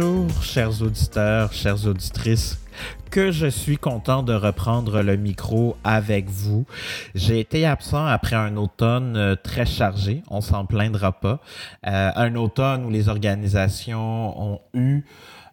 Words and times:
Bonjour, 0.00 0.42
chers 0.42 0.80
auditeurs, 0.80 1.52
chères 1.52 1.86
auditrices 1.86 2.58
que 3.10 3.30
je 3.30 3.48
suis 3.48 3.76
content 3.76 4.22
de 4.22 4.32
reprendre 4.32 5.02
le 5.02 5.16
micro 5.16 5.76
avec 5.84 6.30
vous. 6.30 6.64
J'ai 7.14 7.38
été 7.38 7.66
absent 7.66 8.06
après 8.06 8.36
un 8.36 8.56
automne 8.56 9.14
euh, 9.18 9.36
très 9.36 9.66
chargé, 9.66 10.22
on 10.30 10.40
s'en 10.40 10.64
plaindra 10.64 11.12
pas. 11.12 11.40
Euh, 11.86 12.12
un 12.16 12.34
automne 12.36 12.86
où 12.86 12.90
les 12.90 13.10
organisations 13.10 14.40
ont 14.54 14.60
eu 14.72 15.04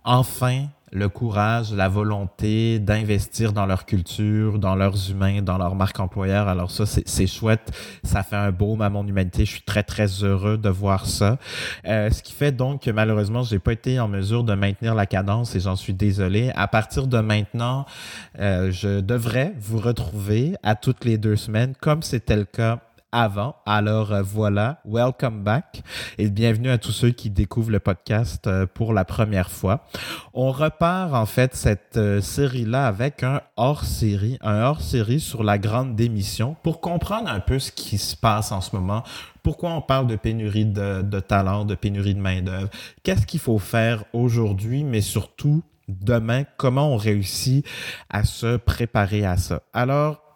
enfin 0.06 0.68
le 0.92 1.10
courage, 1.10 1.74
la 1.74 1.90
volonté 1.90 2.80
d'investir 2.80 3.52
dans 3.52 3.66
leur 3.66 3.86
culture, 3.86 4.58
dans 4.58 4.76
leurs 4.76 5.12
humains, 5.12 5.42
dans 5.42 5.58
leur 5.58 5.76
marque 5.76 6.00
employeur. 6.00 6.48
Alors 6.48 6.72
ça, 6.72 6.86
c'est 6.86 7.28
chouette. 7.28 7.72
Ça 8.04 8.24
fait 8.24 8.36
un 8.38 8.52
baume 8.52 8.82
à 8.82 8.90
mon 8.90 9.06
humanité. 9.06 9.46
Je 9.46 9.52
suis 9.52 9.62
très, 9.62 9.84
très 9.84 10.24
heureux 10.24 10.58
de 10.58 10.70
voir 10.70 11.06
ça. 11.06 11.38
Euh, 11.86 12.10
ce 12.10 12.24
qui 12.24 12.34
fait 12.34 12.52
donc 12.52 12.84
que 12.84 12.92
malheureusement, 12.92 13.44
j'ai 13.44 13.60
pas 13.60 13.74
été 13.74 14.00
en 14.00 14.08
mesure 14.08 14.44
de 14.44 14.54
maintenir 14.54 14.96
la 14.96 15.06
cadence 15.06 15.56
et 15.56 15.60
j'en 15.60 15.76
suis 15.76 15.94
désolé. 15.94 16.52
À 16.56 16.68
partir 16.68 17.08
de 17.08 17.20
maintenant, 17.20 17.86
euh, 18.40 18.72
je 18.72 19.02
devrais 19.02 19.54
vous 19.60 19.80
retrouver 19.80 20.56
à 20.64 20.76
toutes 20.76 21.04
les 21.04 21.18
deux 21.18 21.36
semaines, 21.36 21.74
comme 21.80 22.02
c'était 22.02 22.38
le 22.38 22.46
cas 22.46 22.80
avant. 23.12 23.56
Alors 23.66 24.12
euh, 24.12 24.22
voilà, 24.22 24.82
welcome 24.86 25.44
back 25.44 25.82
et 26.18 26.30
bienvenue 26.30 26.70
à 26.70 26.78
tous 26.78 26.92
ceux 26.92 27.12
qui 27.12 27.30
découvrent 27.30 27.72
le 27.72 27.80
podcast 27.80 28.48
euh, 28.48 28.66
pour 28.66 28.94
la 28.94 29.06
première 29.06 29.50
fois. 29.50 29.86
On 30.34 30.52
repart 30.52 31.14
en 31.14 31.26
fait 31.26 31.56
cette 31.56 31.98
euh, 31.98 32.22
série-là 32.22 32.86
avec 32.86 33.24
un 33.24 33.42
hors-série, 33.56 34.38
un 34.42 34.62
hors-série 34.62 35.20
sur 35.20 35.44
la 35.44 35.58
grande 35.58 35.96
démission 35.96 36.56
pour 36.64 36.82
comprendre 36.82 37.30
un 37.30 37.40
peu 37.40 37.60
ce 37.60 37.72
qui 37.72 37.98
se 37.98 38.16
passe 38.16 38.52
en 38.52 38.62
ce 38.62 38.76
moment, 38.76 39.04
pourquoi 39.42 39.72
on 39.72 39.82
parle 39.82 40.08
de 40.08 40.18
pénurie 40.18 40.66
de, 40.66 41.02
de 41.02 41.20
talent, 41.20 41.64
de 41.64 41.76
pénurie 41.76 42.16
de 42.16 42.20
main-d'œuvre, 42.20 42.70
qu'est-ce 43.04 43.26
qu'il 43.26 43.40
faut 43.40 43.60
faire 43.60 44.04
aujourd'hui, 44.12 44.84
mais 44.84 45.02
surtout 45.02 45.64
demain, 45.88 46.44
comment 46.58 46.90
on 46.90 46.98
réussit 46.98 47.66
à 48.10 48.26
se 48.26 48.58
préparer 48.58 49.26
à 49.26 49.38
ça? 49.38 49.62
Alors, 49.74 50.27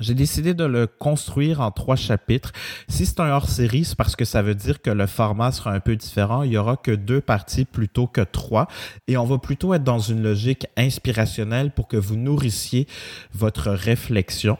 j'ai 0.00 0.14
décidé 0.14 0.54
de 0.54 0.64
le 0.64 0.86
construire 0.86 1.60
en 1.60 1.70
trois 1.70 1.96
chapitres. 1.96 2.52
Si 2.88 3.06
c'est 3.06 3.20
un 3.20 3.30
hors-série, 3.30 3.84
c'est 3.84 3.96
parce 3.96 4.16
que 4.16 4.24
ça 4.24 4.42
veut 4.42 4.54
dire 4.54 4.82
que 4.82 4.90
le 4.90 5.06
format 5.06 5.52
sera 5.52 5.72
un 5.72 5.80
peu 5.80 5.96
différent. 5.96 6.42
Il 6.42 6.52
y 6.52 6.56
aura 6.56 6.76
que 6.76 6.90
deux 6.90 7.20
parties 7.20 7.64
plutôt 7.64 8.06
que 8.06 8.20
trois. 8.20 8.66
Et 9.06 9.16
on 9.16 9.24
va 9.24 9.38
plutôt 9.38 9.74
être 9.74 9.84
dans 9.84 9.98
une 9.98 10.22
logique 10.22 10.66
inspirationnelle 10.76 11.70
pour 11.70 11.88
que 11.88 11.96
vous 11.96 12.16
nourrissiez 12.16 12.86
votre 13.32 13.70
réflexion. 13.70 14.58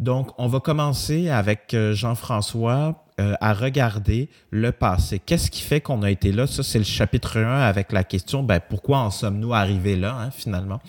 Donc, 0.00 0.30
on 0.38 0.46
va 0.46 0.60
commencer 0.60 1.28
avec 1.28 1.74
euh, 1.74 1.92
Jean-François 1.94 3.07
euh, 3.20 3.34
à 3.40 3.52
regarder 3.52 4.28
le 4.50 4.70
passé. 4.70 5.18
Qu'est-ce 5.18 5.50
qui 5.50 5.62
fait 5.62 5.80
qu'on 5.80 6.02
a 6.02 6.10
été 6.10 6.30
là? 6.30 6.46
Ça, 6.46 6.62
c'est 6.62 6.78
le 6.78 6.84
chapitre 6.84 7.38
1 7.38 7.60
avec 7.60 7.90
la 7.92 8.04
question, 8.04 8.42
ben, 8.42 8.60
pourquoi 8.60 8.98
en 8.98 9.10
sommes-nous 9.10 9.52
arrivés 9.52 9.96
là, 9.96 10.16
hein, 10.20 10.30
finalement? 10.30 10.80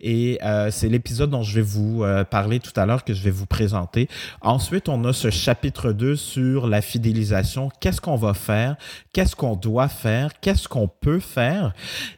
Et 0.00 0.38
euh, 0.44 0.70
c'est 0.70 0.88
l'épisode 0.88 1.30
dont 1.30 1.42
je 1.42 1.56
vais 1.56 1.62
vous 1.62 2.04
euh, 2.04 2.22
parler 2.24 2.60
tout 2.60 2.72
à 2.76 2.86
l'heure, 2.86 3.02
que 3.02 3.14
je 3.14 3.22
vais 3.22 3.30
vous 3.30 3.46
présenter. 3.46 4.08
Ensuite, 4.42 4.88
on 4.88 5.04
a 5.04 5.12
ce 5.12 5.30
chapitre 5.30 5.92
2 5.92 6.14
sur 6.14 6.68
la 6.68 6.82
fidélisation. 6.82 7.70
Qu'est-ce 7.80 8.00
qu'on 8.00 8.16
va 8.16 8.34
faire? 8.34 8.76
Qu'est-ce 9.12 9.34
qu'on 9.34 9.56
doit 9.56 9.88
faire? 9.88 10.38
Qu'est-ce 10.40 10.68
qu'on 10.68 10.88
peut 10.88 11.20
faire? 11.20 11.72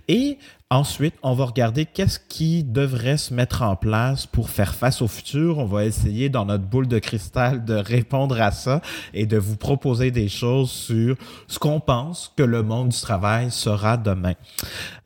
Et 0.08 0.38
Ensuite, 0.70 1.14
on 1.22 1.32
va 1.32 1.46
regarder 1.46 1.86
qu'est-ce 1.86 2.18
qui 2.18 2.62
devrait 2.62 3.16
se 3.16 3.32
mettre 3.32 3.62
en 3.62 3.74
place 3.74 4.26
pour 4.26 4.50
faire 4.50 4.74
face 4.74 5.00
au 5.00 5.08
futur. 5.08 5.56
On 5.56 5.64
va 5.64 5.86
essayer 5.86 6.28
dans 6.28 6.44
notre 6.44 6.64
boule 6.64 6.86
de 6.86 6.98
cristal 6.98 7.64
de 7.64 7.72
répondre 7.72 8.38
à 8.38 8.50
ça 8.50 8.82
et 9.14 9.24
de 9.24 9.38
vous 9.38 9.56
proposer 9.56 10.10
des 10.10 10.28
choses 10.28 10.70
sur 10.70 11.16
ce 11.46 11.58
qu'on 11.58 11.80
pense 11.80 12.34
que 12.36 12.42
le 12.42 12.62
monde 12.62 12.90
du 12.90 13.00
travail 13.00 13.50
sera 13.50 13.96
demain. 13.96 14.34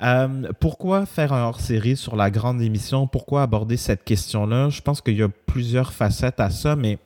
Euh, 0.02 0.50
pourquoi 0.58 1.06
faire 1.06 1.32
un 1.32 1.44
hors-série 1.44 1.96
sur 1.96 2.16
la 2.16 2.32
grande 2.32 2.60
émission? 2.60 3.06
Pourquoi 3.06 3.42
aborder 3.42 3.76
cette 3.76 4.02
question-là? 4.02 4.68
Je 4.68 4.80
pense 4.80 5.00
qu'il 5.00 5.16
y 5.16 5.22
a 5.22 5.28
plusieurs 5.28 5.92
facettes 5.92 6.40
à 6.40 6.50
ça, 6.50 6.74
mais 6.74 6.98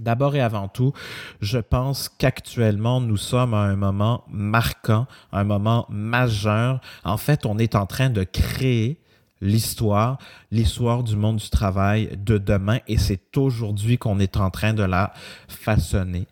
D'abord 0.00 0.34
et 0.36 0.40
avant 0.40 0.68
tout, 0.68 0.92
je 1.40 1.58
pense 1.58 2.08
qu'actuellement, 2.08 3.00
nous 3.00 3.16
sommes 3.16 3.54
à 3.54 3.58
un 3.58 3.76
moment 3.76 4.24
marquant, 4.28 5.06
un 5.32 5.44
moment 5.44 5.86
majeur. 5.88 6.80
En 7.04 7.16
fait, 7.16 7.46
on 7.46 7.58
est 7.58 7.74
en 7.74 7.86
train 7.86 8.10
de 8.10 8.24
créer 8.24 9.00
l'histoire, 9.40 10.18
l'histoire 10.50 11.02
du 11.02 11.16
monde 11.16 11.36
du 11.36 11.50
travail 11.50 12.10
de 12.16 12.38
demain 12.38 12.78
et 12.88 12.98
c'est 12.98 13.36
aujourd'hui 13.36 13.98
qu'on 13.98 14.18
est 14.18 14.36
en 14.36 14.50
train 14.50 14.74
de 14.74 14.82
la 14.82 15.12
façonner. 15.48 16.26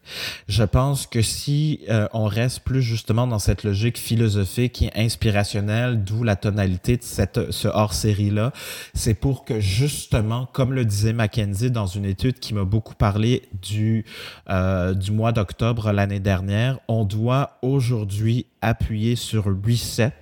Je 0.49 0.65
pense 0.65 1.07
que 1.07 1.23
si 1.23 1.81
euh, 1.89 2.09
on 2.13 2.25
reste 2.27 2.61
plus 2.61 2.83
justement 2.83 3.27
dans 3.27 3.39
cette 3.39 3.65
logique 3.65 3.99
philosophique 3.99 4.83
et 4.83 4.91
inspirationnelle, 4.95 6.03
d'où 6.03 6.23
la 6.23 6.37
tonalité 6.37 6.97
de 6.97 7.03
cette, 7.03 7.51
ce 7.51 7.69
hors-série-là, 7.69 8.53
c'est 8.95 9.15
pour 9.15 9.45
que 9.45 9.61
justement, 9.61 10.47
comme 10.53 10.73
le 10.73 10.85
disait 10.85 11.13
Mackenzie 11.13 11.71
dans 11.71 11.87
une 11.87 12.05
étude 12.05 12.39
qui 12.39 12.55
m'a 12.55 12.65
beaucoup 12.65 12.95
parlé 12.95 13.43
du, 13.63 14.05
euh, 14.51 14.95
du 14.95 15.13
mois 15.13 15.33
d'octobre 15.33 15.93
l'année 15.93 16.21
dernière, 16.21 16.79
on 16.89 17.05
doit 17.05 17.59
aujourd'hui 17.63 18.47
appuyer 18.67 19.15
sur 19.15 19.45
reset, 19.45 20.13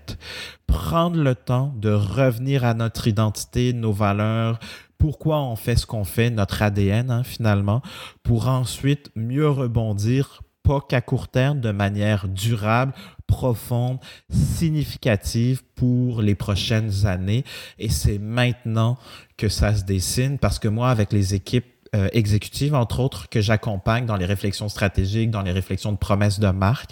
prendre 0.66 1.16
le 1.16 1.34
temps 1.34 1.72
de 1.76 1.90
revenir 1.90 2.64
à 2.64 2.74
notre 2.74 3.08
identité, 3.08 3.72
nos 3.72 3.92
valeurs, 3.92 4.58
pourquoi 4.98 5.40
on 5.40 5.56
fait 5.56 5.76
ce 5.76 5.86
qu'on 5.86 6.04
fait, 6.04 6.30
notre 6.30 6.62
ADN 6.62 7.10
hein, 7.10 7.24
finalement, 7.24 7.80
pour 8.22 8.48
ensuite 8.48 9.10
mieux 9.16 9.48
rebondir, 9.48 10.42
pas 10.62 10.80
qu'à 10.80 11.00
court 11.00 11.28
terme, 11.28 11.60
de 11.60 11.70
manière 11.70 12.28
durable, 12.28 12.92
profonde, 13.26 13.98
significative 14.30 15.62
pour 15.74 16.22
les 16.22 16.34
prochaines 16.34 17.06
années. 17.06 17.44
Et 17.78 17.88
c'est 17.88 18.18
maintenant 18.18 18.98
que 19.36 19.48
ça 19.48 19.74
se 19.74 19.84
dessine 19.84 20.38
parce 20.38 20.58
que 20.58 20.68
moi, 20.68 20.90
avec 20.90 21.12
les 21.12 21.34
équipes 21.34 21.73
euh, 21.94 22.08
exécutive, 22.12 22.74
entre 22.74 23.00
autres, 23.00 23.28
que 23.28 23.40
j'accompagne 23.40 24.04
dans 24.04 24.16
les 24.16 24.26
réflexions 24.26 24.68
stratégiques, 24.68 25.30
dans 25.30 25.42
les 25.42 25.52
réflexions 25.52 25.92
de 25.92 25.96
promesses 25.96 26.40
de 26.40 26.48
marque. 26.48 26.90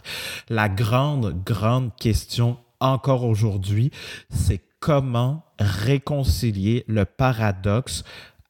La 0.49 0.69
grande, 0.69 1.43
grande 1.45 1.95
question 1.97 2.57
encore 2.79 3.25
aujourd'hui, 3.25 3.91
c'est 4.31 4.61
comment 4.81 5.45
réconcilier 5.59 6.85
le 6.89 7.05
paradoxe 7.05 8.05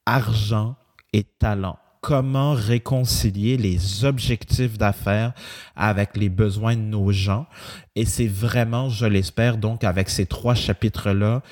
argent 0.06 0.76
et 1.12 1.24
talent? 1.24 1.78
Comment 2.00 2.52
réconcilier 2.54 3.56
les 3.56 4.04
objectifs 4.04 4.76
d'affaires 4.76 5.34
avec 5.76 6.16
les 6.16 6.28
besoins 6.28 6.74
de 6.74 6.80
nos 6.80 7.12
gens? 7.12 7.46
Et 7.94 8.04
c'est 8.04 8.26
vraiment, 8.26 8.88
je 8.88 9.06
l'espère, 9.06 9.56
donc 9.56 9.84
avec 9.84 10.08
ces 10.08 10.26
trois 10.26 10.54
chapitres-là, 10.56 11.42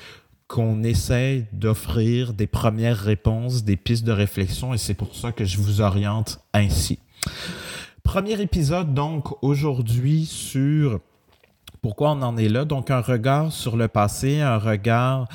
qu'on 0.51 0.83
essaie 0.83 1.47
d'offrir 1.53 2.33
des 2.33 2.45
premières 2.45 2.97
réponses, 2.97 3.63
des 3.63 3.77
pistes 3.77 4.03
de 4.03 4.11
réflexion, 4.11 4.73
et 4.73 4.77
c'est 4.77 4.93
pour 4.93 5.15
ça 5.15 5.31
que 5.31 5.45
je 5.45 5.57
vous 5.57 5.79
oriente 5.79 6.41
ainsi. 6.53 6.99
Premier 8.03 8.41
épisode 8.41 8.93
donc 8.93 9.41
aujourd'hui 9.41 10.25
sur 10.25 10.99
pourquoi 11.81 12.11
on 12.11 12.21
en 12.21 12.37
est 12.37 12.47
là. 12.47 12.63
Donc, 12.63 12.91
un 12.91 13.01
regard 13.01 13.51
sur 13.51 13.75
le 13.75 13.87
passé, 13.87 14.39
un 14.39 14.57
regard 14.57 15.27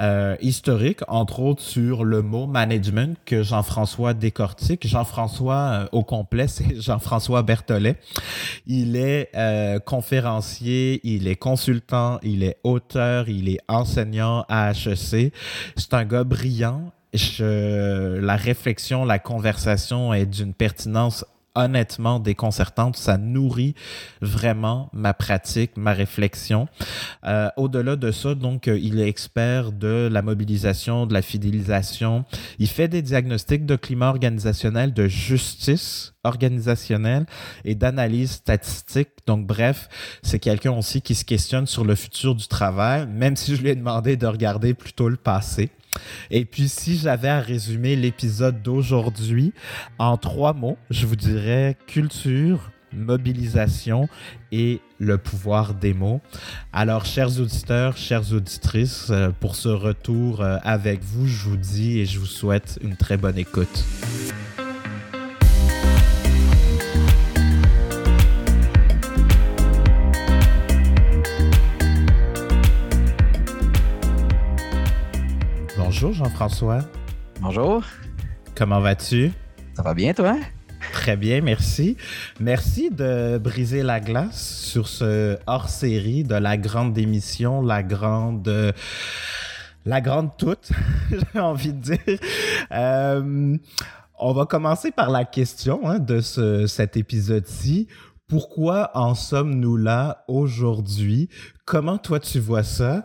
euh, 0.00 0.36
historique, 0.40 1.00
entre 1.06 1.38
autres 1.38 1.62
sur 1.62 2.02
le 2.02 2.22
mot 2.22 2.46
management 2.48 3.16
que 3.24 3.44
Jean-François 3.44 4.12
décortique. 4.12 4.86
Jean-François, 4.86 5.54
euh, 5.54 5.86
au 5.92 6.02
complet, 6.02 6.48
c'est 6.48 6.80
Jean-François 6.80 7.42
Berthollet. 7.44 7.96
Il 8.66 8.96
est 8.96 9.30
euh, 9.36 9.78
conférencier, 9.78 11.00
il 11.04 11.28
est 11.28 11.36
consultant, 11.36 12.18
il 12.24 12.42
est 12.42 12.58
auteur, 12.64 13.28
il 13.28 13.48
est 13.48 13.60
enseignant 13.68 14.44
à 14.48 14.72
HEC. 14.72 15.32
C'est 15.76 15.94
un 15.94 16.04
gars 16.04 16.24
brillant. 16.24 16.90
Je, 17.14 18.18
la 18.18 18.36
réflexion, 18.36 19.04
la 19.04 19.18
conversation 19.18 20.14
est 20.14 20.24
d'une 20.24 20.54
pertinence 20.54 21.26
honnêtement 21.54 22.18
déconcertante. 22.18 22.96
Ça 22.96 23.18
nourrit 23.18 23.74
vraiment 24.20 24.90
ma 24.92 25.14
pratique, 25.14 25.76
ma 25.76 25.92
réflexion. 25.92 26.68
Euh, 27.24 27.48
au-delà 27.56 27.96
de 27.96 28.10
ça, 28.10 28.34
donc, 28.34 28.68
euh, 28.68 28.78
il 28.78 29.00
est 29.00 29.08
expert 29.08 29.72
de 29.72 30.08
la 30.10 30.22
mobilisation, 30.22 31.06
de 31.06 31.14
la 31.14 31.22
fidélisation. 31.22 32.24
Il 32.58 32.68
fait 32.68 32.88
des 32.88 33.02
diagnostics 33.02 33.66
de 33.66 33.76
climat 33.76 34.08
organisationnel, 34.08 34.92
de 34.92 35.08
justice 35.08 36.14
organisationnelle 36.24 37.26
et 37.64 37.74
d'analyse 37.74 38.32
statistique. 38.32 39.10
Donc, 39.26 39.46
bref, 39.46 39.88
c'est 40.22 40.38
quelqu'un 40.38 40.72
aussi 40.72 41.02
qui 41.02 41.14
se 41.14 41.24
questionne 41.24 41.66
sur 41.66 41.84
le 41.84 41.94
futur 41.94 42.34
du 42.34 42.46
travail, 42.46 43.06
même 43.06 43.36
si 43.36 43.56
je 43.56 43.62
lui 43.62 43.70
ai 43.70 43.74
demandé 43.74 44.16
de 44.16 44.26
regarder 44.26 44.74
plutôt 44.74 45.08
le 45.08 45.16
passé. 45.16 45.70
Et 46.30 46.44
puis, 46.44 46.68
si 46.68 46.96
j'avais 46.96 47.28
à 47.28 47.40
résumer 47.40 47.96
l'épisode 47.96 48.62
d'aujourd'hui 48.62 49.52
en 49.98 50.16
trois 50.16 50.52
mots, 50.52 50.78
je 50.90 51.06
vous 51.06 51.16
dirais 51.16 51.76
culture, 51.86 52.70
mobilisation 52.92 54.08
et 54.50 54.80
le 54.98 55.18
pouvoir 55.18 55.74
des 55.74 55.94
mots. 55.94 56.20
Alors, 56.72 57.04
chers 57.04 57.40
auditeurs, 57.40 57.96
chères 57.96 58.32
auditrices, 58.32 59.08
euh, 59.10 59.30
pour 59.40 59.56
ce 59.56 59.68
retour 59.68 60.40
euh, 60.40 60.58
avec 60.62 61.02
vous, 61.02 61.26
je 61.26 61.48
vous 61.48 61.56
dis 61.56 61.98
et 62.00 62.06
je 62.06 62.18
vous 62.18 62.26
souhaite 62.26 62.78
une 62.82 62.96
très 62.96 63.16
bonne 63.16 63.38
écoute. 63.38 63.84
Bonjour 75.94 76.14
Jean-François. 76.14 76.78
Bonjour. 77.42 77.84
Comment 78.54 78.80
vas-tu? 78.80 79.30
Ça 79.74 79.82
va 79.82 79.92
bien, 79.92 80.14
toi? 80.14 80.38
Très 80.94 81.18
bien, 81.18 81.42
merci. 81.42 81.98
Merci 82.40 82.88
de 82.90 83.36
briser 83.36 83.82
la 83.82 84.00
glace 84.00 84.42
sur 84.42 84.88
ce 84.88 85.36
hors-série 85.46 86.24
de 86.24 86.34
la 86.34 86.56
grande 86.56 86.94
démission, 86.94 87.60
la 87.60 87.82
grande... 87.82 88.72
la 89.84 90.00
grande 90.00 90.34
toute, 90.38 90.72
j'ai 91.10 91.38
envie 91.38 91.74
de 91.74 91.82
dire. 91.82 92.18
Euh, 92.72 93.58
on 94.18 94.32
va 94.32 94.46
commencer 94.46 94.92
par 94.92 95.10
la 95.10 95.26
question 95.26 95.86
hein, 95.86 95.98
de 95.98 96.22
ce, 96.22 96.66
cet 96.66 96.96
épisode-ci. 96.96 97.86
Pourquoi 98.28 98.92
en 98.94 99.14
sommes-nous 99.14 99.76
là 99.76 100.24
aujourd'hui? 100.26 101.28
Comment 101.64 101.96
toi 101.96 102.18
tu 102.18 102.40
vois 102.40 102.64
ça? 102.64 103.04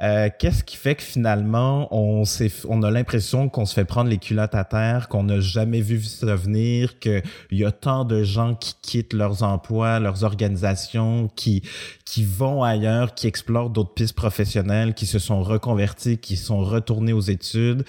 Euh, 0.00 0.28
qu'est-ce 0.38 0.62
qui 0.62 0.76
fait 0.76 0.94
que 0.94 1.02
finalement 1.02 1.88
on, 1.90 2.22
on 2.68 2.82
a 2.84 2.90
l'impression 2.90 3.48
qu'on 3.48 3.66
se 3.66 3.74
fait 3.74 3.84
prendre 3.84 4.08
les 4.08 4.18
culottes 4.18 4.54
à 4.54 4.62
terre, 4.62 5.08
qu'on 5.08 5.24
n'a 5.24 5.40
jamais 5.40 5.80
vu 5.80 6.00
ça 6.00 6.36
venir, 6.36 7.00
qu'il 7.00 7.22
y 7.50 7.64
a 7.64 7.72
tant 7.72 8.04
de 8.04 8.22
gens 8.22 8.54
qui 8.54 8.76
quittent 8.80 9.12
leurs 9.12 9.42
emplois, 9.42 9.98
leurs 9.98 10.22
organisations, 10.22 11.28
qui, 11.34 11.62
qui 12.04 12.24
vont 12.24 12.62
ailleurs, 12.62 13.12
qui 13.14 13.26
explorent 13.26 13.70
d'autres 13.70 13.94
pistes 13.94 14.14
professionnelles, 14.14 14.94
qui 14.94 15.06
se 15.06 15.18
sont 15.18 15.42
reconvertis, 15.42 16.18
qui 16.18 16.36
sont 16.36 16.60
retournés 16.60 17.12
aux 17.12 17.20
études? 17.20 17.84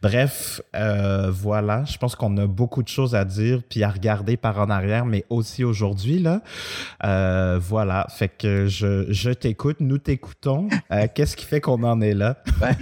Bref, 0.00 0.62
euh, 0.76 1.30
voilà, 1.30 1.84
je 1.84 1.98
pense 1.98 2.14
qu'on 2.14 2.34
a 2.38 2.46
beaucoup 2.46 2.82
de 2.82 2.88
choses 2.88 3.14
à 3.14 3.26
dire 3.26 3.60
puis 3.68 3.82
à 3.82 3.90
regarder 3.90 4.38
par 4.38 4.58
en 4.60 4.70
arrière, 4.70 5.04
mais 5.04 5.26
aussi 5.28 5.62
aujourd'hui 5.62 6.20
là. 6.20 6.40
Euh, 7.04 7.58
voilà, 7.60 8.06
fait 8.08 8.28
que 8.28 8.66
je, 8.66 9.04
je 9.12 9.30
t'écoute, 9.30 9.57
nous 9.80 9.98
t'écoutons. 9.98 10.68
Euh, 10.92 11.06
qu'est-ce 11.14 11.36
qui 11.36 11.44
fait 11.44 11.60
qu'on 11.60 11.82
en 11.82 12.00
est 12.00 12.14
là? 12.14 12.36
Ben, 12.60 12.76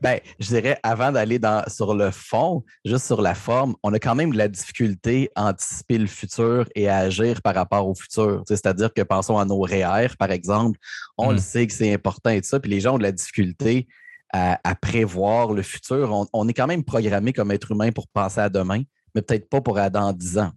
ben, 0.00 0.20
je 0.38 0.48
dirais 0.48 0.78
avant 0.82 1.12
d'aller 1.12 1.38
sur 1.66 1.94
le 1.94 2.10
fond, 2.10 2.64
juste 2.84 3.04
sur 3.04 3.20
la 3.20 3.34
forme, 3.34 3.74
on 3.82 3.92
a 3.92 3.98
quand 3.98 4.14
même 4.14 4.32
de 4.32 4.38
la 4.38 4.48
difficulté 4.48 5.30
à 5.34 5.48
anticiper 5.48 5.98
le 5.98 6.06
futur 6.06 6.66
et 6.74 6.88
à 6.88 6.98
agir 6.98 7.42
par 7.42 7.54
rapport 7.54 7.86
au 7.86 7.94
futur. 7.94 8.42
C'est-à-dire 8.46 8.94
que 8.94 9.02
pensons 9.02 9.38
à 9.38 9.44
nos 9.44 9.60
REER, 9.60 10.08
par 10.18 10.30
exemple, 10.30 10.78
on 11.18 11.30
le 11.30 11.36
hmm. 11.36 11.40
sait 11.40 11.66
que 11.66 11.72
c'est 11.72 11.92
important 11.92 12.30
et 12.30 12.40
tout 12.40 12.48
ça, 12.48 12.60
puis 12.60 12.70
les 12.70 12.80
gens 12.80 12.94
ont 12.94 12.98
de 12.98 13.02
la 13.02 13.12
difficulté 13.12 13.86
à, 14.32 14.74
prévoir 14.74 15.52
le 15.52 15.62
futur. 15.62 16.26
On, 16.32 16.48
est 16.48 16.52
quand 16.52 16.66
même 16.66 16.84
programmé 16.84 17.32
comme 17.32 17.50
être 17.50 17.72
humain 17.72 17.92
pour 17.92 18.08
penser 18.08 18.40
à 18.40 18.48
demain, 18.48 18.82
mais 19.14 19.22
peut-être 19.22 19.48
pas 19.48 19.60
pour 19.60 19.74
dans 19.74 20.12
10 20.12 20.38
ans. 20.38 20.52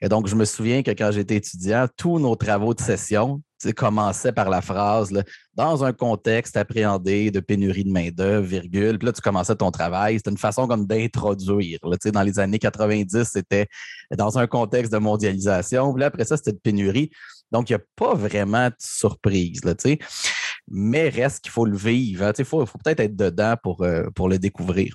Et 0.00 0.08
donc, 0.08 0.28
je 0.28 0.34
me 0.34 0.44
souviens 0.44 0.82
que 0.82 0.90
quand 0.90 1.10
j'étais 1.12 1.36
étudiant, 1.36 1.86
tous 1.96 2.18
nos 2.18 2.36
travaux 2.36 2.74
de 2.74 2.80
session 2.80 3.42
commençaient 3.70 4.32
par 4.32 4.50
la 4.50 4.60
phrase 4.60 5.12
dans 5.54 5.84
un 5.84 5.92
contexte 5.92 6.56
appréhendé 6.56 7.30
de 7.30 7.40
pénurie 7.40 7.84
de 7.84 7.90
main-d'œuvre, 7.90 8.46
virgule. 8.46 8.98
Puis 8.98 9.06
là, 9.06 9.12
tu 9.12 9.20
commençais 9.20 9.54
ton 9.54 9.70
travail. 9.70 10.16
C'était 10.16 10.30
une 10.30 10.38
façon 10.38 10.66
comme 10.66 10.86
d'introduire. 10.86 11.78
Dans 12.12 12.22
les 12.22 12.38
années 12.38 12.58
90, 12.58 13.24
c'était 13.24 13.66
dans 14.16 14.38
un 14.38 14.46
contexte 14.46 14.92
de 14.92 14.98
mondialisation. 14.98 15.92
Puis 15.92 16.00
là, 16.00 16.06
après 16.06 16.24
ça, 16.24 16.36
c'était 16.36 16.52
de 16.52 16.58
pénurie. 16.58 17.10
Donc, 17.50 17.68
il 17.68 17.74
n'y 17.74 17.76
a 17.80 17.84
pas 17.96 18.14
vraiment 18.14 18.68
de 18.68 18.74
surprise, 18.78 19.64
là, 19.64 19.74
mais 20.68 21.08
reste 21.08 21.40
qu'il 21.40 21.52
faut 21.52 21.64
le 21.64 21.76
vivre. 21.76 22.24
Hein. 22.24 22.32
Il 22.38 22.44
faut, 22.44 22.64
peut-être 22.64 23.00
être 23.00 23.16
dedans 23.16 23.54
pour, 23.62 23.82
euh, 23.82 24.04
pour 24.14 24.28
le 24.28 24.38
découvrir. 24.38 24.94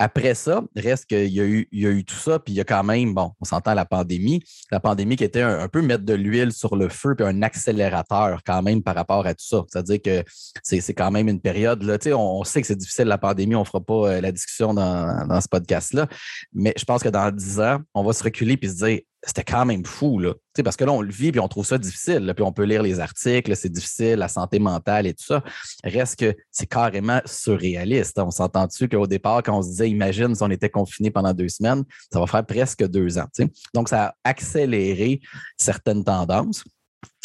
Après 0.00 0.34
ça, 0.34 0.62
reste 0.76 1.06
qu'il 1.06 1.26
y, 1.26 1.40
a 1.40 1.44
eu, 1.44 1.68
y 1.72 1.84
a 1.84 1.90
eu 1.90 2.04
tout 2.04 2.14
ça, 2.14 2.38
puis 2.38 2.54
il 2.54 2.56
y 2.56 2.60
a 2.60 2.64
quand 2.64 2.84
même, 2.84 3.14
bon, 3.14 3.32
on 3.40 3.44
s'entend 3.44 3.74
la 3.74 3.84
pandémie, 3.84 4.40
la 4.70 4.78
pandémie 4.78 5.16
qui 5.16 5.24
était 5.24 5.42
un, 5.42 5.66
peu 5.66 5.82
mettre 5.82 6.04
de 6.04 6.14
l'huile 6.14 6.52
sur 6.52 6.76
le 6.76 6.88
feu, 6.88 7.16
puis 7.16 7.26
un 7.26 7.42
accélérateur 7.42 8.42
quand 8.46 8.62
même 8.62 8.84
par 8.84 8.94
rapport 8.94 9.26
à 9.26 9.34
tout 9.34 9.44
ça. 9.44 9.64
C'est-à-dire 9.68 10.00
que 10.00 10.22
c'est 10.62 10.94
quand 10.94 11.10
même 11.10 11.28
une 11.28 11.40
période, 11.40 11.82
on, 12.12 12.14
on 12.14 12.44
sait 12.44 12.60
que 12.60 12.68
c'est 12.68 12.76
difficile 12.76 13.06
la 13.06 13.18
pandémie, 13.18 13.56
on 13.56 13.60
ne 13.60 13.64
fera 13.64 13.80
pas 13.80 14.08
euh, 14.08 14.20
la 14.20 14.30
discussion 14.30 14.72
dans, 14.72 15.26
dans 15.26 15.40
ce 15.40 15.48
podcast-là, 15.48 16.06
mais 16.52 16.74
je 16.76 16.84
pense 16.84 17.02
que 17.02 17.08
dans 17.08 17.32
dix 17.32 17.58
ans, 17.58 17.80
on 17.92 18.04
va 18.04 18.12
se 18.12 18.22
reculer 18.22 18.56
puis 18.56 18.70
se 18.70 18.84
dire, 18.84 19.00
c'était 19.24 19.44
quand 19.44 19.64
même 19.64 19.84
fou, 19.84 20.18
là. 20.20 20.34
parce 20.64 20.76
que 20.76 20.84
là, 20.84 20.92
on 20.92 21.02
le 21.02 21.10
vit 21.10 21.32
puis 21.32 21.40
on 21.40 21.48
trouve 21.48 21.66
ça 21.66 21.76
difficile. 21.76 22.32
puis 22.36 22.44
on 22.44 22.52
peut 22.52 22.64
lire 22.64 22.82
les 22.82 23.00
articles, 23.00 23.54
c'est 23.56 23.68
difficile, 23.68 24.16
la 24.16 24.28
santé 24.28 24.58
mentale 24.58 25.06
et 25.06 25.14
tout 25.14 25.24
ça. 25.24 25.42
Reste 25.82 26.16
que 26.18 26.36
c'est 26.50 26.66
carrément 26.66 27.20
surréaliste. 27.24 28.18
On 28.18 28.30
s'entend 28.30 28.66
dessus 28.66 28.88
qu'au 28.88 29.06
départ, 29.06 29.42
quand 29.42 29.58
on 29.58 29.62
se 29.62 29.70
disait, 29.70 29.90
imagine 29.90 30.34
si 30.34 30.42
on 30.42 30.50
était 30.50 30.70
confiné 30.70 31.10
pendant 31.10 31.34
deux 31.34 31.48
semaines, 31.48 31.84
ça 32.12 32.20
va 32.20 32.26
faire 32.26 32.46
presque 32.46 32.86
deux 32.86 33.18
ans. 33.18 33.26
Donc, 33.74 33.88
ça 33.88 34.04
a 34.04 34.14
accéléré 34.24 35.20
certaines 35.56 36.04
tendances. 36.04 36.64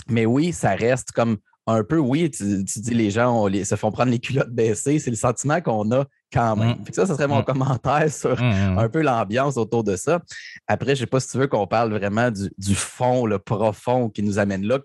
Mais 0.09 0.25
oui, 0.25 0.51
ça 0.51 0.75
reste 0.75 1.11
comme 1.11 1.37
un 1.65 1.83
peu, 1.83 1.97
oui, 1.97 2.29
tu, 2.29 2.63
dis 2.63 2.93
les 2.93 3.09
gens 3.09 3.47
se 3.47 3.75
font 3.75 3.91
prendre 3.91 4.11
les 4.11 4.19
culottes 4.19 4.51
baissées. 4.51 4.99
C'est 4.99 5.11
le 5.11 5.15
sentiment 5.15 5.61
qu'on 5.61 5.89
a 5.91 6.05
quand 6.33 6.55
même. 6.55 6.77
Mm. 6.79 6.85
ça, 6.91 7.05
ce 7.05 7.13
serait 7.13 7.27
mon 7.27 7.39
mm. 7.39 7.45
commentaire 7.45 8.11
sur 8.11 8.41
mm, 8.41 8.77
un 8.77 8.89
peu 8.89 9.01
l'ambiance 9.01 9.57
autour 9.57 9.83
de 9.83 9.95
ça. 9.95 10.21
Après, 10.67 10.95
je 10.95 11.01
ne 11.01 11.05
sais 11.05 11.07
pas 11.07 11.19
si 11.19 11.29
tu 11.29 11.37
veux 11.37 11.47
qu'on 11.47 11.67
parle 11.67 11.91
vraiment 11.93 12.29
du, 12.31 12.75
fond, 12.75 13.25
le 13.25 13.39
profond 13.39 14.09
qui 14.09 14.23
nous 14.23 14.39
amène 14.39 14.65
là, 14.65 14.79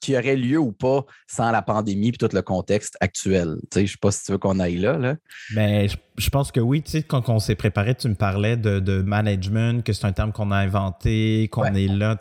qui, 0.00 0.16
aurait 0.16 0.36
lieu 0.36 0.58
ou 0.58 0.72
pas 0.72 1.04
sans 1.26 1.50
la 1.50 1.62
pandémie 1.62 2.08
et 2.08 2.12
tout 2.12 2.28
le 2.32 2.42
contexte 2.42 2.96
actuel. 3.00 3.56
je 3.74 3.80
ne 3.80 3.86
sais 3.86 3.96
pas 4.00 4.10
si 4.10 4.24
tu 4.24 4.32
veux 4.32 4.38
qu'on 4.38 4.58
aille 4.60 4.76
là. 4.76 4.98
là. 4.98 5.16
Mais 5.54 5.86
ben, 5.86 5.96
je, 6.18 6.30
pense 6.30 6.52
que 6.52 6.60
oui. 6.60 6.82
quand 7.08 7.28
on 7.28 7.38
s'est 7.38 7.54
préparé, 7.54 7.94
tu 7.94 8.08
me 8.08 8.14
parlais 8.14 8.56
de, 8.56 9.02
management, 9.02 9.84
que 9.84 9.92
c'est 9.92 10.06
un 10.06 10.12
terme 10.12 10.32
qu'on 10.32 10.50
a 10.50 10.56
inventé, 10.56 11.48
qu'on 11.48 11.74
est 11.74 11.88
là. 11.88 12.16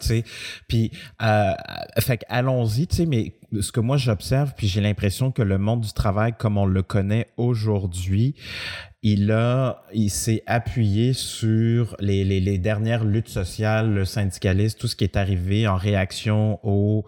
Puis, 0.68 0.92
euh, 1.22 1.52
fait 2.00 2.24
allons-y, 2.30 2.88
mais 3.06 3.36
ce 3.62 3.72
que 3.72 3.80
moi 3.80 3.98
j'observe, 3.98 4.54
puis 4.56 4.68
j'ai 4.68 4.82
l'impression 4.82 5.32
que 5.32 5.42
le 5.42 5.58
monde 5.58 5.82
du 5.82 5.94
travail 5.94 6.34
comme 6.38 6.58
on 6.58 6.66
le 6.66 6.82
connaît 6.82 7.28
aujourd'hui, 7.38 8.36
il 9.06 9.32
a, 9.34 9.84
il 9.94 10.10
s'est 10.10 10.44
appuyé 10.48 11.12
sur 11.12 11.98
les, 12.00 12.24
les, 12.24 12.40
les, 12.40 12.58
dernières 12.58 13.04
luttes 13.04 13.28
sociales, 13.28 13.94
le 13.94 14.06
syndicalisme, 14.06 14.78
tout 14.80 14.88
ce 14.88 14.96
qui 14.96 15.04
est 15.04 15.18
arrivé 15.18 15.68
en 15.68 15.76
réaction 15.76 16.58
aux, 16.64 17.04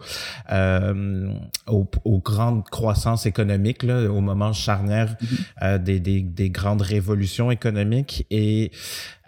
euh, 0.52 1.32
aux, 1.66 1.86
aux, 2.04 2.18
grandes 2.18 2.64
croissances 2.64 3.24
économiques, 3.24 3.82
là, 3.82 4.10
au 4.10 4.20
moment 4.20 4.52
charnière 4.52 5.12
mm-hmm. 5.14 5.38
euh, 5.62 5.78
des, 5.78 5.98
des, 5.98 6.20
des, 6.20 6.50
grandes 6.50 6.82
révolutions 6.82 7.50
économiques. 7.50 8.26
Et 8.30 8.72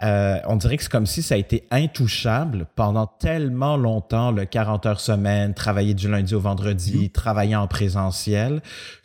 euh, 0.02 0.38
on 0.47 0.57
dirait 0.57 0.76
que 0.76 0.83
c'est 0.83 0.92
comme 0.92 1.07
si 1.07 1.23
ça 1.23 1.37
a 1.37 1.38
été 1.38 1.66
intouchable 1.71 2.66
pendant 2.76 3.07
tellement 3.07 3.78
longtemps, 3.78 4.31
le 4.31 4.45
40 4.45 4.85
heures 4.85 5.00
semaine, 5.00 5.54
travailler 5.54 5.95
du 5.95 6.07
lundi 6.07 6.35
au 6.35 6.40
vendredi, 6.40 7.07
mm-hmm. 7.07 7.12
travailler 7.12 7.57
en 7.57 7.66
présentiel, 7.66 8.61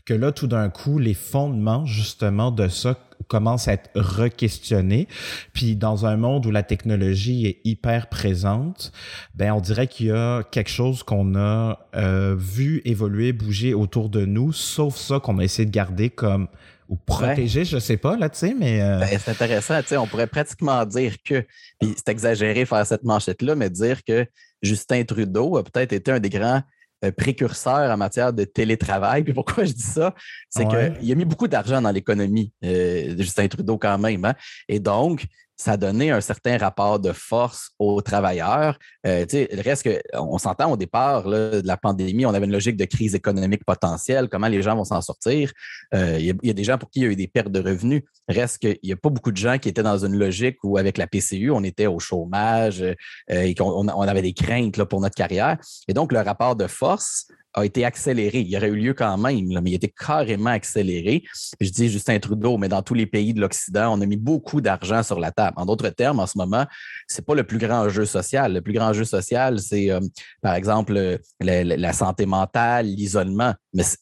que 0.05 0.13
là, 0.13 0.31
tout 0.31 0.47
d'un 0.47 0.69
coup, 0.69 0.99
les 0.99 1.13
fondements 1.13 1.85
justement 1.85 2.51
de 2.51 2.67
ça 2.67 2.97
commencent 3.27 3.67
à 3.67 3.73
être 3.73 3.89
re-questionnés. 3.95 5.07
Puis 5.53 5.75
dans 5.75 6.05
un 6.05 6.17
monde 6.17 6.45
où 6.45 6.51
la 6.51 6.63
technologie 6.63 7.47
est 7.47 7.61
hyper 7.63 8.07
présente, 8.07 8.91
ben 9.33 9.53
on 9.53 9.61
dirait 9.61 9.87
qu'il 9.87 10.07
y 10.07 10.11
a 10.11 10.43
quelque 10.43 10.69
chose 10.69 11.03
qu'on 11.03 11.35
a 11.35 11.79
euh, 11.95 12.35
vu 12.37 12.81
évoluer, 12.85 13.33
bouger 13.33 13.73
autour 13.73 14.09
de 14.09 14.25
nous, 14.25 14.53
sauf 14.53 14.95
ça 14.95 15.19
qu'on 15.19 15.39
a 15.39 15.43
essayé 15.43 15.65
de 15.65 15.71
garder 15.71 16.09
comme 16.09 16.47
ou 16.89 16.97
protéger, 16.97 17.63
je 17.63 17.79
sais 17.79 17.95
pas, 17.95 18.17
là, 18.17 18.29
tu 18.29 18.39
sais, 18.39 18.53
mais... 18.53 18.81
Euh, 18.81 18.99
ben, 18.99 19.17
c'est 19.17 19.31
intéressant, 19.31 19.79
tu 19.81 19.87
sais, 19.87 19.97
on 19.97 20.05
pourrait 20.05 20.27
pratiquement 20.27 20.85
dire 20.85 21.15
que, 21.23 21.45
puis 21.79 21.95
c'est 21.95 22.09
exagéré 22.09 22.65
faire 22.65 22.85
cette 22.85 23.03
manchette-là, 23.03 23.55
mais 23.55 23.69
dire 23.69 24.03
que 24.03 24.27
Justin 24.61 25.03
Trudeau 25.05 25.57
a 25.57 25.63
peut-être 25.63 25.93
été 25.93 26.11
un 26.11 26.19
des 26.19 26.29
grands 26.29 26.61
précurseur 27.11 27.91
en 27.91 27.97
matière 27.97 28.33
de 28.33 28.43
télétravail. 28.43 29.23
Puis 29.23 29.33
pourquoi 29.33 29.65
je 29.65 29.73
dis 29.73 29.81
ça? 29.81 30.13
C'est 30.49 30.67
qu'il 30.67 31.11
a 31.11 31.15
mis 31.15 31.25
beaucoup 31.25 31.47
d'argent 31.47 31.81
dans 31.81 31.91
l'économie, 31.91 32.51
euh, 32.63 33.15
Justin 33.17 33.47
Trudeau 33.47 33.77
quand 33.77 33.97
même. 33.97 34.25
Hein. 34.25 34.35
Et 34.67 34.79
donc, 34.79 35.25
ça 35.63 35.77
donné 35.77 36.11
un 36.11 36.21
certain 36.21 36.57
rapport 36.57 36.99
de 36.99 37.11
force 37.13 37.71
aux 37.79 38.01
travailleurs. 38.01 38.77
Euh, 39.07 39.25
le 39.31 39.61
reste 39.61 39.83
que, 39.83 40.01
on 40.13 40.37
s'entend 40.37 40.71
au 40.71 40.77
départ 40.77 41.23
de 41.23 41.61
la 41.63 41.77
pandémie, 41.77 42.25
on 42.25 42.33
avait 42.33 42.45
une 42.45 42.51
logique 42.51 42.75
de 42.75 42.85
crise 42.85 43.15
économique 43.15 43.63
potentielle, 43.65 44.27
comment 44.29 44.47
les 44.47 44.61
gens 44.61 44.75
vont 44.75 44.83
s'en 44.83 45.01
sortir? 45.01 45.51
Euh, 45.93 46.17
il 46.19 46.35
y, 46.43 46.49
a 46.49 46.53
des 46.53 46.63
gens 46.63 46.77
pour 46.77 46.89
qui 46.89 46.99
il 46.99 47.03
y 47.03 47.05
a 47.05 47.11
eu 47.11 47.15
des 47.15 47.27
pertes 47.27 47.51
de 47.51 47.61
revenus. 47.61 48.03
Reste 48.27 48.59
qu'il 48.59 48.79
n'y 48.83 48.91
a 48.91 48.97
pas 48.97 49.09
beaucoup 49.09 49.31
de 49.31 49.37
gens 49.37 49.57
qui 49.57 49.69
étaient 49.69 49.83
dans 49.83 50.05
une 50.05 50.17
logique 50.17 50.57
où, 50.63 50.77
avec 50.77 50.97
la 50.97 51.07
PCU, 51.07 51.51
on 51.51 51.63
était 51.63 51.87
au 51.87 51.99
chômage 51.99 52.81
euh, 52.81 52.93
et 53.29 53.55
qu'on 53.55 53.87
on 53.87 54.01
avait 54.01 54.21
des 54.21 54.33
craintes 54.33 54.77
là, 54.77 54.85
pour 54.85 54.99
notre 55.01 55.15
carrière. 55.15 55.57
Et 55.87 55.93
donc, 55.93 56.11
le 56.11 56.19
rapport 56.19 56.55
de 56.55 56.67
force 56.67 57.27
a 57.53 57.65
été 57.65 57.85
accéléré. 57.85 58.41
Il 58.41 58.55
aurait 58.55 58.69
eu 58.69 58.75
lieu 58.75 58.93
quand 58.93 59.17
même, 59.17 59.47
mais 59.61 59.71
il 59.71 59.73
a 59.73 59.75
été 59.75 59.89
carrément 59.89 60.49
accéléré. 60.49 61.23
Je 61.59 61.69
dis 61.69 61.89
Justin 61.89 62.19
Trudeau, 62.19 62.57
mais 62.57 62.67
dans 62.67 62.81
tous 62.81 62.93
les 62.93 63.05
pays 63.05 63.33
de 63.33 63.41
l'Occident, 63.41 63.97
on 63.97 64.01
a 64.01 64.05
mis 64.05 64.17
beaucoup 64.17 64.61
d'argent 64.61 65.03
sur 65.03 65.19
la 65.19 65.31
table. 65.31 65.53
En 65.57 65.65
d'autres 65.65 65.89
termes, 65.89 66.19
en 66.19 66.27
ce 66.27 66.37
moment, 66.37 66.65
c'est 67.07 67.25
pas 67.25 67.35
le 67.35 67.43
plus 67.43 67.57
grand 67.57 67.85
enjeu 67.85 68.05
social. 68.05 68.53
Le 68.53 68.61
plus 68.61 68.73
grand 68.73 68.89
enjeu 68.89 69.05
social, 69.05 69.59
c'est 69.59 69.91
euh, 69.91 69.99
par 70.41 70.55
exemple 70.55 71.19
la, 71.39 71.93
santé 71.93 72.25
mentale, 72.25 72.87
l'isolement. 72.87 73.53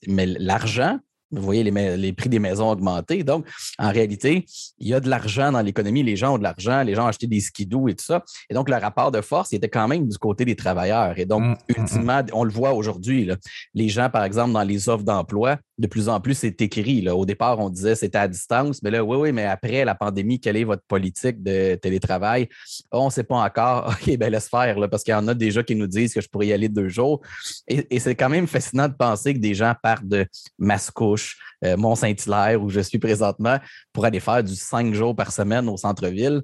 mais 0.07 0.25
l'argent, 0.25 0.99
vous 1.31 1.41
voyez 1.41 1.63
les, 1.63 2.13
prix 2.13 2.29
des 2.29 2.39
maisons 2.39 2.69
augmenter. 2.69 3.23
Donc, 3.23 3.45
en 3.77 3.91
réalité, 3.91 4.45
il 4.79 4.87
y 4.87 4.93
a 4.93 4.99
de 4.99 5.09
l'argent 5.09 5.51
dans 5.51 5.61
l'économie. 5.61 6.03
Les 6.03 6.15
gens 6.15 6.35
ont 6.35 6.37
de 6.37 6.43
l'argent, 6.43 6.83
les 6.83 6.95
gens 6.95 7.05
ont 7.05 7.07
acheté 7.07 7.27
des 7.27 7.39
skidoo 7.39 7.87
et 7.87 7.95
tout 7.95 8.03
ça. 8.03 8.23
Et 8.49 8.53
donc, 8.53 8.69
le 8.69 8.75
rapport 8.75 9.11
de 9.11 9.21
force 9.21 9.51
il 9.51 9.55
était 9.55 9.69
quand 9.69 9.87
même 9.87 10.07
du 10.07 10.17
côté 10.17 10.45
des 10.45 10.55
travailleurs. 10.55 11.17
Et 11.17 11.25
donc, 11.25 11.41
mmh, 11.41 11.47
mmh, 11.47 11.53
mmh. 11.53 11.81
ultimement, 11.81 12.21
on 12.33 12.43
le 12.43 12.51
voit 12.51 12.73
aujourd'hui. 12.73 13.29
Les 13.73 13.89
gens, 13.89 14.09
par 14.09 14.23
exemple, 14.23 14.53
dans 14.53 14.63
les 14.63 14.89
offres 14.89 15.03
d'emploi, 15.03 15.57
de 15.81 15.87
plus 15.87 16.07
en 16.07 16.21
plus, 16.21 16.35
c'est 16.35 16.61
écrit. 16.61 17.01
Là. 17.01 17.15
Au 17.15 17.25
départ, 17.25 17.59
on 17.59 17.69
disait 17.69 17.95
c'était 17.95 18.19
à 18.19 18.27
distance, 18.27 18.81
mais 18.83 18.91
là, 18.91 19.03
oui, 19.03 19.17
oui, 19.17 19.31
mais 19.31 19.45
après 19.45 19.83
la 19.83 19.95
pandémie, 19.95 20.39
quelle 20.39 20.55
est 20.55 20.63
votre 20.63 20.83
politique 20.83 21.41
de 21.43 21.75
télétravail? 21.75 22.47
on 22.91 23.05
ne 23.05 23.09
sait 23.09 23.23
pas 23.23 23.37
encore. 23.37 23.87
OK, 24.07 24.17
ben 24.17 24.31
laisse 24.31 24.47
faire, 24.47 24.77
parce 24.89 25.03
qu'il 25.03 25.11
y 25.11 25.15
en 25.15 25.27
a 25.27 25.33
déjà 25.33 25.63
qui 25.63 25.75
nous 25.75 25.87
disent 25.87 26.13
que 26.13 26.21
je 26.21 26.29
pourrais 26.29 26.47
y 26.47 26.53
aller 26.53 26.69
deux 26.69 26.87
jours. 26.87 27.21
Et, 27.67 27.99
c'est 27.99 28.15
quand 28.15 28.29
même 28.29 28.47
fascinant 28.47 28.87
de 28.87 28.93
penser 28.93 29.33
que 29.33 29.39
des 29.39 29.53
gens 29.53 29.73
partent 29.81 30.07
de 30.07 30.25
Mascouche, 30.57 31.37
euh, 31.65 31.75
Mont-Saint-Hilaire, 31.77 32.61
où 32.61 32.69
je 32.69 32.79
suis 32.79 32.99
présentement, 32.99 33.57
pour 33.91 34.05
aller 34.05 34.19
faire 34.19 34.43
du 34.43 34.55
cinq 34.55 34.93
jours 34.93 35.15
par 35.15 35.31
semaine 35.31 35.67
au 35.67 35.77
centre-ville. 35.77 36.41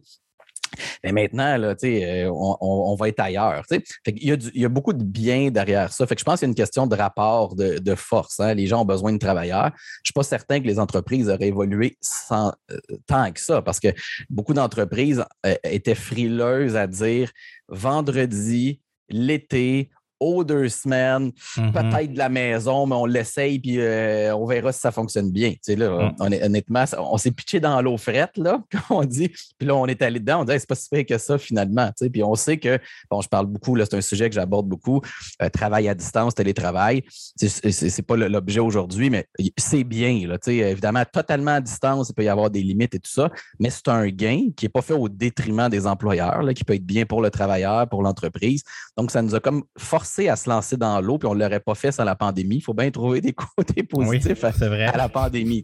Mais 1.04 1.12
maintenant, 1.12 1.58
là, 1.58 1.76
euh, 1.84 2.32
on, 2.34 2.58
on, 2.62 2.96
va 2.96 3.10
être 3.10 3.20
ailleurs. 3.20 3.64
il, 3.72 4.28
y 4.28 4.32
a 4.32 4.36
il, 4.54 4.62
y 4.62 4.66
a 4.66 4.70
beaucoup 4.70 4.94
de 4.94 5.04
bien 5.04 5.50
derrière 5.50 5.92
ça. 5.92 6.06
Fait 6.08 6.16
que 6.16 6.20
je 6.20 6.26
pense 6.26 6.40
qu'il 6.40 6.48
y 6.48 6.50
a 6.50 6.52
une 6.52 6.56
question 6.56 6.88
de 6.88 6.96
rapport 6.96 7.56
de, 7.56 7.96
force. 7.96 8.40
Hein. 8.40 8.54
Les 8.54 8.68
gens 8.68 8.82
ont 8.82 8.86
besoin 8.86 9.14
de 9.14 9.18
travailleurs. 9.18 9.72
Je 9.72 9.72
ne 9.72 10.06
suis 10.06 10.14
pas 10.14 10.24
certain 10.24 10.60
que 10.60 10.68
les 10.68 10.80
entreprises 10.80 11.30
auraient 11.30 11.48
évolué 11.48 11.98
sans, 12.02 12.54
euh, 12.72 12.78
tant 13.08 13.32
que 13.32 13.40
ça, 13.40 13.62
parce 13.62 13.80
que 13.80 13.90
beaucoup 14.30 14.54
d'entreprises 14.54 15.24
euh, 15.46 15.56
étaient 15.64 15.96
frileuses 15.96 16.76
à 16.76 16.88
dire 16.88 17.32
vendredi, 17.70 18.82
l'été, 19.10 19.90
aux 20.20 20.44
deux 20.44 20.70
semaines, 20.70 21.32
mm-hmm. 21.56 21.72
peut-être 21.72 22.14
de 22.14 22.18
la 22.18 22.30
maison, 22.30 22.86
mais 22.86 22.96
on 22.96 23.06
l'essaye 23.06 23.60
puis 23.60 23.80
euh, 23.80 24.36
on 24.36 24.46
verra 24.46 24.72
si 24.72 24.80
ça 24.80 24.92
fonctionne 24.92 25.32
bien. 25.32 25.52
Tu 25.52 25.58
sais, 25.62 25.76
là, 25.76 26.14
mm. 26.20 26.44
honnêtement, 26.44 26.86
on 26.98 27.18
s'est 27.18 27.32
pitché 27.32 27.60
dans 27.60 27.82
l'eau 27.82 27.98
frette, 27.98 28.38
là, 28.38 28.64
comme 28.72 28.98
on 28.98 29.06
dit. 29.06 29.30
Puis 29.30 29.68
là, 29.68 29.76
on 29.76 29.86
est 29.86 30.02
allé 30.02 30.20
dedans, 30.20 30.42
on 30.42 30.44
dit 30.46 30.54
c'est 30.58 30.68
pas 30.68 30.76
si 30.76 30.90
pire 30.90 31.06
que 31.06 31.18
ça 31.18 31.38
finalement. 31.38 31.88
Tu 31.90 32.06
sais, 32.06 32.10
puis 32.10 32.24
on 32.24 32.36
sait 32.36 32.58
que, 32.58 32.80
bon, 33.10 33.22
je 33.22 33.30
parle 33.30 33.46
beaucoup, 33.46 33.76
là, 33.76 33.86
c'est 33.90 33.98
un 33.98 34.02
sujet 34.02 34.30
que 34.30 34.36
j'aborde 34.36 34.68
beaucoup, 34.68 35.02
euh, 35.42 35.50
travail 35.50 35.88
à 35.88 35.96
distance, 35.96 36.36
télétravail. 36.36 37.04
C'est 37.36 38.02
pas 38.02 38.16
l'objet 38.16 38.60
aujourd'hui, 38.60 39.10
mais 39.10 39.26
c'est 39.58 39.84
bien. 39.84 40.28
Là, 40.28 40.38
tu 40.38 40.52
sais, 40.52 40.58
évidemment, 40.58 41.04
totalement 41.12 41.52
à 41.52 41.62
distance, 41.62 42.10
il 42.10 42.14
peut 42.14 42.24
y 42.24 42.30
avoir 42.30 42.50
des 42.50 42.64
limites 42.64 42.96
et 42.96 43.00
tout 43.00 43.12
ça, 43.12 43.30
mais 43.60 43.70
c'est 43.70 43.88
un 43.88 44.08
gain 44.08 44.50
qui 44.56 44.66
n'est 44.66 44.70
pas 44.70 44.82
fait 44.82 44.94
au 44.94 45.10
détriment 45.10 45.70
des 45.70 45.86
employeurs, 45.86 46.42
là, 46.42 46.54
qui 46.54 46.64
peut 46.64 46.74
être 46.74 46.86
bien 46.86 47.06
pour 47.06 47.22
le 47.22 47.30
travailleur, 47.30 47.88
pour 47.88 48.02
l'entreprise. 48.02 48.64
Donc, 48.98 49.12
ça 49.12 49.22
nous 49.22 49.36
a 49.36 49.40
comme 49.40 49.64
forcé 49.78 50.07
à 50.30 50.36
se 50.36 50.50
lancer 50.50 50.78
dans 50.78 51.00
l'eau, 51.02 51.18
puis 51.18 51.28
on 51.28 51.36
ne 51.36 51.40
l'aurait 51.40 51.60
pas 51.60 51.76
fait 51.76 51.92
sans 51.92 52.04
la 52.04 52.16
pandémie. 52.16 52.58
Il 52.58 52.62
faut 52.62 52.74
bien 52.74 52.90
trouver 52.92 53.22
des 53.22 53.34
côtés 53.56 53.84
positifs 53.84 54.44
à, 54.44 54.52
la 54.98 55.10
pandémie. 55.10 55.64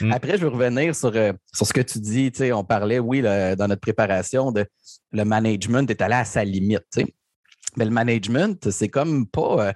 Mm. 0.00 0.12
Après, 0.12 0.36
je 0.36 0.42
veux 0.42 0.48
revenir 0.48 0.94
sur, 0.94 1.12
euh, 1.14 1.32
sur 1.52 1.66
ce 1.66 1.72
que 1.72 1.80
tu 1.80 1.98
dis. 1.98 2.32
On 2.52 2.64
parlait, 2.64 2.98
oui, 2.98 3.22
dans 3.22 3.68
notre 3.68 3.80
préparation, 3.80 4.52
de 4.52 4.66
le 5.12 5.24
management 5.24 5.90
est 5.90 6.02
allé 6.02 6.14
à 6.14 6.24
sa 6.24 6.44
limite. 6.44 7.00
Mais 7.76 7.84
le 7.84 7.90
management, 7.90 8.70
c'est 8.70 8.88
comme 8.88 9.26
pas. 9.26 9.72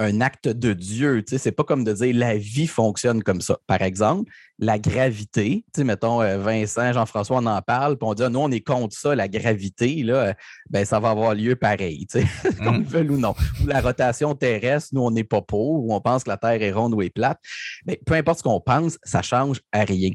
Euh, 0.00 0.06
un 0.06 0.20
acte 0.20 0.48
de 0.48 0.72
Dieu. 0.72 1.22
Tu 1.24 1.32
sais, 1.32 1.38
c'est 1.38 1.52
pas 1.52 1.64
comme 1.64 1.84
de 1.84 1.92
dire 1.92 2.14
la 2.14 2.36
vie 2.36 2.66
fonctionne 2.66 3.22
comme 3.22 3.40
ça. 3.40 3.58
Par 3.66 3.82
exemple, 3.82 4.30
la 4.58 4.78
gravité, 4.78 5.64
tu 5.72 5.80
sais, 5.80 5.84
mettons 5.84 6.22
euh, 6.22 6.38
Vincent, 6.38 6.92
Jean-François, 6.92 7.38
on 7.38 7.46
en 7.46 7.60
parle, 7.62 7.96
puis 7.96 8.08
on 8.08 8.14
dit 8.14 8.22
ah, 8.22 8.28
nous, 8.28 8.38
on 8.38 8.50
est 8.50 8.60
contre 8.60 8.96
ça, 8.96 9.14
la 9.14 9.28
gravité, 9.28 10.02
là, 10.02 10.34
ben, 10.70 10.84
ça 10.84 11.00
va 11.00 11.10
avoir 11.10 11.34
lieu 11.34 11.56
pareil, 11.56 12.06
tu 12.06 12.20
sais, 12.20 12.54
qu'on 12.58 12.78
mm. 12.78 12.84
veut 12.84 13.10
ou 13.10 13.18
non. 13.18 13.34
Ou 13.62 13.66
la 13.66 13.80
rotation 13.80 14.34
terrestre, 14.34 14.90
nous, 14.92 15.02
on 15.02 15.10
n'est 15.10 15.24
pas 15.24 15.42
pour, 15.42 15.84
ou 15.84 15.94
on 15.94 16.00
pense 16.00 16.24
que 16.24 16.30
la 16.30 16.36
Terre 16.36 16.62
est 16.62 16.72
ronde 16.72 16.94
ou 16.94 17.02
est 17.02 17.10
plate. 17.10 17.38
Mais 17.86 18.00
peu 18.06 18.14
importe 18.14 18.38
ce 18.38 18.42
qu'on 18.42 18.60
pense, 18.60 18.98
ça 19.02 19.22
change 19.22 19.60
à 19.72 19.84
rien. 19.84 20.10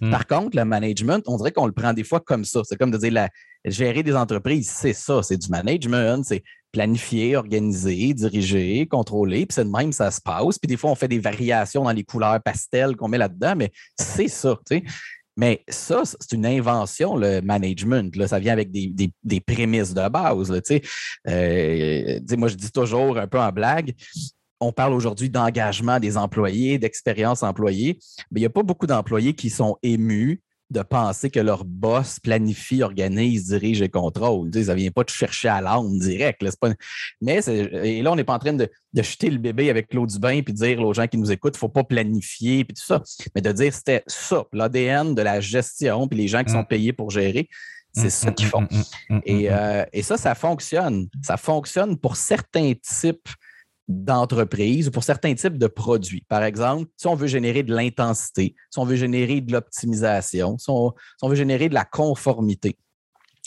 Mm. 0.00 0.10
Par 0.10 0.26
contre, 0.26 0.56
le 0.56 0.64
management, 0.64 1.22
on 1.26 1.36
dirait 1.36 1.52
qu'on 1.52 1.66
le 1.66 1.72
prend 1.72 1.92
des 1.92 2.04
fois 2.04 2.20
comme 2.20 2.44
ça. 2.44 2.62
C'est 2.64 2.76
comme 2.76 2.90
de 2.90 2.98
dire 2.98 3.12
la, 3.12 3.28
gérer 3.64 4.02
des 4.02 4.16
entreprises, 4.16 4.70
c'est 4.70 4.92
ça, 4.92 5.22
c'est 5.22 5.36
du 5.36 5.48
management, 5.48 6.24
c'est 6.24 6.42
planifier, 6.72 7.36
organiser, 7.36 8.14
diriger, 8.14 8.86
contrôler, 8.86 9.46
puis 9.46 9.54
c'est 9.54 9.64
de 9.64 9.70
même 9.70 9.92
ça 9.92 10.10
se 10.10 10.20
passe. 10.20 10.58
Puis 10.58 10.68
des 10.68 10.76
fois, 10.76 10.90
on 10.90 10.94
fait 10.94 11.08
des 11.08 11.18
variations 11.18 11.84
dans 11.84 11.92
les 11.92 12.04
couleurs 12.04 12.40
pastel 12.42 12.96
qu'on 12.96 13.08
met 13.08 13.18
là-dedans, 13.18 13.54
mais 13.56 13.70
c'est 13.98 14.28
ça, 14.28 14.58
tu 14.68 14.76
sais. 14.76 14.84
Mais 15.36 15.64
ça, 15.68 16.02
c'est 16.04 16.32
une 16.32 16.44
invention, 16.44 17.16
le 17.16 17.40
management. 17.40 18.14
Là. 18.14 18.28
Ça 18.28 18.38
vient 18.38 18.52
avec 18.52 18.70
des, 18.70 18.92
des, 19.22 19.40
prémices 19.40 19.94
de 19.94 20.06
base. 20.08 20.50
Là, 20.50 20.60
euh, 21.28 22.20
moi, 22.36 22.48
je 22.48 22.56
dis 22.56 22.70
toujours 22.70 23.16
un 23.16 23.26
peu 23.26 23.38
en 23.38 23.50
blague, 23.50 23.94
on 24.60 24.72
parle 24.72 24.92
aujourd'hui 24.92 25.30
d'engagement 25.30 25.98
des 25.98 26.18
employés, 26.18 26.78
d'expérience 26.78 27.42
employée, 27.42 27.98
mais 28.30 28.40
il 28.40 28.42
n'y 28.42 28.46
a 28.46 28.50
pas 28.50 28.62
beaucoup 28.62 28.86
d'employés 28.86 29.32
qui 29.32 29.48
sont 29.48 29.78
émus 29.82 30.42
de 30.70 30.82
penser 30.82 31.30
que 31.30 31.40
leur 31.40 31.64
boss 31.64 32.20
planifie, 32.20 32.82
organise, 32.82 33.48
dirige 33.48 33.82
et 33.82 33.88
contrôle. 33.88 34.50
ça 34.52 34.74
ne 34.74 34.78
vient 34.78 34.90
pas 34.90 35.02
de 35.02 35.10
chercher 35.10 35.48
à 35.48 35.60
l'âme 35.60 35.98
direct. 35.98 36.42
Mais 37.20 37.40
et 37.46 38.02
là, 38.02 38.12
on 38.12 38.16
n'est 38.16 38.24
pas 38.24 38.34
en 38.34 38.38
train 38.38 38.52
de, 38.52 38.68
jeter 38.94 39.30
le 39.30 39.38
bébé 39.38 39.68
avec 39.68 39.92
l'eau 39.94 40.06
du 40.06 40.18
bain 40.18 40.30
et 40.30 40.42
de 40.42 40.52
dire 40.52 40.80
aux 40.80 40.94
gens 40.94 41.08
qui 41.08 41.18
nous 41.18 41.32
écoutent, 41.32 41.54
il 41.54 41.56
ne 41.56 41.60
faut 41.60 41.68
pas 41.68 41.84
planifier 41.84 42.64
puis 42.64 42.74
tout 42.74 42.84
ça. 42.84 43.02
Mais 43.34 43.40
de 43.40 43.50
dire 43.50 43.74
c'était 43.74 44.04
ça, 44.06 44.44
l'ADN 44.52 45.14
de 45.14 45.22
la 45.22 45.40
gestion, 45.40 46.06
puis 46.06 46.18
les 46.18 46.28
gens 46.28 46.44
qui 46.44 46.52
sont 46.52 46.62
mm. 46.62 46.68
payés 46.68 46.92
pour 46.92 47.10
gérer, 47.10 47.48
c'est 47.92 48.06
mm, 48.06 48.10
ça 48.10 48.30
qu'ils 48.30 48.46
mm, 48.46 48.50
font. 48.50 48.68
Et, 49.24 49.50
euh, 49.50 49.84
et 49.92 50.02
ça, 50.02 50.16
ça 50.16 50.36
fonctionne. 50.36 51.08
Ça 51.22 51.36
fonctionne 51.36 51.96
pour 51.96 52.16
certains 52.16 52.72
types 52.74 53.28
d'entreprise 53.90 54.86
ou 54.86 54.90
pour 54.92 55.02
certains 55.02 55.34
types 55.34 55.58
de 55.58 55.66
produits. 55.66 56.24
Par 56.28 56.44
exemple, 56.44 56.88
si 56.96 57.08
on 57.08 57.16
veut 57.16 57.26
générer 57.26 57.64
de 57.64 57.74
l'intensité, 57.74 58.54
si 58.70 58.78
on 58.78 58.84
veut 58.84 58.94
générer 58.94 59.40
de 59.40 59.52
l'optimisation, 59.52 60.56
si, 60.58 60.70
on, 60.70 60.94
veut 61.28 61.34
générer 61.34 61.68
de 61.68 61.74
la 61.74 61.84
conformité. 61.84 62.78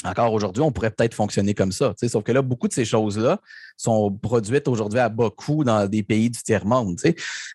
Encore 0.04 0.34
aujourd'hui, 0.34 0.62
on 0.62 0.74
pourrait 0.74 0.92
peut-être 0.92 1.14
fonctionner 1.14 1.54
comme 1.54 1.72
ça. 1.72 1.94
Sauf 1.98 2.26
que 2.26 2.34
là, 2.34 2.42
beaucoup 2.42 2.68
de 2.68 2.74
ces 2.74 2.84
choses-là 2.84 3.40
sont 3.78 4.12
produites 4.12 4.68
aujourd'hui 4.68 5.00
à 5.00 5.08
bas 5.08 5.30
coût 5.30 5.64
dans 5.64 5.88
des 5.88 6.04
pays 6.04 6.30
du 6.30 6.44
tiers-monde. 6.44 7.00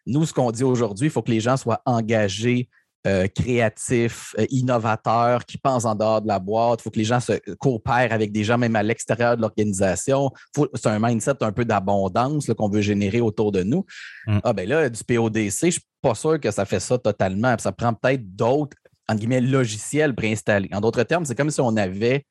Nous, 0.07 0.25
ce 0.25 0.33
qu'on 0.33 0.51
dit 0.51 0.65
aujourd'hui, 0.65 1.09
il 1.09 1.11
faut 1.11 1.21
que 1.21 1.31
les 1.31 1.41
gens 1.41 1.59
soient 1.59 1.83
engagés 1.85 2.71
euh, 3.07 3.27
créatifs, 3.29 4.35
euh, 4.39 4.47
innovateurs, 4.51 5.45
qui 5.45 5.57
pensent 5.57 5.85
en 5.85 5.95
dehors 5.95 6.21
de 6.21 6.29
la 6.29 6.39
boîte. 6.39 6.81
Il 6.81 6.83
faut 6.83 6.91
que 6.91 6.99
les 6.99 7.05
gens 7.05 7.21
se 7.21 7.33
coopèrent 7.57 8.13
avec 8.13 8.33
des 8.33 8.45
gens 8.45 8.59
même 8.59 8.77
à 8.77 8.83
l'extérieur 8.83 9.37
de 9.37 9.43
l'organisation. 9.43 10.31
C'est 10.75 10.89
un 10.89 10.99
mindset 10.99 11.43
un 11.43 11.53
peu 11.53 11.65
d'abondance 11.65 12.51
qu'on 12.57 12.69
veut 12.69 12.81
générer 12.81 13.21
autour 13.21 13.53
de 13.53 13.63
nous. 13.63 13.85
Mm. 14.27 14.39
Ah 14.43 14.53
ben 14.53 14.69
là, 14.69 14.89
du 14.89 15.03
PODC, 15.05 15.61
je 15.61 15.67
ne 15.67 15.71
suis 15.71 15.83
pas 16.03 16.15
sûr 16.15 16.41
que 16.41 16.51
ça 16.51 16.65
fait 16.65 16.81
ça 16.81 16.99
totalement. 16.99 17.55
Ça 17.59 17.73
prend 17.73 17.95
peut-être 17.95 18.35
d'autres 18.35 18.77
entre 19.09 19.21
guillemets, 19.21 19.41
logiciels 19.41 20.15
préinstallés. 20.15 20.69
En 20.73 20.81
d'autres 20.81 21.03
termes, 21.03 21.25
c'est 21.25 21.35
comme 21.35 21.51
si 21.51 21.61
on 21.61 21.77
avait 21.77 22.27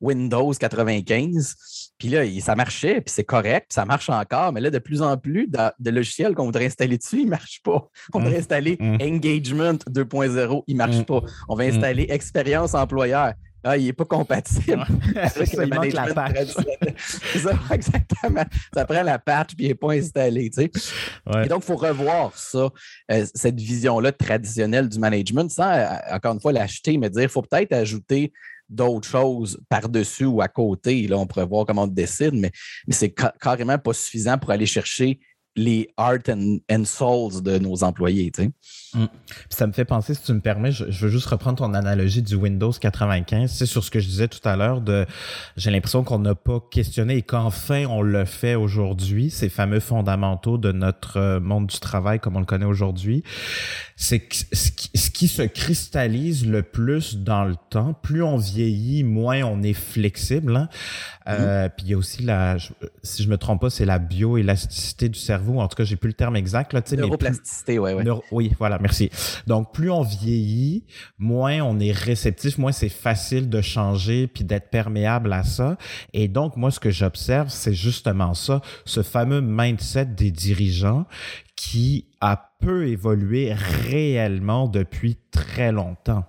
Windows 0.00 0.52
95, 0.52 1.54
puis 1.98 2.08
là, 2.08 2.22
ça 2.40 2.54
marchait, 2.54 3.00
puis 3.00 3.12
c'est 3.12 3.24
correct, 3.24 3.66
puis 3.68 3.74
ça 3.74 3.84
marche 3.84 4.08
encore, 4.08 4.52
mais 4.52 4.60
là, 4.60 4.70
de 4.70 4.78
plus 4.78 5.02
en 5.02 5.16
plus 5.16 5.48
de, 5.48 5.90
logiciels 5.90 6.34
qu'on 6.34 6.44
voudrait 6.44 6.66
installer 6.66 6.96
dessus, 6.96 7.20
ils 7.20 7.24
ne 7.24 7.30
marchent 7.30 7.62
pas. 7.62 7.88
On 8.14 8.20
va 8.20 8.30
mmh. 8.30 8.34
installer 8.34 8.76
mmh. 8.78 8.96
Engagement 9.02 9.74
2.0, 9.74 10.62
il 10.66 10.74
ne 10.74 10.78
marche 10.78 10.98
mmh. 10.98 11.04
pas. 11.04 11.20
On 11.48 11.56
va 11.56 11.64
installer 11.64 12.06
Expérience 12.08 12.74
employeur. 12.74 13.34
Ah, 13.64 13.76
il 13.76 13.86
n'est 13.86 13.92
pas 13.92 14.04
compatible. 14.04 14.86
avec 15.16 15.48
ça, 15.48 15.66
la 15.66 16.14
patch. 16.14 16.48
ça, 17.36 17.50
exactement. 17.72 18.44
Ça 18.72 18.84
prend 18.84 19.02
la 19.02 19.18
patch 19.18 19.56
puis 19.56 19.66
il 19.66 19.68
n'est 19.68 19.74
pas 19.74 19.92
installé. 19.92 20.48
Tu 20.50 20.62
sais. 20.62 20.70
Et 21.44 21.48
donc, 21.48 21.64
il 21.64 21.66
faut 21.66 21.76
revoir 21.76 22.36
ça, 22.36 22.70
euh, 23.10 23.26
cette 23.34 23.58
vision-là 23.60 24.12
traditionnelle 24.12 24.88
du 24.88 24.98
management 24.98 25.50
sans, 25.50 25.70
euh, 25.70 25.86
encore 26.12 26.34
une 26.34 26.40
fois, 26.40 26.52
l'acheter, 26.52 26.96
mais 26.98 27.10
dire 27.10 27.22
qu'il 27.22 27.30
faut 27.30 27.42
peut-être 27.42 27.72
ajouter 27.72 28.32
d'autres 28.68 29.08
choses 29.08 29.60
par-dessus 29.68 30.26
ou 30.26 30.40
à 30.40 30.48
côté. 30.48 31.06
Là, 31.06 31.18
on 31.18 31.26
pourrait 31.26 31.46
voir 31.46 31.66
comment 31.66 31.84
on 31.84 31.86
décide, 31.86 32.34
mais, 32.34 32.50
mais 32.86 32.94
c'est 32.94 33.14
carrément 33.40 33.78
pas 33.78 33.92
suffisant 33.92 34.38
pour 34.38 34.50
aller 34.50 34.66
chercher 34.66 35.20
les 35.58 35.90
art 35.96 36.18
and, 36.30 36.84
souls 36.84 37.42
de 37.42 37.58
nos 37.58 37.82
employés. 37.82 38.30
Tu 38.30 38.44
sais. 38.44 38.50
Mm. 38.94 39.06
Ça 39.50 39.66
me 39.66 39.72
fait 39.72 39.84
penser, 39.84 40.14
si 40.14 40.22
tu 40.22 40.32
me 40.32 40.40
permets, 40.40 40.72
je, 40.72 40.84
veux 40.84 41.08
juste 41.10 41.26
reprendre 41.26 41.58
ton 41.58 41.74
analogie 41.74 42.22
du 42.22 42.36
Windows 42.36 42.72
95. 42.72 43.50
C'est 43.50 43.66
sur 43.66 43.84
ce 43.84 43.90
que 43.90 44.00
je 44.00 44.06
disais 44.06 44.28
tout 44.28 44.46
à 44.48 44.56
l'heure 44.56 44.80
de 44.80 45.04
j'ai 45.56 45.70
l'impression 45.70 46.04
qu'on 46.04 46.20
n'a 46.20 46.34
pas 46.34 46.60
questionné 46.70 47.16
et 47.16 47.22
qu'enfin 47.22 47.84
on 47.86 48.02
le 48.02 48.24
fait 48.24 48.54
aujourd'hui, 48.54 49.30
ces 49.30 49.48
fameux 49.48 49.80
fondamentaux 49.80 50.58
de 50.58 50.72
notre 50.72 51.18
euh, 51.18 51.40
monde 51.40 51.66
du 51.66 51.80
travail 51.80 52.20
comme 52.20 52.36
on 52.36 52.40
le 52.40 52.46
connaît 52.46 52.64
aujourd'hui. 52.64 53.22
C'est 53.96 54.28
ce 54.52 54.70
qui, 54.70 54.90
ce 54.94 55.10
qui 55.10 55.28
se 55.28 55.42
cristallise 55.42 56.46
le 56.46 56.62
plus 56.62 57.18
dans 57.18 57.44
le 57.44 57.56
temps, 57.70 57.94
plus 57.94 58.22
on 58.22 58.36
vieillit, 58.36 59.02
moins 59.02 59.42
on 59.42 59.62
est 59.62 59.72
flexible. 59.72 60.56
Hein? 60.56 60.68
Euh, 61.28 61.66
mm-hmm. 61.66 61.70
puis 61.76 61.86
il 61.86 61.90
y 61.90 61.94
a 61.94 61.98
aussi 61.98 62.22
la, 62.22 62.56
si 63.02 63.22
je 63.22 63.28
me 63.28 63.36
trompe 63.36 63.60
pas, 63.62 63.70
c'est 63.70 63.84
la 63.84 63.98
bioélasticité 63.98 65.08
du 65.08 65.18
cerveau. 65.18 65.47
En 65.56 65.68
tout 65.68 65.76
cas, 65.76 65.84
j'ai 65.84 65.96
plus 65.96 66.08
le 66.08 66.14
terme 66.14 66.36
exact 66.36 66.72
là. 66.72 66.82
Neuroplasticité, 66.92 67.78
oui, 67.78 67.92
oui. 67.92 68.04
oui, 68.30 68.52
voilà, 68.58 68.78
merci. 68.78 69.10
Donc 69.46 69.72
plus 69.72 69.90
on 69.90 70.02
vieillit, 70.02 70.84
moins 71.18 71.60
on 71.62 71.78
est 71.80 71.92
réceptif, 71.92 72.58
moins 72.58 72.72
c'est 72.72 72.88
facile 72.88 73.48
de 73.48 73.60
changer 73.60 74.26
puis 74.26 74.44
d'être 74.44 74.70
perméable 74.70 75.32
à 75.32 75.44
ça. 75.44 75.76
Et 76.12 76.28
donc 76.28 76.56
moi, 76.56 76.70
ce 76.70 76.80
que 76.80 76.90
j'observe, 76.90 77.48
c'est 77.48 77.74
justement 77.74 78.34
ça, 78.34 78.60
ce 78.84 79.02
fameux 79.02 79.40
mindset 79.40 80.06
des 80.06 80.30
dirigeants 80.30 81.06
qui 81.56 82.06
a 82.20 82.52
peu 82.60 82.88
évolué 82.88 83.52
réellement 83.52 84.68
depuis 84.68 85.16
très 85.30 85.72
longtemps. 85.72 86.24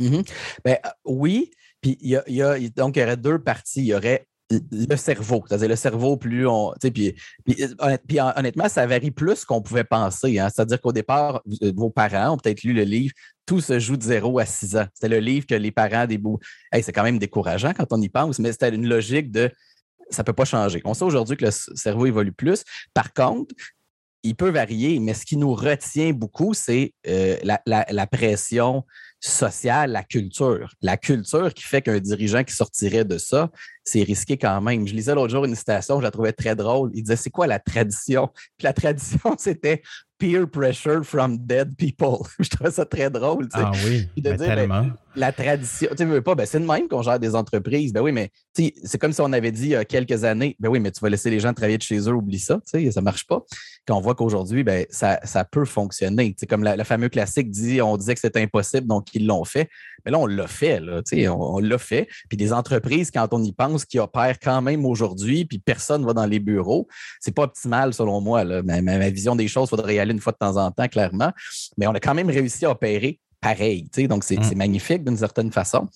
Mm-hmm. 0.00 0.28
ben, 0.64 0.76
euh, 0.84 0.88
oui, 1.04 1.50
puis 1.80 1.98
il 2.00 2.10
y, 2.10 2.42
a, 2.42 2.58
donc 2.76 2.96
il 2.96 3.00
y 3.00 3.02
aurait 3.02 3.16
deux 3.16 3.38
parties. 3.38 3.80
Il 3.80 3.86
y 3.86 3.94
aurait 3.94 4.26
le 4.70 4.96
cerveau. 4.96 5.44
C'est-à-dire 5.46 5.68
le 5.68 5.76
cerveau, 5.76 6.16
plus 6.16 6.46
on. 6.46 6.72
Puis, 6.80 7.14
puis, 7.44 8.18
honnêtement, 8.36 8.68
ça 8.68 8.86
varie 8.86 9.10
plus 9.10 9.44
qu'on 9.44 9.62
pouvait 9.62 9.84
penser. 9.84 10.38
Hein. 10.38 10.48
C'est-à-dire 10.52 10.80
qu'au 10.80 10.92
départ, 10.92 11.42
vos 11.74 11.90
parents 11.90 12.34
ont 12.34 12.36
peut-être 12.36 12.62
lu 12.62 12.72
le 12.72 12.82
livre 12.82 13.14
Tout 13.46 13.60
se 13.60 13.78
joue 13.78 13.96
de 13.96 14.02
0 14.02 14.38
à 14.38 14.46
6 14.46 14.76
ans. 14.76 14.86
C'était 14.94 15.08
le 15.08 15.20
livre 15.20 15.46
que 15.46 15.54
les 15.54 15.70
parents 15.70 16.06
des 16.06 16.18
bouts. 16.18 16.38
c'est 16.72 16.92
quand 16.92 17.04
même 17.04 17.18
décourageant 17.18 17.72
quand 17.72 17.86
on 17.90 18.00
y 18.00 18.08
pense, 18.08 18.38
mais 18.38 18.52
c'était 18.52 18.74
une 18.74 18.88
logique 18.88 19.30
de 19.30 19.50
ça 20.10 20.22
ne 20.22 20.26
peut 20.26 20.32
pas 20.32 20.44
changer. 20.44 20.80
On 20.84 20.94
sait 20.94 21.04
aujourd'hui 21.04 21.36
que 21.36 21.46
le 21.46 21.50
cerveau 21.50 22.06
évolue 22.06 22.32
plus. 22.32 22.64
Par 22.92 23.12
contre, 23.12 23.54
il 24.22 24.36
peut 24.36 24.50
varier, 24.50 24.98
mais 25.00 25.14
ce 25.14 25.26
qui 25.26 25.36
nous 25.36 25.54
retient 25.54 26.12
beaucoup, 26.12 26.54
c'est 26.54 26.94
euh, 27.08 27.36
la, 27.42 28.06
pression 28.06 28.84
sociale, 29.22 29.92
la 29.92 30.02
culture. 30.02 30.74
La 30.82 30.96
culture 30.96 31.54
qui 31.54 31.62
fait 31.62 31.80
qu'un 31.80 32.00
dirigeant 32.00 32.42
qui 32.42 32.54
sortirait 32.54 33.04
de 33.04 33.18
ça, 33.18 33.50
c'est 33.84 34.02
risqué 34.02 34.36
quand 34.36 34.60
même. 34.60 34.86
Je 34.86 34.94
lisais 34.94 35.14
l'autre 35.14 35.30
jour 35.30 35.44
une 35.44 35.54
citation, 35.54 35.98
je 35.98 36.02
la 36.02 36.10
trouvais 36.10 36.32
très 36.32 36.56
drôle. 36.56 36.90
Il 36.92 37.02
disait 37.02 37.16
C'est 37.16 37.30
quoi 37.30 37.46
la 37.46 37.60
tradition? 37.60 38.28
Puis 38.58 38.64
la 38.64 38.72
tradition, 38.72 39.34
c'était 39.38 39.82
peer 40.18 40.46
pressure 40.50 41.04
from 41.04 41.38
dead 41.38 41.76
people. 41.76 42.26
je 42.40 42.48
trouvais 42.48 42.72
ça 42.72 42.84
très 42.84 43.10
drôle. 43.10 43.48
Ah 43.52 43.70
oui, 43.84 44.08
ben, 44.16 44.36
tellement 44.36 44.88
la 45.14 45.32
tradition. 45.32 45.88
Tu 45.96 46.04
veux 46.04 46.22
pas, 46.22 46.34
ben, 46.34 46.46
c'est 46.46 46.60
de 46.60 46.66
même 46.66 46.88
qu'on 46.88 47.02
gère 47.02 47.18
des 47.18 47.34
entreprises. 47.34 47.92
Ben 47.92 48.00
oui, 48.00 48.12
mais 48.12 48.30
c'est 48.54 48.98
comme 48.98 49.12
si 49.12 49.20
on 49.20 49.32
avait 49.32 49.52
dit 49.52 49.64
il 49.64 49.70
y 49.70 49.76
a 49.76 49.84
quelques 49.84 50.24
années, 50.24 50.56
ben 50.58 50.68
oui, 50.68 50.80
mais 50.80 50.90
tu 50.90 51.00
vas 51.00 51.08
laisser 51.08 51.30
les 51.30 51.40
gens 51.40 51.52
travailler 51.52 51.78
de 51.78 51.82
chez 51.82 51.98
eux, 51.98 52.14
oublie 52.14 52.38
ça, 52.38 52.60
ça 52.64 53.00
marche 53.00 53.26
pas. 53.26 53.42
Quand 53.86 53.96
on 53.96 54.00
voit 54.00 54.14
qu'aujourd'hui, 54.14 54.62
ben, 54.62 54.86
ça, 54.90 55.18
ça, 55.24 55.44
peut 55.44 55.64
fonctionner. 55.64 56.34
Comme 56.48 56.64
le 56.64 56.84
fameux 56.84 57.08
classique 57.08 57.50
dit 57.50 57.82
on 57.82 57.96
disait 57.96 58.14
que 58.14 58.20
c'était 58.20 58.40
impossible, 58.40 58.86
donc 58.86 59.06
ils 59.14 59.26
l'ont 59.26 59.44
fait. 59.44 59.68
Mais 60.04 60.10
là, 60.10 60.18
on 60.18 60.26
l'a 60.26 60.46
fait, 60.46 60.80
là, 60.80 61.02
on, 61.28 61.56
on 61.56 61.58
l'a 61.58 61.78
fait. 61.78 62.08
Puis 62.28 62.36
des 62.36 62.52
entreprises, 62.52 63.10
quand 63.10 63.28
on 63.32 63.42
y 63.42 63.52
pense, 63.52 63.84
qui 63.84 63.98
opèrent 63.98 64.38
quand 64.40 64.62
même 64.62 64.84
aujourd'hui, 64.86 65.44
puis 65.44 65.58
personne 65.58 66.02
ne 66.02 66.06
va 66.06 66.12
dans 66.12 66.26
les 66.26 66.40
bureaux, 66.40 66.88
c'est 67.20 67.34
pas 67.34 67.42
optimal 67.42 67.92
selon 67.94 68.20
moi. 68.20 68.44
Ma, 68.44 68.80
ma, 68.82 69.10
vision 69.10 69.36
des 69.36 69.48
choses, 69.48 69.68
il 69.68 69.70
faudrait 69.70 69.94
y 69.96 69.98
aller 69.98 70.12
une 70.12 70.20
fois 70.20 70.32
de 70.32 70.38
temps 70.38 70.56
en 70.56 70.70
temps, 70.70 70.88
clairement. 70.88 71.32
Mais 71.76 71.86
on 71.86 71.92
a 71.92 72.00
quand 72.00 72.14
même 72.14 72.30
réussi 72.30 72.64
à 72.64 72.70
opérer 72.70 73.20
pareil. 73.42 73.88
Donc, 74.08 74.24
mm. 74.30 74.42
c'est 74.42 74.54
magnifique 74.54 75.04
d'une 75.04 75.18
certaine 75.18 75.52
façon. 75.52 75.88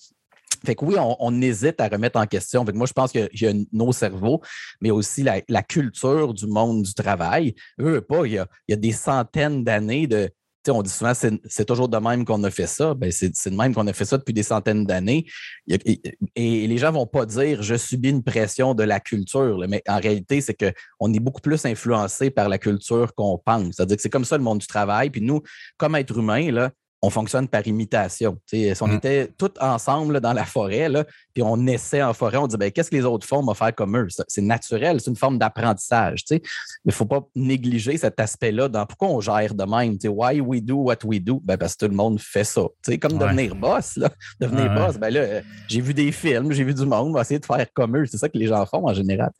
Fait 0.65 0.75
que 0.75 0.85
oui, 0.85 0.95
on, 0.97 1.41
hésite 1.41 1.79
à 1.79 1.87
remettre 1.87 2.19
en 2.19 2.25
question. 2.25 2.65
Fait 2.65 2.73
moi, 2.73 2.87
je 2.87 2.93
pense 2.93 3.11
qu'il 3.11 3.29
y 3.33 3.45
a 3.45 3.53
nos 3.71 3.91
cerveaux, 3.91 4.41
mais 4.81 4.91
aussi 4.91 5.23
la, 5.23 5.63
culture 5.63 6.33
du 6.33 6.47
monde 6.47 6.83
du 6.83 6.93
travail. 6.93 7.55
Eux, 7.79 8.01
pas, 8.01 8.25
il 8.25 8.33
y, 8.33 8.73
a, 8.73 8.75
des 8.75 8.91
centaines 8.91 9.63
d'années 9.63 10.07
de. 10.07 10.29
On 10.69 10.81
dit 10.81 10.89
souvent 10.89 11.13
c'est 11.13 11.63
toujours 11.63 11.87
de 11.87 11.97
même 11.97 12.25
qu'on 12.25 12.43
a 12.43 12.51
fait 12.51 12.67
ça. 12.67 12.93
Ben, 12.93 13.09
c'est 13.09 13.49
de 13.49 13.55
même 13.55 13.73
qu'on 13.73 13.87
a 13.87 13.93
fait 13.93 14.03
ça 14.03 14.17
depuis 14.17 14.33
des 14.33 14.43
centaines 14.43 14.85
d'années. 14.85 15.25
Et, 15.69 16.01
les 16.35 16.77
gens 16.77 16.87
ne 16.87 16.95
vont 16.95 17.07
pas 17.07 17.25
dire 17.25 17.63
je 17.63 17.75
subis 17.75 18.09
une 18.09 18.23
pression 18.23 18.73
de 18.73 18.83
la 18.83 18.99
culture. 18.99 19.63
mais 19.69 19.81
en 19.87 19.99
réalité, 19.99 20.41
c'est 20.41 20.55
qu'on 20.55 21.13
est 21.13 21.19
beaucoup 21.19 21.39
plus 21.39 21.65
influencé 21.65 22.31
par 22.31 22.49
la 22.49 22.57
culture 22.57 23.13
qu'on 23.15 23.37
pense. 23.37 23.75
C'est-à-dire 23.75 23.95
que 23.95 24.01
c'est 24.01 24.09
comme 24.09 24.25
ça 24.25 24.37
le 24.37 24.43
monde 24.43 24.59
du 24.59 24.67
travail. 24.67 25.09
Puis 25.09 25.21
nous, 25.21 25.41
comme 25.77 25.95
êtres 25.95 26.17
humains, 26.17 26.51
là, 26.51 26.71
on 27.01 27.09
fonctionne 27.09 27.47
par 27.47 27.65
imitation. 27.67 28.37
si 28.47 28.73
on 28.81 28.87
mm. 28.87 28.95
était 28.95 29.31
tous 29.37 29.51
ensemble 29.59 30.19
dans 30.19 30.33
la 30.33 30.45
forêt, 30.45 30.89
là, 30.89 31.05
puis 31.33 31.43
on 31.43 31.67
essaie 31.67 32.01
en 32.01 32.13
forêt, 32.13 32.37
on 32.37 32.47
dit 32.47 32.57
ben, 32.57 32.71
qu'est-ce 32.71 32.89
que 32.89 32.95
les 32.95 33.05
autres 33.05 33.27
font, 33.27 33.39
on 33.39 33.45
va 33.45 33.53
faire 33.53 33.75
comme 33.75 33.95
eux? 33.97 34.07
C'est 34.27 34.41
naturel, 34.41 34.99
c'est 34.99 35.09
une 35.09 35.15
forme 35.15 35.37
d'apprentissage. 35.37 36.23
Il 36.31 36.41
ne 36.85 36.91
faut 36.91 37.05
pas 37.05 37.21
négliger 37.35 37.97
cet 37.97 38.19
aspect-là 38.19 38.67
dans 38.67 38.85
pourquoi 38.85 39.09
on 39.09 39.21
gère 39.21 39.53
de 39.53 39.63
même. 39.63 39.97
Why 40.03 40.41
we 40.41 40.61
do 40.61 40.75
what 40.75 40.97
we 41.05 41.19
do? 41.21 41.39
Ben, 41.43 41.57
parce 41.57 41.75
que 41.75 41.85
tout 41.85 41.91
le 41.91 41.97
monde 41.97 42.19
fait 42.19 42.43
ça. 42.43 42.63
comme 42.99 43.17
devenir 43.17 43.55
boss. 43.55 43.97
Là. 43.97 44.09
Devenir 44.39 44.73
boss, 44.73 44.97
ben 44.97 45.13
là, 45.13 45.41
j'ai 45.67 45.81
vu 45.81 45.93
des 45.93 46.11
films, 46.11 46.51
j'ai 46.51 46.63
vu 46.63 46.73
du 46.73 46.85
monde, 46.85 47.09
on 47.09 47.13
va 47.13 47.21
essayer 47.21 47.39
de 47.39 47.45
faire 47.45 47.65
comme 47.73 47.95
eux. 47.97 48.05
C'est 48.05 48.17
ça 48.17 48.29
que 48.29 48.37
les 48.37 48.47
gens 48.47 48.65
font 48.65 48.87
en 48.87 48.93
général. 48.93 49.31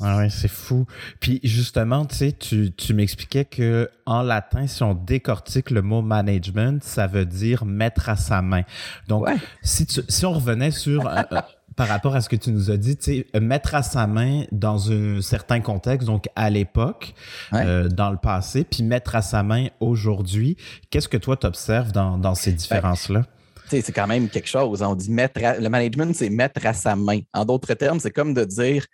Ah 0.00 0.18
ouais, 0.18 0.28
c'est 0.28 0.48
fou. 0.48 0.86
Puis 1.20 1.40
justement, 1.44 2.04
tu 2.04 2.16
sais, 2.16 2.32
tu, 2.32 2.94
m'expliquais 2.94 3.44
que 3.44 3.88
en 4.06 4.22
latin, 4.22 4.66
si 4.66 4.82
on 4.82 4.94
décortique 4.94 5.70
le 5.70 5.82
mot 5.82 6.02
management, 6.02 6.82
ça 6.82 7.06
veut 7.06 7.24
dire 7.24 7.64
mettre 7.64 8.08
à 8.08 8.16
sa 8.16 8.42
main. 8.42 8.62
Donc, 9.06 9.28
si, 9.62 9.86
si 10.08 10.26
on 10.26 10.32
revenait 10.32 10.72
sur 10.72 11.06
euh, 11.06 11.22
euh, 11.30 11.40
par 11.76 11.86
rapport 11.86 12.16
à 12.16 12.20
ce 12.20 12.28
que 12.28 12.34
tu 12.34 12.50
nous 12.50 12.72
as 12.72 12.76
dit, 12.76 12.96
tu 12.96 13.24
sais, 13.32 13.40
mettre 13.40 13.76
à 13.76 13.84
sa 13.84 14.08
main 14.08 14.42
dans 14.50 14.90
un 14.90 15.20
certain 15.20 15.60
contexte, 15.60 16.06
donc 16.08 16.28
à 16.34 16.50
l'époque, 16.50 17.14
euh, 17.52 17.88
dans 17.88 18.10
le 18.10 18.18
passé, 18.18 18.64
puis 18.64 18.82
mettre 18.82 19.14
à 19.14 19.22
sa 19.22 19.44
main 19.44 19.68
aujourd'hui, 19.78 20.56
qu'est-ce 20.90 21.08
que 21.08 21.16
toi 21.16 21.36
t'observes 21.36 21.92
dans, 21.92 22.18
dans 22.18 22.34
ces 22.34 22.52
différences-là? 22.52 23.22
c'est 23.68 23.92
quand 23.92 24.06
même 24.06 24.28
quelque 24.28 24.48
chose. 24.48 24.82
On 24.82 24.94
dit 24.94 25.10
mettre 25.10 25.40
le 25.40 25.68
management, 25.68 26.14
c'est 26.14 26.30
mettre 26.30 26.64
à 26.64 26.72
sa 26.72 26.94
main. 26.94 27.20
En 27.32 27.44
d'autres 27.44 27.74
termes, 27.74 27.98
c'est 27.98 28.12
comme 28.12 28.32
de 28.32 28.44
dire 28.44 28.86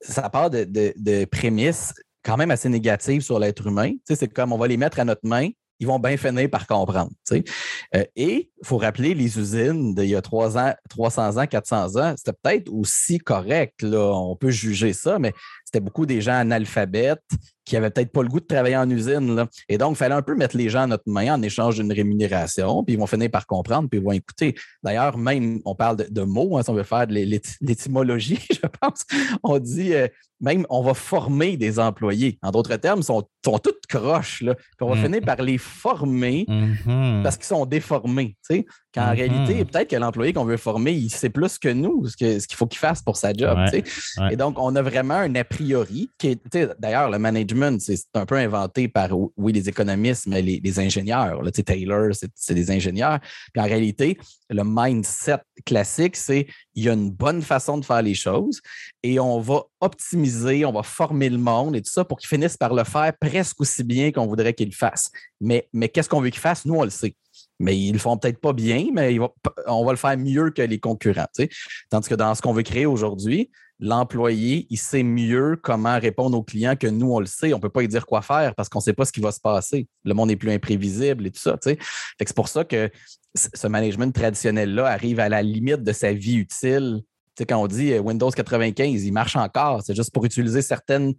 ça 0.00 0.28
part 0.30 0.50
de, 0.50 1.24
prémices 1.26 1.94
quand 2.22 2.36
même 2.36 2.50
assez 2.50 2.68
négatives 2.68 3.22
sur 3.22 3.38
l'être 3.38 3.66
humain. 3.66 3.92
c'est 4.04 4.32
comme 4.32 4.52
on 4.52 4.58
va 4.58 4.68
les 4.68 4.76
mettre 4.76 5.00
à 5.00 5.04
notre 5.04 5.26
main, 5.26 5.48
ils 5.80 5.86
vont 5.86 5.98
bien 5.98 6.16
finir 6.16 6.48
par 6.50 6.66
comprendre. 6.66 7.10
Euh, 7.32 8.04
et 8.14 8.50
il 8.62 8.66
faut 8.66 8.76
rappeler 8.76 9.14
les 9.14 9.38
usines 9.38 9.94
d'il 9.94 10.10
y 10.10 10.14
a 10.14 10.20
3 10.20 10.58
ans, 10.58 10.74
300 10.90 11.38
ans, 11.38 11.46
400 11.46 11.96
ans, 11.96 12.14
c'était 12.16 12.36
peut-être 12.42 12.70
aussi 12.70 13.18
correct. 13.18 13.82
Là, 13.82 14.12
on 14.14 14.36
peut 14.36 14.50
juger 14.50 14.92
ça, 14.92 15.18
mais 15.18 15.32
c'était 15.70 15.84
beaucoup 15.84 16.04
des 16.04 16.20
gens 16.20 16.32
analphabètes 16.32 17.22
qui 17.64 17.76
n'avaient 17.76 17.90
peut-être 17.90 18.10
pas 18.10 18.22
le 18.22 18.28
goût 18.28 18.40
de 18.40 18.46
travailler 18.46 18.76
en 18.76 18.90
usine. 18.90 19.46
Et 19.68 19.78
donc, 19.78 19.92
il 19.92 19.96
fallait 19.96 20.16
un 20.16 20.22
peu 20.22 20.34
mettre 20.34 20.56
les 20.56 20.68
gens 20.68 20.82
à 20.82 20.86
notre 20.88 21.04
main 21.06 21.34
en 21.34 21.42
échange 21.42 21.76
d'une 21.76 21.92
rémunération, 21.92 22.82
puis 22.82 22.94
ils 22.94 22.98
vont 22.98 23.06
finir 23.06 23.30
par 23.30 23.46
comprendre, 23.46 23.88
puis 23.88 24.00
ils 24.00 24.04
vont 24.04 24.10
écouter. 24.10 24.56
D'ailleurs, 24.82 25.16
même, 25.16 25.60
on 25.64 25.76
parle 25.76 25.96
de, 26.10 26.22
mots, 26.22 26.58
hein, 26.58 26.64
si 26.64 26.70
on 26.70 26.74
veut 26.74 26.82
faire 26.82 27.06
de 27.06 27.14
l'étymologie, 27.60 28.40
je 28.50 28.66
pense, 28.80 29.04
on 29.44 29.60
dit 29.60 29.94
euh, 29.94 30.08
même 30.40 30.66
on 30.70 30.82
va 30.82 30.94
former 30.94 31.56
des 31.56 31.78
employés. 31.78 32.38
En 32.42 32.50
d'autres 32.50 32.74
termes, 32.76 33.00
ils 33.00 33.04
sont, 33.04 33.22
sont 33.44 33.58
toutes 33.58 33.86
croches. 33.88 34.42
Là. 34.42 34.54
on 34.80 34.88
va 34.88 34.94
mm-hmm. 34.94 35.02
finir 35.02 35.20
par 35.20 35.42
les 35.42 35.58
former 35.58 36.46
mm-hmm. 36.48 37.22
parce 37.22 37.36
qu'ils 37.36 37.46
sont 37.46 37.66
déformés. 37.66 38.36
Quand 38.92 39.06
en 39.06 39.12
réalité, 39.12 39.64
peut-être 39.64 39.88
que 39.88 39.96
l'employé 39.96 40.32
qu'on 40.32 40.44
veut 40.44 40.56
former, 40.56 40.92
il 40.92 41.10
sait 41.10 41.30
plus 41.30 41.58
que 41.58 41.68
nous 41.68 42.08
ce 42.08 42.16
qu'il 42.16 42.56
faut 42.56 42.66
qu'il 42.66 42.78
fasse 42.78 43.02
pour 43.02 43.16
sa 43.16 43.32
job. 43.32 43.58
Et 44.30 44.36
donc, 44.36 44.58
on 44.58 44.74
a 44.74 44.82
vraiment 44.82 45.14
un 45.14 45.34
a 45.36 45.44
priori 45.44 46.10
qui 46.18 46.28
est, 46.28 46.80
d'ailleurs, 46.80 47.08
le 47.10 47.18
management, 47.18 47.80
c'est 47.80 48.00
un 48.14 48.26
peu 48.26 48.36
inventé 48.36 48.88
par, 48.88 49.10
oui, 49.36 49.52
les 49.52 49.68
économistes, 49.68 50.26
mais 50.26 50.42
les, 50.42 50.80
ingénieurs. 50.80 51.42
Là, 51.42 51.50
Taylor, 51.50 52.10
c'est 52.34 52.54
des 52.54 52.70
ingénieurs. 52.70 53.20
Puis 53.52 53.62
en 53.62 53.66
réalité, 53.66 54.18
le 54.48 54.62
mindset 54.64 55.40
classique, 55.64 56.16
c'est 56.16 56.46
il 56.74 56.84
y 56.84 56.88
a 56.88 56.92
une 56.92 57.10
bonne 57.10 57.42
façon 57.42 57.78
de 57.78 57.84
faire 57.84 58.02
les 58.02 58.14
choses 58.14 58.60
et 59.02 59.20
on 59.20 59.40
va 59.40 59.62
optimiser, 59.80 60.64
on 60.64 60.72
va 60.72 60.82
former 60.82 61.28
le 61.28 61.38
monde 61.38 61.76
et 61.76 61.82
tout 61.82 61.90
ça 61.90 62.04
pour 62.04 62.18
qu'ils 62.18 62.28
finissent 62.28 62.56
par 62.56 62.74
le 62.74 62.84
faire 62.84 63.12
presque 63.20 63.60
aussi 63.60 63.84
bien 63.84 64.12
qu'on 64.12 64.26
voudrait 64.26 64.54
qu'ils 64.54 64.70
le 64.70 64.74
fassent. 64.74 65.10
Mais, 65.40 65.68
mais 65.72 65.88
qu'est-ce 65.88 66.08
qu'on 66.08 66.20
veut 66.20 66.30
qu'ils 66.30 66.40
fassent? 66.40 66.64
Nous, 66.64 66.74
on 66.74 66.84
le 66.84 66.90
sait 66.90 67.14
mais 67.60 67.78
ils 67.78 67.92
le 67.92 67.98
font 67.98 68.16
peut-être 68.16 68.40
pas 68.40 68.54
bien, 68.54 68.86
mais 68.92 69.18
on 69.66 69.84
va 69.84 69.92
le 69.92 69.98
faire 69.98 70.16
mieux 70.16 70.50
que 70.50 70.62
les 70.62 70.80
concurrents. 70.80 71.28
Tandis 71.90 72.08
que 72.08 72.14
dans 72.14 72.34
ce 72.34 72.42
qu'on 72.42 72.54
veut 72.54 72.62
créer 72.62 72.86
aujourd'hui, 72.86 73.50
l'employé, 73.78 74.66
il 74.70 74.78
sait 74.78 75.02
mieux 75.02 75.58
comment 75.62 75.98
répondre 75.98 76.36
aux 76.36 76.42
clients 76.42 76.74
que 76.74 76.86
nous, 76.86 77.12
on 77.12 77.20
le 77.20 77.26
sait. 77.26 77.52
On 77.52 77.56
ne 77.56 77.62
peut 77.62 77.68
pas 77.68 77.80
lui 77.80 77.88
dire 77.88 78.06
quoi 78.06 78.22
faire 78.22 78.54
parce 78.54 78.68
qu'on 78.68 78.78
ne 78.78 78.84
sait 78.84 78.94
pas 78.94 79.04
ce 79.04 79.12
qui 79.12 79.20
va 79.20 79.30
se 79.30 79.40
passer. 79.40 79.86
Le 80.04 80.14
monde 80.14 80.30
est 80.30 80.36
plus 80.36 80.50
imprévisible 80.50 81.26
et 81.26 81.30
tout 81.30 81.40
ça. 81.40 81.56
C'est 81.62 82.34
pour 82.34 82.48
ça 82.48 82.64
que 82.64 82.90
ce 83.34 83.66
management 83.66 84.12
traditionnel-là 84.12 84.86
arrive 84.86 85.20
à 85.20 85.28
la 85.28 85.42
limite 85.42 85.82
de 85.82 85.92
sa 85.92 86.12
vie 86.12 86.36
utile. 86.36 87.02
quand 87.46 87.62
on 87.62 87.66
dit 87.66 87.92
euh, 87.92 88.00
Windows 88.00 88.30
95, 88.30 89.04
il 89.04 89.12
marche 89.12 89.36
encore. 89.36 89.82
C'est 89.82 89.94
juste 89.94 90.12
pour 90.12 90.24
utiliser 90.24 90.62
certains 90.62 91.12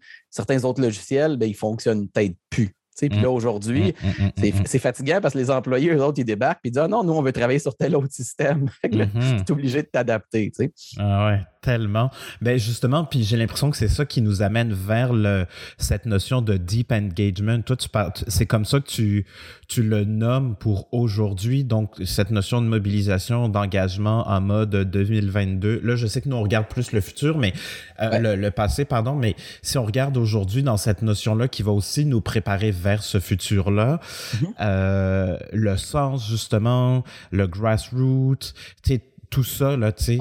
autres 0.64 0.82
logiciels, 0.82 1.38
ben, 1.38 1.46
il 1.46 1.54
ne 1.54 1.56
fonctionne 1.56 2.10
peut-être 2.10 2.36
plus. 2.50 2.76
Puis 2.98 3.10
là, 3.10 3.22
mm. 3.22 3.26
aujourd'hui, 3.26 3.94
mm, 4.04 4.26
mm, 4.26 4.52
c'est 4.66 4.80
fatigant 4.80 5.20
parce 5.22 5.34
que 5.34 5.40
les 5.40 5.52
employés, 5.52 5.92
eux 5.92 6.04
autres, 6.04 6.20
ils 6.20 6.26
débarquent 6.26 6.62
et 6.66 6.70
disent 6.70 6.82
ah 6.82 6.88
non, 6.88 7.04
nous, 7.04 7.14
on 7.14 7.22
veut 7.22 7.32
travailler 7.32 7.60
sur 7.60 7.76
tel 7.76 7.96
autre 7.96 8.12
système. 8.12 8.70
tu 8.84 9.00
es 9.00 9.06
mm-hmm. 9.06 9.52
obligé 9.52 9.82
de 9.82 9.88
t'adapter. 9.88 10.52
Ah 10.98 11.28
ouais, 11.28 11.40
tellement. 11.62 12.10
Ben 12.42 12.58
justement, 12.58 13.06
puis 13.06 13.24
j'ai 13.24 13.38
l'impression 13.38 13.70
que 13.70 13.78
c'est 13.78 13.88
ça 13.88 14.06
qui 14.06 14.22
nous 14.22 14.42
amène 14.42 14.74
vers 14.74 15.14
le, 15.14 15.46
cette 15.78 16.06
notion 16.06 16.42
de 16.42 16.58
deep 16.58 16.92
engagement. 16.92 17.62
Toi, 17.62 17.76
tu 17.76 17.88
parles, 17.88 18.12
c'est 18.28 18.48
comme 18.48 18.66
ça 18.66 18.80
que 18.80 18.88
tu, 18.88 19.26
tu 19.68 19.84
le 19.84 20.04
nommes 20.04 20.56
pour 20.56 20.92
aujourd'hui. 20.92 21.64
Donc, 21.64 21.94
cette 22.04 22.32
notion 22.32 22.62
de 22.62 22.68
mobilisation, 22.68 23.48
d'engagement 23.48 24.28
en 24.28 24.42
mode 24.42 24.76
2022. 24.76 25.82
Là, 25.84 25.96
je 25.96 26.08
sais 26.08 26.22
que 26.22 26.30
nous, 26.30 26.36
on 26.36 26.44
regarde 26.44 26.68
plus 26.68 26.92
le 26.94 27.02
futur, 27.02 27.38
mais 27.38 27.54
euh, 28.02 28.36
le, 28.36 28.52
passé, 28.52 28.84
pardon, 28.84 29.16
mais 29.16 29.36
si 29.62 29.78
on 29.78 29.86
regarde 29.86 30.18
aujourd'hui 30.18 30.64
dans 30.64 30.78
cette 30.78 31.04
notion-là 31.04 31.48
qui 31.48 31.62
va 31.62 31.72
aussi 31.72 32.06
nous 32.06 32.22
préparer 32.22 32.72
vers 32.72 33.04
ce 33.04 33.20
futur-là, 33.20 34.00
mm-hmm. 34.02 34.46
euh, 34.62 35.38
le 35.54 35.78
sens, 35.78 36.28
justement, 36.28 37.04
le 37.32 37.46
grassroots, 37.46 38.54
tout 39.32 39.44
ça, 39.46 39.78
là, 39.78 39.92
tu 39.92 40.04
sais. 40.04 40.18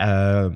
Euh, 0.00 0.50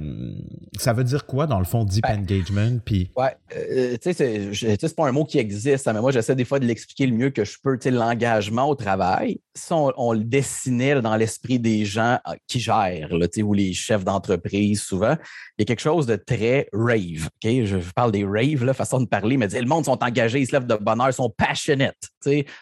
ça 0.79 0.93
veut 0.93 1.05
dire 1.05 1.27
quoi, 1.27 1.47
dans 1.47 1.59
le 1.59 1.65
fond, 1.65 1.85
deep 1.85 2.05
engagement? 2.05 2.79
Puis... 2.85 3.11
Ouais, 3.17 3.37
euh, 3.57 3.97
tu 4.03 4.13
sais, 4.13 4.53
c'est 4.53 4.97
pas 4.97 5.07
un 5.07 5.13
mot 5.13 5.25
qui 5.25 5.39
existe, 5.39 5.87
hein, 5.87 5.93
mais 5.93 6.01
moi, 6.01 6.11
j'essaie 6.11 6.35
des 6.35 6.45
fois 6.45 6.59
de 6.59 6.65
l'expliquer 6.65 7.07
le 7.07 7.15
mieux 7.15 7.31
que 7.31 7.45
je 7.45 7.57
peux. 7.63 7.79
Tu 7.79 7.85
sais, 7.85 7.91
l'engagement 7.91 8.69
au 8.69 8.75
travail, 8.75 9.41
si 9.55 9.73
on, 9.73 10.13
le 10.13 10.25
dessinait 10.25 11.01
dans 11.01 11.17
l'esprit 11.17 11.59
des 11.59 11.85
gens 11.85 12.19
euh, 12.27 12.35
qui 12.47 12.61
gèrent, 12.61 13.15
là, 13.15 13.27
ou 13.43 13.55
les 13.55 13.73
chefs 13.73 14.05
d'entreprise, 14.05 14.83
souvent, 14.83 15.17
il 15.57 15.61
y 15.61 15.63
a 15.63 15.65
quelque 15.65 15.81
chose 15.81 16.07
de 16.07 16.17
très 16.17 16.69
rave. 16.73 17.29
Je, 17.43 17.77
parle 17.95 18.13
des 18.13 18.25
rave, 18.25 18.65
là, 18.65 18.75
façon 18.75 19.01
de 19.01 19.07
parler, 19.07 19.37
mais 19.37 19.47
le 19.49 19.67
monde 19.67 19.85
sont 19.85 20.03
engagés, 20.03 20.41
ils 20.41 20.47
se 20.47 20.53
lèvent 20.53 20.67
de 20.67 20.77
bonheur, 20.77 21.09
ils 21.09 21.13
sont 21.13 21.31
passionnés, 21.31 21.91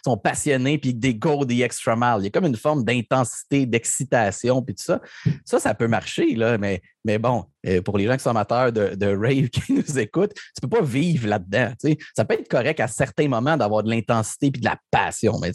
sont 0.04 0.16
passionnés, 0.16 0.78
puis 0.78 0.92
des 0.94 1.14
go 1.14 1.44
the 1.44 1.60
extra 1.60 1.96
mile. 1.96 2.16
Il 2.20 2.24
y 2.24 2.26
a 2.26 2.30
comme 2.30 2.46
une 2.46 2.56
forme 2.56 2.84
d'intensité, 2.84 3.66
d'excitation, 3.66 4.62
puis 4.62 4.74
tout 4.74 4.84
ça. 4.84 5.00
Ça, 5.44 5.58
ça 5.58 5.74
peut 5.74 5.88
marcher, 5.88 6.34
là, 6.34 6.58
mais, 6.58 6.65
mais 7.04 7.18
bon, 7.18 7.44
euh, 7.66 7.82
pour 7.82 7.98
les 7.98 8.06
gens 8.06 8.16
qui 8.16 8.22
sont 8.22 8.30
amateurs 8.30 8.72
de, 8.72 9.16
rave 9.16 9.48
qui 9.48 9.72
nous 9.72 9.98
écoutent, 9.98 10.34
tu 10.34 10.42
ne 10.62 10.68
peux 10.68 10.78
pas 10.78 10.84
vivre 10.84 11.28
là-dedans. 11.28 11.72
Ça 12.16 12.24
peut 12.24 12.34
être 12.34 12.48
correct 12.48 12.80
à 12.80 12.88
certains 12.88 13.28
moments 13.28 13.56
d'avoir 13.56 13.82
de 13.82 13.90
l'intensité 13.90 14.46
et 14.46 14.50
de 14.50 14.64
la 14.64 14.78
passion. 14.90 15.38
Mais 15.40 15.52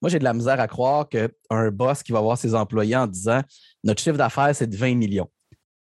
moi, 0.00 0.08
j'ai 0.08 0.18
de 0.18 0.24
la 0.24 0.34
misère 0.34 0.60
à 0.60 0.68
croire 0.68 1.08
qu'un 1.08 1.70
boss 1.70 2.02
qui 2.02 2.12
va 2.12 2.20
voir 2.20 2.38
ses 2.38 2.54
employés 2.54 2.96
en 2.96 3.06
disant 3.06 3.40
Notre 3.84 4.02
chiffre 4.02 4.18
d'affaires, 4.18 4.54
c'est 4.54 4.66
de 4.66 4.76
20 4.76 4.94
millions. 4.96 5.28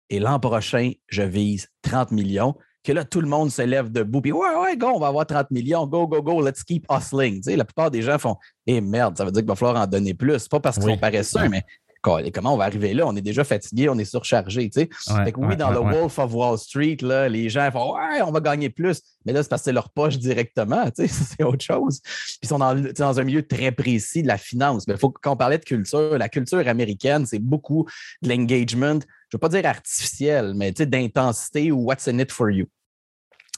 Et 0.10 0.20
l'an 0.20 0.40
prochain, 0.40 0.92
je 1.08 1.24
vise 1.24 1.68
30 1.84 2.12
millions 2.12 2.56
que 2.84 2.92
là, 2.92 3.06
tout 3.06 3.22
le 3.22 3.28
monde 3.28 3.52
se 3.52 3.62
lève 3.62 3.92
debout, 3.92 4.22
puis 4.22 4.32
ouais, 4.32 4.56
ouais, 4.56 4.76
go, 4.76 4.88
on 4.88 5.00
va 5.00 5.08
avoir 5.08 5.26
30 5.26 5.52
millions, 5.52 5.86
go, 5.86 6.08
go, 6.08 6.22
go, 6.22 6.42
let's 6.42 6.64
keep 6.64 6.86
hustling. 6.90 7.42
la 7.46 7.64
plupart 7.64 7.92
des 7.92 8.02
gens 8.02 8.18
font, 8.18 8.36
eh 8.66 8.82
merde, 8.82 9.18
ça 9.18 9.24
veut 9.24 9.32
dire 9.32 9.42
qu'il 9.42 9.50
va 9.50 9.56
falloir 9.56 9.82
en 9.82 9.88
donner 9.88 10.14
plus. 10.14 10.48
Pas 10.48 10.60
parce 10.60 10.78
qu'ils 10.78 10.90
sont 10.90 10.98
paresseux, 10.98 11.48
mais 11.48 11.64
comment 12.02 12.54
on 12.54 12.58
va 12.58 12.66
arriver 12.66 12.94
là? 12.94 13.06
On 13.08 13.16
est 13.16 13.22
déjà 13.22 13.44
fatigué, 13.44 13.90
on 13.90 13.98
est 13.98 14.06
surchargé. 14.06 14.70
Tu 14.70 14.82
sais? 14.82 14.90
oui, 15.38 15.56
dans 15.56 15.72
le 15.72 15.80
Wolf 15.80 16.18
of 16.20 16.34
Wall 16.34 16.58
Street, 16.58 16.98
là, 17.02 17.30
les 17.30 17.50
gens 17.50 17.70
font 17.72 17.94
Ouais, 17.94 18.22
on 18.22 18.32
va 18.32 18.40
gagner 18.40 18.70
plus. 18.70 19.02
Mais 19.26 19.34
là, 19.34 19.44
c'est 19.44 19.50
parce 19.50 19.62
que 19.62 19.66
c'est 19.66 19.74
leur 19.74 19.90
poche 19.90 20.18
directement. 20.18 20.86
Tu 20.92 21.08
sais? 21.08 21.26
c'est 21.38 21.44
autre 21.44 21.64
chose. 21.64 22.02
Puis 22.02 22.40
ils 22.44 22.48
sont 22.48 22.60
dans, 22.60 22.76
dans, 22.76 23.20
un 23.20 23.24
milieu 23.24 23.46
très 23.46 23.72
précis 23.72 24.24
de 24.24 24.28
la 24.28 24.38
finance. 24.38 24.88
Mais 24.88 24.98
faut, 24.98 25.10
quand 25.10 25.34
on 25.34 25.38
parlait 25.38 25.60
de 25.60 25.66
culture, 25.66 26.18
la 26.18 26.30
culture 26.30 26.68
américaine, 26.68 27.26
c'est 27.26 27.40
beaucoup 27.40 27.86
de 28.22 28.30
l'engagement, 28.30 29.00
je 29.32 29.38
ne 29.38 29.38
veux 29.38 29.40
pas 29.40 29.50
dire 29.50 29.66
artificiel, 29.66 30.54
mais 30.56 30.72
d'intensité 30.72 31.72
ou 31.72 31.84
what's 31.84 32.08
in 32.08 32.18
it 32.20 32.32
for 32.32 32.50
you. 32.50 32.66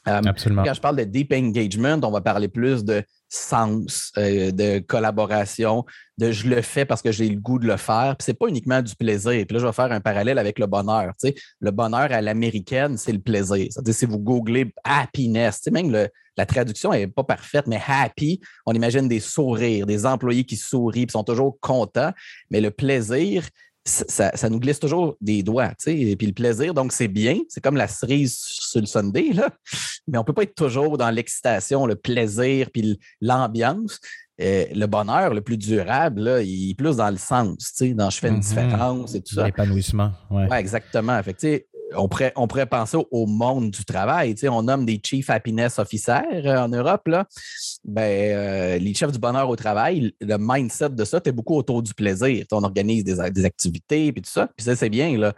Euh, 0.08 0.21
Absolument. 0.25 0.63
Quand 0.63 0.73
je 0.73 0.82
parle 0.82 0.97
de 0.97 1.03
deep 1.06 1.32
engagement, 1.32 1.99
on 2.03 2.12
va 2.12 2.21
parler 2.21 2.49
plus 2.49 2.84
de 2.84 3.03
sens, 3.36 4.12
euh, 4.17 4.52
de 4.52 4.80
collaboration, 4.80 5.86
de 6.17 6.32
je 6.32 6.48
le 6.48 6.62
fais 6.62 6.86
parce 6.86 7.02
que 7.02 7.12
j'ai 7.12 7.28
le 7.28 7.39
goût 7.39 7.60
de 7.60 7.67
le 7.67 7.78
faire. 7.78 8.15
Puis 8.17 8.26
c'est 8.26 8.34
pas 8.34 8.48
uniquement 8.48 8.82
du 8.82 8.96
plaisir. 8.96 9.46
Puis 9.46 9.54
là, 9.54 9.60
je 9.60 9.65
vais 9.65 9.74
faire 9.74 9.91
un 9.91 10.00
parallèle 10.00 10.38
avec 10.38 10.60
le 10.60 10.67
bonheur. 10.67 11.13
le 11.60 11.72
bonheur 11.72 12.12
à 12.12 12.22
l'américaine, 12.22 12.98
c'est 12.98 13.12
le 13.12 13.19
plaisir. 13.19 13.67
C'est-à-dire, 13.69 13.93
si 13.93 14.06
vous 14.06 14.19
googlez 14.19 14.74
happiness, 14.84 15.62
même 15.72 16.08
la 16.38 16.46
traduction 16.46 16.91
n'est 16.91 17.08
pas 17.08 17.24
parfaite, 17.24 17.67
mais 17.67 17.82
happy, 17.86 18.39
on 18.65 18.74
imagine 18.74 19.08
des 19.08 19.19
sourires, 19.19 19.86
des 19.86 20.06
employés 20.06 20.43
qui 20.43 20.58
sourient, 20.58 21.06
puis 21.06 21.12
sont 21.13 21.24
toujours 21.24 21.58
contents. 21.60 22.12
Mais 22.50 22.62
le 22.62 22.72
plaisir, 22.72 23.43
ça, 23.86 24.50
nous 24.50 24.60
glisse 24.60 24.80
toujours 24.80 25.17
des 25.19 25.43
doigts, 25.43 25.69
tu 25.69 25.76
sais. 25.80 26.00
Et 26.00 26.15
puis 26.15 26.28
le 26.28 26.34
plaisir, 26.34 26.74
donc 26.74 26.93
c'est 26.93 27.08
bien. 27.08 27.39
C'est 27.50 27.62
comme 27.62 27.76
la 27.76 27.88
cerise 27.88 28.38
sur 28.38 28.80
le 28.80 28.86
Sunday, 28.86 29.34
là. 29.34 29.50
Mais 30.08 30.17
on 30.17 30.22
ne 30.22 30.26
peut 30.26 30.34
pas 30.34 30.43
être 30.43 30.56
toujours 30.56 30.98
dans 30.98 31.10
l'excitation, 31.10 31.86
le 31.86 31.96
plaisir, 31.96 32.69
puis 32.72 33.00
l'ambiance. 33.22 34.00
Euh, 34.41 34.65
le 34.74 34.88
bonheur 34.88 35.32
le 35.32 35.41
plus 35.41 35.58
durable, 35.58 36.22
là, 36.22 36.41
il 36.41 36.72
est 36.72 36.74
plus 36.74 36.96
dans 36.96 37.12
le 37.12 37.17
sens, 37.17 37.56
tu 37.78 37.89
sais, 37.89 37.93
dans 37.93 38.10
je 38.10 38.17
fais 38.17 38.30
une 38.30 38.39
mm-hmm. 38.39 38.63
différence 38.63 39.13
et 39.13 39.22
tout 39.22 39.36
ça. 39.36 39.46
L'épanouissement, 39.46 40.12
oui. 40.32 40.46
Ouais, 40.46 40.60
exactement. 40.60 41.22
Fait 41.22 41.36
que, 41.36 41.63
on 41.95 42.08
pourrait, 42.08 42.34
on 42.36 42.47
pourrait 42.47 42.65
penser 42.65 42.97
au 43.12 43.25
monde 43.25 43.71
du 43.71 43.86
travail. 43.86 44.36
Tu 44.36 44.47
on 44.47 44.63
nomme 44.63 44.86
des 44.86 44.99
Chief 45.03 45.29
Happiness 45.29 45.79
Officers 45.79 46.45
euh, 46.45 46.58
en 46.58 46.69
Europe. 46.69 47.08
Là. 47.08 47.25
Ben, 47.84 48.01
euh, 48.03 48.77
les 48.77 48.93
chefs 48.93 49.12
du 49.12 49.19
bonheur 49.19 49.49
au 49.49 49.56
travail, 49.56 50.13
le 50.21 50.38
mindset 50.39 50.89
de 50.89 51.06
ça, 51.06 51.21
tu 51.21 51.29
es 51.29 51.32
beaucoup 51.32 51.56
autour 51.56 51.84
du 51.84 51.93
plaisir. 51.93 52.45
on 52.51 52.63
organise 52.63 53.03
des, 53.03 53.45
activités 53.45 54.08
et 54.08 54.13
tout 54.13 54.21
ça. 54.25 54.47
Puis 54.56 54.65
ça, 54.65 54.75
c'est 54.75 54.89
bien. 54.89 55.17
Là. 55.17 55.34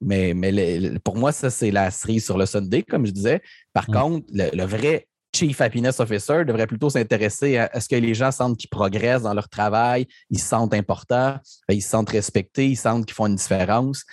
Mais, 0.00 0.34
mais 0.34 0.98
pour 1.00 1.16
moi, 1.16 1.32
ça, 1.32 1.50
c'est 1.50 1.70
la 1.70 1.90
cerise 1.90 2.24
sur 2.24 2.38
le 2.38 2.46
Sunday, 2.46 2.82
comme 2.82 3.06
je 3.06 3.12
disais. 3.12 3.42
Par 3.72 3.86
contre, 3.86 4.26
le, 4.32 4.64
vrai 4.64 5.06
Chief 5.34 5.60
Happiness 5.60 5.98
Officer 6.00 6.44
devrait 6.44 6.66
plutôt 6.66 6.90
s'intéresser 6.90 7.58
à, 7.58 7.80
ce 7.80 7.88
que 7.88 7.96
les 7.96 8.14
gens 8.14 8.30
sentent 8.30 8.56
qu'ils 8.56 8.70
progressent 8.70 9.22
dans 9.22 9.34
leur 9.34 9.48
travail, 9.48 10.06
ils 10.30 10.38
se 10.38 10.46
sentent 10.46 10.74
importants, 10.74 11.38
ils 11.68 11.82
se 11.82 11.90
sentent 11.90 12.10
respectés, 12.10 12.68
ils 12.68 12.76
sentent 12.76 13.06
qu'ils 13.06 13.14
font 13.14 13.26
une 13.26 13.36
différence 13.36 14.04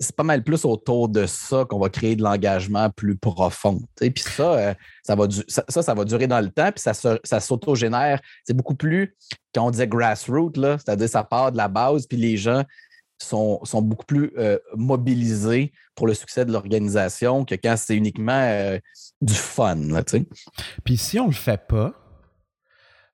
c'est 0.00 0.14
pas 0.14 0.22
mal 0.22 0.42
plus 0.42 0.64
autour 0.64 1.08
de 1.08 1.26
ça 1.26 1.64
qu'on 1.64 1.78
va 1.78 1.88
créer 1.88 2.14
de 2.14 2.22
l'engagement 2.22 2.90
plus 2.90 3.16
profond. 3.16 3.80
Puis 3.96 4.12
ça, 4.18 4.52
euh, 4.52 4.74
ça 5.02 5.14
va, 5.14 5.26
ça, 5.48 5.82
ça, 5.82 5.94
va 5.94 6.04
durer 6.04 6.26
dans 6.26 6.40
le 6.40 6.50
temps, 6.50 6.70
puis 6.70 6.82
ça, 6.82 6.92
ça 6.92 7.40
s'autogénère. 7.40 8.20
C'est 8.44 8.54
beaucoup 8.54 8.74
plus, 8.74 9.16
quand 9.54 9.66
on 9.66 9.70
disait 9.70 9.88
grassroots, 9.88 10.52
c'est-à-dire 10.56 11.08
ça 11.08 11.24
part 11.24 11.52
de 11.52 11.56
la 11.56 11.68
base, 11.68 12.06
puis 12.06 12.18
les 12.18 12.36
gens 12.36 12.64
sont, 13.20 13.60
sont 13.64 13.82
beaucoup 13.82 14.06
plus 14.06 14.32
euh, 14.38 14.58
mobilisés 14.76 15.72
pour 15.94 16.06
le 16.06 16.14
succès 16.14 16.44
de 16.44 16.52
l'organisation 16.52 17.44
que 17.44 17.54
quand 17.54 17.76
c'est 17.76 17.96
uniquement 17.96 18.32
euh, 18.32 18.78
du 19.20 19.34
fun. 19.34 19.76
puis 20.84 20.96
si 20.96 21.18
on 21.18 21.24
ne 21.24 21.30
le 21.30 21.34
fait 21.34 21.66
pas, 21.66 21.94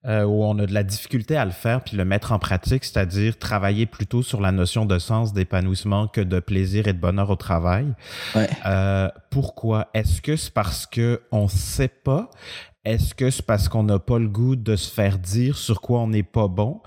euh, 0.06 0.24
où 0.24 0.44
on 0.44 0.58
a 0.58 0.66
de 0.66 0.74
la 0.74 0.82
difficulté 0.82 1.36
à 1.36 1.44
le 1.44 1.50
faire 1.50 1.82
puis 1.82 1.96
le 1.96 2.04
mettre 2.04 2.32
en 2.32 2.38
pratique, 2.38 2.84
c'est-à-dire 2.84 3.38
travailler 3.38 3.86
plutôt 3.86 4.22
sur 4.22 4.40
la 4.40 4.52
notion 4.52 4.84
de 4.84 4.98
sens, 4.98 5.32
d'épanouissement 5.32 6.08
que 6.08 6.20
de 6.20 6.40
plaisir 6.40 6.88
et 6.88 6.92
de 6.92 6.98
bonheur 6.98 7.30
au 7.30 7.36
travail. 7.36 7.86
Euh, 8.66 9.08
pourquoi? 9.30 9.88
Est-ce 9.94 10.20
que 10.20 10.36
c'est 10.36 10.52
parce 10.52 10.86
qu'on 10.86 11.44
ne 11.44 11.48
sait 11.48 11.88
pas? 11.88 12.30
Est-ce 12.84 13.14
que 13.14 13.30
c'est 13.30 13.44
parce 13.44 13.68
qu'on 13.70 13.82
n'a 13.82 13.98
pas 13.98 14.18
le 14.18 14.28
goût 14.28 14.56
de 14.56 14.76
se 14.76 14.92
faire 14.92 15.18
dire 15.18 15.56
sur 15.56 15.80
quoi 15.80 16.00
on 16.00 16.08
n'est 16.08 16.22
pas 16.22 16.48
bon? 16.48 16.80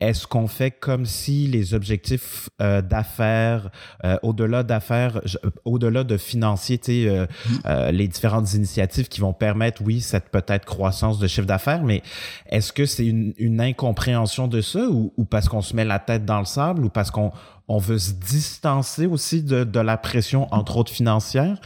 Est-ce 0.00 0.26
qu'on 0.26 0.48
fait 0.48 0.70
comme 0.70 1.04
si 1.04 1.46
les 1.46 1.74
objectifs 1.74 2.48
euh, 2.62 2.80
d'affaires, 2.80 3.70
euh, 4.04 4.16
au-delà 4.22 4.62
d'affaires, 4.62 5.20
au-delà 5.66 6.04
de 6.04 6.16
financier, 6.16 6.80
euh, 6.90 7.26
mm. 7.46 7.90
les 7.90 8.08
différentes 8.08 8.54
initiatives 8.54 9.08
qui 9.08 9.20
vont 9.20 9.34
permettre, 9.34 9.82
oui, 9.84 10.00
cette 10.00 10.30
peut-être 10.30 10.64
croissance 10.64 11.18
de 11.18 11.26
chiffre 11.26 11.46
d'affaires, 11.46 11.82
mais 11.82 12.02
est-ce 12.46 12.72
que 12.72 12.86
c'est 12.86 13.06
une, 13.06 13.60
incompréhension 13.60 14.48
de 14.48 14.60
ça 14.62 14.88
ou, 14.88 15.12
parce 15.24 15.48
qu'on 15.48 15.60
se 15.60 15.76
met 15.76 15.84
la 15.84 15.98
tête 15.98 16.24
dans 16.24 16.40
le 16.40 16.46
sable 16.46 16.86
ou 16.86 16.88
parce 16.88 17.10
qu'on 17.10 17.30
on 17.68 17.78
veut 17.78 17.98
se 17.98 18.12
distancer 18.12 19.06
aussi 19.06 19.42
de, 19.42 19.64
de 19.64 19.80
la 19.80 19.98
pression, 19.98 20.52
entre 20.52 20.78
autres 20.78 20.92
financière? 20.92 21.58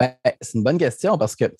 Ben, 0.00 0.14
c'est 0.40 0.54
une 0.54 0.62
bonne 0.62 0.78
question 0.78 1.18
parce 1.18 1.34
que 1.34 1.52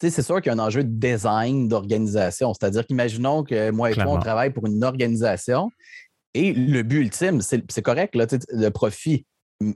c'est 0.00 0.22
sûr 0.22 0.40
qu'il 0.40 0.50
y 0.50 0.54
a 0.54 0.58
un 0.58 0.64
enjeu 0.64 0.82
de 0.82 0.88
design 0.88 1.68
d'organisation. 1.68 2.54
C'est-à-dire 2.54 2.86
qu'imaginons 2.86 3.44
que 3.44 3.70
moi 3.70 3.90
et 3.90 3.94
toi, 3.94 4.08
on 4.08 4.18
travaille 4.18 4.50
pour 4.50 4.66
une 4.66 4.82
organisation 4.82 5.70
et 6.34 6.52
le 6.52 6.82
but 6.82 7.00
ultime, 7.00 7.40
c'est 7.42 7.82
correct, 7.82 8.14
là, 8.14 8.26
le 8.48 8.70
profit, 8.70 9.26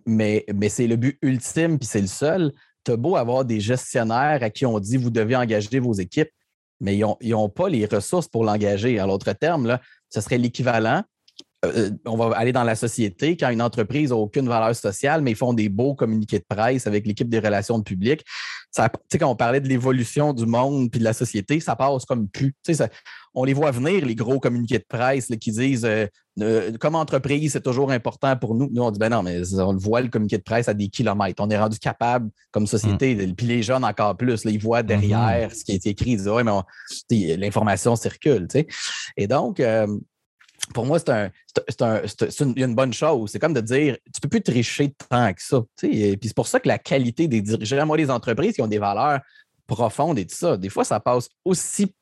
mais, 0.07 0.47
mais 0.55 0.69
c'est 0.69 0.87
le 0.87 0.97
but 0.97 1.19
ultime 1.23 1.79
puis 1.79 1.87
c'est 1.87 2.01
le 2.01 2.07
seul. 2.07 2.53
Tu 2.85 2.93
as 2.93 2.97
beau 2.97 3.17
avoir 3.17 3.45
des 3.45 3.61
gestionnaires 3.61 4.43
à 4.43 4.51
qui 4.51 4.65
on 4.65 4.79
dit 4.81 4.97
vous 4.97 5.11
devez 5.11 5.37
engager 5.37 5.79
vos 5.79 5.93
équipes, 5.93 6.31
mais 6.81 6.97
ils 6.97 7.31
n'ont 7.31 7.49
pas 7.51 7.69
les 7.69 7.85
ressources 7.85 8.29
pour 8.29 8.45
l'engager. 8.45 9.01
En 9.01 9.07
l'autre 9.07 9.33
terme, 9.35 9.67
là, 9.67 9.81
ce 10.09 10.21
serait 10.21 10.39
l'équivalent 10.39 11.03
euh, 11.75 11.91
on 12.05 12.17
va 12.17 12.37
aller 12.37 12.53
dans 12.53 12.65
la 12.65 12.75
société, 12.75 13.37
quand 13.37 13.51
une 13.51 13.63
entreprise 13.63 14.11
n'a 14.11 14.17
aucune 14.17 14.49
valeur 14.49 14.75
sociale, 14.75 15.23
mais 15.23 15.33
ils 15.33 15.37
font 15.37 15.53
des 15.53 15.69
beaux 15.69 15.95
communiqués 15.95 16.39
de 16.39 16.45
presse 16.49 16.87
avec 16.87 17.07
l'équipe 17.07 17.29
des 17.29 17.39
relations 17.39 17.81
publiques. 17.83 18.25
Ça, 18.71 18.91
quand 19.19 19.31
on 19.31 19.37
parlait 19.37 19.61
de 19.61 19.69
l'évolution 19.69 20.33
du 20.33 20.47
monde 20.47 20.91
puis 20.91 20.99
de 21.01 21.05
la 21.05 21.13
société, 21.13 21.61
ça 21.61 21.77
passe 21.77 22.05
comme 22.05 22.29
plus. 22.29 22.55
on 23.35 23.45
les 23.45 23.55
voit 23.55 23.71
venir, 23.71 24.05
les 24.05 24.15
gros 24.15 24.39
communiqués 24.39 24.79
de 24.79 24.87
presse 24.89 25.29
qui 25.41 25.51
disent 25.51 25.87
euh, 26.41 26.73
comme 26.79 26.95
entreprise, 26.95 27.53
c'est 27.53 27.63
toujours 27.63 27.91
important 27.91 28.37
pour 28.37 28.55
nous. 28.55 28.69
Nous, 28.71 28.83
on 28.83 28.91
dit 28.91 28.99
ben 28.99 29.09
non, 29.09 29.23
mais 29.23 29.41
on 29.55 29.73
le 29.73 29.79
voit 29.79 30.03
le 30.03 30.09
communiqué 30.09 30.37
de 30.37 30.43
presse 30.43 30.69
à 30.69 30.75
des 30.75 30.89
kilomètres. 30.89 31.43
On 31.43 31.49
est 31.49 31.59
rendu 31.59 31.79
capable 31.79 32.31
comme 32.51 32.67
société, 32.67 33.15
mm. 33.15 33.35
puis 33.35 33.47
les 33.47 33.63
jeunes 33.63 33.85
encore 33.85 34.17
plus. 34.17 34.45
ils 34.45 34.61
voient 34.61 34.83
derrière 34.83 35.51
mm-hmm. 35.51 35.59
ce 35.59 35.65
qui 35.65 35.73
été 35.73 35.91
écrit, 35.91 36.11
ils 36.11 36.17
disent 36.19 36.29
ouais, 36.29 36.45
mais 36.45 37.37
l'information 37.37 37.97
circule. 37.97 38.47
Et 39.17 39.27
donc, 39.27 39.61
euh, 39.61 39.87
pour 40.75 40.87
moi, 40.87 40.99
c'est 40.99 41.11
un, 41.11 41.31
une, 42.41 42.53
une, 42.57 42.75
bonne 42.75 42.93
chose. 42.93 43.31
C'est 43.31 43.39
comme 43.39 43.53
de 43.53 43.61
dire, 43.61 43.97
tu 44.13 44.21
peux 44.21 44.29
plus 44.29 44.43
tricher 44.43 44.93
tant 45.09 45.33
que 45.33 45.43
ça. 45.43 45.63
Et 45.83 46.17
puis 46.17 46.29
c'est 46.29 46.37
pour 46.37 46.49
ça 46.49 46.61
que 46.61 46.69
la 46.69 46.79
qualité 46.79 47.29
des 47.29 47.41
dirigeants, 47.41 47.87
moi, 47.87 47.97
les 47.97 48.11
entreprises 48.11 48.55
qui 48.55 48.63
ont 48.63 48.67
des 48.67 48.79
valeurs 48.79 49.21
profondes 49.67 50.19
et 50.19 50.27
tout 50.27 50.37
ça, 50.37 50.57
des 50.57 50.69
fois, 50.69 50.85
ça 50.85 51.01
passe 51.01 51.29
aussi 51.45 51.95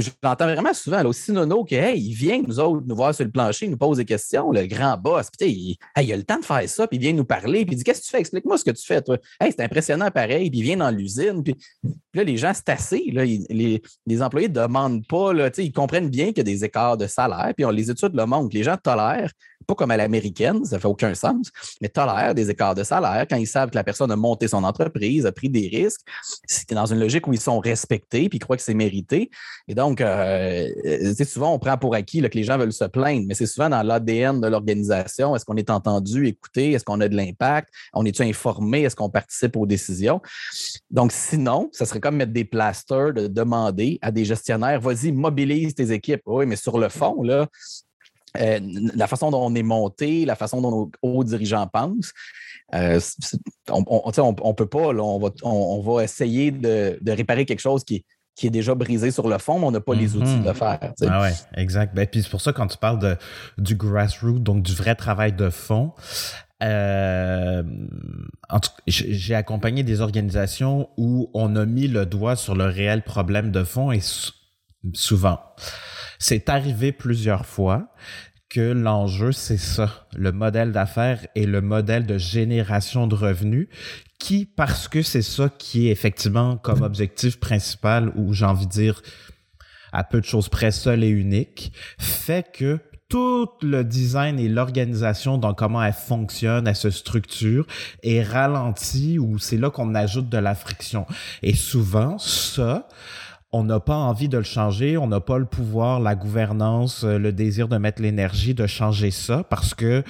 je 0.00 0.10
l'entends 0.22 0.46
vraiment 0.46 0.74
souvent, 0.74 1.04
aussi 1.04 1.32
nono 1.32 1.64
que, 1.64 1.74
hey, 1.74 2.00
il 2.00 2.14
vient 2.14 2.42
nous 2.46 2.58
autres 2.60 2.84
nous 2.86 2.96
voir 2.96 3.14
sur 3.14 3.24
le 3.24 3.30
plancher, 3.30 3.66
il 3.66 3.70
nous 3.70 3.76
pose 3.76 3.98
des 3.98 4.04
questions, 4.04 4.50
le 4.50 4.66
grand 4.66 4.96
boss, 4.96 5.28
puis 5.30 5.48
il, 5.96 6.02
il 6.02 6.12
a 6.12 6.16
le 6.16 6.22
temps 6.22 6.38
de 6.38 6.44
faire 6.44 6.68
ça, 6.68 6.86
puis 6.86 6.98
il 6.98 7.00
vient 7.00 7.12
nous 7.12 7.24
parler, 7.24 7.64
puis 7.64 7.74
il 7.74 7.78
dit 7.78 7.84
Qu'est-ce 7.84 8.00
que 8.00 8.04
tu 8.06 8.10
fais? 8.10 8.20
Explique-moi 8.20 8.58
ce 8.58 8.64
que 8.64 8.70
tu 8.70 8.84
fais, 8.84 9.02
toi. 9.02 9.18
Hey, 9.40 9.52
c'est 9.56 9.62
impressionnant 9.62 10.10
pareil, 10.10 10.50
puis 10.50 10.60
il 10.60 10.62
vient 10.62 10.76
dans 10.76 10.90
l'usine, 10.90 11.42
puis, 11.42 11.56
là, 12.14 12.24
les 12.24 12.36
gens, 12.36 12.52
c'est 12.54 12.68
assez, 12.68 13.10
là, 13.12 13.24
les, 13.24 13.82
les, 14.06 14.22
employés 14.22 14.48
ne 14.48 14.54
demandent 14.54 15.06
pas, 15.06 15.32
là, 15.32 15.50
ils 15.56 15.72
comprennent 15.72 16.10
bien 16.10 16.26
qu'il 16.28 16.38
y 16.38 16.40
a 16.40 16.44
des 16.44 16.64
écarts 16.64 16.96
de 16.96 17.06
salaire, 17.06 17.52
puis 17.56 17.64
on, 17.64 17.70
les 17.70 17.90
études 17.90 18.14
le 18.14 18.26
montrent, 18.26 18.54
les 18.54 18.62
gens 18.62 18.76
tolèrent 18.82 19.30
pas 19.66 19.74
comme 19.74 19.90
à 19.90 19.96
l'américaine, 19.96 20.64
ça 20.64 20.78
fait 20.78 20.88
aucun 20.88 21.14
sens, 21.14 21.50
mais 21.80 21.88
tolèrent 21.88 22.34
des 22.34 22.50
écarts 22.50 22.74
de 22.74 22.82
salaire 22.82 23.26
quand 23.28 23.36
ils 23.36 23.46
savent 23.46 23.70
que 23.70 23.74
la 23.74 23.84
personne 23.84 24.10
a 24.10 24.16
monté 24.16 24.48
son 24.48 24.64
entreprise, 24.64 25.26
a 25.26 25.32
pris 25.32 25.48
des 25.48 25.68
risques. 25.68 26.00
C'est 26.46 26.72
dans 26.72 26.86
une 26.86 27.00
logique 27.00 27.26
où 27.26 27.32
ils 27.32 27.40
sont 27.40 27.58
respectés 27.58 28.28
puis 28.28 28.38
ils 28.38 28.40
croient 28.40 28.56
que 28.56 28.62
c'est 28.62 28.74
mérité. 28.74 29.30
Et 29.68 29.74
donc, 29.74 30.00
euh, 30.00 30.68
souvent, 31.24 31.52
on 31.52 31.58
prend 31.58 31.76
pour 31.76 31.94
acquis 31.94 32.22
que 32.22 32.36
les 32.36 32.44
gens 32.44 32.58
veulent 32.58 32.72
se 32.72 32.84
plaindre, 32.84 33.24
mais 33.26 33.34
c'est 33.34 33.46
souvent 33.46 33.68
dans 33.68 33.82
l'ADN 33.82 34.40
de 34.40 34.46
l'organisation. 34.46 35.34
Est-ce 35.34 35.44
qu'on 35.44 35.56
est 35.56 35.70
entendu, 35.70 36.26
écouté? 36.26 36.72
Est-ce 36.72 36.84
qu'on 36.84 37.00
a 37.00 37.08
de 37.08 37.16
l'impact? 37.16 37.68
On 37.92 38.04
est-tu 38.04 38.22
informé? 38.22 38.82
Est-ce 38.82 38.96
qu'on 38.96 39.10
participe 39.10 39.56
aux 39.56 39.66
décisions? 39.66 40.20
Donc, 40.90 41.12
sinon, 41.12 41.68
ça 41.72 41.86
serait 41.86 42.00
comme 42.00 42.16
mettre 42.16 42.32
des 42.32 42.44
plasters 42.44 43.12
de 43.12 43.26
demander 43.26 43.98
à 44.02 44.10
des 44.10 44.24
gestionnaires, 44.24 44.80
vas-y, 44.80 45.12
mobilise 45.12 45.74
tes 45.74 45.92
équipes. 45.92 46.22
Oui, 46.26 46.46
mais 46.46 46.56
sur 46.56 46.78
le 46.78 46.88
fond, 46.88 47.22
là, 47.22 47.46
euh, 48.38 48.60
la 48.94 49.06
façon 49.06 49.30
dont 49.30 49.44
on 49.44 49.54
est 49.54 49.62
monté, 49.62 50.24
la 50.24 50.36
façon 50.36 50.60
dont 50.60 50.70
nos 50.70 50.90
hauts 51.02 51.24
dirigeants 51.24 51.66
pensent, 51.66 52.12
euh, 52.74 53.00
on 53.70 53.80
ne 53.80 54.52
peut 54.52 54.66
pas, 54.66 54.88
on, 54.88 55.80
va, 55.80 56.04
essayer 56.04 56.50
de, 56.50 56.98
réparer 57.06 57.46
quelque 57.46 57.60
chose 57.60 57.84
qui, 57.84 58.04
est 58.42 58.50
déjà 58.50 58.74
brisé 58.74 59.10
sur 59.10 59.28
le 59.28 59.38
fond, 59.38 59.58
mais 59.58 59.66
on 59.66 59.70
n'a 59.70 59.80
pas 59.80 59.94
les 59.94 60.08
mm-hmm. 60.08 60.16
outils 60.16 60.40
de 60.40 60.46
le 60.46 60.52
faire. 60.52 60.78
Ah 61.08 61.22
ouais, 61.22 61.32
exact. 61.54 61.94
Ben, 61.94 62.06
puis 62.06 62.22
c'est 62.22 62.30
pour 62.30 62.42
ça 62.42 62.52
quand 62.52 62.66
tu 62.66 62.76
parles 62.76 62.98
de, 62.98 63.16
du 63.58 63.76
grassroots, 63.76 64.40
donc 64.40 64.62
du 64.62 64.74
vrai 64.74 64.94
travail 64.94 65.32
de 65.32 65.48
fond, 65.48 65.92
euh, 66.62 67.62
j'ai 68.86 69.34
accompagné 69.34 69.82
des 69.82 70.00
organisations 70.00 70.88
où 70.96 71.30
on 71.34 71.54
a 71.56 71.66
mis 71.66 71.86
le 71.86 72.06
doigt 72.06 72.36
sur 72.36 72.54
le 72.54 72.64
réel 72.64 73.02
problème 73.02 73.50
de 73.50 73.62
fond 73.62 73.92
et 73.92 74.00
souvent. 74.94 75.38
C'est 76.18 76.48
arrivé 76.48 76.92
plusieurs 76.92 77.46
fois 77.46 77.88
que 78.48 78.72
l'enjeu, 78.72 79.32
c'est 79.32 79.56
ça, 79.56 80.06
le 80.16 80.32
modèle 80.32 80.72
d'affaires 80.72 81.26
et 81.34 81.46
le 81.46 81.60
modèle 81.60 82.06
de 82.06 82.16
génération 82.16 83.06
de 83.06 83.14
revenus 83.14 83.68
qui, 84.18 84.46
parce 84.46 84.88
que 84.88 85.02
c'est 85.02 85.22
ça 85.22 85.50
qui 85.58 85.88
est 85.88 85.90
effectivement 85.90 86.56
comme 86.56 86.82
objectif 86.82 87.38
principal 87.38 88.12
ou 88.14 88.32
j'ai 88.32 88.46
envie 88.46 88.66
de 88.66 88.72
dire 88.72 89.02
à 89.92 90.04
peu 90.04 90.20
de 90.20 90.26
choses 90.26 90.48
près 90.48 90.70
seul 90.70 91.04
et 91.04 91.08
unique, 91.08 91.72
fait 91.98 92.50
que 92.52 92.80
tout 93.08 93.48
le 93.62 93.84
design 93.84 94.40
et 94.40 94.48
l'organisation 94.48 95.38
dans 95.38 95.54
comment 95.54 95.82
elle 95.82 95.92
fonctionne, 95.92 96.66
elle 96.66 96.76
se 96.76 96.90
structure 96.90 97.66
est 98.02 98.22
ralenti 98.22 99.18
ou 99.18 99.38
c'est 99.38 99.56
là 99.56 99.70
qu'on 99.70 99.94
ajoute 99.94 100.28
de 100.28 100.38
la 100.38 100.54
friction. 100.54 101.06
Et 101.42 101.54
souvent, 101.54 102.18
ça, 102.18 102.88
on 103.52 103.62
n'a 103.62 103.78
pas 103.78 103.94
envie 103.94 104.28
de 104.28 104.38
le 104.38 104.44
changer, 104.44 104.98
on 104.98 105.06
n'a 105.06 105.20
pas 105.20 105.38
le 105.38 105.44
pouvoir, 105.44 106.00
la 106.00 106.16
gouvernance, 106.16 107.04
euh, 107.04 107.16
le 107.16 107.32
désir 107.32 107.68
de 107.68 107.76
mettre 107.76 108.02
l'énergie 108.02 108.54
de 108.54 108.66
changer 108.66 109.12
ça 109.12 109.44
parce 109.48 109.72
que 109.72 110.02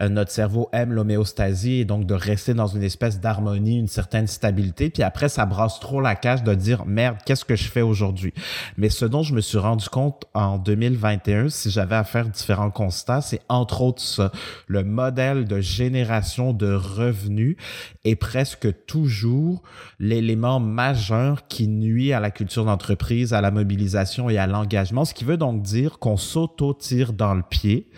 euh, 0.00 0.08
notre 0.10 0.30
cerveau 0.30 0.68
aime 0.74 0.92
l'homéostasie 0.92 1.80
et 1.80 1.84
donc 1.86 2.04
de 2.06 2.12
rester 2.12 2.52
dans 2.52 2.66
une 2.66 2.82
espèce 2.82 3.18
d'harmonie, 3.18 3.78
une 3.78 3.88
certaine 3.88 4.26
stabilité. 4.26 4.90
Puis 4.90 5.02
après, 5.02 5.30
ça 5.30 5.46
brasse 5.46 5.80
trop 5.80 6.02
la 6.02 6.14
cage 6.14 6.44
de 6.44 6.54
dire 6.54 6.84
merde, 6.84 7.16
qu'est-ce 7.24 7.46
que 7.46 7.56
je 7.56 7.70
fais 7.70 7.80
aujourd'hui? 7.80 8.34
Mais 8.76 8.90
ce 8.90 9.06
dont 9.06 9.22
je 9.22 9.34
me 9.34 9.40
suis 9.40 9.58
rendu 9.58 9.88
compte 9.88 10.26
en 10.34 10.58
2021, 10.58 11.48
si 11.48 11.70
j'avais 11.70 11.96
à 11.96 12.04
faire 12.04 12.28
différents 12.28 12.70
constats, 12.70 13.22
c'est 13.22 13.40
entre 13.48 13.80
autres 13.80 14.02
ça. 14.02 14.32
Le 14.66 14.84
modèle 14.84 15.46
de 15.46 15.60
génération 15.60 16.52
de 16.52 16.74
revenus 16.74 17.56
est 18.04 18.16
presque 18.16 18.68
toujours 18.84 19.62
l'élément 19.98 20.60
majeur 20.60 21.46
qui 21.48 21.68
nuit 21.68 22.12
à 22.12 22.20
la 22.20 22.30
culture 22.30 22.66
d'entreprise 22.66 22.81
à 22.90 23.40
la 23.40 23.50
mobilisation 23.50 24.28
et 24.30 24.38
à 24.38 24.46
l'engagement, 24.46 25.04
ce 25.04 25.14
qui 25.14 25.24
veut 25.24 25.36
donc 25.36 25.62
dire 25.62 25.98
qu'on 25.98 26.16
s'auto-tire 26.16 27.12
dans 27.12 27.34
le 27.34 27.42
pied 27.42 27.90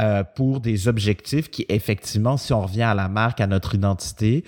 euh, 0.00 0.24
pour 0.24 0.60
des 0.60 0.88
objectifs 0.88 1.50
qui, 1.50 1.66
effectivement, 1.68 2.36
si 2.36 2.52
on 2.52 2.62
revient 2.62 2.82
à 2.82 2.94
la 2.94 3.08
marque, 3.08 3.40
à 3.40 3.46
notre 3.46 3.74
identité, 3.74 4.44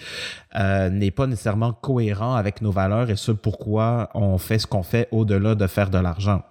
euh, 0.55 0.91
n'est 0.91 1.11
pas 1.11 1.27
nécessairement 1.27 1.73
cohérent 1.73 2.35
avec 2.35 2.63
nos 2.63 2.71
valeurs 2.71 3.11
et 3.11 3.17
ce 3.17 3.33
pourquoi 3.33 4.11
on 4.15 4.39
fait 4.39 4.59
ce 4.59 4.67
qu'on 4.67 4.83
fait 4.83 5.09
au-delà 5.11 5.55
de 5.55 5.67
faire 5.67 5.91
de 5.91 5.99
l'argent. 5.99 6.43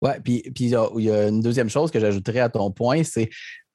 Oui, 0.00 0.10
puis 0.24 0.42
il 0.60 0.68
y, 0.68 1.10
a 1.10 1.28
une 1.28 1.40
deuxième 1.40 1.68
chose 1.68 1.90
que 1.90 1.98
j'ajouterais 1.98 2.40
à 2.40 2.48
ton 2.48 2.70
point, 2.70 3.02
c'est 3.02 3.30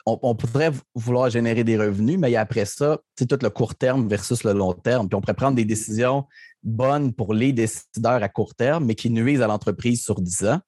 on, 0.06 0.36
pourrait 0.36 0.72
vouloir 0.96 1.30
générer 1.30 1.64
des 1.64 1.78
revenus, 1.78 2.20
mais 2.20 2.36
après 2.36 2.66
ça, 2.66 3.00
c'est 3.18 3.26
tout 3.26 3.40
le 3.42 3.50
court 3.50 3.76
terme 3.76 4.08
versus 4.08 4.44
le 4.44 4.52
long 4.52 4.74
terme. 4.74 5.08
Puis 5.08 5.16
on 5.16 5.22
pourrait 5.22 5.34
prendre 5.34 5.56
des 5.56 5.66
décisions 5.66 6.26
bonnes 6.64 7.14
pour 7.14 7.34
les 7.34 7.54
décideurs 7.54 8.24
à 8.24 8.30
court 8.30 8.56
terme, 8.56 8.86
mais 8.86 8.96
qui 8.96 9.10
nuisent 9.10 9.42
à 9.42 9.48
l'entreprise 9.48 10.04
sur 10.04 10.22
10 10.22 10.46
ans. 10.46 10.60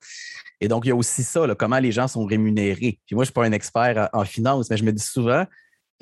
Et 0.62 0.67
donc, 0.67 0.86
il 0.86 0.89
y 0.89 0.91
a 0.91 0.95
aussi 0.95 1.23
ça, 1.23 1.45
comment 1.58 1.79
les 1.79 1.91
gens 1.91 2.08
sont 2.08 2.25
rémunérés. 2.25 2.99
Puis 3.05 3.15
moi, 3.15 3.23
je 3.23 3.29
ne 3.29 3.31
suis 3.31 3.34
pas 3.34 3.45
un 3.45 3.51
expert 3.51 4.10
en 4.13 4.23
finance, 4.25 4.69
mais 4.69 4.77
je 4.77 4.84
me 4.84 4.91
dis 4.91 5.03
souvent, 5.03 5.45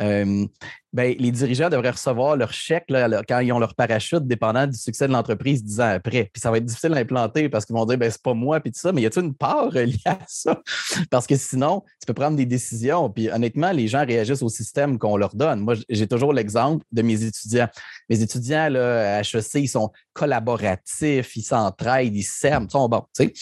euh, 0.01 0.45
ben, 0.91 1.15
les 1.17 1.31
dirigeants 1.31 1.69
devraient 1.69 1.91
recevoir 1.91 2.35
leur 2.35 2.53
chèque 2.53 2.85
quand 3.27 3.39
ils 3.39 3.51
ont 3.51 3.59
leur 3.59 3.75
parachute, 3.75 4.27
dépendant 4.27 4.67
du 4.67 4.77
succès 4.77 5.07
de 5.07 5.13
l'entreprise 5.13 5.63
dix 5.63 5.79
ans 5.79 5.89
après. 5.95 6.29
Puis 6.31 6.39
ça 6.39 6.51
va 6.51 6.57
être 6.57 6.65
difficile 6.65 6.93
à 6.93 6.97
implanter 6.97 7.49
parce 7.49 7.65
qu'ils 7.65 7.75
vont 7.75 7.85
dire 7.85 7.97
ben, 7.97 8.11
c'est 8.11 8.21
pas 8.21 8.33
moi, 8.33 8.59
puis 8.59 8.71
tout 8.71 8.79
ça, 8.79 8.91
mais 8.91 9.01
y 9.01 9.05
a-t-il 9.05 9.25
une 9.25 9.35
part 9.35 9.71
liée 9.71 9.95
à 10.05 10.19
ça? 10.27 10.61
Parce 11.09 11.27
que 11.27 11.35
sinon, 11.35 11.83
tu 11.99 12.05
peux 12.07 12.13
prendre 12.13 12.37
des 12.37 12.45
décisions. 12.45 13.09
Puis 13.09 13.29
honnêtement, 13.29 13.71
les 13.71 13.87
gens 13.87 14.05
réagissent 14.05 14.43
au 14.43 14.49
système 14.49 14.97
qu'on 14.97 15.17
leur 15.17 15.35
donne. 15.35 15.61
Moi, 15.61 15.75
j'ai 15.89 16.07
toujours 16.07 16.33
l'exemple 16.33 16.85
de 16.91 17.01
mes 17.01 17.23
étudiants. 17.23 17.69
Mes 18.09 18.21
étudiants 18.21 18.69
là, 18.69 19.17
à 19.17 19.21
HEC, 19.21 19.55
ils 19.55 19.67
sont 19.67 19.91
collaboratifs, 20.13 21.35
ils 21.35 21.43
s'entraident, 21.43 22.15
ils 22.15 22.23
s'aiment, 22.23 22.65
ils 22.69 22.71
sont 22.71 22.87
bons. 22.87 23.05
Tu 23.15 23.25
sais. 23.25 23.33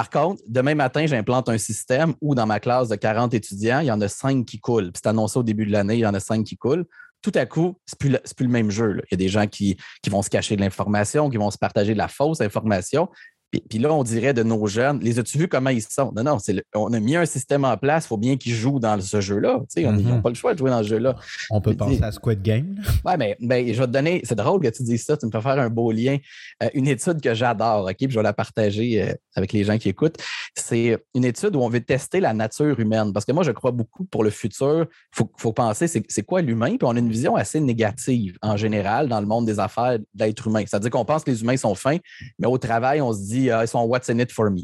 Par 0.00 0.08
contre, 0.08 0.42
demain 0.48 0.74
matin, 0.74 1.04
j'implante 1.04 1.50
un 1.50 1.58
système 1.58 2.14
où 2.22 2.34
dans 2.34 2.46
ma 2.46 2.58
classe 2.58 2.88
de 2.88 2.96
40 2.96 3.34
étudiants, 3.34 3.80
il 3.80 3.88
y 3.88 3.92
en 3.92 4.00
a 4.00 4.08
5 4.08 4.46
qui 4.46 4.58
coulent. 4.58 4.92
Puis 4.92 5.02
c'est 5.04 5.10
annoncé 5.10 5.38
au 5.38 5.42
début 5.42 5.66
de 5.66 5.72
l'année, 5.72 5.96
il 5.96 6.00
y 6.00 6.06
en 6.06 6.14
a 6.14 6.20
5 6.20 6.42
qui 6.42 6.56
coulent. 6.56 6.86
Tout 7.20 7.32
à 7.34 7.44
coup, 7.44 7.76
ce 7.84 8.08
n'est 8.08 8.18
plus, 8.34 8.46
le 8.46 8.50
même 8.50 8.70
jeu. 8.70 9.02
Il 9.02 9.08
y 9.10 9.14
a 9.14 9.18
des 9.18 9.28
gens 9.28 9.46
qui, 9.46 9.76
qui 10.02 10.08
vont 10.08 10.22
se 10.22 10.30
cacher 10.30 10.56
de 10.56 10.62
l'information, 10.62 11.28
qui 11.28 11.36
vont 11.36 11.50
se 11.50 11.58
partager 11.58 11.92
de 11.92 11.98
la 11.98 12.08
fausse 12.08 12.40
information. 12.40 13.10
Puis, 13.50 13.78
là, 13.78 13.92
on 13.92 14.04
dirait 14.04 14.32
de 14.32 14.42
nos 14.42 14.66
jeunes, 14.66 15.00
les 15.00 15.18
as-tu 15.18 15.38
vu 15.38 15.48
comment 15.48 15.70
ils 15.70 15.82
sont? 15.82 16.12
Non, 16.14 16.22
non, 16.22 16.38
on 16.74 16.92
a 16.92 17.00
mis 17.00 17.16
un 17.16 17.26
système 17.26 17.64
en 17.64 17.76
place, 17.76 18.04
il 18.04 18.08
faut 18.08 18.16
bien 18.16 18.36
qu'ils 18.36 18.54
jouent 18.54 18.78
dans 18.78 19.00
ce 19.00 19.20
jeu-là. 19.20 19.60
Ils 19.76 19.88
n'ont 19.88 19.92
mm-hmm. 19.92 20.22
pas 20.22 20.28
le 20.28 20.34
choix 20.36 20.54
de 20.54 20.58
jouer 20.58 20.70
dans 20.70 20.82
ce 20.82 20.88
jeu-là. 20.88 21.16
On 21.50 21.60
peut 21.60 21.74
penser 21.74 22.02
à 22.02 22.12
Squid 22.12 22.42
Game. 22.42 22.76
Oui, 23.04 23.12
mais, 23.40 23.72
je 23.72 23.80
vais 23.80 23.86
te 23.86 23.92
donner, 23.92 24.20
c'est 24.24 24.36
drôle 24.36 24.60
que 24.60 24.68
tu 24.68 24.82
dises 24.82 25.04
ça, 25.04 25.16
tu 25.16 25.26
me 25.26 25.30
fais 25.30 25.40
faire 25.40 25.58
un 25.58 25.68
beau 25.68 25.90
lien. 25.90 26.18
Euh, 26.62 26.68
une 26.74 26.86
étude 26.86 27.20
que 27.20 27.34
j'adore, 27.34 27.86
OK, 27.86 27.96
puis 27.96 28.10
je 28.10 28.16
vais 28.16 28.22
la 28.22 28.32
partager 28.32 29.02
euh, 29.02 29.14
avec 29.34 29.52
les 29.52 29.64
gens 29.64 29.78
qui 29.78 29.88
écoutent. 29.88 30.18
C'est 30.54 30.98
une 31.14 31.24
étude 31.24 31.56
où 31.56 31.60
on 31.60 31.68
veut 31.68 31.80
tester 31.80 32.20
la 32.20 32.32
nature 32.32 32.78
humaine. 32.78 33.12
Parce 33.12 33.24
que 33.24 33.32
moi, 33.32 33.42
je 33.42 33.50
crois 33.50 33.72
beaucoup 33.72 34.04
pour 34.04 34.22
le 34.22 34.30
futur, 34.30 34.86
il 35.18 35.24
faut, 35.36 35.52
penser 35.52 35.88
c'est 35.88 36.22
quoi 36.22 36.42
l'humain, 36.42 36.76
puis 36.76 36.84
on 36.84 36.94
a 36.94 36.98
une 36.98 37.10
vision 37.10 37.34
assez 37.34 37.58
négative 37.58 38.36
en 38.42 38.56
général 38.56 39.08
dans 39.08 39.20
le 39.20 39.26
monde 39.26 39.46
des 39.46 39.58
affaires 39.58 39.98
d'être 40.14 40.46
humain. 40.46 40.62
C'est-à-dire 40.66 40.90
qu'on 40.90 41.04
pense 41.04 41.24
que 41.24 41.30
les 41.30 41.42
humains 41.42 41.56
sont 41.56 41.74
fins, 41.74 41.98
mais 42.38 42.46
au 42.46 42.58
travail, 42.58 43.00
on 43.00 43.12
se 43.12 43.20
dit, 43.20 43.39
ah, 43.48 43.64
ils 43.64 43.68
sont 43.68 43.82
what's 43.84 44.10
in 44.10 44.18
it 44.18 44.32
for 44.32 44.50
me. 44.50 44.62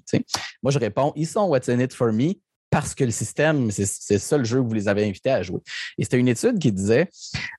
Moi, 0.62 0.72
je 0.72 0.78
réponds, 0.78 1.12
ils 1.16 1.26
sont 1.26 1.46
what's 1.46 1.68
in 1.68 1.78
it 1.78 1.94
for 1.94 2.12
me 2.12 2.34
parce 2.70 2.94
que 2.94 3.04
le 3.04 3.10
système, 3.10 3.70
c'est 3.70 4.18
ça 4.18 4.36
le 4.36 4.44
jeu 4.44 4.60
que 4.60 4.66
vous 4.66 4.74
les 4.74 4.88
avez 4.88 5.06
invités 5.06 5.30
à 5.30 5.42
jouer. 5.42 5.60
Et 5.96 6.04
c'était 6.04 6.18
une 6.18 6.28
étude 6.28 6.58
qui 6.58 6.72
disait 6.72 7.08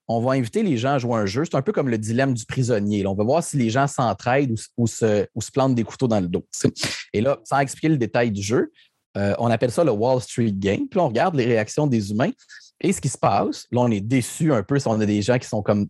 on 0.07 0.21
va 0.21 0.33
inviter 0.33 0.63
les 0.63 0.77
gens 0.77 0.93
à 0.93 0.97
jouer 0.99 1.15
un 1.15 1.25
jeu. 1.25 1.43
C'est 1.45 1.55
un 1.55 1.61
peu 1.61 1.71
comme 1.71 1.89
le 1.89 1.97
dilemme 1.97 2.33
du 2.33 2.45
prisonnier. 2.45 3.05
on 3.07 3.15
va 3.15 3.23
voir 3.23 3.43
si 3.43 3.57
les 3.57 3.69
gens 3.69 3.87
s'entraident 3.87 4.55
ou, 4.77 4.85
se, 4.85 5.25
plantent 5.51 5.75
des 5.75 5.83
couteaux 5.83 6.07
dans 6.07 6.19
le 6.19 6.27
dos. 6.27 6.45
Et 7.13 7.21
là, 7.21 7.39
sans 7.45 7.59
expliquer 7.59 7.89
le 7.89 7.97
détail 7.97 8.31
du 8.31 8.41
jeu, 8.41 8.71
euh, 9.17 9.33
on 9.39 9.47
appelle 9.47 9.71
ça 9.71 9.83
le 9.83 9.91
Wall 9.91 10.21
Street 10.21 10.53
Game. 10.53 10.87
Puis 10.87 10.99
on 10.99 11.07
regarde 11.07 11.35
les 11.35 11.45
réactions 11.45 11.87
des 11.87 12.11
humains. 12.11 12.31
Et 12.81 12.93
ce 12.93 13.01
qui 13.01 13.09
se 13.09 13.17
passe, 13.17 13.65
là, 13.71 13.81
on 13.81 13.89
est 13.89 14.01
déçu 14.01 14.53
un 14.53 14.61
peu 14.61 14.77
si 14.77 14.87
on 14.87 14.99
a 14.99 15.05
des 15.05 15.21
gens 15.21 15.39
qui 15.39 15.47
sont 15.47 15.63
comme 15.63 15.87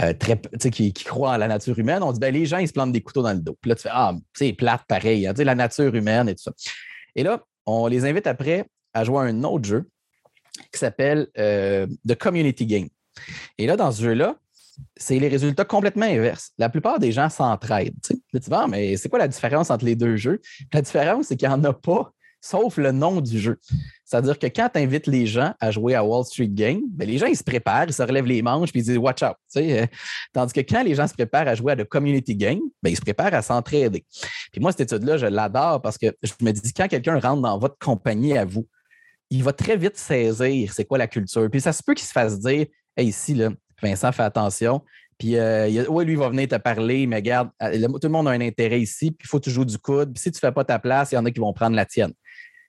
euh, 0.00 0.12
très, 0.12 0.40
qui, 0.70 0.92
croient 0.92 1.32
en 1.32 1.36
la 1.36 1.48
nature 1.48 1.78
humaine. 1.78 2.02
On 2.02 2.12
dit, 2.12 2.20
ben, 2.20 2.32
les 2.32 2.46
gens, 2.46 2.58
ils 2.58 2.68
se 2.68 2.72
plantent 2.72 2.92
des 2.92 3.00
couteaux 3.00 3.22
dans 3.22 3.32
le 3.32 3.40
dos. 3.40 3.56
Puis 3.60 3.68
là, 3.68 3.74
tu 3.74 3.82
fais, 3.82 3.90
ah, 3.92 4.14
c'est 4.32 4.52
plate 4.52 4.82
pareil, 4.86 5.26
hein, 5.26 5.34
la 5.36 5.54
nature 5.54 5.94
humaine 5.94 6.28
et 6.28 6.34
tout 6.34 6.42
ça. 6.44 6.52
Et 7.16 7.22
là, 7.22 7.42
on 7.66 7.86
les 7.86 8.04
invite 8.04 8.26
après 8.26 8.66
à 8.94 9.04
jouer 9.04 9.18
à 9.18 9.22
un 9.22 9.42
autre 9.44 9.68
jeu 9.68 9.88
qui 10.72 10.78
s'appelle 10.78 11.28
euh, 11.38 11.86
The 12.06 12.14
Community 12.14 12.66
Game. 12.66 12.88
Et 13.58 13.66
là, 13.66 13.76
dans 13.76 13.90
ce 13.90 14.02
jeu-là, 14.02 14.36
c'est 14.96 15.18
les 15.18 15.28
résultats 15.28 15.64
complètement 15.64 16.06
inverses. 16.06 16.52
La 16.58 16.68
plupart 16.68 17.00
des 17.00 17.10
gens 17.10 17.28
s'entraident. 17.28 17.96
Tu 18.02 18.16
vas, 18.48 18.62
ah, 18.62 18.66
mais 18.68 18.96
c'est 18.96 19.08
quoi 19.08 19.18
la 19.18 19.28
différence 19.28 19.70
entre 19.70 19.84
les 19.84 19.96
deux 19.96 20.16
jeux? 20.16 20.40
La 20.72 20.82
différence, 20.82 21.26
c'est 21.26 21.36
qu'il 21.36 21.48
n'y 21.48 21.54
en 21.54 21.64
a 21.64 21.72
pas 21.72 22.12
sauf 22.40 22.76
le 22.76 22.92
nom 22.92 23.20
du 23.20 23.38
jeu. 23.38 23.58
C'est-à-dire 24.08 24.38
que 24.38 24.46
quand 24.46 24.70
tu 24.72 24.80
invites 24.80 25.06
les 25.06 25.26
gens 25.26 25.52
à 25.60 25.70
jouer 25.70 25.94
à 25.94 26.02
Wall 26.02 26.24
Street 26.24 26.48
Game, 26.48 26.80
ben, 26.88 27.06
les 27.06 27.18
gens, 27.18 27.26
ils 27.26 27.36
se 27.36 27.44
préparent, 27.44 27.84
ils 27.88 27.92
se 27.92 28.02
relèvent 28.02 28.24
les 28.24 28.40
manches, 28.40 28.70
puis 28.70 28.80
ils 28.80 28.84
disent 28.84 28.96
Watch 28.96 29.22
out. 29.22 29.36
Euh, 29.56 29.86
tandis 30.32 30.54
que 30.54 30.60
quand 30.60 30.82
les 30.82 30.94
gens 30.94 31.06
se 31.06 31.12
préparent 31.12 31.46
à 31.46 31.54
jouer 31.54 31.72
à 31.72 31.76
The 31.76 31.84
Community 31.84 32.34
Game, 32.34 32.60
ben, 32.82 32.88
ils 32.88 32.96
se 32.96 33.02
préparent 33.02 33.34
à 33.34 33.42
s'entraider. 33.42 34.06
Puis 34.50 34.62
moi, 34.62 34.72
cette 34.72 34.90
étude-là, 34.90 35.18
je 35.18 35.26
l'adore 35.26 35.82
parce 35.82 35.98
que 35.98 36.06
je 36.22 36.32
me 36.40 36.52
dis 36.52 36.72
quand 36.72 36.88
quelqu'un 36.88 37.20
rentre 37.20 37.42
dans 37.42 37.58
votre 37.58 37.76
compagnie 37.78 38.38
à 38.38 38.46
vous, 38.46 38.66
il 39.28 39.44
va 39.44 39.52
très 39.52 39.76
vite 39.76 39.98
saisir 39.98 40.72
c'est 40.72 40.86
quoi 40.86 40.96
la 40.96 41.06
culture. 41.06 41.46
Puis 41.50 41.60
ça 41.60 41.74
se 41.74 41.82
peut 41.82 41.92
qu'il 41.92 42.06
se 42.06 42.12
fasse 42.12 42.40
dire 42.40 42.64
Hey, 42.96 43.08
ici, 43.08 43.34
là, 43.34 43.50
Vincent, 43.82 44.10
fais 44.12 44.22
attention. 44.22 44.82
Puis, 45.18 45.36
euh, 45.36 45.66
lui, 45.68 46.12
il 46.12 46.18
va 46.18 46.30
venir 46.30 46.48
te 46.48 46.56
parler, 46.56 47.06
mais 47.06 47.16
regarde, 47.16 47.50
euh, 47.62 47.88
tout 47.88 47.98
le 48.04 48.08
monde 48.08 48.28
a 48.28 48.30
un 48.30 48.40
intérêt 48.40 48.80
ici, 48.80 49.10
puis 49.10 49.26
il 49.26 49.28
faut 49.28 49.38
que 49.38 49.44
tu 49.44 49.50
joues 49.50 49.66
du 49.66 49.76
coude. 49.76 50.14
Puis 50.14 50.22
si 50.22 50.30
tu 50.30 50.36
ne 50.36 50.48
fais 50.48 50.52
pas 50.52 50.64
ta 50.64 50.78
place, 50.78 51.12
il 51.12 51.16
y 51.16 51.18
en 51.18 51.26
a 51.26 51.30
qui 51.30 51.40
vont 51.40 51.52
prendre 51.52 51.76
la 51.76 51.84
tienne. 51.84 52.12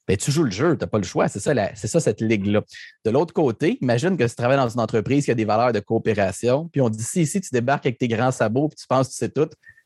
Ben, 0.09 0.17
tu 0.17 0.31
joues 0.31 0.43
le 0.43 0.49
jeu, 0.49 0.75
tu 0.75 0.83
n'as 0.83 0.87
pas 0.87 0.97
le 0.97 1.03
choix. 1.03 1.27
C'est 1.27 1.39
ça, 1.39 1.53
c'est 1.75 1.85
ça 1.85 1.99
cette 1.99 2.19
ligue-là. 2.19 2.63
De 3.05 3.11
l'autre 3.11 3.31
côté, 3.31 3.77
imagine 3.79 4.17
que 4.17 4.23
tu 4.23 4.33
travailles 4.33 4.57
dans 4.57 4.67
une 4.67 4.79
entreprise 4.79 5.25
qui 5.25 5.29
a 5.29 5.35
des 5.35 5.45
valeurs 5.45 5.71
de 5.71 5.79
coopération, 5.79 6.67
puis 6.67 6.81
on 6.81 6.89
dit 6.89 7.03
si 7.03 7.21
ici 7.21 7.39
tu 7.39 7.49
débarques 7.51 7.85
avec 7.85 7.99
tes 7.99 8.07
grands 8.07 8.31
sabots, 8.31 8.69
puis 8.69 8.77
tu 8.77 8.87
penses 8.87 9.09
que 9.09 9.11
tu 9.11 9.17
sais 9.19 9.29
tout, 9.29 9.45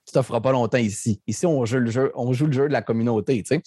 tu 0.10 0.18
ne 0.18 0.22
feras 0.22 0.40
pas 0.40 0.54
longtemps 0.54 0.78
ici. 0.78 1.22
Ici, 1.28 1.46
on 1.46 1.66
joue 1.66 1.80
le 1.80 1.92
jeu, 1.92 2.10
on 2.16 2.32
joue 2.32 2.46
le 2.46 2.54
jeu 2.54 2.70
de 2.70 2.74
la 2.74 2.82
communauté. 2.82 3.44
Tu 3.44 3.56
sais. 3.56 3.62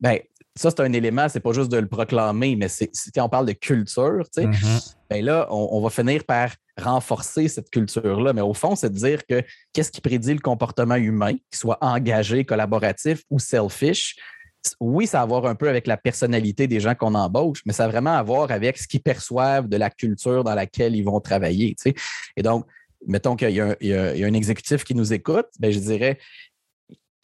Ben, 0.00 0.18
ça, 0.56 0.70
c'est 0.70 0.80
un 0.80 0.92
élément, 0.92 1.28
c'est 1.28 1.38
pas 1.38 1.52
juste 1.52 1.70
de 1.70 1.78
le 1.78 1.86
proclamer, 1.86 2.56
mais 2.56 2.66
c'est 2.66 2.90
quand 3.14 3.24
on 3.24 3.28
parle 3.28 3.46
de 3.46 3.52
culture, 3.52 4.24
tu 4.34 4.42
sais, 4.42 4.48
mm-hmm. 4.48 4.94
ben 5.10 5.24
là, 5.24 5.46
on, 5.50 5.80
va 5.80 5.90
finir 5.90 6.24
par 6.24 6.50
renforcer 6.76 7.46
cette 7.46 7.70
culture-là. 7.70 8.32
Mais 8.32 8.40
au 8.40 8.54
fond, 8.54 8.74
c'est 8.74 8.90
de 8.90 8.96
dire 8.96 9.24
que 9.26 9.42
qu'est-ce 9.72 9.92
qui 9.92 10.00
prédit 10.00 10.34
le 10.34 10.40
comportement 10.40 10.96
humain, 10.96 11.32
qu'il 11.32 11.58
soit 11.58 11.78
engagé, 11.80 12.44
collaboratif 12.44 13.22
ou 13.30 13.38
selfish. 13.38 14.16
Oui, 14.80 15.06
ça 15.06 15.20
a 15.20 15.22
à 15.22 15.26
voir 15.26 15.46
un 15.46 15.54
peu 15.54 15.68
avec 15.68 15.86
la 15.86 15.96
personnalité 15.96 16.66
des 16.66 16.80
gens 16.80 16.94
qu'on 16.94 17.14
embauche, 17.14 17.62
mais 17.66 17.72
ça 17.72 17.84
a 17.84 17.88
vraiment 17.88 18.14
à 18.14 18.22
voir 18.22 18.50
avec 18.50 18.78
ce 18.78 18.88
qu'ils 18.88 19.02
perçoivent 19.02 19.68
de 19.68 19.76
la 19.76 19.90
culture 19.90 20.44
dans 20.44 20.54
laquelle 20.54 20.96
ils 20.96 21.04
vont 21.04 21.20
travailler. 21.20 21.76
Et 22.36 22.42
donc, 22.42 22.66
mettons 23.06 23.36
qu'il 23.36 23.50
y, 23.50 23.60
a 23.60 23.76
un 23.80 24.32
exécutif 24.32 24.84
qui 24.84 24.94
nous 24.94 25.12
écoute, 25.12 25.46
ben, 25.58 25.70
je 25.70 25.78
dirais 25.78 26.18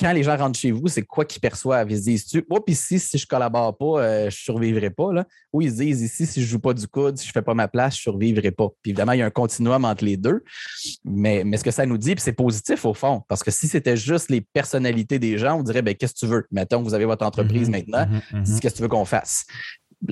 quand 0.00 0.12
les 0.12 0.22
gens 0.22 0.36
rentrent 0.36 0.58
chez 0.58 0.70
vous, 0.70 0.88
c'est 0.88 1.02
quoi 1.02 1.24
qu'ils 1.24 1.40
perçoivent? 1.40 1.90
Ils 1.90 1.98
se 1.98 2.02
disent, 2.04 2.42
oh, 2.48 2.60
puis 2.60 2.72
ici, 2.72 2.98
si 2.98 3.18
je 3.18 3.24
ne 3.24 3.28
collabore 3.28 3.76
pas, 3.76 4.02
euh, 4.02 4.20
je 4.22 4.26
ne 4.26 4.30
survivrai 4.30 4.90
pas. 4.90 5.12
Là. 5.12 5.26
Ou 5.52 5.60
ils 5.60 5.70
se 5.70 5.76
disent, 5.76 6.00
ici, 6.00 6.26
si 6.26 6.40
je 6.40 6.46
ne 6.46 6.50
joue 6.50 6.58
pas 6.58 6.72
du 6.72 6.86
coude, 6.88 7.18
si 7.18 7.24
je 7.24 7.30
ne 7.30 7.32
fais 7.34 7.42
pas 7.42 7.52
ma 7.52 7.68
place, 7.68 7.96
je 7.96 8.00
ne 8.00 8.12
survivrai 8.12 8.50
pas. 8.50 8.68
Puis 8.82 8.92
évidemment, 8.92 9.12
il 9.12 9.18
y 9.18 9.22
a 9.22 9.26
un 9.26 9.30
continuum 9.30 9.84
entre 9.84 10.04
les 10.04 10.16
deux. 10.16 10.42
Mais, 11.04 11.44
mais 11.44 11.58
ce 11.58 11.64
que 11.64 11.70
ça 11.70 11.84
nous 11.84 11.98
dit, 11.98 12.14
puis 12.14 12.22
c'est 12.22 12.32
positif 12.32 12.84
au 12.86 12.94
fond, 12.94 13.22
parce 13.28 13.42
que 13.42 13.50
si 13.50 13.68
c'était 13.68 13.96
juste 13.96 14.30
les 14.30 14.40
personnalités 14.40 15.18
des 15.18 15.36
gens, 15.36 15.58
on 15.58 15.62
dirait, 15.62 15.82
ben, 15.82 15.94
qu'est-ce 15.94 16.14
que 16.14 16.20
tu 16.20 16.26
veux? 16.26 16.46
Mettons, 16.50 16.82
vous 16.82 16.94
avez 16.94 17.04
votre 17.04 17.26
entreprise 17.26 17.68
mm-hmm. 17.68 17.72
maintenant, 17.72 18.06
mm-hmm. 18.06 18.42
Mm-hmm. 18.42 18.60
qu'est-ce 18.60 18.72
que 18.72 18.76
tu 18.78 18.82
veux 18.82 18.88
qu'on 18.88 19.04
fasse? 19.04 19.44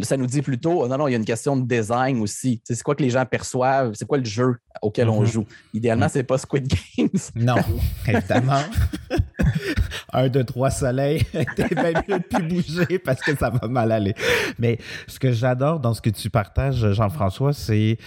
Ça 0.02 0.16
nous 0.16 0.26
dit 0.26 0.42
plutôt, 0.42 0.86
non, 0.86 0.98
non, 0.98 1.08
il 1.08 1.12
y 1.12 1.14
a 1.14 1.18
une 1.18 1.24
question 1.24 1.56
de 1.56 1.66
design 1.66 2.20
aussi. 2.20 2.60
c'est 2.64 2.82
quoi 2.82 2.94
que 2.94 3.02
les 3.02 3.10
gens 3.10 3.24
perçoivent? 3.24 3.92
C'est 3.94 4.06
quoi 4.06 4.18
le 4.18 4.24
jeu 4.24 4.56
auquel 4.82 5.08
on 5.08 5.20
mhm. 5.20 5.26
joue? 5.26 5.44
Idéalement, 5.72 6.06
mhm. 6.06 6.10
c'est 6.12 6.22
pas 6.24 6.38
Squid 6.38 6.68
Games. 6.68 7.08
Non, 7.34 7.56
évidemment. 8.06 8.62
un, 10.12 10.28
deux, 10.28 10.44
trois 10.44 10.70
soleils, 10.70 11.22
t'es 11.56 11.68
bien 11.74 11.92
mieux 12.08 12.18
de 12.18 12.24
plus 12.24 12.42
bouger 12.42 12.98
parce 12.98 13.20
que 13.20 13.36
ça 13.36 13.50
va 13.50 13.68
mal 13.68 13.92
aller. 13.92 14.14
Mais 14.58 14.78
ce 15.06 15.18
que 15.18 15.32
j'adore 15.32 15.80
dans 15.80 15.94
ce 15.94 16.00
que 16.00 16.10
tu 16.10 16.30
partages, 16.30 16.92
Jean-François, 16.92 17.52
c'est 17.52 17.98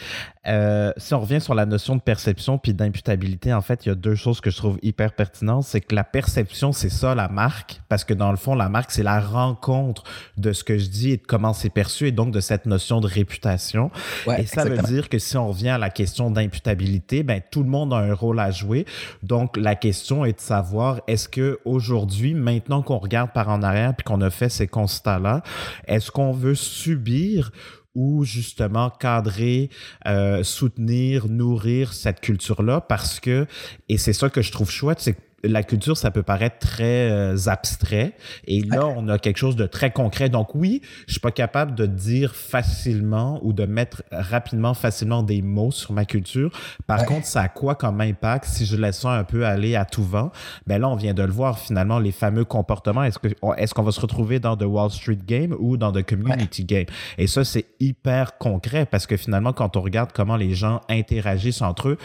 euh, 0.48 0.92
si 0.98 1.14
on 1.14 1.22
revient 1.22 1.40
sur 1.40 1.54
la 1.54 1.68
notion 1.68 1.96
de 1.96 2.02
perception 2.02 2.58
puis 2.58 2.74
d'imputabilité, 2.74 3.54
en 3.54 3.62
fait, 3.62 3.86
il 3.86 3.90
y 3.90 3.92
a 3.92 3.96
deux 3.96 4.16
choses 4.16 4.42
que 4.42 4.50
je 4.50 4.58
trouve 4.58 4.80
hyper 4.82 5.14
pertinentes. 5.14 5.66
C'est 5.66 5.82
que 5.82 5.94
la 5.94 6.04
perception, 6.04 6.72
c'est 6.72 6.90
ça, 6.90 7.14
la 7.14 7.28
marque, 7.28 7.82
parce 7.90 8.04
que 8.04 8.14
dans 8.14 8.32
le 8.32 8.38
fond, 8.38 8.56
la 8.56 8.70
marque, 8.70 8.92
c'est 8.92 9.04
la 9.04 9.20
rencontre 9.20 10.04
de 10.38 10.52
ce 10.54 10.64
que 10.64 10.78
je 10.78 10.88
dis 10.88 11.12
et 11.12 11.18
de 11.18 11.24
comment 11.28 11.54
c'est 11.54 11.70
perçu 11.70 12.08
et 12.08 12.12
donc 12.12 12.32
de 12.32 12.40
cette 12.40 12.66
notion 12.66 13.02
de 13.02 13.08
réputation. 13.08 13.92
et 14.38 14.46
ça 14.46 14.64
veut 14.64 14.78
dire 14.78 15.10
que 15.10 15.20
si 15.20 15.38
on 15.38 15.50
revient 15.50 15.70
à 15.70 15.78
la 15.78 15.90
question 15.90 16.32
d'imputabilité, 16.32 17.24
ben 17.24 17.42
tout 17.52 17.62
le 17.62 17.70
monde 17.70 17.94
a 17.94 17.98
un 17.98 18.14
rôle 18.14 18.40
à 18.40 18.50
jouer. 18.50 18.86
Donc 19.22 19.58
la 19.58 19.76
question 19.76 20.26
est 20.26 20.34
de 20.34 20.40
savoir 20.40 21.02
est-ce 21.08 21.30
que 21.30 21.60
aujourd'hui, 21.66 21.90
maintenant 22.34 22.82
qu'on 22.82 22.97
regarde 22.97 23.32
par 23.34 23.49
en 23.49 23.62
arrière 23.62 23.95
puis 23.95 24.04
qu'on 24.04 24.21
a 24.21 24.30
fait 24.30 24.49
ces 24.49 24.67
constats-là, 24.67 25.43
est-ce 25.88 26.12
qu'on 26.12 26.32
veut 26.32 26.56
subir 26.56 27.51
ou 27.93 28.23
justement 28.23 28.89
cadrer, 28.89 29.69
euh, 30.08 30.43
soutenir, 30.43 31.27
nourrir 31.27 31.93
cette 31.93 32.21
culture-là? 32.21 32.82
Parce 32.82 33.19
que, 33.19 33.47
et 33.89 33.97
c'est 33.97 34.13
ça 34.13 34.30
que 34.30 34.41
je 34.41 34.51
trouve 34.51 34.69
chouette, 34.69 34.99
c'est 34.99 35.13
que 35.13 35.21
la 35.43 35.63
culture, 35.63 35.97
ça 35.97 36.12
peut 36.12 36.23
paraître 36.23 36.60
très 36.60 37.10
euh, 37.10 37.38
abstrait. 37.47 38.13
Et 38.45 38.62
là, 38.62 38.86
on 38.88 39.08
a 39.08 39.17
quelque 39.17 39.38
chose 39.38 39.56
de 39.56 39.65
très 39.65 39.91
concret. 39.91 40.30
Donc 40.30 40.56
oui, 40.56 40.82
je 41.08 41.13
suis 41.13 41.19
pas 41.19 41.32
capable 41.32 41.75
de 41.75 41.86
dire 41.86 42.36
facilement 42.36 43.39
ou 43.43 43.54
de 43.54 43.65
mettre 43.65 44.04
rapidement, 44.12 44.73
facilement 44.73 45.23
des 45.23 45.41
mots 45.41 45.71
sur 45.71 45.93
ma 45.93 46.06
culture. 46.06 46.51
Par 46.88 47.06
contre, 47.06 47.25
ça 47.25 47.41
a 47.41 47.47
quoi 47.47 47.75
comme 47.75 48.01
impact 48.01 48.45
si 48.45 48.65
je 48.65 48.75
laisse 48.75 48.99
ça 48.99 49.12
un 49.12 49.23
peu 49.23 49.45
aller 49.45 49.75
à 49.75 49.86
tout 49.86 50.04
vent? 50.04 50.32
Ben 50.67 50.80
là, 50.80 50.89
on 50.89 50.95
vient 50.95 51.13
de 51.13 51.23
le 51.23 51.32
voir 51.32 51.60
finalement, 51.60 51.99
les 51.99 52.12
fameux 52.12 52.45
comportements. 52.45 53.04
Est-ce 53.04 53.19
que 53.19 53.27
est-ce 53.58 53.73
qu'on 53.73 53.84
va 53.84 53.91
se 53.91 54.01
retrouver 54.01 54.39
dans 54.39 54.56
The 54.58 54.65
Wall 54.65 54.91
Street 54.91 55.19
Game 55.25 55.56
ou 55.60 55.77
dans 55.77 55.91
The 55.91 56.04
Community 56.04 56.65
Game? 56.65 56.86
Et 57.17 57.27
ça, 57.27 57.43
c'est 57.43 57.65
hyper 57.80 58.38
concret 58.38 58.86
parce 58.86 59.08
que 59.08 59.17
finalement, 59.17 59.54
quand 59.54 59.77
on 59.77 59.82
regarde 59.82 60.12
comment 60.13 60.36
les 60.36 60.54
gens 60.54 60.82
interagissent 60.89 61.62
entre 61.62 61.89
eux, 61.89 61.97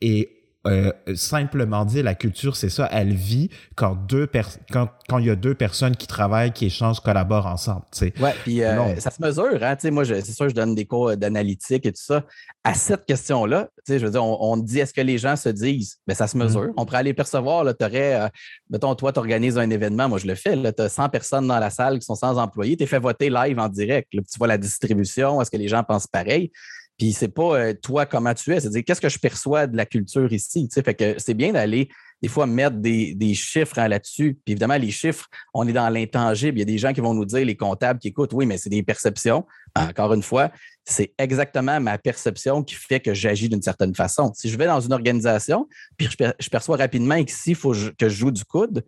et 0.00 0.35
euh, 0.66 0.92
simplement 1.14 1.84
dit, 1.84 2.02
la 2.02 2.14
culture, 2.14 2.56
c'est 2.56 2.68
ça, 2.68 2.88
elle 2.92 3.14
vit 3.14 3.50
quand 3.74 3.94
deux 3.94 4.28
quand, 4.72 4.88
quand 5.08 5.18
il 5.18 5.26
y 5.26 5.30
a 5.30 5.36
deux 5.36 5.54
personnes 5.54 5.96
qui 5.96 6.06
travaillent, 6.06 6.52
qui 6.52 6.66
échangent, 6.66 7.00
collaborent 7.00 7.46
ensemble. 7.46 7.82
Oui, 8.02 8.30
puis 8.42 8.62
euh, 8.62 8.96
ça 8.96 9.10
se 9.10 9.22
mesure. 9.22 9.62
Hein, 9.62 9.76
moi, 9.90 10.04
c'est 10.04 10.32
sûr, 10.32 10.48
je 10.48 10.54
donne 10.54 10.74
des 10.74 10.84
cours 10.84 11.16
d'analytique 11.16 11.86
et 11.86 11.92
tout 11.92 12.02
ça. 12.02 12.24
À 12.64 12.74
cette 12.74 13.06
question-là, 13.06 13.68
je 13.88 13.94
veux 13.94 14.10
dire, 14.10 14.24
on, 14.24 14.56
dit 14.56 14.80
est-ce 14.80 14.92
que 14.92 15.00
les 15.00 15.18
gens 15.18 15.36
se 15.36 15.48
disent, 15.48 15.98
mais 16.06 16.12
ben, 16.12 16.16
ça 16.16 16.26
se 16.26 16.36
mesure. 16.36 16.62
Mm-hmm. 16.62 16.74
On 16.76 16.84
pourrait 16.84 16.98
aller 16.98 17.14
percevoir, 17.14 17.64
tu 17.76 17.84
aurais, 17.84 18.20
euh, 18.20 18.28
mettons, 18.70 18.94
toi, 18.94 19.12
tu 19.12 19.18
organises 19.18 19.58
un 19.58 19.70
événement, 19.70 20.08
moi 20.08 20.18
je 20.18 20.26
le 20.26 20.34
fais, 20.34 20.56
tu 20.72 20.82
as 20.82 20.88
100 20.88 21.08
personnes 21.10 21.46
dans 21.46 21.58
la 21.58 21.70
salle 21.70 21.98
qui 21.98 22.04
sont 22.04 22.14
sans 22.14 22.38
employés, 22.38 22.76
tu 22.76 22.86
fait 22.86 22.98
voter 22.98 23.30
live 23.30 23.58
en 23.58 23.68
direct. 23.68 24.08
tu 24.10 24.20
vois 24.38 24.48
la 24.48 24.58
distribution, 24.58 25.40
est-ce 25.40 25.50
que 25.50 25.56
les 25.56 25.68
gens 25.68 25.84
pensent 25.84 26.06
pareil? 26.06 26.50
Puis 26.98 27.12
c'est 27.12 27.28
pas 27.28 27.58
euh, 27.58 27.74
toi 27.74 28.06
comment 28.06 28.32
tu 28.32 28.52
es, 28.54 28.60
c'est 28.60 28.70
dire 28.70 28.82
qu'est-ce 28.84 29.00
que 29.00 29.08
je 29.08 29.18
perçois 29.18 29.66
de 29.66 29.76
la 29.76 29.84
culture 29.84 30.32
ici. 30.32 30.68
Fait 30.72 30.94
que 30.94 31.14
c'est 31.18 31.34
bien 31.34 31.52
d'aller 31.52 31.88
des 32.22 32.28
fois 32.28 32.46
mettre 32.46 32.76
des, 32.76 33.34
chiffres 33.34 33.78
hein, 33.78 33.88
là-dessus. 33.88 34.38
Puis 34.44 34.52
évidemment, 34.52 34.76
les 34.76 34.90
chiffres, 34.90 35.26
on 35.52 35.68
est 35.68 35.72
dans 35.72 35.88
l'intangible. 35.90 36.58
Il 36.58 36.60
y 36.60 36.62
a 36.62 36.66
des 36.66 36.78
gens 36.78 36.92
qui 36.92 37.00
vont 37.00 37.12
nous 37.12 37.26
dire, 37.26 37.44
les 37.44 37.56
comptables 37.56 38.00
qui 38.00 38.08
écoutent, 38.08 38.32
oui, 38.32 38.46
mais 38.46 38.56
c'est 38.56 38.70
des 38.70 38.82
perceptions. 38.82 39.44
Encore 39.74 40.14
une 40.14 40.22
fois, 40.22 40.50
c'est 40.84 41.12
exactement 41.18 41.78
ma 41.80 41.98
perception 41.98 42.62
qui 42.62 42.74
fait 42.74 43.00
que 43.00 43.12
j'agis 43.12 43.48
d'une 43.48 43.60
certaine 43.60 43.94
façon. 43.94 44.32
Si 44.34 44.48
je 44.48 44.56
vais 44.56 44.66
dans 44.66 44.80
une 44.80 44.92
organisation, 44.92 45.68
puis 45.98 46.08
je, 46.08 46.48
perçois 46.48 46.78
rapidement 46.78 47.22
qu'ici, 47.22 47.50
il 47.50 47.56
faut 47.56 47.72
que 47.72 48.08
je 48.08 48.14
joue 48.14 48.30
du 48.30 48.44
coude, 48.44 48.82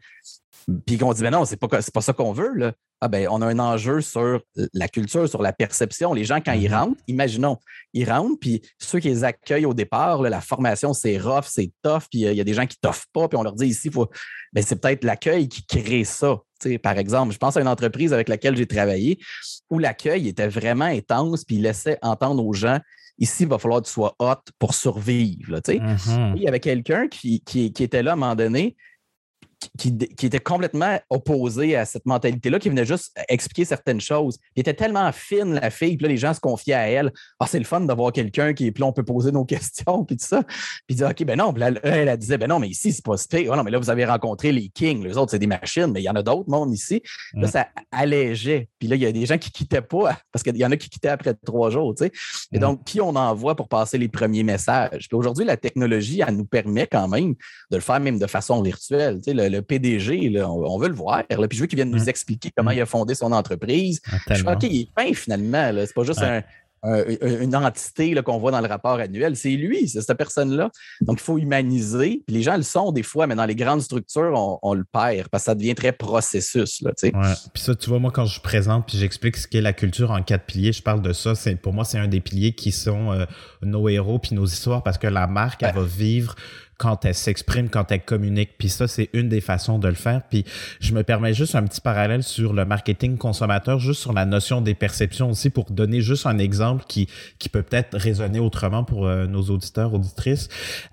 puis 0.87 0.99
qu'on 0.99 1.13
dit, 1.13 1.23
mais 1.23 1.31
non, 1.31 1.45
c'est 1.45 1.57
pas, 1.57 1.69
pas 1.69 2.01
ça 2.01 2.13
qu'on 2.13 2.33
veut. 2.33 2.53
Là. 2.55 2.73
Ah 3.01 3.09
ben, 3.09 3.29
on 3.31 3.41
a 3.43 3.47
un 3.47 3.59
enjeu 3.59 4.01
sur 4.01 4.43
la 4.75 4.89
culture, 4.89 5.29
sur 5.29 5.41
la 5.41 5.53
perception. 5.53 6.13
Les 6.13 6.25
gens, 6.25 6.41
quand 6.41 6.53
ils 6.53 6.69
mm-hmm. 6.69 6.75
rentrent, 6.75 7.01
imaginons, 7.07 7.57
ils 7.95 8.11
rentrent, 8.11 8.39
puis 8.41 8.61
ceux 8.79 8.99
qui 8.99 9.09
les 9.09 9.25
accueillent 9.25 9.67
au 9.67 9.75
départ, 9.75 10.23
la 10.23 10.41
formation, 10.41 10.93
c'est 10.93 11.17
rough, 11.17 11.45
c'est 11.47 11.71
tough, 11.83 12.03
puis 12.11 12.27
euh, 12.27 12.33
il 12.33 12.37
y 12.37 12.41
a 12.41 12.45
des 12.45 12.55
gens 12.55 12.67
qui 12.67 12.77
t'offrent 12.79 13.07
pas, 13.13 13.29
puis 13.29 13.39
on 13.39 13.43
leur 13.43 13.55
dit 13.55 13.67
ici, 13.67 13.91
faut... 13.91 14.09
Ben, 14.53 14.65
c'est 14.65 14.81
peut-être 14.81 15.05
l'accueil 15.05 15.49
qui 15.49 15.65
crée 15.65 16.05
ça. 16.05 16.39
par 16.83 16.99
exemple, 16.99 17.33
je 17.33 17.39
pense 17.39 17.57
à 17.57 17.61
une 17.61 17.69
entreprise 17.69 18.13
avec 18.13 18.29
laquelle 18.29 18.57
j'ai 18.57 18.67
travaillé 18.67 19.19
où 19.71 19.79
l'accueil 19.79 20.29
était 20.29 20.49
vraiment 20.49 20.87
intense, 20.87 21.45
puis 21.45 21.57
il 21.57 21.63
laissait 21.63 21.99
entendre 22.03 22.45
aux 22.45 22.55
gens 22.55 22.81
ici, 23.19 23.43
il 23.43 23.49
va 23.49 23.59
falloir 23.59 23.83
que 23.83 23.87
tu 23.87 23.93
sois 23.93 24.15
hot 24.19 24.41
pour 24.59 24.75
survivre. 24.75 25.59
Mm-hmm. 25.59 26.35
Il 26.37 26.43
y 26.43 26.49
avait 26.49 26.61
quelqu'un 26.61 27.09
qui, 27.09 27.41
qui, 27.41 27.73
qui, 27.73 27.83
était 27.83 28.03
là 28.03 28.13
à 28.13 28.15
un 28.15 28.17
moment 28.17 28.35
donné, 28.35 28.77
qui, 29.79 30.27
était 30.27 30.41
complètement 30.41 30.99
opposé 31.11 31.77
à 31.77 31.85
cette 31.85 32.07
mentalité-là, 32.07 32.59
qui 32.59 32.69
venait 32.69 32.85
juste 32.85 33.19
expliquer 33.29 33.65
certaines 33.65 34.01
choses. 34.01 34.39
Il 34.57 34.61
était 34.61 34.75
tellement 34.75 35.11
fine, 35.13 35.55
la 35.55 35.71
fille, 35.71 35.97
puis 35.97 36.05
là, 36.05 36.09
les 36.09 36.17
gens 36.17 36.35
se 36.35 36.41
confiaient 36.41 36.75
à 36.75 36.89
elle. 36.89 37.13
Ah, 37.41 37.47
c'est 37.49 37.59
le 37.59 37.65
fun 37.65 37.81
d'avoir 37.81 38.13
quelqu'un 38.13 38.53
qui, 38.53 38.71
puis 38.71 38.81
là, 38.81 38.87
on 38.87 38.93
peut 38.93 39.05
poser 39.05 39.33
nos 39.33 39.45
questions, 39.47 40.05
puis 40.05 40.17
tout 40.17 40.27
ça. 40.27 40.43
Puis 40.87 40.97
il 40.97 41.05
OK, 41.05 41.25
ben 41.25 41.39
non. 41.39 41.53
Puis 41.53 41.61
là, 41.61 41.71
elle, 41.83 42.09
elle, 42.09 42.17
disait, 42.17 42.39
ben 42.39 42.49
non, 42.49 42.59
mais 42.59 42.69
ici, 42.69 42.93
c'est 42.93 43.05
pas 43.05 43.17
si 43.17 43.27
oh, 43.49 43.57
non, 43.57 43.63
mais 43.63 43.71
là, 43.71 43.79
vous 43.79 43.91
avez 43.91 44.05
rencontré 44.05 44.53
les 44.53 44.69
kings. 44.69 45.03
Les 45.05 45.17
autres, 45.17 45.31
c'est 45.33 45.39
des 45.39 45.47
machines, 45.47 45.89
mais 45.93 46.01
il 46.01 46.05
y 46.05 46.11
en 46.11 46.17
a 46.17 46.23
d'autres, 46.23 46.49
monde 46.49 46.73
ici. 46.73 47.03
Là, 47.35 47.49
ça 47.49 47.69
allégeait. 47.91 48.69
Puis 48.79 48.89
là, 48.89 48.97
il 48.97 49.03
y 49.03 49.07
a 49.07 49.13
des 49.13 49.27
gens 49.27 49.39
qui 49.39 49.51
quittaient 49.51 49.83
pas, 49.83 50.19
parce 50.33 50.43
qu'il 50.43 50.57
y 50.57 50.65
en 50.65 50.71
a 50.71 50.77
qui 50.77 50.89
quittaient 50.89 51.09
après 51.09 51.35
trois 51.35 51.71
jours, 51.71 51.95
tu 51.95 52.05
sais. 52.05 52.13
Et 52.53 52.59
donc, 52.59 52.85
qui 52.85 53.01
on 53.01 53.15
envoie 53.17 53.57
pour 53.57 53.69
passer 53.69 53.99
les 53.99 54.09
premiers 54.09 54.43
messages? 54.43 55.09
Puis 55.09 55.17
aujourd'hui, 55.17 55.45
la 55.45 55.57
technologie, 55.57 56.23
elle 56.27 56.37
nous 56.37 56.45
permet 56.45 56.87
quand 56.87 57.09
même 57.09 57.35
de 57.71 57.77
le 57.77 57.81
faire 57.81 58.01
même 58.01 58.19
de 58.19 58.27
façon 58.27 58.63
virtuelle. 58.63 59.19
Tu 59.19 59.25
sais, 59.25 59.35
le, 59.35 59.48
PDG, 59.61 60.41
on, 60.43 60.79
veut 60.79 60.89
le 60.89 60.95
voir. 60.95 61.25
Là, 61.31 61.49
puis 61.49 61.57
je 61.57 61.63
veux 61.63 61.67
qu'il 61.67 61.77
vienne 61.77 61.91
nous 61.91 62.09
expliquer 62.09 62.51
comment 62.57 62.71
mm. 62.71 62.75
il 62.75 62.81
a 62.81 62.87
fondé 62.87 63.15
son 63.15 63.33
entreprise. 63.33 64.01
Ah, 64.11 64.35
je 64.35 64.43
crois 64.43 64.57
qu'il 64.57 64.77
est 64.77 64.89
fin 64.97 65.13
finalement. 65.15 65.73
C'est 65.75 65.95
pas 65.95 66.05
juste 66.05 66.23
une 66.85 67.57
entité 67.57 68.15
qu'on 68.23 68.39
voit 68.39 68.51
dans 68.51 68.61
le 68.61 68.69
rapport 68.69 69.01
annuel. 69.01 69.37
C'est 69.37 69.51
lui, 69.51 69.89
c'est 69.89 70.01
cette 70.01 70.17
personne-là. 70.17 70.71
Donc, 71.01 71.19
il 71.21 71.23
faut 71.23 71.39
humaniser. 71.39 72.23
Puis 72.27 72.37
les 72.37 72.43
gens 72.43 72.57
le 72.57 72.63
sont 72.63 72.93
des 72.93 73.03
fois, 73.03 73.27
mais 73.27 73.35
dans 73.35 73.47
les 73.47 73.57
grandes 73.57 73.83
structures, 73.83 74.59
on, 74.63 74.75
le 74.75 74.85
perd 74.85 75.29
parce 75.29 75.45
que 75.45 75.47
ça 75.47 75.55
devient 75.55 75.75
très 75.75 75.93
processus. 75.93 76.83
Là, 76.83 76.93
Puis 77.01 77.13
ça, 77.63 77.75
tu 77.75 77.89
vois, 77.91 77.99
moi, 77.99 78.13
quand 78.13 78.27
je 78.27 78.41
présente 78.41 78.87
puis 78.87 78.99
j'explique 78.99 79.37
ce 79.37 79.49
qu'est 79.49 79.61
la 79.61 79.73
culture 79.73 80.11
en 80.11 80.23
quatre 80.23 80.45
piliers, 80.45 80.73
je 80.73 80.83
parle 80.83 81.03
de 81.03 81.13
ça. 81.13 81.33
Pour 81.63 81.73
moi, 81.73 81.85
c'est 81.85 81.99
un 81.99 82.09
des 82.09 82.21
piliers 82.21 82.53
qui 82.53 82.71
sont 82.71 83.13
euh, 83.13 83.25
nos 83.63 83.89
héros 83.89 84.19
puis 84.19 84.35
nos 84.35 84.47
histoires 84.47 84.83
parce 84.83 84.99
que 84.99 85.07
la 85.09 85.27
marque, 85.27 85.63
elle 85.63 85.75
va 85.75 85.83
vivre 85.83 86.37
quand 86.79 87.05
elle 87.05 87.15
s'exprime, 87.15 87.69
quand 87.69 87.91
elle 87.91 88.05
communique. 88.05 88.51
Puis 88.57 88.69
ça, 88.69 88.87
c'est 88.87 89.11
une 89.13 89.29
des 89.29 89.41
façons 89.41 89.79
de 89.79 89.89
le 89.89 89.95
faire. 89.95 90.23
Puis 90.31 90.45
je 90.81 90.95
me 90.95 91.03
permets 91.03 91.35
juste 91.35 91.57
un 91.57 91.65
petit 91.65 91.81
parallèle 91.81 92.23
sur 92.23 92.53
le 92.53 92.65
marketing 92.65 93.19
consommateur, 93.19 93.81
juste 93.81 94.01
sur 94.01 94.13
la 94.13 94.25
notion 94.25 94.61
des 94.61 94.75
perceptions 94.75 95.29
aussi, 95.29 95.51
pour 95.51 95.71
donner 95.73 96.01
juste 96.01 96.27
un 96.27 96.39
exemple 96.39 96.85
qui, 96.87 97.09
qui 97.41 97.49
peut 97.49 97.63
peut-être 97.63 97.99
résonner 97.99 98.39
autrement 98.39 98.85
pour 98.85 99.07
euh, 99.07 99.27
nos 99.27 99.43
auditeurs, 99.43 99.93
auditrices. 99.93 100.49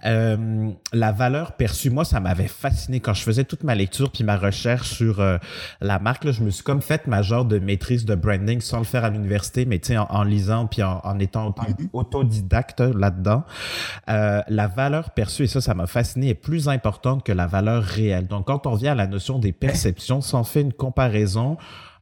Euh, 0.06 0.72
la 0.92 1.12
valeur 1.12 1.54
perçue, 1.54 1.92
moi, 1.92 2.04
ça 2.04 2.20
m'avait 2.20 2.48
fasciné 2.48 3.00
quand 3.00 3.14
je 3.14 3.22
faisais 3.22 3.44
toute 3.44 3.64
ma 3.64 3.76
lecture 3.76 4.12
puis 4.12 4.24
ma 4.24 4.38
recherche 4.38 4.90
sur 4.90 5.20
euh, 5.20 5.38
la 5.82 6.00
marque. 6.00 6.24
Là, 6.24 6.32
je 6.32 6.42
me 6.42 6.50
suis 6.50 6.64
comme 6.64 6.82
fait 6.82 7.06
ma 7.06 7.22
genre 7.22 7.46
de 7.46 7.60
maîtrise 7.60 8.06
de 8.06 8.16
branding 8.16 8.60
sans 8.60 8.80
le 8.80 8.86
faire 8.86 9.06
à 9.06 9.12
l'université, 9.12 9.66
mais 9.66 9.78
tu 9.78 9.90
sais, 9.90 9.98
en, 9.98 10.24
lisant 10.24 10.66
puis 10.66 10.82
en, 10.82 11.00
en 11.04 11.20
étant 11.20 11.52
mm-hmm. 11.52 11.90
autodidacte 11.94 12.82
là-dedans. 12.82 13.44
la 14.08 14.68
valeur 14.68 15.12
perçue, 15.12 15.44
et 15.44 15.48
ça, 15.48 15.62
ça 15.62 15.75
m'a 15.76 15.88
fasciné, 15.88 16.30
est 16.30 16.34
plus 16.34 16.68
importante 16.68 17.24
que 17.24 17.32
la 17.32 17.48
valeur 17.48 17.84
réelle. 17.84 18.28
Donc, 18.28 18.48
quand 18.48 18.68
on 18.68 18.76
vient 18.76 18.94
à 18.94 18.96
la 18.96 19.08
notion 19.08 19.40
des 19.40 19.52
perceptions, 19.52 20.22
si 20.22 20.36
on 20.36 20.44
fait 20.44 20.62
une 20.62 20.74
comparaison 20.74 21.58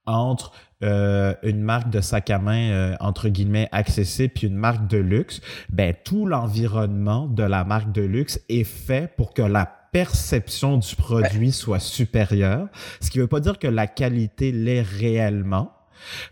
entre 0.05 0.51
euh, 0.83 1.33
une 1.43 1.61
marque 1.61 1.89
de 1.89 2.01
sac 2.01 2.29
à 2.29 2.39
main 2.39 2.71
euh, 2.71 2.95
entre 2.99 3.29
guillemets 3.29 3.69
accessible 3.71 4.33
puis 4.33 4.47
une 4.47 4.57
marque 4.57 4.87
de 4.87 4.97
luxe, 4.97 5.39
ben 5.69 5.95
tout 6.03 6.25
l'environnement 6.25 7.27
de 7.27 7.43
la 7.43 7.63
marque 7.63 7.93
de 7.93 8.01
luxe 8.01 8.41
est 8.49 8.65
fait 8.65 9.15
pour 9.15 9.33
que 9.33 9.41
la 9.41 9.65
perception 9.65 10.77
du 10.77 10.95
produit 10.95 11.53
soit 11.53 11.79
supérieure, 11.79 12.67
ce 12.99 13.11
qui 13.11 13.19
ne 13.19 13.23
veut 13.23 13.29
pas 13.29 13.39
dire 13.39 13.59
que 13.59 13.67
la 13.67 13.87
qualité 13.87 14.51
l'est 14.51 14.81
réellement, 14.81 15.71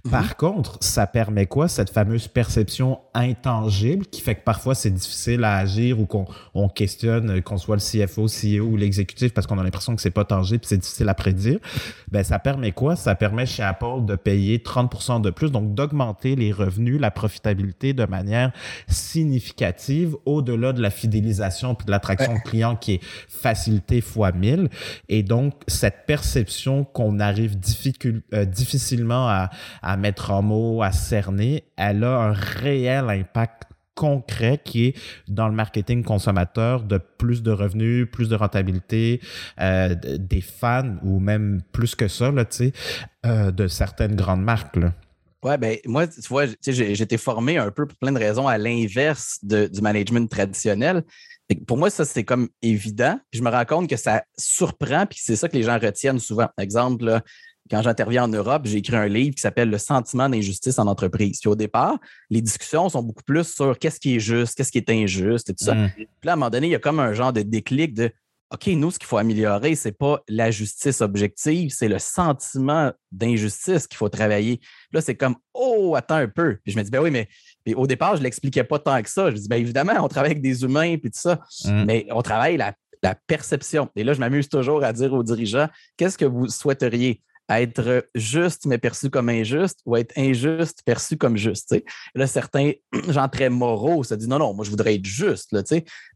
Mhm. 0.06 0.12
Par 0.12 0.38
contre, 0.38 0.78
ça 0.82 1.08
permet 1.08 1.46
quoi? 1.46 1.68
Cette 1.68 1.90
fameuse 1.90 2.28
perception 2.28 3.00
intangible 3.14 4.06
qui 4.06 4.22
fait 4.22 4.36
que 4.36 4.44
parfois 4.44 4.76
c'est 4.76 4.92
difficile 4.92 5.44
à 5.44 5.58
agir 5.58 6.00
ou 6.00 6.06
qu'on 6.06 6.26
on 6.54 6.70
questionne, 6.70 7.30
euh, 7.30 7.42
qu'on 7.42 7.58
soit 7.58 7.76
le 7.76 7.82
CFO, 7.82 8.28
CEO 8.28 8.66
ou 8.66 8.78
l'exécutif 8.78 9.34
parce 9.34 9.48
qu'on 9.48 9.60
a 9.60 9.64
l'impression 9.64 9.96
que 9.96 10.02
c'est 10.02 10.12
pas 10.12 10.26
tangible 10.26 10.64
c'est 10.64 10.78
difficile 10.78 11.10
à 11.10 11.14
prédire. 11.14 11.60
Ben, 12.12 12.24
ça 12.24 12.40
permet 12.40 12.72
quoi? 12.72 12.96
Ça 12.96 13.16
permet 13.16 13.46
chez 13.46 13.64
Apple 13.64 14.06
de 14.06 14.16
payer 14.16 14.58
30% 14.60 15.22
de 15.22 15.30
plus, 15.30 15.52
donc 15.52 15.74
d'augmenter 15.74 16.36
les 16.36 16.52
revenus, 16.52 17.00
la 17.00 17.12
profitabilité 17.12 17.94
de 17.94 18.06
manière 18.06 18.52
significative 18.88 20.16
au-delà 20.26 20.74
de 20.74 20.82
la 20.82 20.90
fidélisation 20.90 21.76
puis 21.76 21.86
de 21.86 21.92
l'attraction 21.92 22.38
client 22.46 22.76
qui 22.76 22.94
est 22.94 23.02
facilité 23.28 24.02
fois 24.02 24.32
1000. 24.32 24.70
Et 25.10 25.24
donc, 25.24 25.54
cette 25.68 26.06
perception 26.06 26.84
qu'on 26.84 27.20
arrive 27.20 27.58
euh, 28.34 28.46
difficilement 28.46 29.28
à, 29.28 29.50
à 29.82 29.98
mettre 29.98 30.32
en 30.32 30.42
mots, 30.42 30.84
à 30.84 30.92
cerner, 30.92 31.64
elle 31.78 32.04
a 32.04 32.18
un 32.18 32.34
réel 32.34 33.10
impact 33.10 33.64
concret 33.96 34.60
qui 34.64 34.88
est 34.88 34.96
dans 35.28 35.48
le 35.48 35.54
marketing 35.54 36.04
consommateur 36.04 36.84
de 36.84 36.98
plus 36.98 37.44
de 37.44 37.52
revenus, 37.52 38.08
plus 38.12 38.30
de 38.30 38.36
rentabilité, 38.36 39.22
euh, 39.60 39.96
des 39.96 40.42
fans 40.42 40.96
ou 41.04 41.20
même 41.20 41.62
plus 41.72 41.94
que 41.94 42.08
ça, 42.08 42.32
là, 42.32 42.46
euh, 43.26 43.52
de 43.52 43.68
certaines 43.68 44.16
grandes 44.16 44.44
marques. 44.44 44.76
Là. 44.78 44.94
Ouais, 45.44 45.58
ben 45.58 45.78
moi, 45.86 46.08
tu 46.08 46.22
vois, 46.30 46.46
été 46.46 47.18
formé 47.18 47.58
un 47.58 47.72
peu 47.72 47.86
pour 47.86 47.98
plein 47.98 48.12
de 48.12 48.20
raisons 48.20 48.48
à 48.48 48.58
l'inverse 48.58 49.40
du 49.44 49.82
management 49.82 50.30
traditionnel. 50.30 51.04
Pour 51.68 51.78
moi, 51.78 51.90
ça, 51.90 52.06
c'est 52.06 52.24
comme 52.24 52.48
évident. 52.62 53.20
Je 53.34 53.42
me 53.42 53.50
rends 53.50 53.66
compte 53.66 53.90
que 53.90 53.98
ça 53.98 54.24
surprend, 54.38 55.06
puis 55.06 55.20
c'est 55.22 55.36
ça 55.36 55.50
que 55.50 55.58
les 55.58 55.64
gens 55.64 55.78
retiennent 55.80 56.20
souvent. 56.20 56.48
Exemple, 56.58 57.06
là, 57.06 57.24
quand 57.72 57.82
j'interviens 57.82 58.26
en 58.26 58.28
Europe, 58.28 58.64
j'ai 58.66 58.80
écrit 58.80 58.98
un 58.98 59.08
livre 59.08 59.34
qui 59.34 59.42
s'appelle 59.42 59.70
Le 59.70 59.78
sentiment 59.78 60.28
d'injustice 60.28 60.78
en 60.78 60.88
entreprise. 60.88 61.40
Puis 61.40 61.50
au 61.50 61.56
départ, 61.56 61.98
les 62.30 62.42
discussions 62.42 62.90
sont 62.90 63.02
beaucoup 63.02 63.24
plus 63.24 63.48
sur 63.48 63.80
qu'est-ce 63.80 63.98
qui 64.00 64.18
est 64.18 64.20
juste, 64.20 64.56
qu'est-ce 64.56 64.74
qui 64.74 64.78
est 64.78 64.90
injuste 64.90 65.50
et 65.50 65.54
tout 65.54 65.64
ça. 65.64 65.74
Mm. 65.74 65.90
Puis 65.96 66.08
là, 66.24 66.34
à 66.34 66.34
un 66.34 66.36
moment 66.36 66.50
donné, 66.50 66.68
il 66.68 66.72
y 66.72 66.76
a 66.76 66.80
comme 66.80 67.00
un 67.00 67.14
genre 67.14 67.32
de 67.32 67.42
déclic 67.42 67.94
de 67.94 68.12
OK, 68.54 68.68
nous, 68.68 68.92
ce 68.92 69.00
qu'il 69.00 69.08
faut 69.08 69.18
améliorer, 69.18 69.76
ce 69.76 69.88
n'est 69.88 69.94
pas 69.94 70.22
la 70.28 70.52
justice 70.52 71.00
objective, 71.00 71.72
c'est 71.74 71.88
le 71.88 72.00
sentiment 72.00 72.92
d'injustice 73.14 73.88
qu'il 73.88 73.96
faut 73.96 74.10
travailler. 74.10 74.60
Là, 74.92 75.00
c'est 75.00 75.16
comme 75.16 75.38
Oh, 75.54 75.96
attends 75.96 76.16
un 76.16 76.28
peu. 76.28 76.58
Puis 76.66 76.74
je 76.74 76.78
me 76.78 76.84
dis, 76.84 76.92
ben 76.92 77.02
oui, 77.02 77.12
mais 77.12 77.30
au 77.74 77.88
départ, 77.88 78.16
je 78.16 78.20
ne 78.20 78.26
l'expliquais 78.26 78.66
pas 78.66 78.80
tant 78.80 79.02
que 79.02 79.10
ça. 79.10 79.32
Je 79.32 79.38
dis, 79.38 79.48
bien 79.48 79.60
évidemment, 79.60 79.94
on 80.02 80.10
travaille 80.10 80.32
avec 80.32 80.44
des 80.44 80.64
humains 80.64 80.98
puis 80.98 81.10
tout 81.10 81.22
ça, 81.22 81.40
mm. 81.64 81.86
mais 81.86 82.08
on 82.12 82.22
travaille 82.22 82.58
la, 82.58 82.74
la 83.02 83.16
perception. 83.16 83.90
Et 83.96 84.04
là, 84.04 84.12
je 84.12 84.20
m'amuse 84.20 84.50
toujours 84.50 84.84
à 84.84 84.92
dire 84.92 85.14
aux 85.14 85.24
dirigeants, 85.24 85.70
qu'est-ce 85.96 86.18
que 86.18 86.26
vous 86.26 86.50
souhaiteriez? 86.50 87.22
Être 87.60 88.08
juste 88.16 88.66
mais 88.66 88.78
perçu 88.78 89.10
comme 89.10 89.30
injuste 89.30 89.80
ou 89.86 89.98
être 89.98 90.18
injuste 90.18 90.84
perçu 90.86 91.18
comme 91.18 91.36
juste. 91.36 91.76
Là, 92.16 92.28
certains 92.28 92.72
gens 93.10 93.28
très 93.28 93.50
moraux 93.50 94.04
se 94.04 94.14
disent 94.14 94.28
non, 94.28 94.40
non, 94.40 94.54
moi 94.54 94.64
je 94.64 94.70
voudrais 94.70 94.96
être 94.96 95.06
juste. 95.06 95.52
Là, 95.52 95.62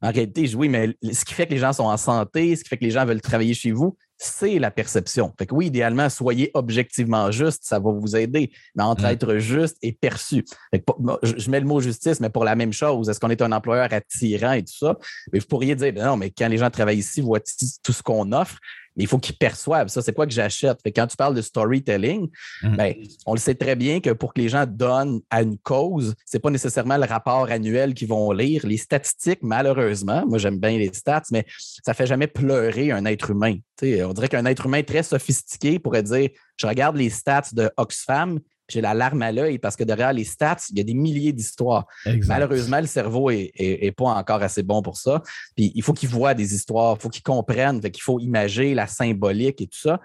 en 0.01 0.11
réalité, 0.11 0.55
oui, 0.55 0.69
mais 0.69 0.95
ce 1.11 1.25
qui 1.25 1.33
fait 1.33 1.47
que 1.47 1.51
les 1.51 1.57
gens 1.57 1.73
sont 1.73 1.83
en 1.83 1.97
santé, 1.97 2.55
ce 2.55 2.63
qui 2.63 2.69
fait 2.69 2.77
que 2.77 2.86
les 2.86 2.91
gens 2.91 3.05
veulent 3.05 3.21
travailler 3.21 3.53
chez 3.53 3.71
vous, 3.71 3.97
c'est 4.17 4.59
la 4.59 4.71
perception. 4.71 5.33
Fait 5.38 5.45
que 5.45 5.53
oui, 5.53 5.67
idéalement, 5.67 6.09
soyez 6.09 6.51
objectivement 6.53 7.31
juste, 7.31 7.63
ça 7.65 7.79
va 7.79 7.91
vous 7.91 8.15
aider. 8.15 8.51
Mais 8.75 8.83
entre 8.83 9.03
mm. 9.03 9.07
être 9.07 9.38
juste 9.38 9.77
et 9.81 9.91
perçu. 9.91 10.45
je 10.71 11.49
mets 11.49 11.59
le 11.59 11.65
mot 11.65 11.81
justice, 11.81 12.19
mais 12.19 12.29
pour 12.29 12.45
la 12.45 12.55
même 12.55 12.71
chose, 12.71 13.09
est-ce 13.09 13.19
qu'on 13.19 13.29
est 13.29 13.41
un 13.41 13.51
employeur 13.51 13.91
attirant 13.91 14.53
et 14.53 14.63
tout 14.63 14.77
ça? 14.77 14.97
Mais 15.33 15.39
vous 15.39 15.47
pourriez 15.47 15.75
dire, 15.75 15.91
ben 15.93 16.05
non, 16.05 16.17
mais 16.17 16.29
quand 16.29 16.47
les 16.47 16.57
gens 16.57 16.69
travaillent 16.69 16.99
ici, 16.99 17.21
voient 17.21 17.41
tout 17.41 17.93
ce 17.93 18.03
qu'on 18.03 18.31
offre 18.31 18.57
mais 18.95 19.03
il 19.03 19.07
faut 19.07 19.17
qu'ils 19.17 19.37
perçoivent 19.37 19.87
ça. 19.87 20.01
C'est 20.01 20.13
quoi 20.13 20.25
que 20.25 20.33
j'achète? 20.33 20.79
quand 20.95 21.07
tu 21.07 21.17
parles 21.17 21.35
de 21.35 21.41
storytelling, 21.41 22.29
mm. 22.63 22.75
ben, 22.75 22.93
on 23.25 23.33
le 23.33 23.39
sait 23.39 23.55
très 23.55 23.75
bien 23.75 23.99
que 23.99 24.11
pour 24.11 24.33
que 24.33 24.41
les 24.41 24.49
gens 24.49 24.65
donnent 24.67 25.21
à 25.29 25.41
une 25.41 25.57
cause, 25.57 26.15
c'est 26.25 26.39
pas 26.39 26.49
nécessairement 26.49 26.97
le 26.97 27.05
rapport 27.05 27.49
annuel 27.49 27.93
qu'ils 27.93 28.07
vont 28.07 28.31
lire. 28.31 28.65
Les 28.65 28.77
statistiques, 28.77 29.39
malheureusement, 29.41 30.25
moi 30.27 30.37
j'aime 30.37 30.59
bien 30.59 30.77
les 30.77 30.93
stats, 30.93 31.23
mais 31.31 31.45
ça 31.57 31.93
fait 31.93 32.07
jamais 32.07 32.27
pleurer 32.27 32.91
un 32.91 33.05
être 33.05 33.31
humain. 33.31 33.55
on 33.81 34.13
dirait 34.13 34.29
qu'un 34.29 34.45
être 34.45 34.65
humain 34.65 34.83
très 34.83 35.03
sophistiqué 35.03 35.79
pourrait 35.79 36.03
dire 36.03 36.29
je 36.57 36.67
regarde 36.67 36.95
les 36.95 37.09
stats 37.09 37.49
de 37.53 37.69
Oxfam, 37.77 38.39
j'ai 38.68 38.82
la 38.82 38.93
larme 38.93 39.22
à 39.22 39.32
l'œil 39.32 39.59
parce 39.59 39.76
que 39.76 39.84
derrière 39.84 40.13
les 40.13 40.24
stats, 40.24 40.57
il 40.72 40.78
y 40.78 40.82
a 40.82 40.84
des 40.84 40.93
milliers 40.93 41.34
d'histoires. 41.34 41.86
Malheureusement, 42.28 42.80
le 42.80 42.88
cerveau 42.88 43.30
est, 43.30 43.95
pas 43.95 44.05
encore 44.05 44.41
assez 44.41 44.63
bon 44.63 44.82
pour 44.82 44.97
ça. 44.97 45.22
Puis 45.55 45.72
il 45.76 45.84
faut 45.84 45.93
qu'il 45.93 46.09
voit 46.09 46.34
des 46.34 46.53
histoires, 46.53 46.95
il 46.97 47.01
faut 47.01 47.09
qu'il 47.09 47.24
comprenne, 47.24 47.80
qu'il 47.82 48.01
faut 48.01 48.20
imager 48.20 48.74
la 48.74 48.88
symbolique 48.88 49.61
et 49.61 49.68
tout 49.68 49.80
ça. 49.80 49.99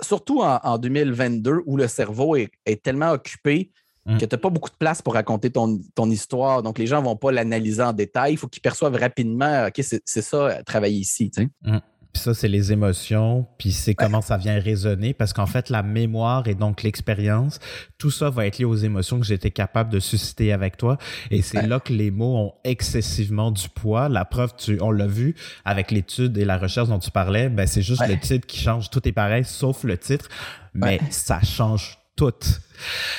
Surtout 0.00 0.40
en, 0.42 0.78
2022 0.78 1.62
où 1.66 1.76
le 1.76 1.88
cerveau 1.88 2.36
est, 2.36 2.50
tellement 2.82 3.10
occupé 3.10 3.70
mm. 4.06 4.18
que 4.18 4.24
tu 4.24 4.34
n'as 4.34 4.40
pas 4.40 4.50
beaucoup 4.50 4.70
de 4.70 4.76
place 4.76 5.02
pour 5.02 5.14
raconter 5.14 5.50
ton, 5.50 5.78
histoire. 6.10 6.62
Donc, 6.62 6.78
les 6.78 6.86
gens 6.86 7.00
ne 7.00 7.04
vont 7.06 7.16
pas 7.16 7.32
l'analyser 7.32 7.82
en 7.82 7.92
détail. 7.92 8.32
Il 8.32 8.36
faut 8.36 8.48
qu'ils 8.48 8.62
perçoivent 8.62 8.96
rapidement, 8.96 9.66
OK, 9.66 9.82
c'est 9.82 10.22
ça, 10.22 10.62
travailler 10.64 10.98
ici. 10.98 11.30
Mm. 11.62 11.78
Puis 12.12 12.22
ça, 12.22 12.34
c'est 12.34 12.48
les 12.48 12.72
émotions, 12.72 13.46
puis 13.56 13.70
c'est 13.70 13.94
comment 13.94 14.20
ça 14.20 14.36
vient 14.36 14.58
résonner, 14.58 15.14
parce 15.14 15.32
qu'en 15.32 15.46
fait, 15.46 15.70
la 15.70 15.82
mémoire 15.84 16.48
et 16.48 16.54
donc 16.54 16.82
l'expérience, 16.82 17.60
tout 17.98 18.10
ça 18.10 18.30
va 18.30 18.46
être 18.46 18.58
lié 18.58 18.64
aux 18.64 18.74
émotions 18.74 19.20
que 19.20 19.26
j'étais 19.26 19.52
capable 19.52 19.92
de 19.92 20.00
susciter 20.00 20.52
avec 20.52 20.76
toi. 20.76 20.98
Et 21.30 21.40
c'est 21.40 21.66
là 21.66 21.78
que 21.78 21.92
les 21.92 22.10
mots 22.10 22.36
ont 22.36 22.52
excessivement 22.64 23.52
du 23.52 23.68
poids. 23.68 24.08
La 24.08 24.24
preuve, 24.24 24.54
tu, 24.56 24.78
on 24.80 24.90
l'a 24.90 25.06
vu 25.06 25.36
avec 25.64 25.92
l'étude 25.92 26.36
et 26.36 26.44
la 26.44 26.58
recherche 26.58 26.88
dont 26.88 26.98
tu 26.98 27.12
parlais, 27.12 27.48
ben 27.48 27.66
c'est 27.66 27.82
juste 27.82 28.06
le 28.08 28.18
titre 28.18 28.46
qui 28.46 28.58
change. 28.58 28.90
Tout 28.90 29.06
est 29.06 29.12
pareil, 29.12 29.44
sauf 29.44 29.84
le 29.84 29.96
titre, 29.96 30.28
mais 30.74 31.00
ça 31.10 31.40
change 31.42 31.99
toutes. 32.20 32.60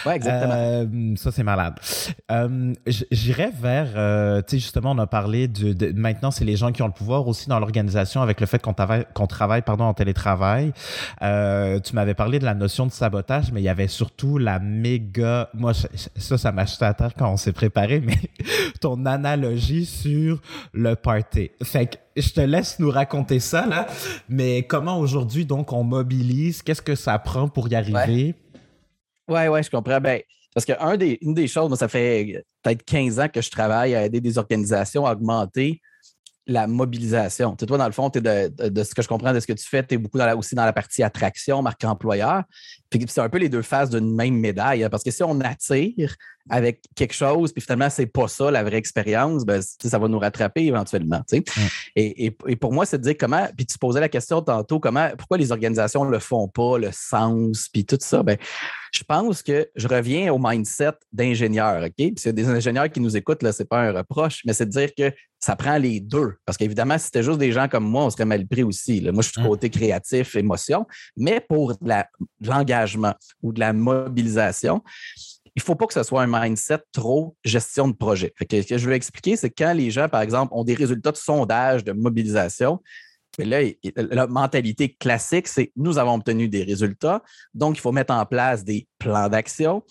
Oui, 0.05 0.13
exactement. 0.13 0.53
Euh, 0.55 0.85
ça, 1.15 1.31
c'est 1.31 1.41
malade. 1.41 1.73
Euh, 2.29 2.73
J'irais 2.85 3.51
vers, 3.59 3.87
euh, 3.95 4.41
tu 4.41 4.51
sais, 4.51 4.59
justement, 4.59 4.91
on 4.91 4.97
a 4.99 5.07
parlé 5.07 5.47
de, 5.47 5.91
maintenant, 5.93 6.29
c'est 6.29 6.45
les 6.45 6.55
gens 6.55 6.71
qui 6.71 6.83
ont 6.83 6.87
le 6.87 6.93
pouvoir 6.93 7.27
aussi 7.27 7.49
dans 7.49 7.59
l'organisation 7.59 8.21
avec 8.21 8.39
le 8.39 8.45
fait 8.45 8.61
qu'on 8.61 8.75
travaille, 8.75 9.05
qu'on 9.15 9.25
travaille 9.25 9.63
pardon, 9.63 9.85
en 9.85 9.95
télétravail. 9.95 10.71
Tu 11.19 11.95
m'avais 11.95 12.13
parlé 12.13 12.37
de 12.37 12.45
la 12.45 12.53
notion 12.53 12.85
de 12.85 12.91
sabotage, 12.91 13.51
mais 13.51 13.61
il 13.61 13.63
y 13.63 13.69
avait 13.69 13.87
surtout 13.87 14.37
la 14.37 14.59
méga. 14.59 15.49
Moi, 15.55 15.73
ça, 15.73 16.37
ça 16.37 16.51
m'a 16.51 16.65
jeté 16.65 16.85
à 16.85 16.93
terre 16.93 17.13
quand 17.17 17.31
on 17.31 17.37
s'est 17.37 17.53
préparé, 17.53 18.01
mais 18.01 18.19
ton 18.81 19.07
analogie 19.07 19.87
sur 19.87 20.41
le 20.73 20.95
party. 20.95 21.49
Fait 21.63 21.87
que 21.87 21.97
je 22.17 22.29
te 22.29 22.41
laisse 22.41 22.77
nous 22.77 22.91
raconter 22.91 23.39
ça, 23.39 23.65
là. 23.65 23.87
Mais 24.29 24.61
comment 24.61 24.99
aujourd'hui, 24.99 25.45
donc, 25.47 25.73
on 25.73 25.83
mobilise? 25.83 26.61
Qu'est-ce 26.61 26.83
que 26.83 26.95
ça 26.95 27.17
prend 27.17 27.47
pour 27.47 27.67
y 27.67 27.75
arriver? 27.75 28.35
Oui, 29.31 29.47
oui, 29.47 29.63
je 29.63 29.69
comprends. 29.69 30.01
Ben, 30.01 30.21
parce 30.53 30.65
qu'une 30.65 30.97
des, 30.97 31.17
des 31.21 31.47
choses, 31.47 31.69
moi, 31.69 31.77
ça 31.77 31.87
fait 31.87 32.43
peut-être 32.61 32.83
15 32.83 33.19
ans 33.19 33.29
que 33.29 33.41
je 33.41 33.49
travaille 33.49 33.95
à 33.95 34.05
aider 34.05 34.19
des 34.19 34.37
organisations 34.37 35.05
à 35.05 35.13
augmenter 35.13 35.81
la 36.47 36.67
mobilisation. 36.67 37.55
Tu 37.55 37.65
toi, 37.65 37.77
dans 37.77 37.85
le 37.85 37.93
fond, 37.93 38.09
de, 38.09 38.83
ce 38.83 38.93
que 38.93 39.01
je 39.01 39.07
comprends 39.07 39.33
de 39.33 39.39
ce 39.39 39.47
que 39.47 39.53
tu 39.53 39.65
fais, 39.65 39.85
tu 39.85 39.95
es 39.95 39.97
beaucoup 39.97 40.19
aussi 40.37 40.55
dans 40.55 40.65
la 40.65 40.73
partie 40.73 41.01
attraction, 41.01 41.61
marque 41.61 41.83
employeur. 41.85 42.43
Puis 42.91 43.03
c'est 43.07 43.21
un 43.21 43.29
peu 43.29 43.37
les 43.37 43.49
deux 43.49 43.61
faces 43.61 43.89
d'une 43.89 44.13
même 44.13 44.35
médaille. 44.35 44.83
Hein, 44.83 44.89
parce 44.89 45.03
que 45.03 45.11
si 45.11 45.23
on 45.23 45.39
attire, 45.39 46.15
avec 46.49 46.81
quelque 46.95 47.13
chose, 47.13 47.51
puis 47.51 47.61
finalement, 47.61 47.89
c'est 47.89 48.05
pas 48.05 48.27
ça 48.27 48.49
la 48.51 48.63
vraie 48.63 48.77
expérience, 48.77 49.45
ben, 49.45 49.61
ça 49.61 49.99
va 49.99 50.07
nous 50.07 50.19
rattraper 50.19 50.65
éventuellement. 50.65 51.21
Et, 51.95 52.25
et, 52.47 52.55
pour 52.55 52.73
moi, 52.73 52.85
c'est 52.85 52.97
de 52.97 53.03
dire 53.03 53.15
comment, 53.19 53.47
puis 53.55 53.65
tu 53.65 53.77
posais 53.77 53.99
la 53.99 54.09
question 54.09 54.41
tantôt, 54.41 54.79
comment, 54.79 55.09
pourquoi 55.17 55.37
les 55.37 55.51
organisations 55.51 56.05
ne 56.05 56.11
le 56.11 56.19
font 56.19 56.47
pas, 56.47 56.77
le 56.77 56.89
sens, 56.91 57.69
puis 57.71 57.85
tout 57.85 57.97
ça. 57.99 58.23
Ben, 58.23 58.37
je 58.91 59.03
pense 59.03 59.41
que 59.41 59.69
je 59.75 59.87
reviens 59.87 60.33
au 60.33 60.39
mindset 60.39 60.91
d'ingénieur, 61.13 61.83
OK? 61.83 61.93
Puis 61.95 62.15
a 62.25 62.31
des 62.31 62.49
ingénieurs 62.49 62.89
qui 62.89 62.99
nous 62.99 63.15
écoutent, 63.15 63.43
là, 63.43 63.51
c'est 63.51 63.65
pas 63.65 63.81
un 63.81 63.91
reproche, 63.91 64.41
mais 64.45 64.53
c'est 64.53 64.65
de 64.65 64.71
dire 64.71 64.89
que 64.97 65.13
ça 65.39 65.55
prend 65.55 65.77
les 65.77 65.99
deux. 65.99 66.35
Parce 66.45 66.57
qu'évidemment, 66.57 66.97
si 66.97 67.05
c'était 67.05 67.23
juste 67.23 67.39
des 67.39 67.51
gens 67.51 67.67
comme 67.67 67.85
moi, 67.85 68.05
on 68.05 68.09
serait 68.09 68.25
mal 68.25 68.45
pris 68.45 68.63
aussi. 68.63 69.01
Moi, 69.01 69.23
je 69.23 69.29
suis 69.29 69.41
du 69.41 69.47
côté 69.47 69.69
créatif, 69.69 70.35
émotion, 70.35 70.85
mais 71.17 71.39
pour 71.39 71.73
de 71.73 71.87
ou 73.41 73.53
de 73.53 73.59
la 73.59 73.73
mobilisation, 73.73 74.83
il 75.55 75.59
ne 75.59 75.63
faut 75.63 75.75
pas 75.75 75.85
que 75.85 75.93
ce 75.93 76.03
soit 76.03 76.21
un 76.21 76.27
mindset 76.27 76.79
trop 76.93 77.35
gestion 77.43 77.87
de 77.87 77.93
projet. 77.93 78.33
ce 78.39 78.45
que 78.45 78.77
je 78.77 78.87
veux 78.87 78.93
expliquer, 78.93 79.35
c'est 79.35 79.49
quand 79.49 79.73
les 79.73 79.91
gens, 79.91 80.07
par 80.07 80.21
exemple, 80.21 80.53
ont 80.53 80.63
des 80.63 80.75
résultats 80.75 81.11
de 81.11 81.17
sondage, 81.17 81.83
de 81.83 81.91
mobilisation, 81.91 82.79
là, 83.37 83.61
la 83.95 84.27
mentalité 84.27 84.93
classique, 84.93 85.47
c'est 85.47 85.71
nous 85.75 85.97
avons 85.97 86.15
obtenu 86.15 86.47
des 86.47 86.63
résultats, 86.63 87.21
donc 87.53 87.77
il 87.77 87.81
faut 87.81 87.91
mettre 87.91 88.13
en 88.13 88.25
place 88.25 88.63
des 88.63 88.87
plans 88.97 89.29
d'action 89.29 89.83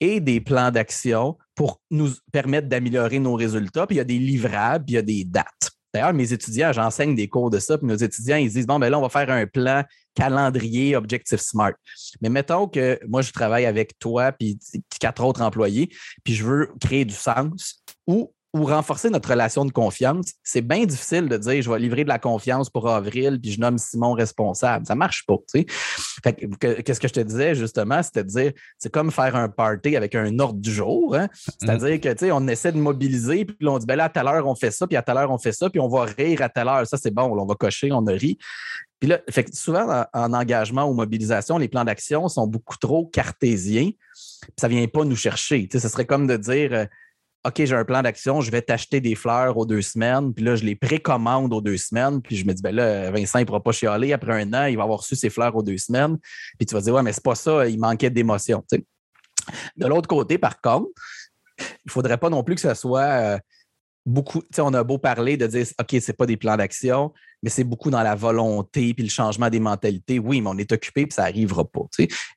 et 0.00 0.20
des 0.20 0.40
plans 0.40 0.70
d'action 0.70 1.36
pour 1.54 1.80
nous 1.90 2.10
permettre 2.32 2.68
d'améliorer 2.68 3.18
nos 3.18 3.34
résultats. 3.34 3.86
Puis 3.86 3.96
il 3.96 3.98
y 3.98 4.02
a 4.02 4.04
des 4.04 4.18
livrables, 4.18 4.84
puis 4.84 4.94
il 4.94 4.96
y 4.96 4.98
a 4.98 5.02
des 5.02 5.24
dates. 5.24 5.70
D'ailleurs, 5.92 6.12
mes 6.12 6.32
étudiants, 6.32 6.72
j'enseigne 6.72 7.14
des 7.14 7.28
cours 7.28 7.50
de 7.50 7.58
ça, 7.58 7.78
puis 7.78 7.86
nos 7.86 7.96
étudiants, 7.96 8.36
ils 8.36 8.50
disent 8.50 8.66
Bon, 8.66 8.78
ben 8.78 8.90
là, 8.90 8.98
on 8.98 9.02
va 9.02 9.08
faire 9.08 9.30
un 9.30 9.46
plan 9.46 9.84
calendrier 10.14 10.96
Objective 10.96 11.38
Smart. 11.38 11.74
Mais 12.20 12.28
mettons 12.28 12.66
que 12.66 12.98
moi, 13.06 13.22
je 13.22 13.30
travaille 13.32 13.66
avec 13.66 13.98
toi, 13.98 14.32
puis 14.32 14.58
quatre 15.00 15.24
autres 15.24 15.42
employés, 15.42 15.88
puis 16.24 16.34
je 16.34 16.44
veux 16.44 16.70
créer 16.80 17.04
du 17.04 17.14
sens 17.14 17.82
ou 18.54 18.64
renforcer 18.64 19.10
notre 19.10 19.28
relation 19.28 19.64
de 19.64 19.72
confiance, 19.72 20.32
c'est 20.42 20.62
bien 20.62 20.84
difficile 20.86 21.28
de 21.28 21.36
dire 21.36 21.60
je 21.60 21.70
vais 21.70 21.78
livrer 21.78 22.04
de 22.04 22.08
la 22.08 22.18
confiance 22.18 22.70
pour 22.70 22.88
avril 22.88 23.38
puis 23.40 23.52
je 23.52 23.60
nomme 23.60 23.76
Simon 23.76 24.12
responsable. 24.12 24.86
Ça 24.86 24.94
ne 24.94 24.98
marche 24.98 25.26
pas. 25.26 25.36
Qu'est-ce 25.52 27.00
que 27.00 27.08
je 27.08 27.12
te 27.12 27.20
disais 27.20 27.54
justement? 27.54 28.02
C'était 28.02 28.24
de 28.24 28.28
dire 28.28 28.52
c'est 28.78 28.90
comme 28.90 29.10
faire 29.10 29.36
un 29.36 29.48
party 29.48 29.96
avec 29.96 30.14
un 30.14 30.38
ordre 30.38 30.60
du 30.60 30.72
jour. 30.72 31.14
Hein. 31.14 31.28
C'est-à-dire 31.60 32.00
que 32.00 32.30
on 32.30 32.48
essaie 32.48 32.72
de 32.72 32.78
mobiliser, 32.78 33.44
puis 33.44 33.56
on 33.68 33.78
dit 33.78 33.86
ben 33.86 33.96
là, 33.96 34.04
à 34.04 34.08
telle 34.08 34.26
heure, 34.26 34.46
on 34.46 34.54
fait 34.54 34.70
ça, 34.70 34.86
puis 34.86 34.96
à 34.96 35.02
telle 35.02 35.18
heure, 35.18 35.30
on 35.30 35.38
fait 35.38 35.52
ça, 35.52 35.68
puis 35.68 35.80
on 35.80 35.88
va 35.88 36.04
rire 36.04 36.42
à 36.42 36.48
telle 36.48 36.68
heure. 36.68 36.86
Ça, 36.86 36.96
c'est 36.96 37.10
bon, 37.10 37.24
on 37.24 37.46
va 37.46 37.54
cocher, 37.54 37.92
on 37.92 38.06
a 38.06 38.12
ri. 38.12 38.38
Puis 39.00 39.08
là, 39.08 39.20
fait 39.30 39.54
souvent 39.54 40.04
en, 40.12 40.32
engagement 40.32 40.84
ou 40.88 40.94
mobilisation, 40.94 41.58
les 41.58 41.68
plans 41.68 41.84
d'action 41.84 42.28
sont 42.28 42.46
beaucoup 42.46 42.76
trop 42.78 43.06
cartésiens. 43.06 43.90
ça 44.56 44.68
ne 44.68 44.74
vient 44.74 44.88
pas 44.88 45.04
nous 45.04 45.16
chercher. 45.16 45.68
Ce 45.72 45.78
serait 45.78 46.06
comme 46.06 46.26
de 46.26 46.36
dire 46.36 46.72
euh, 46.72 46.84
OK, 47.44 47.64
j'ai 47.64 47.74
un 47.74 47.84
plan 47.84 48.02
d'action, 48.02 48.40
je 48.40 48.50
vais 48.50 48.62
t'acheter 48.62 49.00
des 49.00 49.14
fleurs 49.14 49.56
aux 49.56 49.64
deux 49.64 49.80
semaines, 49.80 50.34
puis 50.34 50.44
là, 50.44 50.56
je 50.56 50.64
les 50.64 50.74
précommande 50.74 51.52
aux 51.52 51.60
deux 51.60 51.76
semaines, 51.76 52.20
puis 52.20 52.36
je 52.36 52.44
me 52.44 52.52
dis, 52.52 52.62
ben 52.62 52.74
là, 52.74 53.10
Vincent, 53.10 53.38
il 53.38 53.42
ne 53.42 53.46
pourra 53.46 53.62
pas 53.62 53.72
chialer. 53.72 54.12
Après 54.12 54.42
un 54.42 54.52
an, 54.52 54.66
il 54.66 54.76
va 54.76 54.82
avoir 54.82 54.98
reçu 54.98 55.14
ses 55.14 55.30
fleurs 55.30 55.54
aux 55.54 55.62
deux 55.62 55.78
semaines, 55.78 56.18
puis 56.58 56.66
tu 56.66 56.74
vas 56.74 56.80
dire, 56.80 56.94
ouais, 56.94 57.02
mais 57.02 57.12
c'est 57.12 57.22
pas 57.22 57.36
ça, 57.36 57.66
il 57.68 57.78
manquait 57.78 58.10
d'émotion. 58.10 58.64
De 59.76 59.86
l'autre 59.86 60.08
côté, 60.08 60.36
par 60.36 60.60
contre, 60.60 60.88
il 61.58 61.64
ne 61.86 61.92
faudrait 61.92 62.18
pas 62.18 62.28
non 62.28 62.42
plus 62.42 62.56
que 62.56 62.60
ce 62.60 62.74
soit 62.74 63.00
euh, 63.00 63.38
beaucoup, 64.04 64.42
on 64.58 64.74
a 64.74 64.82
beau 64.82 64.98
parler 64.98 65.36
de 65.36 65.46
dire, 65.46 65.66
OK, 65.80 65.90
ce 65.90 66.10
n'est 66.10 66.16
pas 66.16 66.26
des 66.26 66.36
plans 66.36 66.56
d'action, 66.56 67.12
mais 67.42 67.50
c'est 67.50 67.64
beaucoup 67.64 67.90
dans 67.90 68.02
la 68.02 68.14
volonté 68.14 68.94
puis 68.94 69.04
le 69.04 69.10
changement 69.10 69.48
des 69.48 69.60
mentalités. 69.60 70.18
Oui, 70.18 70.40
mais 70.40 70.50
on 70.50 70.58
est 70.58 70.72
occupé 70.72 71.06
puis 71.06 71.14
ça 71.14 71.22
n'arrivera 71.22 71.64
pas. 71.64 71.82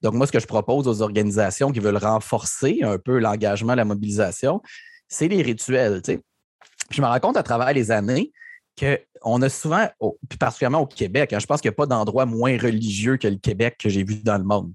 Donc, 0.01 0.13
moi, 0.13 0.27
ce 0.27 0.31
que 0.31 0.39
je 0.39 0.47
propose 0.47 0.87
aux 0.87 1.01
organisations 1.01 1.71
qui 1.71 1.79
veulent 1.79 1.97
renforcer 1.97 2.79
un 2.83 2.97
peu 2.97 3.19
l'engagement, 3.19 3.73
la 3.73 3.85
mobilisation, 3.85 4.61
c'est 5.11 5.27
les 5.27 5.41
rituels. 5.41 6.01
Je 6.89 7.01
me 7.01 7.05
rends 7.05 7.19
compte 7.19 7.37
à 7.37 7.43
travers 7.43 7.73
les 7.73 7.91
années 7.91 8.31
qu'on 8.79 9.41
a 9.41 9.49
souvent, 9.49 9.87
particulièrement 10.39 10.79
au 10.79 10.87
Québec, 10.87 11.33
hein, 11.33 11.39
je 11.39 11.45
pense 11.45 11.61
qu'il 11.61 11.69
n'y 11.69 11.73
a 11.73 11.75
pas 11.75 11.85
d'endroit 11.85 12.25
moins 12.25 12.57
religieux 12.57 13.17
que 13.17 13.27
le 13.27 13.35
Québec 13.35 13.75
que 13.77 13.89
j'ai 13.89 14.03
vu 14.03 14.15
dans 14.23 14.37
le 14.37 14.45
monde. 14.45 14.73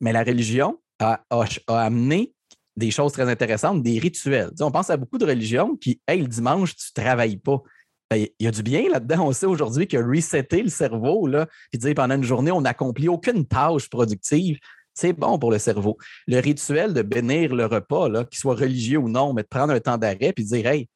Mais, 0.00 0.12
la 0.12 0.24
religion 0.24 0.80
a, 0.98 1.22
amené 1.68 2.32
des 2.76 2.90
choses 2.90 3.12
très 3.12 3.28
intéressantes, 3.28 3.82
des 3.82 3.98
rituels. 3.98 4.50
on 4.60 4.70
pense 4.70 4.88
à 4.88 4.96
beaucoup 4.96 5.18
de 5.18 5.26
religions 5.26 5.76
qui, 5.76 6.00
hey, 6.08 6.22
le 6.22 6.26
dimanche, 6.26 6.74
tu 6.74 6.88
ne 6.96 7.02
travailles 7.02 7.36
pas. 7.36 7.62
Ben, 8.10 8.26
il 8.38 8.44
y 8.44 8.48
a 8.48 8.50
du 8.50 8.62
bien 8.62 8.88
là-dedans. 8.88 9.26
On 9.28 9.32
sait 9.32 9.46
aujourd'hui 9.46 9.86
que 9.86 9.98
resetter 9.98 10.62
le 10.62 10.70
cerveau, 10.70 11.26
là, 11.26 11.46
puis 11.70 11.78
dire 11.78 11.94
pendant 11.94 12.14
une 12.14 12.24
journée, 12.24 12.50
on 12.50 12.62
n'accomplit 12.62 13.08
aucune 13.08 13.46
tâche 13.46 13.90
productive, 13.90 14.58
c'est 14.94 15.12
bon 15.12 15.38
pour 15.38 15.50
le 15.50 15.58
cerveau. 15.58 15.96
Le 16.26 16.38
rituel 16.38 16.94
de 16.94 17.02
bénir 17.02 17.54
le 17.54 17.66
repas, 17.66 18.24
qu'il 18.24 18.38
soit 18.38 18.54
religieux 18.54 18.98
ou 18.98 19.08
non, 19.08 19.32
mais 19.32 19.42
de 19.42 19.48
prendre 19.48 19.72
un 19.72 19.80
temps 19.80 19.98
d'arrêt 19.98 20.32
et 20.36 20.42
de 20.42 20.46
dire 20.46 20.66
Hey, 20.66 20.88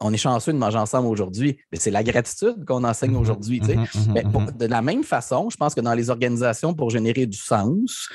on 0.00 0.12
est 0.12 0.18
chanceux 0.18 0.52
de 0.52 0.58
manger 0.58 0.78
ensemble 0.78 1.08
aujourd'hui. 1.08 1.58
Mais 1.72 1.78
c'est 1.78 1.90
la 1.90 2.02
gratitude 2.02 2.64
qu'on 2.66 2.84
enseigne 2.84 3.12
mm-hmm, 3.12 3.16
aujourd'hui. 3.16 3.60
Mm-hmm, 3.60 4.12
mais 4.12 4.22
mm-hmm. 4.22 4.56
de 4.56 4.66
la 4.66 4.82
même 4.82 5.04
façon, 5.04 5.48
je 5.50 5.56
pense 5.56 5.74
que 5.74 5.80
dans 5.80 5.94
les 5.94 6.10
organisations, 6.10 6.74
pour 6.74 6.90
générer 6.90 7.26
du 7.26 7.38
sens, 7.38 8.08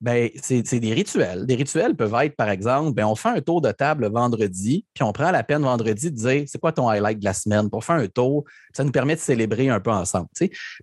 ben, 0.00 0.28
c'est 0.42 0.80
des 0.80 0.92
rituels. 0.92 1.46
Des 1.46 1.54
rituels 1.54 1.94
peuvent 1.94 2.14
être, 2.22 2.36
par 2.36 2.50
exemple, 2.50 2.92
ben, 2.94 3.06
on 3.06 3.14
fait 3.14 3.28
un 3.28 3.40
tour 3.40 3.60
de 3.60 3.70
table 3.70 4.10
vendredi, 4.10 4.84
puis 4.94 5.04
on 5.04 5.12
prend 5.12 5.30
la 5.30 5.42
peine 5.44 5.62
vendredi 5.62 6.10
de 6.10 6.16
dire 6.16 6.44
c'est 6.46 6.60
quoi 6.60 6.72
ton 6.72 6.88
highlight 6.88 7.18
de 7.18 7.24
la 7.24 7.34
semaine? 7.34 7.70
Pour 7.70 7.84
faire 7.84 7.96
un 7.96 8.08
tour. 8.08 8.44
Ça 8.72 8.84
nous 8.84 8.92
permet 8.92 9.14
de 9.14 9.20
célébrer 9.20 9.68
un 9.68 9.80
peu 9.80 9.90
ensemble. 9.90 10.28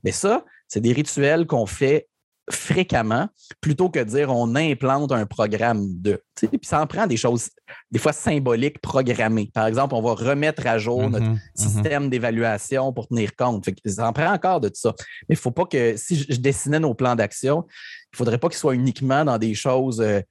Mais 0.04 0.12
ça, 0.12 0.46
c'est 0.68 0.82
des 0.82 0.94
rituels 0.94 1.48
qu'on 1.48 1.66
fait 1.66 2.08
fréquemment 2.52 3.28
plutôt 3.62 3.90
que 3.90 4.00
de 4.00 4.04
dire 4.06 4.30
on 4.30 4.56
implante 4.56 5.12
un 5.12 5.26
programme 5.26 5.86
de. 6.02 6.22
Puis 6.36 6.60
ça 6.64 6.82
en 6.82 6.88
prend 6.88 7.08
des 7.08 7.18
choses, 7.18 7.50
des 7.92 8.00
fois 8.00 8.14
symboliques, 8.14 8.80
programmées. 8.82 9.52
Par 9.54 9.68
exemple, 9.68 9.96
on 9.96 10.02
va 10.02 10.14
remettre 10.14 10.66
à 10.68 10.78
jour 10.78 11.10
notre 11.10 11.26
mm-hmm, 11.26 11.36
mm-hmm. 11.36 11.62
système 11.62 12.10
d'évaluation 12.10 12.94
pour 12.94 13.08
tenir 13.08 13.36
compte. 13.36 13.70
ça 13.86 14.08
en 14.08 14.14
prend 14.14 14.34
encore 14.34 14.62
de 14.62 14.70
tout 14.70 14.80
ça. 14.80 14.94
Mais 15.28 15.36
il 15.36 15.38
ne 15.38 15.42
faut 15.42 15.52
pas 15.52 15.66
que, 15.66 15.96
si 15.98 16.26
je, 16.30 16.40
dessinais 16.40 16.80
nos 16.80 16.94
plans 16.94 17.16
d'action, 17.16 17.66
il 17.68 18.14
ne 18.14 18.18
faudrait 18.18 18.38
pas 18.38 18.50
qu'ils 18.50 18.58
soient 18.58 18.76
uniquement 18.76 19.26
dans 19.26 19.38
des 19.38 19.54
choses. 19.54 20.02
Euh, 20.02 20.22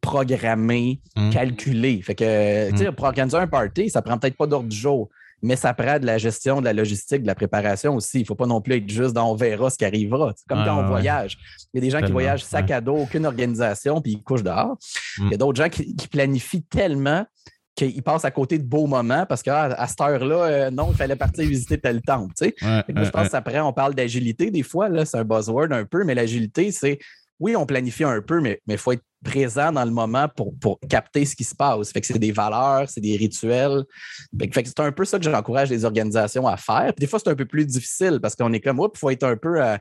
programmées, 0.00 1.00
mm. 1.16 1.30
calculées. 1.30 2.02
Fait 2.02 2.16
que, 2.16 2.72
mm. 2.72 2.92
pour 2.96 3.06
organiser 3.06 3.36
un 3.36 3.46
party, 3.46 3.88
ça 3.88 4.02
prend 4.02 4.18
peut-être 4.18 4.36
pas 4.36 4.48
d'ordre 4.48 4.68
du 4.68 4.76
jour 4.76 5.08
mais 5.42 5.56
ça 5.56 5.74
prend 5.74 5.98
de 5.98 6.06
la 6.06 6.18
gestion, 6.18 6.60
de 6.60 6.64
la 6.64 6.72
logistique, 6.72 7.22
de 7.22 7.26
la 7.26 7.34
préparation 7.34 7.96
aussi. 7.96 8.18
Il 8.18 8.22
ne 8.22 8.26
faut 8.26 8.36
pas 8.36 8.46
non 8.46 8.60
plus 8.60 8.76
être 8.76 8.88
juste 8.88 9.12
dans 9.12 9.30
on 9.30 9.34
verra 9.34 9.70
ce 9.70 9.76
qui 9.76 9.84
arrivera. 9.84 10.32
C'est 10.36 10.46
comme 10.46 10.64
quand 10.64 10.78
on 10.78 10.86
voyage. 10.86 11.38
Il 11.74 11.78
y 11.78 11.78
a 11.78 11.80
des 11.80 11.90
gens 11.90 12.00
qui 12.00 12.12
voyagent 12.12 12.44
sac 12.44 12.70
à 12.70 12.80
dos, 12.80 12.96
aucune 12.96 13.26
organisation, 13.26 14.00
puis 14.00 14.12
ils 14.12 14.22
couchent 14.22 14.44
dehors. 14.44 14.76
Il 15.18 15.24
y 15.24 15.26
a 15.26 15.30
mm. 15.34 15.36
d'autres 15.38 15.62
gens 15.62 15.68
qui, 15.68 15.94
planifient 16.10 16.64
tellement 16.64 17.24
qu'ils 17.74 18.02
passent 18.02 18.26
à 18.26 18.30
côté 18.30 18.58
de 18.58 18.64
beaux 18.64 18.86
moments 18.86 19.24
parce 19.26 19.42
qu'à 19.42 19.74
ah, 19.76 19.88
cette 19.88 20.00
heure-là, 20.00 20.44
euh, 20.44 20.70
non, 20.70 20.88
il 20.90 20.96
fallait 20.96 21.16
partir 21.16 21.46
visiter 21.46 21.78
tel 21.78 22.02
temple. 22.02 22.34
je 22.38 23.10
pense 23.10 23.30
qu'après, 23.30 23.60
on 23.60 23.72
parle 23.72 23.94
d'agilité 23.94 24.50
des 24.50 24.62
fois, 24.62 24.88
c'est 25.06 25.16
un 25.16 25.24
buzzword 25.24 25.72
un 25.72 25.84
peu, 25.84 26.04
mais 26.04 26.14
l'agilité, 26.14 26.70
c'est 26.70 26.98
oui, 27.42 27.56
on 27.56 27.66
planifie 27.66 28.04
un 28.04 28.22
peu, 28.22 28.40
mais 28.40 28.60
il 28.68 28.78
faut 28.78 28.92
être 28.92 29.02
présent 29.24 29.72
dans 29.72 29.84
le 29.84 29.90
moment 29.90 30.28
pour, 30.28 30.56
pour 30.58 30.78
capter 30.88 31.24
ce 31.24 31.34
qui 31.34 31.42
se 31.42 31.56
passe. 31.56 31.90
Fait 31.90 32.00
que 32.00 32.06
c'est 32.06 32.18
des 32.18 32.30
valeurs, 32.30 32.88
c'est 32.88 33.00
des 33.00 33.16
rituels. 33.16 33.82
Fait 34.38 34.48
que, 34.48 34.68
c'est 34.68 34.80
un 34.80 34.92
peu 34.92 35.04
ça 35.04 35.18
que 35.18 35.24
j'encourage 35.24 35.68
les 35.68 35.84
organisations 35.84 36.46
à 36.46 36.56
faire. 36.56 36.92
Puis 36.94 37.00
des 37.00 37.06
fois, 37.08 37.18
c'est 37.18 37.30
un 37.30 37.34
peu 37.34 37.44
plus 37.44 37.66
difficile 37.66 38.20
parce 38.22 38.36
qu'on 38.36 38.52
est 38.52 38.60
comme, 38.60 38.78
il 38.78 38.98
faut 38.98 39.10
être 39.10 39.24
un 39.24 39.36
peu. 39.36 39.60
Euh, 39.60 39.76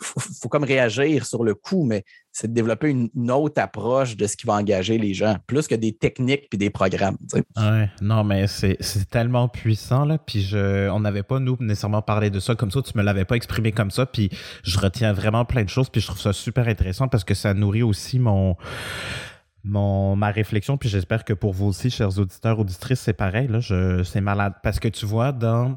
faut, 0.00 0.48
comme 0.48 0.64
réagir 0.64 1.26
sur 1.26 1.44
le 1.44 1.54
coup, 1.54 1.84
mais 1.84 2.04
c'est 2.32 2.48
de 2.48 2.52
développer 2.52 2.90
une, 2.90 3.30
autre 3.30 3.60
approche 3.60 4.16
de 4.16 4.26
ce 4.26 4.36
qui 4.36 4.46
va 4.46 4.54
engager 4.54 4.98
les 4.98 5.14
gens, 5.14 5.36
plus 5.46 5.66
que 5.66 5.74
des 5.74 5.92
techniques 5.94 6.48
puis 6.50 6.58
des 6.58 6.70
programmes. 6.70 7.16
Ouais, 7.56 7.90
non, 8.02 8.24
mais 8.24 8.46
c'est 8.46 8.78
tellement 9.10 9.48
puissant, 9.48 10.04
là. 10.04 10.18
Puis 10.18 10.42
je, 10.42 10.88
on 10.90 11.00
n'avait 11.00 11.22
pas, 11.22 11.38
nous, 11.38 11.56
nécessairement 11.60 12.02
parlé 12.02 12.30
de 12.30 12.40
ça 12.40 12.54
comme 12.54 12.70
ça. 12.70 12.82
Tu 12.82 12.96
me 12.96 13.02
l'avais 13.02 13.24
pas 13.24 13.36
exprimé 13.36 13.72
comme 13.72 13.90
ça. 13.90 14.06
Puis 14.06 14.30
je 14.62 14.78
retiens 14.78 15.12
vraiment 15.12 15.44
plein 15.44 15.64
de 15.64 15.68
choses. 15.68 15.88
Puis 15.88 16.00
je 16.00 16.06
trouve 16.06 16.20
ça 16.20 16.32
super 16.32 16.68
intéressant 16.68 17.08
parce 17.08 17.24
que 17.24 17.34
ça 17.34 17.54
nourrit 17.54 17.82
aussi 17.82 18.18
mon. 18.18 18.56
Mon, 19.68 20.14
ma 20.14 20.30
réflexion, 20.30 20.76
puis 20.76 20.88
j'espère 20.88 21.24
que 21.24 21.32
pour 21.32 21.52
vous 21.52 21.66
aussi, 21.66 21.90
chers 21.90 22.20
auditeurs, 22.20 22.60
auditrices, 22.60 23.00
c'est 23.00 23.12
pareil. 23.12 23.50
C'est 24.04 24.20
malade. 24.20 24.52
Parce 24.62 24.78
que 24.78 24.86
tu 24.86 25.06
vois, 25.06 25.32
dans 25.32 25.76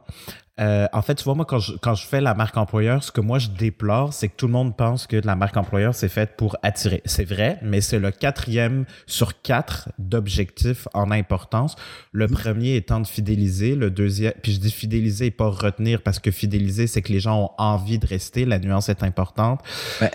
euh, 0.59 0.87
en 0.91 1.01
fait, 1.01 1.15
tu 1.15 1.23
vois, 1.23 1.35
moi, 1.35 1.45
quand 1.45 1.59
je, 1.59 1.73
quand 1.77 1.95
je 1.95 2.05
fais 2.05 2.21
la 2.21 2.33
marque 2.33 2.57
employeur, 2.57 3.03
ce 3.03 3.11
que 3.11 3.21
moi 3.21 3.39
je 3.39 3.49
déplore, 3.49 4.13
c'est 4.13 4.27
que 4.27 4.35
tout 4.35 4.47
le 4.47 4.53
monde 4.53 4.75
pense 4.75 5.07
que 5.07 5.17
la 5.17 5.35
marque 5.35 5.55
employeur, 5.57 5.95
c'est 5.95 6.09
faite 6.09 6.35
pour 6.37 6.57
attirer. 6.63 7.01
C'est 7.05 7.23
vrai, 7.23 7.59
mais 7.61 7.81
c'est 7.81 7.99
le 7.99 8.11
quatrième 8.11 8.85
sur 9.05 9.41
quatre 9.41 9.89
d'objectifs 9.97 10.87
en 10.93 11.11
importance. 11.11 11.75
Le 12.11 12.27
mm. 12.27 12.31
premier 12.31 12.75
étant 12.75 12.99
de 12.99 13.07
fidéliser, 13.07 13.75
le 13.75 13.89
deuxième, 13.89 14.33
puis 14.41 14.53
je 14.53 14.59
dis 14.59 14.71
fidéliser 14.71 15.27
et 15.27 15.31
pas 15.31 15.47
retenir 15.49 16.01
parce 16.01 16.19
que 16.19 16.31
fidéliser, 16.31 16.87
c'est 16.87 17.01
que 17.01 17.13
les 17.13 17.19
gens 17.19 17.43
ont 17.43 17.51
envie 17.57 17.99
de 17.99 18.05
rester. 18.05 18.45
La 18.45 18.59
nuance 18.59 18.89
est 18.89 19.03
importante. 19.03 19.61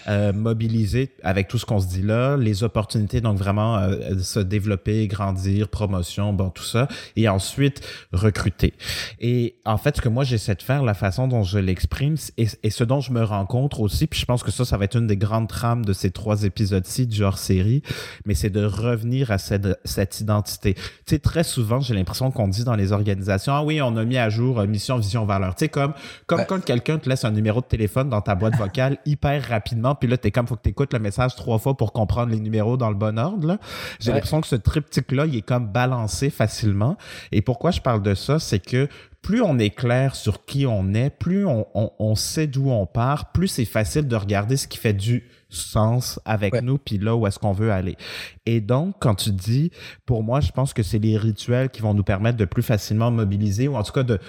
Euh, 0.09 0.33
mobiliser 0.33 1.13
avec 1.23 1.49
tout 1.49 1.59
ce 1.59 1.65
qu'on 1.65 1.81
se 1.81 1.87
dit 1.87 2.03
là, 2.03 2.37
les 2.37 2.63
opportunités, 2.65 3.21
donc 3.21 3.39
vraiment 3.39 3.79
euh, 3.79 4.19
se 4.19 4.41
développer, 4.41 5.07
grandir, 5.07 5.69
promotion, 5.69 6.33
bon, 6.33 6.51
tout 6.51 6.65
ça. 6.65 6.89
Et 7.17 7.29
ensuite, 7.29 7.81
recruter. 8.13 8.75
Et 9.21 9.57
en 9.65 9.79
fait, 9.79 9.97
ce 9.97 10.03
que 10.03 10.09
moi 10.09 10.25
j'ai 10.25 10.34
j'essaie 10.35 10.55
de 10.55 10.63
faire, 10.63 10.83
la 10.83 10.95
façon 10.95 11.29
dont 11.29 11.45
je 11.45 11.59
l'exprime 11.59 12.17
et, 12.37 12.71
ce 12.71 12.85
dont 12.85 13.01
je 13.01 13.13
me 13.13 13.23
rencontre 13.23 13.81
aussi, 13.81 14.07
puis 14.07 14.19
je 14.19 14.27
pense 14.27 14.43
que 14.43 14.51
ça, 14.51 14.65
ça 14.65 14.77
va 14.77 14.85
être 14.85 14.97
une 14.97 15.07
des 15.07 15.17
grandes 15.17 15.49
trames 15.49 15.85
de 15.85 15.93
ces 15.93 16.11
trois 16.11 16.43
épisodes-ci 16.43 17.07
du 17.07 17.17
genre 17.17 17.39
série, 17.39 17.83
mais 18.27 18.35
c'est 18.35 18.51
de 18.51 18.65
revenir 18.65 19.31
à 19.31 19.39
cette, 19.39 19.79
cette 19.85 20.21
identité. 20.21 20.75
Tu 20.75 20.83
sais, 21.07 21.19
très 21.21 21.45
souvent, 21.45 21.81
j'ai 21.81 21.95
l'impression 21.95 22.31
qu'on 22.33 22.49
dit 22.49 22.65
dans 22.65 22.75
les 22.75 22.91
organisations, 22.91 23.53
ah 23.55 23.63
oui, 23.63 23.81
on 23.81 23.97
a 23.97 24.05
mis 24.05 24.19
à 24.19 24.29
jour 24.29 24.59
euh, 24.59 24.67
mission, 24.67 24.99
vision, 24.99 25.25
valeur. 25.25 25.55
Tu 25.55 25.67
sais, 25.67 25.69
comme, 25.69 25.95
comme 26.27 26.45
quand 26.47 26.63
quelqu'un 26.65 26.99
te 26.99 27.09
laisse 27.09 27.25
un 27.25 27.31
numéro 27.31 27.61
de 27.61 27.67
téléphone 27.67 28.09
dans 28.09 28.21
ta 28.21 28.35
boîte 28.35 28.57
vocale 28.57 28.99
hyper 29.07 29.49
rapidement, 29.49 29.95
puis 29.95 30.09
là, 30.09 30.17
t'es 30.17 30.33
comme, 30.33 30.49
faut 30.49 30.57
que 30.57 30.63
t'écoutes 30.63 30.93
le 30.93 30.99
message 30.99 31.37
trois 31.37 31.59
fois 31.59 31.77
pour 31.77 31.93
comprendre 31.93 32.33
les 32.33 32.41
numéros 32.41 32.77
dans 32.77 32.89
le 32.89 32.97
bon 32.97 33.19
ordre, 33.19 33.59
J'ai 34.01 34.13
l'impression 34.13 34.41
que 34.41 34.49
ce 34.49 34.57
triptyque-là, 34.57 35.27
il 35.27 35.37
est 35.37 35.43
comme 35.43 35.69
balancé 35.69 36.31
facilement. 36.31 36.97
Et 37.31 37.41
pourquoi 37.41 37.71
je 37.71 37.81
parle 37.81 38.03
de 38.03 38.15
ça, 38.15 38.39
c'est 38.41 38.59
que 38.59 38.89
plus 39.25 39.41
on 39.41 39.59
est 39.59 39.71
clair 39.71 40.15
sur 40.15 40.45
qui 40.45 40.67
on 40.67 40.93
est, 40.93 41.09
plus 41.09 41.47
on, 41.47 42.15
sait 42.15 42.47
d'où 42.47 42.71
on 42.71 42.85
part, 42.85 43.33
plus 43.33 43.49
c'est 43.49 43.65
facile 43.65 44.07
de 44.07 44.17
regarder 44.17 44.59
ce 44.59 44.69
qui 44.69 44.77
fait 44.77 44.93
du 44.93 45.25
sens 45.49 46.21
avec 46.27 46.61
nous, 46.61 46.77
puis 46.77 46.99
là 46.99 47.17
où 47.17 47.27
est-ce 47.27 47.39
qu'on 47.39 47.53
veut 47.53 47.73
aller. 47.73 47.97
Et 48.45 48.61
donc, 48.61 48.97
quand 49.01 49.15
tu 49.15 49.31
dis, 49.31 49.71
pour 50.05 50.23
moi, 50.23 50.41
je 50.41 50.53
pense 50.53 50.75
que 50.75 50.83
c'est 50.83 50.99
les 50.99 51.17
rituels 51.17 51.71
qui 51.71 51.81
vont 51.81 51.95
nous 51.95 52.03
permettre 52.03 52.37
de 52.37 52.45
plus 52.45 52.63
facilement 52.63 53.11
mobiliser, 53.11 53.67
ou 53.67 53.77
en 53.77 53.83
tout 53.83 53.93
cas 53.93 54.03
de, 54.03 54.21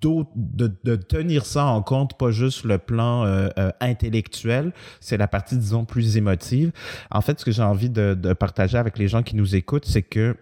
de, 0.00 0.96
tenir 0.96 1.44
ça 1.44 1.64
en 1.64 1.82
compte, 1.82 2.16
pas 2.16 2.30
juste 2.30 2.64
le 2.64 2.78
plan 2.78 3.24
euh, 3.24 3.48
euh, 3.58 3.72
intellectuel, 3.80 4.72
c'est 5.00 5.16
la 5.16 5.26
partie, 5.26 5.56
disons, 5.56 5.84
plus 5.84 6.16
émotive. 6.16 6.70
En 7.10 7.22
fait, 7.22 7.40
ce 7.40 7.44
que 7.44 7.50
j'ai 7.50 7.62
envie 7.62 7.90
de 7.90 8.32
partager 8.34 8.78
avec 8.78 8.98
les 8.98 9.08
gens 9.08 9.24
qui 9.24 9.34
nous 9.34 9.56
écoutent, 9.56 9.86
c'est 9.86 10.02
que 10.02 10.36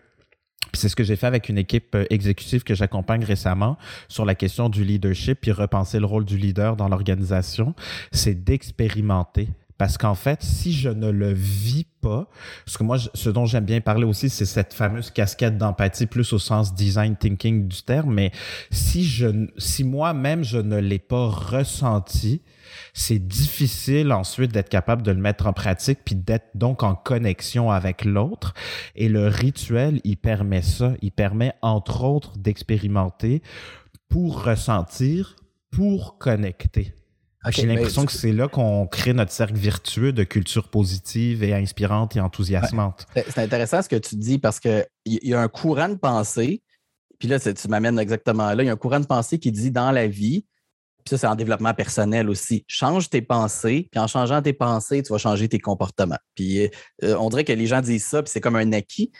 c'est 0.72 0.88
ce 0.88 0.96
que 0.96 1.04
j'ai 1.04 1.16
fait 1.16 1.26
avec 1.26 1.48
une 1.48 1.58
équipe 1.58 1.94
euh, 1.94 2.04
exécutive 2.10 2.62
que 2.62 2.74
j'accompagne 2.74 3.24
récemment 3.24 3.78
sur 4.08 4.24
la 4.24 4.34
question 4.34 4.68
du 4.68 4.84
leadership, 4.84 5.40
puis 5.40 5.52
repenser 5.52 5.98
le 5.98 6.06
rôle 6.06 6.24
du 6.24 6.36
leader 6.36 6.76
dans 6.76 6.88
l'organisation, 6.88 7.74
c'est 8.12 8.44
d'expérimenter. 8.44 9.48
Parce 9.78 9.98
qu'en 9.98 10.14
fait, 10.14 10.42
si 10.42 10.72
je 10.72 10.88
ne 10.88 11.10
le 11.10 11.32
vis 11.32 11.86
pas, 12.00 12.28
parce 12.64 12.78
que 12.78 12.82
moi, 12.82 12.96
ce 12.98 13.30
dont 13.30 13.44
j'aime 13.44 13.64
bien 13.64 13.80
parler 13.80 14.04
aussi, 14.04 14.30
c'est 14.30 14.46
cette 14.46 14.72
fameuse 14.72 15.10
casquette 15.10 15.58
d'empathie, 15.58 16.06
plus 16.06 16.32
au 16.32 16.38
sens 16.38 16.74
design 16.74 17.16
thinking 17.16 17.68
du 17.68 17.82
terme, 17.82 18.14
mais 18.14 18.32
si 18.70 19.04
je, 19.04 19.48
si 19.58 19.84
moi-même 19.84 20.44
je 20.44 20.58
ne 20.58 20.78
l'ai 20.78 20.98
pas 20.98 21.26
ressenti, 21.26 22.42
c'est 22.94 23.18
difficile 23.18 24.12
ensuite 24.12 24.52
d'être 24.52 24.68
capable 24.68 25.02
de 25.02 25.10
le 25.10 25.20
mettre 25.20 25.46
en 25.46 25.52
pratique 25.52 26.00
puis 26.04 26.14
d'être 26.14 26.48
donc 26.54 26.82
en 26.82 26.94
connexion 26.94 27.70
avec 27.70 28.04
l'autre. 28.04 28.54
Et 28.94 29.08
le 29.08 29.28
rituel, 29.28 30.00
il 30.04 30.16
permet 30.16 30.62
ça. 30.62 30.94
Il 31.02 31.12
permet 31.12 31.52
entre 31.62 32.04
autres 32.04 32.38
d'expérimenter 32.38 33.42
pour 34.08 34.44
ressentir, 34.44 35.36
pour 35.70 36.18
connecter. 36.18 36.94
J'ai 37.50 37.66
l'impression 37.66 38.04
que 38.06 38.12
c'est 38.12 38.32
là 38.32 38.48
qu'on 38.48 38.86
crée 38.86 39.12
notre 39.12 39.32
cercle 39.32 39.54
virtueux 39.54 40.12
de 40.12 40.24
culture 40.24 40.68
positive 40.68 41.42
et 41.42 41.54
inspirante 41.54 42.16
et 42.16 42.20
enthousiasmante. 42.20 43.06
C'est 43.14 43.38
intéressant 43.38 43.82
ce 43.82 43.88
que 43.88 43.96
tu 43.96 44.16
dis 44.16 44.38
parce 44.38 44.60
qu'il 44.60 44.86
y 45.04 45.34
a 45.34 45.40
un 45.40 45.48
courant 45.48 45.88
de 45.88 45.94
pensée, 45.94 46.62
puis 47.18 47.28
là, 47.28 47.38
tu 47.38 47.68
m'amènes 47.68 47.98
exactement 47.98 48.52
là, 48.52 48.62
il 48.62 48.66
y 48.66 48.68
a 48.68 48.72
un 48.72 48.76
courant 48.76 49.00
de 49.00 49.06
pensée 49.06 49.38
qui 49.38 49.52
dit 49.52 49.70
dans 49.70 49.90
la 49.90 50.06
vie, 50.06 50.44
puis 51.06 51.10
ça, 51.10 51.18
c'est 51.18 51.26
en 51.28 51.36
développement 51.36 51.72
personnel 51.72 52.28
aussi. 52.28 52.64
Change 52.66 53.08
tes 53.10 53.22
pensées, 53.22 53.88
puis 53.92 54.00
en 54.00 54.08
changeant 54.08 54.42
tes 54.42 54.52
pensées, 54.52 55.04
tu 55.04 55.12
vas 55.12 55.18
changer 55.18 55.48
tes 55.48 55.60
comportements. 55.60 56.18
Puis 56.34 56.68
euh, 57.04 57.16
on 57.18 57.28
dirait 57.28 57.44
que 57.44 57.52
les 57.52 57.68
gens 57.68 57.80
disent 57.80 58.06
ça, 58.06 58.24
puis 58.24 58.30
c'est 58.32 58.40
comme 58.40 58.56
un 58.56 58.72
acquis. 58.72 59.12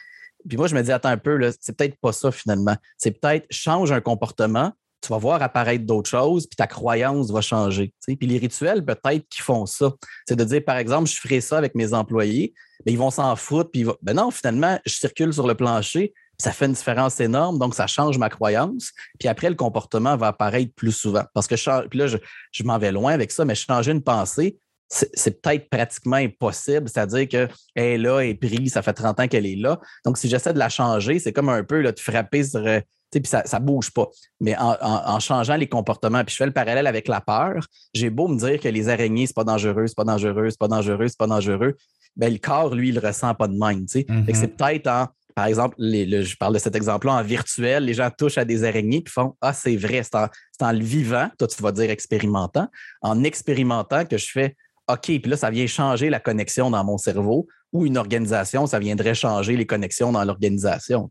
Puis 0.49 0.57
moi, 0.57 0.67
je 0.67 0.75
me 0.75 0.83
dis, 0.83 0.91
attends 0.91 1.11
un 1.11 1.17
peu, 1.17 1.39
c'est 1.61 1.77
peut-être 1.77 1.97
pas 2.01 2.13
ça 2.13 2.33
finalement. 2.33 2.77
C'est 2.99 3.13
peut-être 3.13 3.47
change 3.51 3.93
un 3.93 4.01
comportement, 4.01 4.73
tu 5.07 5.13
vas 5.13 5.19
voir 5.19 5.41
apparaître 5.41 5.85
d'autres 5.85 6.11
choses, 6.11 6.47
puis 6.47 6.57
ta 6.57 6.67
croyance 6.67 7.31
va 7.31 7.41
changer. 7.41 7.93
Puis 8.05 8.27
les 8.27 8.39
rituels, 8.39 8.85
peut-être 8.85 9.25
qui 9.29 9.41
font 9.41 9.65
ça. 9.65 9.93
C'est 10.27 10.37
de 10.37 10.45
dire, 10.45 10.65
par 10.65 10.79
exemple, 10.79 11.09
je 11.09 11.17
ferai 11.17 11.41
ça 11.41 11.59
avec 11.59 11.77
mes 11.77 11.95
employés, 11.95 12.55
mais 12.85 12.93
ils 12.93 12.99
vont 12.99 13.11
s'en 13.11 13.37
foutre, 13.37 13.71
puis 13.71 13.87
ben 14.03 14.15
non, 14.15 14.33
finalement, 14.33 14.81
je 14.85 14.95
circule 14.95 15.33
sur 15.33 15.47
le 15.47 15.55
plancher, 15.55 16.13
ça 16.39 16.53
fait 16.53 16.67
une 16.67 16.73
différence 16.73 17.21
énorme, 17.21 17.59
donc 17.59 17.75
ça 17.75 17.87
change 17.87 18.19
ma 18.19 18.29
croyance. 18.29 18.91
Puis 19.19 19.29
après, 19.29 19.49
le 19.49 19.55
comportement 19.55 20.17
va 20.17 20.29
apparaître 20.29 20.75
plus 20.75 20.93
souvent. 20.93 21.25
Parce 21.33 21.47
que, 21.47 21.55
puis 21.89 21.99
là, 21.99 22.07
je, 22.09 22.65
m'en 22.65 22.79
vais 22.79 22.93
loin 22.93 23.13
avec 23.13 23.31
ça, 23.31 23.45
mais 23.45 23.55
changer 23.55 23.93
une 23.93 24.03
pensée, 24.03 24.59
c'est 24.89 25.41
peut-être 25.41 25.69
pratiquement 25.71 26.17
impossible. 26.17 26.89
C'est-à-dire 26.89 27.29
qu'elle 27.29 27.49
est 27.75 27.99
là, 27.99 28.21
elle 28.21 28.31
est 28.31 28.35
prise, 28.35 28.73
ça 28.73 28.83
fait 28.83 28.93
30 28.93 29.21
ans 29.21 29.29
qu'elle 29.29 29.47
est 29.47 29.57
là. 29.57 29.81
Donc, 30.05 30.19
si 30.19 30.29
j'essaie 30.29 30.53
de 30.53 30.59
la 30.59 30.69
changer, 30.69 31.19
c'est 31.21 31.33
comme 31.33 31.49
un 31.49 31.65
peu 31.65 31.81
là, 31.81 31.93
de 31.93 32.01
frapper 32.01 32.45
sur. 32.45 32.65
Puis 33.11 33.23
ça 33.25 33.43
ne 33.43 33.65
bouge 33.65 33.91
pas. 33.91 34.09
Mais 34.41 34.57
en, 34.59 35.19
changeant 35.21 35.57
les 35.57 35.69
comportements, 35.69 36.25
puis 36.25 36.33
je 36.33 36.37
fais 36.39 36.47
le 36.47 36.53
parallèle 36.53 36.87
avec 36.87 37.09
la 37.09 37.21
peur, 37.21 37.67
j'ai 37.95 38.11
beau 38.11 38.29
me 38.29 38.39
dire 38.39 38.61
que 38.61 38.69
les 38.69 38.89
araignées, 38.89 39.27
c'est 39.27 39.37
pas 39.37 39.45
dangereux, 39.45 39.87
c'est 39.87 39.97
pas 39.97 40.05
dangereux, 40.05 40.51
c'est 40.51 40.59
pas 40.59 40.69
dangereux, 40.69 41.09
c'est 41.09 41.19
pas 41.19 41.27
dangereux. 41.27 41.75
Ben, 42.17 42.33
le 42.33 42.39
corps, 42.39 42.75
lui, 42.75 42.89
il 42.91 42.99
ressent 42.99 43.35
pas 43.35 43.47
de 43.49 43.53
même. 43.53 43.85
Mm-hmm. 43.85 44.35
C'est 44.35 44.57
peut-être 44.57 44.87
en 44.89 45.09
par 45.37 45.45
exemple, 45.45 45.77
je 45.79 46.35
parle 46.39 46.55
de 46.55 46.59
cet 46.59 46.75
exemple-là 46.75 47.13
en 47.13 47.23
virtuel, 47.23 47.85
les 47.85 47.93
gens 47.93 48.09
touchent 48.11 48.39
à 48.39 48.47
des 48.47 48.65
araignées 48.65 49.05
et 49.07 49.11
font 49.11 49.37
Ah, 49.43 49.53
c'est 49.53 49.77
vrai, 49.77 50.03
c'est 50.03 50.17
en, 50.17 50.73
le 50.73 50.83
vivant, 50.83 51.29
toi 51.39 51.47
tu 51.47 51.63
vas 51.63 51.73
dire 51.73 51.91
expérimentant, 51.91 52.69
en 53.03 53.23
expérimentant 53.23 54.07
que 54.07 54.17
je 54.17 54.31
fais 54.33 54.57
OK, 54.89 55.03
puis 55.03 55.23
là, 55.27 55.37
ça 55.37 55.51
vient 55.51 55.67
changer 55.67 56.09
la 56.09 56.21
connexion 56.21 56.71
dans 56.71 56.83
mon 56.85 56.97
cerveau 56.97 57.49
ou 57.73 57.87
une 57.87 57.97
organisation, 57.97 58.67
ça 58.67 58.79
viendrait 58.79 59.15
changer 59.15 59.57
les 59.57 59.67
connexions 59.67 60.13
dans 60.13 60.25
l'organisation. 60.25 61.09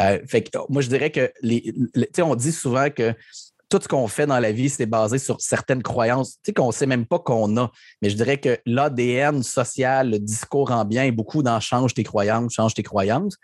Euh, 0.00 0.18
fait 0.26 0.42
que 0.42 0.58
moi, 0.68 0.82
je 0.82 0.88
dirais 0.88 1.10
que 1.10 1.32
les, 1.42 1.72
on 2.18 2.34
dit 2.34 2.52
souvent 2.52 2.90
que 2.90 3.14
tout 3.68 3.80
ce 3.82 3.88
qu'on 3.88 4.06
fait 4.06 4.26
dans 4.26 4.38
la 4.38 4.52
vie, 4.52 4.70
c'est 4.70 4.86
basé 4.86 5.18
sur 5.18 5.40
certaines 5.40 5.82
croyances, 5.82 6.38
qu'on 6.54 6.68
ne 6.68 6.72
sait 6.72 6.86
même 6.86 7.06
pas 7.06 7.18
qu'on 7.18 7.56
a. 7.56 7.70
Mais 8.00 8.10
je 8.10 8.16
dirais 8.16 8.38
que 8.38 8.58
l'ADN 8.64 9.42
social, 9.42 10.10
le 10.10 10.18
discours 10.18 10.70
ambiant 10.70 11.02
est 11.02 11.12
beaucoup 11.12 11.42
dans 11.42 11.58
change 11.58 11.94
tes 11.94 12.04
croyances, 12.04 12.52
change 12.54 12.74
tes 12.74 12.84
croyances 12.84 13.36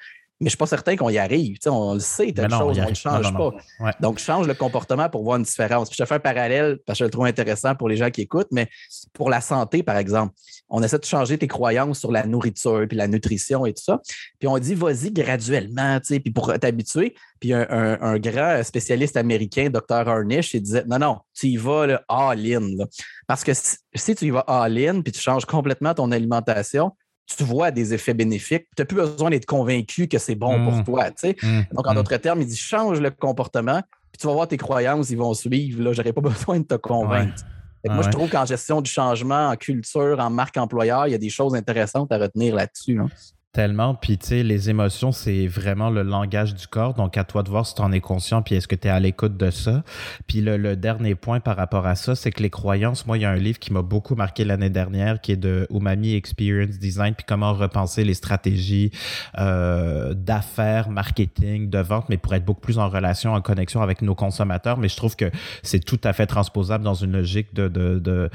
mais 0.42 0.46
je 0.50 0.56
ne 0.56 0.56
suis 0.56 0.56
pas 0.58 0.66
certain 0.66 0.96
qu'on 0.96 1.08
y 1.08 1.18
arrive. 1.18 1.56
on 1.66 1.94
le 1.94 2.00
sait, 2.00 2.32
telle 2.32 2.50
chose, 2.50 2.76
on 2.76 2.82
ne 2.82 2.88
le 2.88 2.94
change 2.94 3.32
pas. 3.32 3.94
Donc, 4.00 4.18
change 4.18 4.48
le 4.48 4.54
comportement 4.54 5.08
pour 5.08 5.22
voir 5.22 5.36
une 5.36 5.44
différence. 5.44 5.88
je 5.92 5.96
te 5.96 6.04
fais 6.04 6.16
un 6.16 6.20
parallèle 6.20 6.78
parce 6.84 6.98
que 6.98 7.04
je 7.04 7.06
le 7.06 7.10
trouve 7.10 7.26
intéressant 7.26 7.76
pour 7.76 7.88
les 7.88 7.96
gens 7.96 8.10
qui 8.10 8.22
écoutent, 8.22 8.50
mais 8.50 8.68
pour 9.12 9.30
la 9.30 9.40
santé, 9.40 9.84
par 9.84 9.96
exemple, 9.96 10.34
on 10.68 10.82
essaie 10.82 10.98
de 10.98 11.04
changer 11.04 11.38
tes 11.38 11.46
croyances 11.46 12.00
sur 12.00 12.10
la 12.10 12.26
nourriture, 12.26 12.84
puis 12.88 12.96
la 12.96 13.06
nutrition 13.06 13.66
et 13.66 13.72
tout 13.72 13.84
ça. 13.84 14.00
Puis 14.40 14.48
on 14.48 14.58
dit, 14.58 14.74
vas-y 14.74 15.12
graduellement, 15.12 16.00
puis 16.00 16.32
pour 16.32 16.52
t'habituer. 16.58 17.14
Puis 17.38 17.52
un, 17.52 18.18
grand 18.18 18.62
spécialiste 18.64 19.16
américain, 19.16 19.70
Dr. 19.70 20.08
Arnish, 20.08 20.54
il 20.54 20.62
disait, 20.62 20.84
non, 20.86 20.98
non, 20.98 21.18
tu 21.34 21.48
y 21.48 21.56
vas 21.56 22.00
all-in. 22.08 22.84
Parce 23.28 23.44
que 23.44 23.52
si 23.94 24.14
tu 24.16 24.26
y 24.26 24.30
vas 24.30 24.44
all-in, 24.48 25.02
puis 25.02 25.12
tu 25.12 25.20
changes 25.20 25.44
complètement 25.44 25.94
ton 25.94 26.10
alimentation, 26.10 26.92
tu 27.26 27.44
vois 27.44 27.70
des 27.70 27.94
effets 27.94 28.14
bénéfiques. 28.14 28.66
Tu 28.76 28.82
n'as 28.82 28.86
plus 28.86 28.96
besoin 28.96 29.30
d'être 29.30 29.46
convaincu 29.46 30.08
que 30.08 30.18
c'est 30.18 30.34
bon 30.34 30.64
pour 30.64 30.74
mmh. 30.74 30.84
toi. 30.84 31.10
Mmh. 31.10 31.60
Donc, 31.72 31.86
en 31.86 31.92
mmh. 31.92 31.94
d'autres 31.94 32.16
termes, 32.16 32.40
il 32.40 32.46
dit 32.46 32.56
change 32.56 33.00
le 33.00 33.10
comportement, 33.10 33.80
puis 34.12 34.18
tu 34.20 34.26
vas 34.26 34.32
voir 34.32 34.48
tes 34.48 34.56
croyances, 34.56 35.10
ils 35.10 35.18
vont 35.18 35.34
suivre. 35.34 35.92
Je 35.92 36.00
n'aurais 36.00 36.12
pas 36.12 36.20
besoin 36.28 36.60
de 36.60 36.64
te 36.64 36.74
convaincre. 36.74 37.42
moi, 37.84 38.02
je 38.02 38.10
trouve 38.10 38.28
qu'en 38.28 38.44
gestion 38.44 38.80
du 38.80 38.90
changement, 38.90 39.48
en 39.48 39.56
culture, 39.56 40.18
en 40.18 40.30
marque 40.30 40.56
employeur, 40.56 41.06
il 41.06 41.12
y 41.12 41.14
a 41.14 41.18
des 41.18 41.30
choses 41.30 41.54
intéressantes 41.54 42.12
à 42.12 42.18
retenir 42.18 42.54
là-dessus. 42.54 42.98
Hein. 42.98 43.08
Tellement. 43.52 43.94
Puis, 43.94 44.16
tu 44.16 44.28
sais, 44.28 44.42
les 44.42 44.70
émotions, 44.70 45.12
c'est 45.12 45.46
vraiment 45.46 45.90
le 45.90 46.02
langage 46.02 46.54
du 46.54 46.66
corps. 46.66 46.94
Donc, 46.94 47.18
à 47.18 47.24
toi 47.24 47.42
de 47.42 47.50
voir 47.50 47.66
si 47.66 47.74
tu 47.74 47.82
en 47.82 47.92
es 47.92 48.00
conscient, 48.00 48.40
puis 48.40 48.54
est-ce 48.54 48.66
que 48.66 48.74
tu 48.74 48.88
es 48.88 48.90
à 48.90 48.98
l'écoute 48.98 49.36
de 49.36 49.50
ça. 49.50 49.84
Puis, 50.26 50.40
le, 50.40 50.74
dernier 50.74 51.14
point 51.14 51.38
par 51.38 51.58
rapport 51.58 51.84
à 51.84 51.94
ça, 51.94 52.14
c'est 52.14 52.30
que 52.30 52.42
les 52.42 52.48
croyances, 52.48 53.04
moi, 53.06 53.18
il 53.18 53.20
y 53.20 53.24
a 53.26 53.30
un 53.30 53.36
livre 53.36 53.58
qui 53.58 53.70
m'a 53.70 53.82
beaucoup 53.82 54.14
marqué 54.14 54.46
l'année 54.46 54.70
dernière, 54.70 55.20
qui 55.20 55.32
est 55.32 55.36
de 55.36 55.66
Umami 55.70 56.14
Experience 56.14 56.78
Design, 56.78 57.14
puis 57.14 57.26
comment 57.28 57.52
repenser 57.52 58.04
les 58.04 58.14
stratégies 58.14 58.90
euh, 59.38 60.14
d'affaires, 60.14 60.88
marketing, 60.88 61.68
de 61.68 61.78
vente, 61.78 62.08
mais 62.08 62.16
pour 62.16 62.32
être 62.32 62.46
beaucoup 62.46 62.62
plus 62.62 62.78
en 62.78 62.88
relation, 62.88 63.34
en 63.34 63.42
connexion 63.42 63.82
avec 63.82 64.00
nos 64.00 64.14
consommateurs. 64.14 64.78
Mais 64.78 64.88
je 64.88 64.96
trouve 64.96 65.14
que 65.14 65.30
c'est 65.62 65.84
tout 65.84 66.00
à 66.04 66.14
fait 66.14 66.26
transposable 66.26 66.84
dans 66.84 66.94
une 66.94 67.12
logique 67.12 67.52
de, 67.52 67.68
de, 67.68 67.98
de 67.98 68.30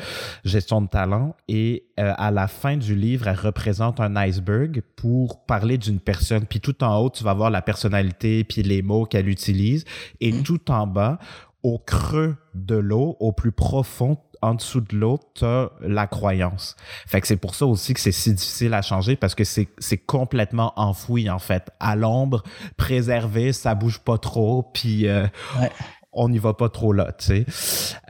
gestion 0.45 0.79
de 0.79 0.87
talent. 0.87 1.35
Et 1.47 1.85
euh, 1.99 2.13
à 2.17 2.29
la 2.29 2.47
fin 2.47 2.77
du 2.77 2.93
livre, 2.93 3.27
elle 3.27 3.35
représente 3.35 3.99
un 3.99 4.15
iceberg 4.15 4.83
parler 5.47 5.77
d'une 5.77 5.99
personne. 5.99 6.45
Puis 6.45 6.59
tout 6.59 6.83
en 6.83 6.97
haut, 6.97 7.09
tu 7.09 7.23
vas 7.23 7.33
voir 7.33 7.49
la 7.49 7.61
personnalité, 7.61 8.43
puis 8.43 8.63
les 8.63 8.81
mots 8.81 9.05
qu'elle 9.05 9.29
utilise. 9.29 9.85
Et 10.21 10.31
mm. 10.31 10.43
tout 10.43 10.71
en 10.71 10.87
bas, 10.87 11.19
au 11.63 11.79
creux 11.79 12.35
de 12.55 12.75
l'eau, 12.75 13.17
au 13.19 13.31
plus 13.31 13.51
profond, 13.51 14.17
en 14.41 14.53
dessous 14.53 14.81
de 14.81 14.95
l'eau, 14.95 15.19
tu 15.33 15.45
as 15.45 15.71
la 15.81 16.07
croyance. 16.07 16.75
Fait 17.07 17.21
que 17.21 17.27
c'est 17.27 17.37
pour 17.37 17.55
ça 17.55 17.65
aussi 17.65 17.93
que 17.93 17.99
c'est 17.99 18.11
si 18.11 18.33
difficile 18.33 18.73
à 18.73 18.81
changer 18.81 19.15
parce 19.15 19.35
que 19.35 19.43
c'est, 19.43 19.67
c'est 19.79 19.97
complètement 19.97 20.73
enfoui, 20.75 21.29
en 21.29 21.39
fait. 21.39 21.71
À 21.79 21.95
l'ombre, 21.95 22.43
préservé, 22.77 23.53
ça 23.53 23.75
bouge 23.75 23.99
pas 23.99 24.17
trop, 24.17 24.63
puis... 24.73 25.07
Euh, 25.07 25.27
on 26.17 26.29
n'y 26.29 26.39
va 26.39 26.53
pas 26.53 26.67
trop 26.67 26.93
là, 26.93 27.11
tu 27.17 27.25
sais. 27.25 27.45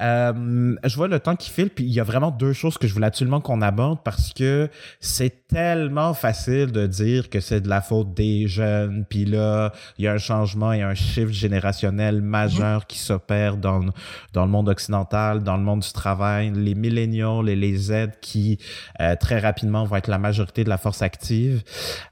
Euh, 0.02 0.76
je 0.84 0.96
vois 0.96 1.10
le 1.10 1.20
temps 1.20 1.36
qui 1.36 1.50
file, 1.50 1.70
puis 1.70 1.84
il 1.84 1.92
y 1.92 2.00
a 2.00 2.04
vraiment 2.04 2.32
deux 2.32 2.54
choses 2.54 2.78
que 2.78 2.88
je 2.88 2.94
voulais 2.94 3.06
absolument 3.06 3.42
qu'on 3.42 3.62
aborde 3.62 4.00
parce 4.04 4.34
que 4.34 4.70
c'est 5.02 5.48
tellement 5.48 6.14
facile 6.14 6.72
de 6.72 6.88
dire 6.88 7.30
que 7.30 7.42
c'est 7.42 7.62
de 7.62 7.68
la 7.68 7.82
faute 7.82 8.14
des 8.14 8.48
jeunes, 8.48 9.06
puis 9.10 9.26
là, 9.26 9.74
il 9.98 10.06
y 10.06 10.08
a 10.08 10.14
un 10.14 10.18
changement, 10.18 10.72
il 10.72 10.80
y 10.80 10.82
a 10.82 10.88
un 10.88 10.96
shift 10.96 11.34
générationnel 11.34 12.22
majeur 12.22 12.88
qui 12.88 12.98
s'opère 12.98 13.58
dans, 13.58 13.80
le 13.80 14.48
monde 14.48 14.70
occidental, 14.70 15.44
dans 15.44 15.58
le 15.58 15.64
monde 15.64 15.82
du 15.82 15.92
travail, 15.92 16.52
les 16.56 16.76
milléniaux 16.76 17.46
et 17.46 17.56
les 17.56 17.76
Z 17.76 18.12
qui 18.22 18.58
euh, 19.02 19.16
très 19.20 19.40
rapidement 19.40 19.84
vont 19.84 19.98
être 19.98 20.08
la 20.08 20.18
majorité 20.18 20.64
de 20.64 20.70
la 20.70 20.78
force 20.78 21.02
active. 21.02 21.64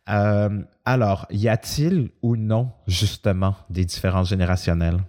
Euh, 0.09 0.49
alors, 0.83 1.25
y 1.31 1.47
a-t-il 1.47 2.09
ou 2.21 2.35
non, 2.35 2.71
justement, 2.85 3.55
des 3.69 3.85
différences 3.85 4.29
générationnelles? 4.29 4.99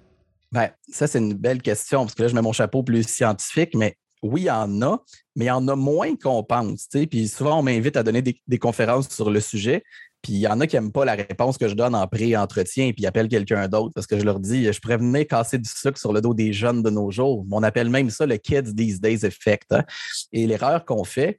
Ben, 0.52 0.70
ça, 0.88 1.06
c'est 1.06 1.18
une 1.18 1.34
belle 1.34 1.62
question, 1.62 2.02
parce 2.04 2.14
que 2.14 2.22
là, 2.22 2.28
je 2.28 2.34
mets 2.34 2.42
mon 2.42 2.52
chapeau 2.52 2.82
plus 2.82 3.02
scientifique, 3.02 3.74
mais 3.74 3.96
oui, 4.22 4.42
il 4.42 4.46
y 4.46 4.50
en 4.50 4.82
a, 4.82 5.02
mais 5.34 5.46
il 5.46 5.48
y 5.48 5.50
en 5.50 5.66
a 5.68 5.76
moins 5.76 6.16
qu'on 6.16 6.42
pense. 6.42 6.88
Puis 7.10 7.28
souvent, 7.28 7.60
on 7.60 7.62
m'invite 7.62 7.96
à 7.96 8.02
donner 8.02 8.22
des, 8.22 8.58
conférences 8.58 9.08
sur 9.08 9.30
le 9.30 9.40
sujet. 9.40 9.82
Puis 10.22 10.32
il 10.32 10.38
y 10.38 10.48
en 10.48 10.60
a 10.60 10.66
qui 10.66 10.76
n'aiment 10.76 10.92
pas 10.92 11.04
la 11.04 11.14
réponse 11.14 11.58
que 11.58 11.68
je 11.68 11.74
donne 11.74 11.94
en 11.94 12.06
pré-entretien, 12.08 12.92
puis 12.92 13.02
ils 13.02 13.06
appellent 13.06 13.28
quelqu'un 13.28 13.68
d'autre 13.68 13.92
parce 13.94 14.06
que 14.06 14.18
je 14.18 14.24
leur 14.24 14.40
dis 14.40 14.64
je 14.64 14.96
venir 14.96 15.26
casser 15.26 15.58
du 15.58 15.68
sucre 15.68 15.98
sur 15.98 16.12
le 16.12 16.20
dos 16.20 16.34
des 16.34 16.52
jeunes 16.52 16.82
de 16.82 16.90
nos 16.90 17.10
jours. 17.10 17.44
On 17.50 17.62
appelle 17.62 17.90
même 17.90 18.10
ça 18.10 18.26
le 18.26 18.36
Kids 18.36 18.74
These 18.74 19.00
Days 19.00 19.24
Effect. 19.24 19.70
Hein. 19.70 19.84
Et 20.32 20.46
l'erreur 20.46 20.84
qu'on 20.84 21.04
fait, 21.04 21.38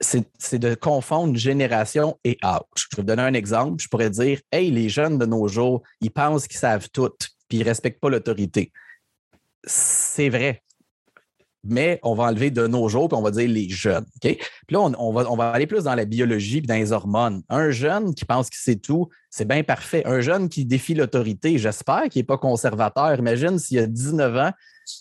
c'est 0.00 0.58
de 0.58 0.74
confondre 0.74 1.36
génération 1.36 2.18
et 2.24 2.36
âge. 2.44 2.60
Je 2.76 2.96
vais 2.96 3.02
vous 3.02 3.06
donner 3.06 3.22
un 3.22 3.32
exemple. 3.32 3.82
Je 3.82 3.88
pourrais 3.88 4.10
dire 4.10 4.40
Hey, 4.52 4.70
les 4.70 4.90
jeunes 4.90 5.16
de 5.16 5.24
nos 5.24 5.48
jours, 5.48 5.82
ils 6.02 6.10
pensent 6.10 6.46
qu'ils 6.46 6.58
savent 6.58 6.88
tout 6.92 7.12
puis 7.48 7.58
ils 7.58 7.60
ne 7.60 7.66
respectent 7.66 8.00
pas 8.00 8.10
l'autorité. 8.10 8.72
C'est 9.64 10.28
vrai. 10.28 10.62
Mais 11.68 11.98
on 12.04 12.14
va 12.14 12.24
enlever 12.24 12.52
de 12.52 12.66
nos 12.68 12.88
jours, 12.88 13.08
puis 13.08 13.18
on 13.18 13.22
va 13.22 13.32
dire 13.32 13.48
les 13.48 13.68
jeunes. 13.68 14.06
Puis 14.20 14.38
là, 14.70 14.80
on, 14.80 15.12
va, 15.12 15.50
aller 15.50 15.66
plus 15.66 15.84
dans 15.84 15.96
la 15.96 16.04
biologie 16.04 16.58
et 16.58 16.60
dans 16.60 16.74
les 16.74 16.92
hormones. 16.92 17.42
Un 17.48 17.70
jeune 17.70 18.14
qui 18.14 18.24
pense 18.24 18.48
qu'il 18.50 18.60
sait 18.60 18.76
tout, 18.76 19.08
c'est 19.30 19.48
bien 19.48 19.64
parfait. 19.64 20.02
Un 20.06 20.20
jeune 20.20 20.48
qui 20.48 20.64
défie 20.64 20.94
l'autorité, 20.94 21.58
j'espère 21.58 22.04
qu'il 22.04 22.20
n'est 22.20 22.26
pas 22.26 22.38
conservateur. 22.38 23.18
Imagine 23.18 23.58
s'il 23.58 23.80
a 23.80 23.86
19 23.86 24.36
ans, 24.36 24.52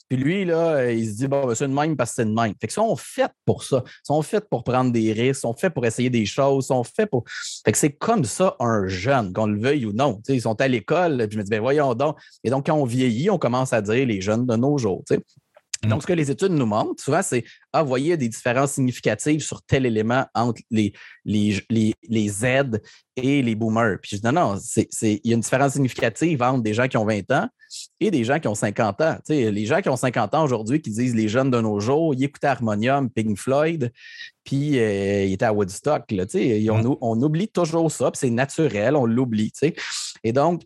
puis 0.09 0.17
lui, 0.17 0.45
là, 0.45 0.91
il 0.91 1.07
se 1.07 1.15
dit, 1.15 1.27
bon, 1.27 1.45
ben, 1.47 1.55
c'est 1.55 1.65
une 1.65 1.73
même 1.73 1.95
parce 1.95 2.11
que 2.11 2.15
c'est 2.15 2.23
une 2.23 2.33
même. 2.33 2.53
Fait 2.59 2.67
que 2.67 2.73
sont 2.73 2.95
faits 2.95 3.31
pour 3.45 3.63
ça. 3.63 3.83
Ils 3.85 3.91
sont 4.05 4.21
faits 4.21 4.47
pour 4.49 4.63
prendre 4.63 4.91
des 4.91 5.13
risques, 5.13 5.41
sont 5.41 5.53
faits 5.53 5.73
pour 5.73 5.85
essayer 5.85 6.09
des 6.09 6.25
choses, 6.25 6.67
sont 6.67 6.83
faits 6.83 7.09
pour. 7.09 7.23
Fait 7.63 7.71
que 7.71 7.77
c'est 7.77 7.93
comme 7.93 8.23
ça 8.23 8.55
un 8.59 8.87
jeune, 8.87 9.33
qu'on 9.33 9.47
le 9.47 9.59
veuille 9.59 9.85
ou 9.85 9.93
non. 9.93 10.21
ils 10.27 10.41
sont 10.41 10.59
à 10.61 10.67
l'école, 10.67 11.17
puis 11.27 11.33
je 11.33 11.37
me 11.37 11.43
dis, 11.43 11.49
ben 11.49 11.61
voyons 11.61 11.93
donc. 11.93 12.17
Et 12.43 12.49
donc, 12.49 12.65
quand 12.65 12.75
on 12.75 12.85
vieillit, 12.85 13.29
on 13.29 13.37
commence 13.37 13.73
à 13.73 13.81
dire 13.81 14.05
les 14.05 14.21
jeunes 14.21 14.45
de 14.45 14.55
nos 14.55 14.77
jours. 14.77 15.03
Mm. 15.09 15.17
Donc, 15.83 16.01
ce 16.01 16.07
que 16.07 16.13
les 16.13 16.31
études 16.31 16.51
nous 16.51 16.65
montrent, 16.65 17.03
souvent, 17.03 17.21
c'est 17.21 17.43
Ah, 17.73 17.83
vous 17.83 17.89
voyez 17.89 18.17
des 18.17 18.29
différences 18.29 18.73
significatives 18.73 19.41
sur 19.41 19.61
tel 19.63 19.85
élément 19.85 20.25
entre 20.33 20.61
les, 20.71 20.93
les, 21.25 21.61
les, 21.69 22.29
Z 22.29 22.45
et 23.15 23.41
les 23.41 23.55
boomers. 23.55 23.97
Puis 24.01 24.11
je 24.13 24.21
dis 24.21 24.25
non, 24.25 24.31
non, 24.31 24.59
il 25.01 25.19
y 25.23 25.31
a 25.31 25.35
une 25.35 25.41
différence 25.41 25.73
significative 25.73 26.41
entre 26.41 26.63
des 26.63 26.73
gens 26.73 26.87
qui 26.87 26.97
ont 26.97 27.05
20 27.05 27.31
ans 27.31 27.49
et 27.99 28.11
des 28.11 28.23
gens 28.23 28.39
qui 28.39 28.47
ont 28.47 28.55
50 28.55 29.01
ans. 29.01 29.17
les 29.29 29.65
gens 29.65 29.81
qui 29.81 29.89
ont 29.89 29.97
50 29.97 30.33
ans 30.33 30.43
aujourd'hui, 30.43 30.81
qui 30.81 30.89
disent 30.91 31.15
les 31.15 31.27
jeunes 31.27 31.51
de 31.51 31.59
nos 31.59 31.79
jours, 31.79 32.13
ils 32.13 32.23
écoutaient 32.23 32.47
Harmonium, 32.47 33.09
Pink 33.09 33.37
Floyd, 33.37 33.91
puis 34.43 34.79
euh, 34.79 35.25
ils 35.25 35.33
étaient 35.33 35.45
à 35.45 35.53
Woodstock. 35.53 36.09
Là, 36.11 36.25
on, 36.71 36.97
on, 37.01 37.21
oublie 37.21 37.47
toujours 37.47 37.91
ça, 37.91 38.11
puis 38.11 38.19
c'est 38.19 38.29
naturel, 38.29 38.95
on 38.95 39.05
l'oublie. 39.05 39.51
Et 40.23 40.31
donc, 40.31 40.61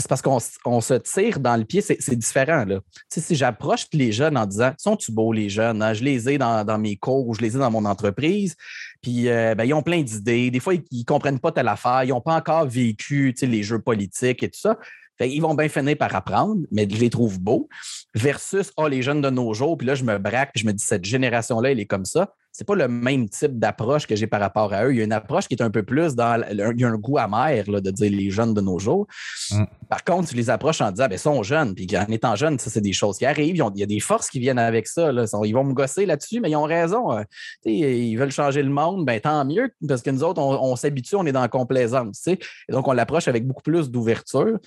c'est 0.00 0.08
parce 0.08 0.22
qu'on 0.22 0.80
se 0.80 0.94
tire 0.94 1.40
dans 1.40 1.56
le 1.56 1.64
pied, 1.64 1.80
c'est 1.80 2.16
différent. 2.16 2.64
Là. 2.64 2.80
si 3.08 3.34
j'approche 3.34 3.86
les 3.92 4.12
jeunes 4.12 4.36
en 4.36 4.46
disant 4.46 4.72
Sont-tu 4.78 5.12
beaux 5.12 5.32
les 5.32 5.48
jeunes? 5.48 5.82
Hein? 5.82 5.94
Je 5.94 6.02
les 6.02 6.28
ai 6.28 6.38
dans, 6.38 6.78
mes 6.78 6.96
cours, 6.96 7.34
je 7.34 7.42
les 7.42 7.56
ai 7.56 7.58
dans 7.58 7.70
mon 7.70 7.84
entreprise, 7.84 8.56
puis 9.02 9.28
euh, 9.28 9.54
ben, 9.54 9.64
ils 9.64 9.74
ont 9.74 9.82
plein 9.82 10.02
d'idées. 10.02 10.50
Des 10.50 10.60
fois, 10.60 10.74
ils 10.74 10.84
ne 10.92 11.04
comprennent 11.04 11.40
pas 11.40 11.52
telle 11.52 11.68
affaire, 11.68 12.04
ils 12.04 12.08
n'ont 12.08 12.20
pas 12.20 12.34
encore 12.34 12.66
vécu 12.66 13.34
les 13.40 13.62
jeux 13.62 13.80
politiques 13.80 14.42
et 14.42 14.48
tout 14.48 14.60
ça. 14.60 14.78
ils 15.20 15.40
vont 15.40 15.54
bien 15.54 15.68
finir 15.68 15.96
par 15.96 16.14
apprendre, 16.14 16.62
mais 16.70 16.88
je 16.90 16.96
les 16.96 17.10
trouve 17.10 17.38
beaux. 17.40 17.68
Versus 18.14 18.72
oh, 18.76 18.88
les 18.88 19.02
jeunes 19.02 19.20
de 19.20 19.30
nos 19.30 19.54
jours, 19.54 19.76
puis 19.76 19.86
là, 19.86 19.94
je 19.94 20.04
me 20.04 20.18
braque, 20.18 20.50
puis 20.54 20.62
je 20.62 20.66
me 20.66 20.72
dis 20.72 20.84
cette 20.84 21.04
génération-là, 21.04 21.72
elle 21.72 21.80
est 21.80 21.86
comme 21.86 22.04
ça 22.04 22.34
c'est 22.52 22.66
pas 22.66 22.74
le 22.74 22.88
même 22.88 23.28
type 23.28 23.58
d'approche 23.58 24.06
que 24.06 24.16
j'ai 24.16 24.26
par 24.26 24.40
rapport 24.40 24.72
à 24.72 24.84
eux. 24.84 24.92
Il 24.92 24.98
y 24.98 25.00
a 25.00 25.04
une 25.04 25.12
approche 25.12 25.46
qui 25.46 25.54
est 25.54 25.62
un 25.62 25.70
peu 25.70 25.82
plus 25.82 26.14
dans. 26.14 26.42
il 26.50 26.80
y 26.80 26.84
a 26.84 26.88
un 26.88 26.96
goût 26.96 27.18
amer 27.18 27.64
de 27.66 27.90
dire 27.90 28.10
les 28.10 28.30
jeunes 28.30 28.54
de 28.54 28.60
nos 28.60 28.78
jours. 28.78 29.06
Mm. 29.52 29.64
Par 29.88 30.04
contre, 30.04 30.28
tu 30.28 30.34
les 30.34 30.50
approches 30.50 30.80
en 30.80 30.90
disant, 30.90 31.06
ben, 31.06 31.14
ils 31.14 31.18
sont 31.18 31.42
jeunes, 31.42 31.74
puis 31.74 31.86
en 31.96 32.10
étant 32.10 32.34
jeunes, 32.34 32.58
ça, 32.58 32.70
c'est 32.70 32.80
des 32.80 32.92
choses 32.92 33.18
qui 33.18 33.26
arrivent. 33.26 33.56
il 33.56 33.80
y 33.80 33.82
a 33.82 33.86
des 33.86 34.00
forces 34.00 34.28
qui 34.28 34.40
viennent 34.40 34.58
avec 34.58 34.88
ça. 34.88 35.12
Ils 35.44 35.52
vont 35.52 35.64
me 35.64 35.72
gosser 35.72 36.06
là-dessus, 36.06 36.40
mais 36.40 36.50
ils 36.50 36.56
ont 36.56 36.64
raison. 36.64 37.12
Euh, 37.12 37.22
ils 37.64 38.16
veulent 38.16 38.32
changer 38.32 38.62
le 38.62 38.70
monde, 38.70 39.04
ben, 39.04 39.20
tant 39.20 39.44
mieux, 39.44 39.70
parce 39.86 40.02
que 40.02 40.10
nous 40.10 40.24
autres, 40.24 40.40
on, 40.40 40.74
s'habitue, 40.76 41.16
on 41.16 41.26
est 41.26 41.32
dans 41.32 41.40
la 41.40 41.48
complaisance. 41.48 42.26
Et 42.26 42.38
donc, 42.68 42.88
on 42.88 42.92
l'approche 42.92 43.28
avec 43.28 43.46
beaucoup 43.46 43.62
plus 43.62 43.90
d'ouverture. 43.90 44.58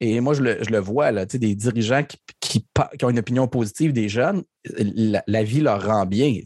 Et 0.00 0.20
moi, 0.20 0.34
je 0.34 0.42
le, 0.42 0.78
vois, 0.78 1.10
là, 1.10 1.24
des 1.24 1.54
dirigeants 1.54 2.04
qui, 2.40 2.66
ont 3.02 3.10
une 3.10 3.18
opinion 3.18 3.48
positive 3.48 3.92
des 3.92 4.08
jeunes, 4.08 4.42
la, 4.78 5.22
la 5.26 5.42
vie 5.42 5.60
leur 5.60 5.84
rend 5.84 6.06
bien. 6.06 6.40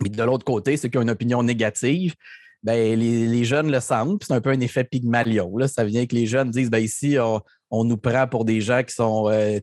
Mais 0.00 0.08
de 0.08 0.22
l'autre 0.22 0.44
côté, 0.44 0.76
ceux 0.76 0.88
qui 0.88 0.98
ont 0.98 1.02
une 1.02 1.10
opinion 1.10 1.42
négative, 1.42 2.14
ben, 2.62 2.98
les, 2.98 3.44
jeunes 3.44 3.70
le 3.72 3.80
sentent. 3.80 4.24
C'est 4.24 4.32
un 4.32 4.40
peu 4.40 4.50
un 4.50 4.60
effet 4.60 4.84
Pygmalion. 4.84 5.56
Là. 5.56 5.66
Ça 5.66 5.84
vient 5.84 6.06
que 6.06 6.14
les 6.14 6.26
jeunes 6.26 6.50
disent 6.50 6.70
ben, 6.70 6.78
ici, 6.78 7.16
on, 7.70 7.84
nous 7.84 7.96
prend 7.96 8.28
pour 8.28 8.44
des 8.44 8.60
gens 8.60 8.82
qui 8.84 8.94
sont, 8.94 9.28
euh, 9.30 9.58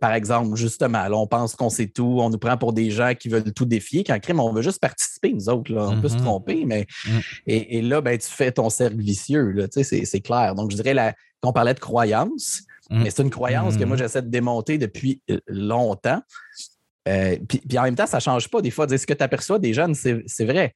par 0.00 0.14
exemple, 0.14 0.56
justement, 0.56 1.06
on 1.12 1.26
pense 1.26 1.54
qu'on 1.54 1.70
sait 1.70 1.86
tout, 1.86 2.18
on 2.20 2.30
nous 2.30 2.38
prend 2.38 2.56
pour 2.56 2.72
des 2.72 2.90
gens 2.90 3.12
qui 3.14 3.28
veulent 3.28 3.52
tout 3.52 3.66
défier. 3.66 4.02
Qu'en 4.02 4.18
crime, 4.18 4.40
on 4.40 4.52
veut 4.52 4.62
juste 4.62 4.80
participer, 4.80 5.32
nous 5.32 5.48
autres. 5.48 5.72
On 5.74 6.00
peut 6.00 6.08
se 6.08 6.16
mm-hmm. 6.16 6.22
tromper, 6.22 6.64
mais. 6.64 6.86
Mm. 7.06 7.18
Et, 7.46 7.82
là, 7.82 8.00
ben, 8.00 8.18
tu 8.18 8.28
fais 8.28 8.50
ton 8.50 8.68
cercle 8.68 8.98
vicieux. 8.98 9.54
C'est 9.70 10.20
clair. 10.20 10.54
Donc, 10.56 10.72
je 10.72 10.76
dirais 10.76 11.14
qu'on 11.40 11.52
parlait 11.52 11.74
de 11.74 11.80
croyance, 11.80 12.62
mm. 12.90 13.02
mais 13.04 13.10
c'est 13.10 13.22
une 13.22 13.30
croyance 13.30 13.76
que 13.76 13.84
moi, 13.84 13.96
mm-hmm. 13.96 14.00
j'essaie 14.00 14.22
de 14.22 14.30
démonter 14.30 14.78
depuis 14.78 15.20
euh, 15.30 15.38
longtemps. 15.46 16.20
Euh, 17.08 17.36
puis, 17.48 17.78
en 17.78 17.82
même 17.82 17.94
temps, 17.94 18.06
ça 18.06 18.18
ne 18.18 18.22
change 18.22 18.48
pas. 18.48 18.60
Des 18.60 18.70
fois, 18.70 18.86
dire 18.86 18.98
ce 18.98 19.06
que 19.06 19.14
tu 19.14 19.22
aperçois 19.22 19.58
des 19.58 19.72
jeunes, 19.72 19.94
c'est 19.94 20.44
vrai. 20.44 20.74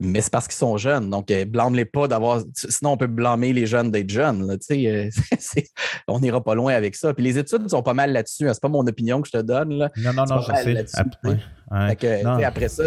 Mais 0.00 0.20
c'est 0.20 0.32
parce 0.32 0.48
qu'ils 0.48 0.56
sont 0.56 0.76
jeunes. 0.78 1.10
Donc, 1.10 1.30
euh, 1.30 1.44
blâme-les 1.44 1.84
pas 1.84 2.08
d'avoir. 2.08 2.42
Sinon, 2.54 2.92
on 2.92 2.96
peut 2.96 3.06
blâmer 3.06 3.52
les 3.52 3.66
jeunes 3.66 3.92
d'être 3.92 4.10
jeunes. 4.10 4.58
Euh, 4.70 5.10
on 6.08 6.18
n'ira 6.18 6.42
pas 6.42 6.56
loin 6.56 6.74
avec 6.74 6.96
ça. 6.96 7.14
Puis 7.14 7.22
les 7.22 7.38
études 7.38 7.68
sont 7.68 7.84
pas 7.84 7.94
mal 7.94 8.12
là-dessus. 8.12 8.48
Hein. 8.48 8.54
C'est 8.54 8.62
pas 8.62 8.68
mon 8.68 8.84
opinion 8.84 9.22
que 9.22 9.28
je 9.28 9.38
te 9.38 9.42
donne. 9.42 9.74
Là. 9.74 9.90
Non, 9.98 10.12
non, 10.12 10.24
non, 10.24 10.40
je 10.40 10.52
sais. 10.56 12.44
après 12.44 12.68
ça, 12.68 12.84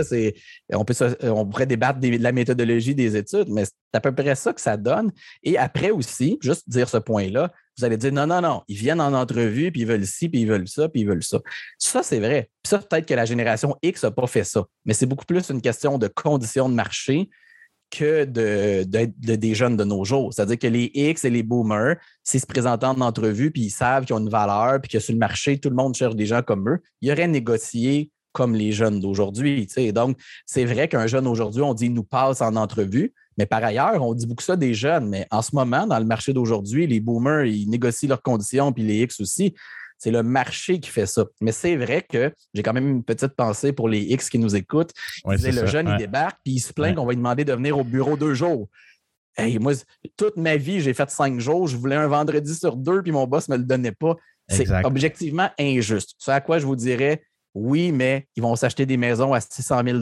on, 0.74 0.84
peut, 0.84 0.94
on 1.24 1.46
pourrait 1.46 1.68
débattre 1.68 2.00
de 2.00 2.18
la 2.22 2.34
méthodologie 2.34 2.96
des 2.96 3.16
études, 3.16 3.48
mais 3.50 3.64
c'est 3.64 3.72
à 3.94 4.02
peu 4.02 4.14
près 4.14 4.36
ça 4.36 4.52
que 4.52 4.60
ça 4.60 4.76
donne. 4.76 5.12
Et 5.42 5.58
après 5.58 5.92
aussi, 5.92 6.38
juste 6.42 6.70
dire 6.70 6.90
ce 6.90 6.98
point-là, 6.98 7.50
vous 7.78 7.86
allez 7.86 7.98
dire 7.98 8.12
non, 8.12 8.28
non, 8.28 8.42
non, 8.42 8.62
ils 8.68 8.78
viennent 8.78 9.02
en 9.02 9.14
entrevue, 9.14 9.72
puis 9.72 9.82
ils 9.82 9.88
veulent 9.88 10.06
ci, 10.06 10.30
puis 10.30 10.42
ils 10.42 10.48
veulent 10.48 10.68
ça, 10.68 10.90
puis 10.90 11.02
ils 11.02 11.08
veulent 11.08 11.24
ça. 11.24 11.40
Ça, 11.78 12.04
c'est 12.04 12.20
vrai. 12.20 12.50
Puis 12.64 12.70
ça, 12.70 12.80
peut-être 12.80 13.06
que 13.06 13.14
la 13.14 13.26
génération 13.26 13.76
X 13.82 14.04
n'a 14.04 14.12
pas 14.12 14.28
fait 14.28 14.44
ça. 14.44 14.66
Mais 14.86 14.94
c'est 14.94 15.06
beaucoup 15.06 15.26
plus 15.26 15.50
une 15.50 15.62
question 15.62 15.98
de 15.98 16.08
conditions 16.08 16.70
de 16.70 16.74
marché 16.74 17.30
que 17.92 18.26
de, 18.26 18.84
des 18.84 19.56
jeunes 19.56 19.78
de 19.78 19.84
nos 19.84 20.04
jours. 20.04 20.34
C'est-à-dire 20.34 20.58
que 20.58 20.68
les 20.68 20.92
X 20.94 21.24
et 21.24 21.30
les 21.30 21.44
boomers, 21.44 21.98
s'ils 22.24 22.42
se 22.42 22.46
présentent 22.46 22.84
en 22.84 23.00
entrevue, 23.02 23.52
puis 23.52 23.64
ils 23.64 23.70
savent 23.70 24.06
qu'ils 24.06 24.16
ont 24.16 24.20
une 24.20 24.30
valeur, 24.30 24.82
puis 24.82 24.92
que 24.92 25.00
sur 25.00 25.14
le 25.14 25.20
marché, 25.20 25.60
tout 25.60 25.70
le 25.70 25.76
monde 25.76 25.96
cherche 25.96 26.16
des 26.16 26.26
gens 26.26 26.42
comme 26.42 26.68
eux, 26.70 26.80
ils 27.02 27.12
auraient 27.12 27.28
négocié 27.28 28.12
comme 28.32 28.54
les 28.54 28.74
jeunes 28.74 29.00
d'aujourd'hui. 29.00 29.68
Donc, 29.94 30.18
c'est 30.46 30.66
vrai 30.66 30.90
qu'un 30.90 31.08
jeune 31.08 31.26
aujourd'hui, 31.26 31.62
on 31.62 31.74
dit 31.74 31.90
nous 31.90 32.04
passe 32.04 32.42
en 32.42 32.58
entrevue, 32.58 33.14
mais 33.38 33.46
par 33.46 33.64
ailleurs, 33.64 34.02
on 34.02 34.14
dit 34.14 34.26
beaucoup 34.26 34.44
ça 34.44 34.56
des 34.56 34.74
jeunes, 34.74 35.10
mais 35.10 35.28
en 35.32 35.42
ce 35.42 35.56
moment, 35.56 35.86
dans 35.86 36.00
le 36.00 36.06
marché 36.06 36.34
d'aujourd'hui, 36.34 36.88
les 36.88 37.00
boomers, 37.00 37.46
ils 37.46 37.70
négocient 37.70 38.10
leurs 38.10 38.22
conditions, 38.22 38.72
puis 38.72 38.84
les 38.84 39.02
X 39.02 39.20
aussi. 39.20 39.54
C'est 39.98 40.12
le 40.12 40.24
marché 40.24 40.80
qui 40.80 40.90
fait 40.90 41.06
ça. 41.06 41.26
Mais 41.42 41.54
c'est 41.54 41.78
vrai 41.78 42.02
que 42.02 42.32
j'ai 42.54 42.64
quand 42.64 42.74
même 42.74 42.88
une 42.88 43.04
petite 43.04 43.34
pensée 43.34 43.72
pour 43.72 43.88
les 43.88 44.02
X 44.02 44.30
qui 44.30 44.40
nous 44.40 44.56
écoutent. 44.56 44.92
le 45.26 45.66
jeune, 45.68 45.90
il 45.90 45.98
débarque, 45.98 46.38
puis 46.44 46.54
il 46.56 46.60
se 46.60 46.74
plaint 46.74 46.96
qu'on 46.96 47.06
va 47.06 47.12
lui 47.12 47.18
demander 47.18 47.46
de 47.46 47.54
venir 47.54 47.78
au 47.78 47.84
bureau 47.84 48.18
deux 48.18 48.34
jours. 48.34 48.68
Hey, 49.38 49.58
moi, 49.60 49.74
toute 50.16 50.38
ma 50.38 50.56
vie, 50.56 50.80
j'ai 50.80 50.94
fait 50.94 51.10
cinq 51.10 51.40
jours. 51.40 51.68
Je 51.68 51.76
voulais 51.76 51.96
un 51.96 52.08
vendredi 52.08 52.56
sur 52.56 52.76
deux, 52.76 53.02
puis 53.02 53.12
mon 53.12 53.28
boss 53.28 53.50
ne 53.50 53.56
me 53.56 53.60
le 53.60 53.66
donnait 53.66 53.92
pas. 53.92 54.16
C'est 54.48 54.70
objectivement 54.84 55.50
injuste. 55.60 56.12
C'est 56.20 56.32
à 56.32 56.42
quoi 56.42 56.60
je 56.60 56.66
vous 56.66 56.76
dirais, 56.76 57.24
oui, 57.56 57.94
mais 57.94 58.28
ils 58.36 58.44
vont 58.44 58.58
s'acheter 58.58 58.86
des 58.86 58.98
maisons 58.98 59.34
à 59.34 59.40
600 59.40 59.82
000 59.86 60.00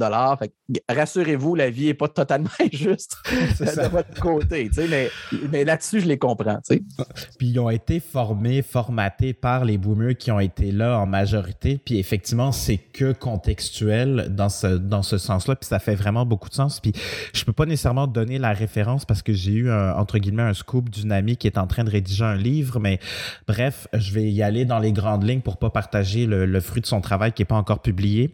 Rassurez-vous, 0.89 1.53
la 1.53 1.69
vie 1.69 1.85
n'est 1.85 1.93
pas 1.93 2.07
totalement 2.07 2.49
injuste 2.59 3.17
de 3.59 3.87
votre 3.89 4.19
côté. 4.19 4.71
Mais, 4.89 5.09
mais 5.51 5.63
là-dessus, 5.63 6.01
je 6.01 6.07
les 6.07 6.17
comprends. 6.17 6.59
Puis 6.67 7.47
ils 7.47 7.59
ont 7.59 7.69
été 7.69 7.99
formés, 7.99 8.63
formatés 8.63 9.33
par 9.33 9.65
les 9.65 9.77
boomers 9.77 10.17
qui 10.17 10.31
ont 10.31 10.39
été 10.39 10.71
là 10.71 10.99
en 10.99 11.05
majorité. 11.05 11.79
Puis 11.83 11.99
effectivement, 11.99 12.51
c'est 12.51 12.77
que 12.77 13.11
contextuel 13.11 14.29
dans 14.31 14.49
ce, 14.49 14.67
dans 14.67 15.03
ce 15.03 15.19
sens-là. 15.19 15.55
Puis 15.55 15.67
ça 15.67 15.77
fait 15.77 15.95
vraiment 15.95 16.25
beaucoup 16.25 16.49
de 16.49 16.55
sens. 16.55 16.79
Puis 16.79 16.93
je 17.33 17.45
peux 17.45 17.53
pas 17.53 17.67
nécessairement 17.67 18.07
donner 18.07 18.39
la 18.39 18.53
référence 18.53 19.05
parce 19.05 19.21
que 19.21 19.31
j'ai 19.31 19.53
eu, 19.53 19.69
un, 19.69 19.93
entre 19.93 20.17
guillemets, 20.17 20.41
un 20.41 20.55
scoop 20.55 20.89
d'une 20.89 21.11
amie 21.11 21.37
qui 21.37 21.45
est 21.45 21.59
en 21.59 21.67
train 21.67 21.83
de 21.83 21.91
rédiger 21.91 22.25
un 22.25 22.35
livre. 22.35 22.79
Mais 22.79 22.99
bref, 23.47 23.87
je 23.93 24.11
vais 24.11 24.31
y 24.31 24.41
aller 24.41 24.65
dans 24.65 24.79
les 24.79 24.91
grandes 24.91 25.23
lignes 25.23 25.41
pour 25.41 25.57
pas 25.57 25.69
partager 25.69 26.25
le, 26.25 26.47
le 26.47 26.59
fruit 26.59 26.81
de 26.81 26.87
son 26.87 26.99
travail 26.99 27.31
qui 27.31 27.42
pas 27.45 27.55
encore 27.55 27.81
publié. 27.81 28.33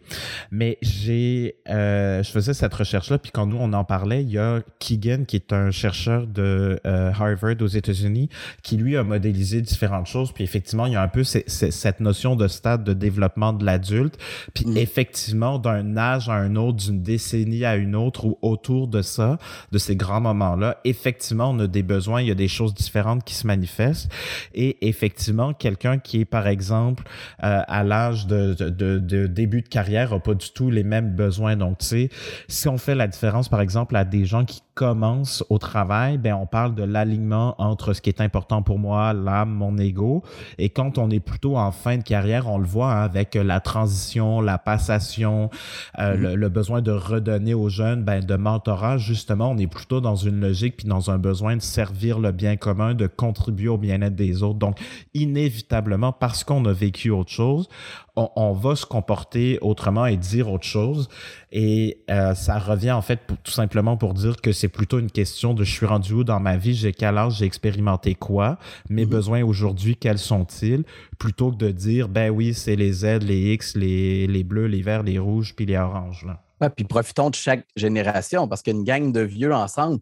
Mais 0.50 0.78
j'ai, 0.82 1.56
euh, 1.68 2.22
je 2.22 2.30
faisais 2.30 2.54
cette 2.54 2.74
recherche-là, 2.74 3.18
puis 3.18 3.30
quand 3.30 3.46
nous 3.46 3.56
on 3.58 3.72
en 3.72 3.84
parlait, 3.84 4.22
il 4.22 4.30
y 4.30 4.38
a 4.38 4.60
Keegan 4.78 5.24
qui 5.26 5.36
est 5.36 5.52
un 5.52 5.70
chercheur 5.70 6.26
de 6.26 6.80
euh, 6.86 7.12
Harvard 7.12 7.56
aux 7.60 7.66
États-Unis, 7.66 8.28
qui 8.62 8.76
lui 8.76 8.96
a 8.96 9.04
modélisé 9.04 9.60
différentes 9.60 10.06
choses. 10.06 10.32
Puis 10.32 10.44
effectivement, 10.44 10.86
il 10.86 10.92
y 10.92 10.96
a 10.96 11.02
un 11.02 11.08
peu 11.08 11.24
cette 11.24 12.00
notion 12.00 12.36
de 12.36 12.48
stade 12.48 12.84
de 12.84 12.92
développement 12.92 13.52
de 13.52 13.64
l'adulte. 13.64 14.18
Puis 14.54 14.66
mm. 14.66 14.76
effectivement, 14.76 15.58
d'un 15.58 15.96
âge 15.96 16.28
à 16.28 16.34
un 16.34 16.56
autre, 16.56 16.78
d'une 16.78 17.02
décennie 17.02 17.64
à 17.64 17.76
une 17.76 17.96
autre, 17.96 18.24
ou 18.24 18.38
autour 18.42 18.88
de 18.88 19.02
ça, 19.02 19.38
de 19.72 19.78
ces 19.78 19.96
grands 19.96 20.20
moments-là, 20.20 20.78
effectivement, 20.84 21.50
on 21.50 21.58
a 21.60 21.66
des 21.66 21.82
besoins, 21.82 22.20
il 22.20 22.28
y 22.28 22.32
a 22.32 22.34
des 22.34 22.48
choses 22.48 22.74
différentes 22.74 23.24
qui 23.24 23.34
se 23.34 23.46
manifestent. 23.46 24.10
Et 24.54 24.88
effectivement, 24.88 25.52
quelqu'un 25.52 25.98
qui 25.98 26.20
est, 26.20 26.24
par 26.24 26.46
exemple, 26.46 27.04
euh, 27.42 27.62
à 27.66 27.84
l'âge 27.84 28.26
de, 28.26 28.54
de 28.54 28.70
de 28.70 28.99
début 29.00 29.62
de 29.62 29.68
carrière 29.68 30.12
n'a 30.12 30.20
pas 30.20 30.34
du 30.34 30.50
tout 30.50 30.70
les 30.70 30.84
mêmes 30.84 31.14
besoins. 31.14 31.56
Donc, 31.56 31.78
tu 31.78 31.86
sais, 31.86 32.08
si 32.48 32.68
on 32.68 32.78
fait 32.78 32.94
la 32.94 33.06
différence, 33.06 33.48
par 33.48 33.60
exemple, 33.60 33.96
à 33.96 34.04
des 34.04 34.24
gens 34.24 34.44
qui 34.44 34.62
commencent 34.80 35.44
au 35.50 35.58
travail, 35.58 36.16
ben 36.16 36.32
on 36.32 36.46
parle 36.46 36.74
de 36.74 36.82
l'alignement 36.82 37.54
entre 37.58 37.92
ce 37.92 38.00
qui 38.00 38.08
est 38.08 38.22
important 38.22 38.62
pour 38.62 38.78
moi, 38.78 39.12
l'âme, 39.12 39.50
mon 39.50 39.76
ego. 39.76 40.22
Et 40.56 40.70
quand 40.70 40.96
on 40.96 41.10
est 41.10 41.20
plutôt 41.20 41.58
en 41.58 41.70
fin 41.70 41.98
de 41.98 42.02
carrière, 42.02 42.48
on 42.48 42.56
le 42.56 42.64
voit 42.64 42.90
hein, 42.90 43.02
avec 43.02 43.34
la 43.34 43.60
transition, 43.60 44.40
la 44.40 44.56
passation, 44.56 45.50
euh, 45.98 46.16
mm-hmm. 46.16 46.32
le, 46.32 46.48
besoin 46.48 46.80
de 46.80 46.92
redonner 46.92 47.52
aux 47.52 47.68
jeunes, 47.68 48.04
ben, 48.04 48.24
de 48.24 48.36
mentorat, 48.36 48.96
justement, 48.96 49.50
on 49.50 49.58
est 49.58 49.66
plutôt 49.66 50.00
dans 50.00 50.16
une 50.16 50.40
logique 50.40 50.78
puis 50.78 50.88
dans 50.88 51.10
un 51.10 51.18
besoin 51.18 51.56
de 51.56 51.62
servir 51.62 52.18
le 52.18 52.32
bien 52.32 52.56
commun, 52.56 52.94
de 52.94 53.06
contribuer 53.06 53.68
au 53.68 53.76
bien-être 53.76 54.16
des 54.16 54.42
autres. 54.42 54.58
Donc, 54.58 54.80
inévitablement, 55.12 56.12
parce 56.12 56.42
qu'on 56.42 56.64
a 56.64 56.72
vécu 56.72 57.10
autre 57.10 57.32
chose, 57.32 57.68
on, 58.16 58.52
va 58.52 58.76
se 58.76 58.86
comporter 58.86 59.58
autrement 59.60 60.06
et 60.06 60.16
dire 60.16 60.50
autre 60.50 60.64
chose. 60.64 61.08
Et 61.52 62.04
euh, 62.10 62.34
ça 62.34 62.58
revient 62.58 62.92
en 62.92 63.02
fait 63.02 63.20
tout 63.42 63.50
simplement 63.50 63.96
pour 63.96 64.14
dire 64.14 64.36
que 64.40 64.52
c'est 64.52 64.68
plutôt 64.68 65.00
une 65.00 65.10
question 65.10 65.52
de 65.52 65.64
je 65.64 65.72
suis 65.72 65.86
rendu 65.86 66.12
où 66.12 66.24
dans 66.24 66.38
ma 66.38 66.56
vie, 66.56 66.74
j'ai 66.74 66.92
quel 66.92 67.18
âge, 67.18 67.38
j'ai 67.38 67.44
expérimenté 67.44 68.14
quoi, 68.14 68.58
mes 68.88 69.04
mhm. 69.04 69.10
besoins 69.10 69.42
aujourd'hui, 69.42 69.96
quels 69.96 70.18
sont-ils, 70.18 70.84
plutôt 71.18 71.50
que 71.50 71.56
de 71.56 71.70
dire 71.70 72.08
ben 72.08 72.30
oui, 72.30 72.54
c'est 72.54 72.76
les 72.76 72.92
Z, 72.92 73.22
les 73.22 73.54
X, 73.54 73.76
les, 73.76 74.28
les 74.28 74.44
bleus, 74.44 74.66
les 74.66 74.82
verts, 74.82 75.02
les 75.02 75.18
rouges, 75.18 75.54
puis 75.56 75.66
les 75.66 75.76
oranges. 75.76 76.24
Là. 76.24 76.70
puis 76.70 76.84
profitons 76.84 77.30
de 77.30 77.34
chaque 77.34 77.66
génération 77.74 78.46
parce 78.46 78.62
qu'une 78.62 78.84
gang 78.84 79.10
de 79.10 79.20
vieux 79.20 79.52
ensemble, 79.52 80.00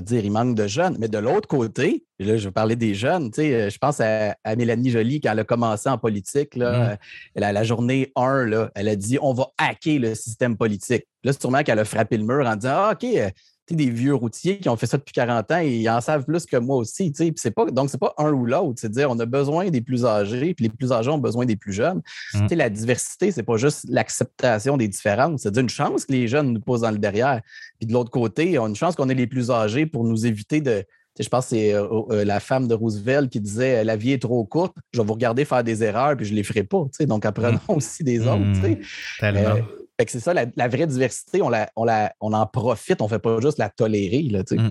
dire, 0.00 0.24
il 0.24 0.30
manque 0.30 0.54
de 0.54 0.66
jeunes. 0.66 0.96
Mais 0.98 1.08
de 1.08 1.18
l'autre 1.18 1.48
côté, 1.48 2.04
là, 2.18 2.36
je 2.36 2.48
vais 2.48 2.52
parler 2.52 2.76
des 2.76 2.94
jeunes, 2.94 3.30
euh, 3.38 3.70
je 3.70 3.78
pense 3.78 4.00
à, 4.00 4.34
Mélanie 4.56 4.90
Joly 4.90 5.20
quand 5.20 5.32
elle 5.32 5.40
a 5.40 5.44
commencé 5.44 5.88
en 5.88 5.98
politique, 5.98 6.56
là, 6.56 6.98
mm. 7.36 7.40
la 7.40 7.64
journée 7.64 8.12
1, 8.16 8.46
là, 8.46 8.70
elle 8.74 8.88
a 8.88 8.96
dit 8.96 9.18
on 9.20 9.32
va 9.32 9.48
hacker 9.58 9.98
le 9.98 10.14
système 10.14 10.56
politique. 10.56 11.06
Là, 11.24 11.32
c'est 11.32 11.40
sûrement 11.40 11.62
qu'elle 11.62 11.78
a 11.78 11.84
frappé 11.84 12.16
le 12.16 12.24
mur 12.24 12.46
en 12.46 12.56
disant 12.56 12.74
ah, 12.74 12.92
OK, 12.92 13.04
euh, 13.04 13.30
des 13.74 13.90
vieux 13.90 14.14
routiers 14.14 14.58
qui 14.58 14.68
ont 14.68 14.76
fait 14.76 14.86
ça 14.86 14.96
depuis 14.96 15.12
40 15.12 15.50
ans 15.50 15.60
et 15.60 15.76
ils 15.78 15.88
en 15.88 16.00
savent 16.00 16.24
plus 16.24 16.46
que 16.46 16.56
moi 16.56 16.76
aussi. 16.76 17.12
C'est 17.36 17.50
pas, 17.50 17.66
donc, 17.66 17.90
c'est 17.90 17.98
pas 17.98 18.14
un 18.18 18.32
ou 18.32 18.46
l'autre. 18.46 18.74
C'est 18.76 18.90
dire 18.90 19.10
on 19.10 19.18
a 19.18 19.26
besoin 19.26 19.70
des 19.70 19.80
plus 19.80 20.04
âgés, 20.04 20.54
puis 20.54 20.64
les 20.64 20.70
plus 20.70 20.92
âgés 20.92 21.10
ont 21.10 21.18
besoin 21.18 21.46
des 21.46 21.56
plus 21.56 21.72
jeunes. 21.72 22.02
Mmh. 22.34 22.46
La 22.54 22.70
diversité, 22.70 23.30
c'est 23.30 23.42
pas 23.42 23.56
juste 23.56 23.86
l'acceptation 23.88 24.76
des 24.76 24.88
différences. 24.88 25.42
C'est 25.42 25.56
une 25.56 25.68
chance 25.68 26.04
que 26.04 26.12
les 26.12 26.28
jeunes 26.28 26.52
nous 26.52 26.60
posent 26.60 26.82
dans 26.82 26.90
le 26.90 26.98
derrière. 26.98 27.40
Puis 27.78 27.86
de 27.86 27.92
l'autre 27.92 28.10
côté, 28.10 28.58
on 28.58 28.64
a 28.64 28.68
une 28.68 28.76
chance 28.76 28.96
qu'on 28.96 29.08
ait 29.08 29.14
les 29.14 29.26
plus 29.26 29.50
âgés 29.50 29.86
pour 29.86 30.04
nous 30.04 30.26
éviter 30.26 30.60
de. 30.60 30.84
Je 31.18 31.28
pense 31.28 31.46
que 31.46 31.50
c'est 31.50 31.74
euh, 31.74 31.86
euh, 32.10 32.24
la 32.24 32.40
femme 32.40 32.68
de 32.68 32.74
Roosevelt 32.74 33.30
qui 33.30 33.40
disait 33.40 33.84
La 33.84 33.96
vie 33.96 34.12
est 34.12 34.22
trop 34.22 34.44
courte, 34.44 34.74
je 34.92 35.00
vais 35.00 35.06
vous 35.06 35.14
regarder 35.14 35.44
faire 35.44 35.64
des 35.64 35.82
erreurs, 35.82 36.16
puis 36.16 36.26
je 36.26 36.32
ne 36.32 36.36
les 36.36 36.44
ferai 36.44 36.62
pas. 36.62 36.84
Donc, 37.00 37.26
apprenons 37.26 37.58
mmh. 37.68 37.74
aussi 37.74 38.04
des 38.04 38.20
autres. 38.20 38.38
Mmh. 38.38 38.76
Tellement. 39.20 39.40
Euh, 39.40 39.62
c'est 40.06 40.20
ça, 40.20 40.32
la, 40.32 40.68
vraie 40.68 40.86
diversité, 40.86 41.42
on, 41.42 41.48
la, 41.48 41.70
on, 41.76 42.32
en 42.32 42.46
profite, 42.46 43.00
on 43.02 43.06
ne 43.06 43.10
fait 43.10 43.18
pas 43.18 43.40
juste 43.40 43.58
la 43.58 43.68
tolérer. 43.68 44.22
Là, 44.22 44.42
mm. 44.48 44.70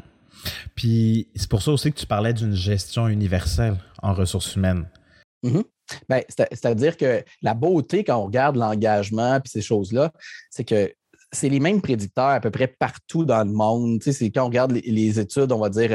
Puis 0.74 1.28
c'est 1.36 1.50
pour 1.50 1.62
ça 1.62 1.72
aussi 1.72 1.91
que 1.91 2.00
tu 2.00 2.06
parlais 2.06 2.34
d'une 2.34 2.54
gestion 2.54 3.10
universelle 3.10 3.76
en 4.02 4.14
ressources 4.14 4.56
humaines. 4.56 4.88
Mm-hmm. 5.43 5.64
Ben, 6.10 6.22
c'est-à-dire 6.30 6.98
que 6.98 7.24
la 7.41 7.54
beauté, 7.54 8.04
quand 8.04 8.18
on 8.18 8.26
regarde 8.26 8.56
l'engagement 8.56 9.36
et 9.38 9.41
ces 9.45 9.62
choses-là, 9.62 10.12
c'est 10.50 10.64
que 10.64 10.93
c'est 11.32 11.50
les 11.50 11.60
mêmes 11.60 11.82
prédicteurs 11.82 12.30
à 12.30 12.40
peu 12.40 12.52
près 12.52 12.68
partout 12.68 13.26
dans 13.26 13.44
le 13.44 13.52
monde. 13.52 14.02
C'est 14.02 14.30
quand 14.32 14.44
on 14.44 14.48
regarde 14.48 14.72
les, 14.72 15.20
études, 15.20 15.52
on 15.52 15.60
va 15.60 15.70
dire, 15.70 15.92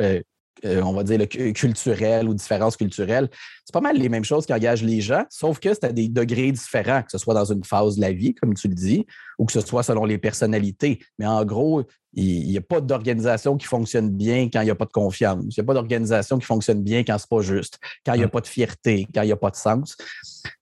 euh, 0.00 0.82
ou 2.24 2.34
différences 2.34 2.76
culturelles, 2.76 3.28
c'est 3.64 3.72
pas 3.72 3.80
mal 3.80 3.96
les 3.96 4.08
mêmes 4.08 4.24
choses 4.24 4.46
qui 4.46 4.54
engagent 4.54 4.82
les 4.82 5.00
gens, 5.00 5.24
sauf 5.28 5.58
que 5.58 5.74
c'est 5.74 5.84
à 5.84 5.92
des 5.92 6.08
degrés 6.08 6.52
différents, 6.52 7.02
que 7.02 7.10
ce 7.10 7.18
soit 7.18 7.34
dans 7.34 7.44
une 7.44 7.64
phase 7.64 7.96
de 7.96 8.00
la 8.00 8.12
vie, 8.12 8.34
comme 8.34 8.54
tu 8.54 8.68
le 8.68 8.74
dis, 8.74 9.06
ou 9.38 9.46
que 9.46 9.52
ce 9.52 9.60
soit 9.60 9.82
selon 9.82 10.04
les 10.04 10.18
personnalités. 10.18 11.00
Mais 11.18 11.26
en 11.26 11.44
gros, 11.44 11.84
il 12.16 12.48
n'y 12.48 12.56
a 12.56 12.62
pas 12.62 12.80
d'organisation 12.80 13.58
qui 13.58 13.66
fonctionne 13.66 14.10
bien 14.10 14.48
quand 14.50 14.62
il 14.62 14.64
n'y 14.64 14.70
a 14.70 14.74
pas 14.74 14.86
de 14.86 14.92
confiance. 14.92 15.44
Il 15.44 15.54
n'y 15.58 15.60
a 15.60 15.64
pas 15.64 15.74
d'organisation 15.74 16.38
qui 16.38 16.46
fonctionne 16.46 16.82
bien 16.82 17.00
quand 17.00 17.18
c'est 17.18 17.28
pas 17.28 17.42
juste, 17.42 17.78
quand 18.06 18.14
il 18.14 18.18
n'y 18.18 18.24
a 18.24 18.28
pas 18.28 18.40
de 18.40 18.46
fierté, 18.46 19.06
quand 19.14 19.20
il 19.20 19.26
n'y 19.26 19.32
a 19.32 19.36
pas 19.36 19.50
de 19.50 19.56
sens. 19.56 19.96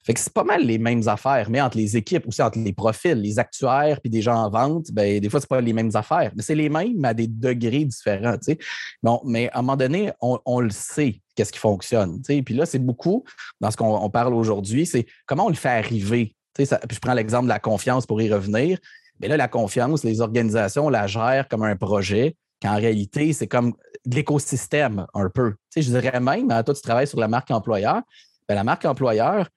Fait 0.04 0.14
que 0.14 0.20
c'est 0.20 0.32
pas 0.32 0.42
mal 0.42 0.62
les 0.62 0.78
mêmes 0.78 1.06
affaires, 1.06 1.48
mais 1.48 1.60
entre 1.60 1.76
les 1.76 1.96
équipes, 1.96 2.26
aussi 2.26 2.42
entre 2.42 2.58
les 2.58 2.72
profils, 2.72 3.14
les 3.14 3.38
actuaires 3.38 4.00
puis 4.00 4.10
des 4.10 4.20
gens 4.20 4.34
en 4.34 4.50
vente, 4.50 4.86
ben, 4.92 5.20
des 5.20 5.28
fois, 5.30 5.40
c'est 5.40 5.48
pas 5.48 5.60
les 5.60 5.72
mêmes 5.72 5.92
affaires. 5.94 6.32
Mais 6.36 6.42
c'est 6.42 6.56
les 6.56 6.68
mêmes 6.68 7.04
à 7.04 7.14
des 7.14 7.28
degrés 7.28 7.84
différents. 7.84 8.36
Bon, 9.02 9.20
mais 9.24 9.48
à 9.50 9.60
un 9.60 9.62
moment 9.62 9.76
donné, 9.76 10.10
on, 10.20 10.60
le 10.60 10.70
sait 10.70 11.20
qu'est-ce 11.36 11.52
qui 11.52 11.58
fonctionne. 11.58 12.20
Puis 12.22 12.54
là, 12.54 12.66
c'est 12.66 12.80
beaucoup, 12.80 13.24
dans 13.60 13.70
ce 13.70 13.76
qu'on 13.76 14.10
parle 14.10 14.34
aujourd'hui, 14.34 14.86
c'est 14.86 15.06
comment 15.26 15.46
on 15.46 15.50
le 15.50 15.54
fait 15.54 15.68
arriver. 15.68 16.34
Ça, 16.58 16.78
puis 16.78 16.94
je 16.94 17.00
prends 17.00 17.14
l'exemple 17.14 17.44
de 17.44 17.48
la 17.48 17.58
confiance 17.58 18.06
pour 18.06 18.20
y 18.22 18.32
revenir. 18.32 18.78
Mais 19.20 19.28
là, 19.28 19.36
la 19.36 19.48
confiance, 19.48 20.04
les 20.04 20.20
organisations 20.20 20.88
la 20.88 21.06
gèrent 21.06 21.48
comme 21.48 21.62
un 21.62 21.76
projet, 21.76 22.36
qu'en 22.62 22.76
réalité, 22.76 23.32
c'est 23.32 23.46
comme 23.46 23.74
de 24.06 24.16
l'écosystème 24.16 25.06
un 25.14 25.28
peu. 25.28 25.54
je 25.76 25.82
dirais 25.82 26.20
même, 26.20 26.50
hein, 26.50 26.62
toi, 26.62 26.74
tu 26.74 26.82
travailles 26.82 27.06
sur 27.06 27.20
la 27.20 27.28
marque 27.28 27.50
employeur. 27.50 28.02
Ben, 28.48 28.54
la 28.54 28.64
marque 28.64 28.84
employeur, 28.84 29.48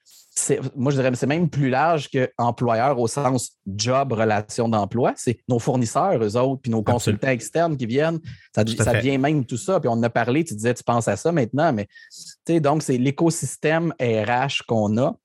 moi, 0.75 0.91
je 0.91 0.97
dirais 0.97 1.11
c'est 1.15 1.27
même 1.27 1.49
plus 1.49 1.69
large 1.69 2.09
que 2.09 2.29
employeur 2.37 2.99
au 2.99 3.07
sens 3.07 3.53
job, 3.65 4.13
relation 4.13 4.69
d'emploi. 4.69 5.13
C'est 5.15 5.39
nos 5.47 5.59
fournisseurs, 5.59 6.23
eux 6.23 6.37
autres, 6.37 6.61
puis 6.61 6.71
nos 6.71 6.83
consultants 6.83 7.29
externes 7.29 7.75
qui 7.75 7.85
viennent. 7.85 8.19
Ça, 8.55 8.63
ça 8.77 8.93
devient 8.93 9.17
même 9.17 9.45
tout 9.45 9.57
ça. 9.57 9.79
Puis 9.79 9.89
on 9.89 9.93
en 9.93 10.03
a 10.03 10.09
parlé, 10.09 10.43
tu 10.43 10.53
disais, 10.53 10.73
tu 10.73 10.83
penses 10.83 11.07
à 11.07 11.15
ça 11.15 11.31
maintenant, 11.31 11.73
mais 11.73 11.87
donc, 12.59 12.83
c'est 12.83 12.97
l'écosystème 12.97 13.93
RH 13.99 14.65
qu'on 14.67 14.97
a 14.97 15.15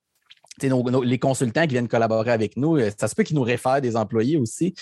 les 0.69 1.19
consultants 1.19 1.63
qui 1.63 1.69
viennent 1.69 1.89
collaborer 1.89 2.31
avec 2.31 2.57
nous, 2.57 2.77
euh, 2.77 2.91
ça 2.99 3.09
se 3.09 3.15
peut 3.15 3.23
qu'ils 3.23 3.37
nous 3.37 3.43
réfèrent 3.43 3.81
des 3.81 3.97
employés 3.97 4.37
aussi. 4.37 4.75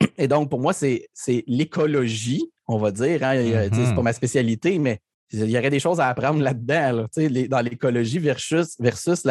Et 0.18 0.28
donc, 0.28 0.50
pour 0.50 0.60
moi, 0.60 0.72
c'est 0.72 1.08
l'écologie, 1.46 2.50
on 2.66 2.78
va 2.78 2.90
dire. 2.90 3.22
Hein, 3.22 3.36
C'est 3.36 3.70
mm-hmm. 3.70 3.94
pas 3.94 4.02
ma 4.02 4.12
spécialité, 4.12 4.78
mais 4.78 5.00
il 5.32 5.50
y 5.50 5.58
aurait 5.58 5.70
des 5.70 5.80
choses 5.80 6.00
à 6.00 6.08
apprendre 6.08 6.40
là-dedans, 6.40 7.06
dans 7.48 7.60
l'écologie 7.60 8.18
versus, 8.18 8.76
versus 8.78 9.22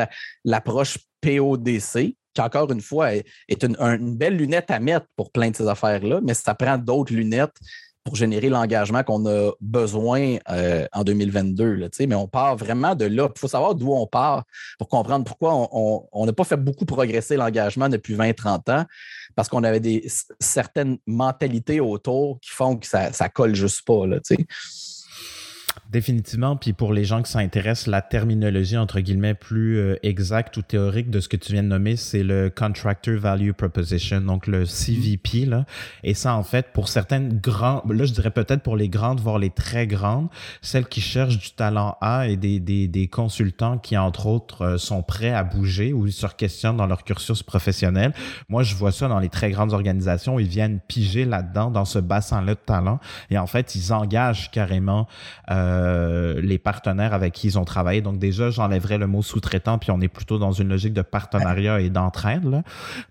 l'approche 0.44 0.98
PODC, 1.22 2.16
qui 2.34 2.42
encore 2.42 2.72
une 2.72 2.82
fois 2.82 3.14
est, 3.14 3.64
une, 3.64 3.78
une, 3.80 4.18
belle 4.18 4.36
lunette 4.36 4.72
à 4.72 4.80
mettre 4.80 5.06
pour 5.16 5.32
plein 5.32 5.52
de 5.52 5.56
ces 5.56 5.68
affaires-là, 5.68 6.20
mais 6.24 6.34
ça 6.34 6.56
prend 6.56 6.78
d'autres 6.78 7.14
lunettes 7.14 7.56
pour 8.04 8.16
générer 8.16 8.50
l'engagement 8.50 9.04
qu'on 9.04 9.26
a 9.26 9.52
besoin 9.62 10.38
euh, 10.50 10.86
en 10.92 11.04
2022. 11.04 11.74
Là, 11.76 11.88
mais 12.08 12.16
on 12.16 12.28
part 12.28 12.58
vraiment 12.58 12.96
de 12.96 13.06
là. 13.06 13.30
Il 13.34 13.40
faut 13.40 13.48
savoir 13.48 13.76
d'où 13.76 13.94
on 13.94 14.08
part 14.08 14.44
pour 14.78 14.90
comprendre 14.90 15.24
pourquoi 15.24 15.70
on 15.72 16.26
n'a 16.26 16.34
pas 16.34 16.44
fait 16.44 16.58
beaucoup 16.58 16.86
progresser 16.86 17.38
l'engagement 17.38 17.90
depuis 17.90 18.16
20-30 18.16 18.72
ans, 18.72 18.86
parce 19.36 19.48
qu'on 19.48 19.64
avait 19.64 19.80
des, 19.80 20.06
certaines 20.40 20.98
mentalités 21.08 21.80
autour 21.80 22.40
qui 22.42 22.50
font 22.50 22.78
que 22.78 22.88
ça 22.88 23.10
ne 23.10 23.28
colle 23.30 23.56
juste 23.56 23.86
pas. 23.86 24.06
Là, 24.06 24.20
Définitivement. 25.94 26.56
Puis 26.56 26.74
pour 26.74 26.92
les 26.92 27.06
gens 27.06 27.22
qui 27.22 27.32
s'intéressent, 27.32 27.86
la 27.86 28.02
terminologie, 28.02 28.78
entre 28.78 29.00
guillemets, 29.00 29.36
plus 29.36 29.78
euh, 29.78 29.96
exacte 30.02 30.58
ou 30.58 30.64
théorique 30.64 31.12
de 31.12 31.20
ce 31.20 31.30
que 31.30 31.38
tu 31.38 31.54
viens 31.54 31.62
de 31.62 31.68
nommer, 31.68 31.98
c'est 31.98 32.24
le 32.24 32.50
Contractor 32.50 33.20
Value 33.20 33.52
Proposition, 33.52 34.20
donc 34.22 34.48
le 34.48 34.66
CVP. 34.66 35.46
Là. 35.46 35.68
Et 36.02 36.16
ça, 36.16 36.34
en 36.34 36.42
fait, 36.42 36.74
pour 36.74 36.88
certaines 36.88 37.40
grandes, 37.40 37.84
là, 37.92 38.06
je 38.06 38.12
dirais 38.12 38.32
peut-être 38.32 38.64
pour 38.64 38.76
les 38.76 38.90
grandes, 38.90 39.20
voire 39.20 39.38
les 39.38 39.52
très 39.52 39.86
grandes, 39.86 40.30
celles 40.64 40.88
qui 40.88 41.00
cherchent 41.00 41.38
du 41.38 41.52
talent 41.52 41.96
A 42.02 42.28
et 42.28 42.38
des, 42.38 42.60
des, 42.60 42.88
des 42.88 43.08
consultants 43.08 43.78
qui, 43.78 43.96
entre 43.96 44.26
autres, 44.26 44.64
euh, 44.64 44.78
sont 44.80 45.04
prêts 45.04 45.34
à 45.34 45.44
bouger 45.44 45.94
ou 45.94 46.08
se 46.08 46.26
questionnent 46.26 46.78
dans 46.78 46.88
leur 46.88 47.04
cursus 47.04 47.44
professionnel. 47.44 48.14
Moi, 48.50 48.64
je 48.64 48.74
vois 48.74 48.92
ça 48.92 49.08
dans 49.08 49.20
les 49.20 49.30
très 49.30 49.52
grandes 49.52 49.74
organisations. 49.74 50.40
Ils 50.40 50.48
viennent 50.48 50.80
piger 50.88 51.26
là-dedans, 51.26 51.70
dans 51.70 51.86
ce 51.86 52.00
bassin-là 52.00 52.56
de 52.56 52.60
talent. 52.66 53.00
Et 53.30 53.38
en 53.38 53.46
fait, 53.46 53.76
ils 53.76 53.94
engagent 53.94 54.50
carrément 54.50 55.08
euh, 55.52 55.83
les 56.42 56.58
partenaires 56.58 57.14
avec 57.14 57.34
qui 57.34 57.48
ils 57.48 57.60
ont 57.60 57.66
travaillé. 57.66 58.02
Donc 58.02 58.20
déjà, 58.20 58.50
j'enlèverais 58.50 58.98
le 58.98 59.08
mot 59.08 59.22
sous-traitant, 59.22 59.78
puis 59.78 59.92
on 59.92 60.02
est 60.02 60.08
plutôt 60.08 60.38
dans 60.38 60.52
une 60.52 60.70
logique 60.70 60.94
de 60.94 61.02
partenariat 61.02 61.80
et 61.80 61.90
d'entraide. 61.90 62.64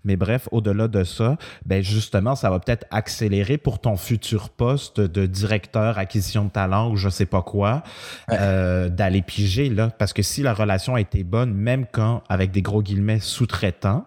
Mais 0.05 0.15
bref, 0.15 0.47
au-delà 0.51 0.87
de 0.87 1.03
ça, 1.03 1.37
ben 1.65 1.83
justement, 1.83 2.35
ça 2.35 2.49
va 2.49 2.59
peut-être 2.59 2.85
accélérer 2.91 3.57
pour 3.57 3.79
ton 3.79 3.97
futur 3.97 4.49
poste 4.49 4.99
de 5.01 5.25
directeur 5.25 5.97
acquisition 5.97 6.45
de 6.45 6.49
talent 6.49 6.91
ou 6.91 6.95
je 6.95 7.09
sais 7.09 7.25
pas 7.25 7.41
quoi, 7.41 7.83
euh, 8.31 8.89
d'aller 8.89 9.21
piger 9.21 9.69
là, 9.69 9.89
parce 9.89 10.13
que 10.13 10.21
si 10.21 10.41
la 10.41 10.53
relation 10.53 10.95
a 10.95 11.01
été 11.01 11.23
bonne, 11.23 11.53
même 11.53 11.85
quand 11.91 12.23
avec 12.29 12.51
des 12.51 12.61
gros 12.61 12.81
guillemets 12.81 13.19
sous-traitants, 13.19 14.05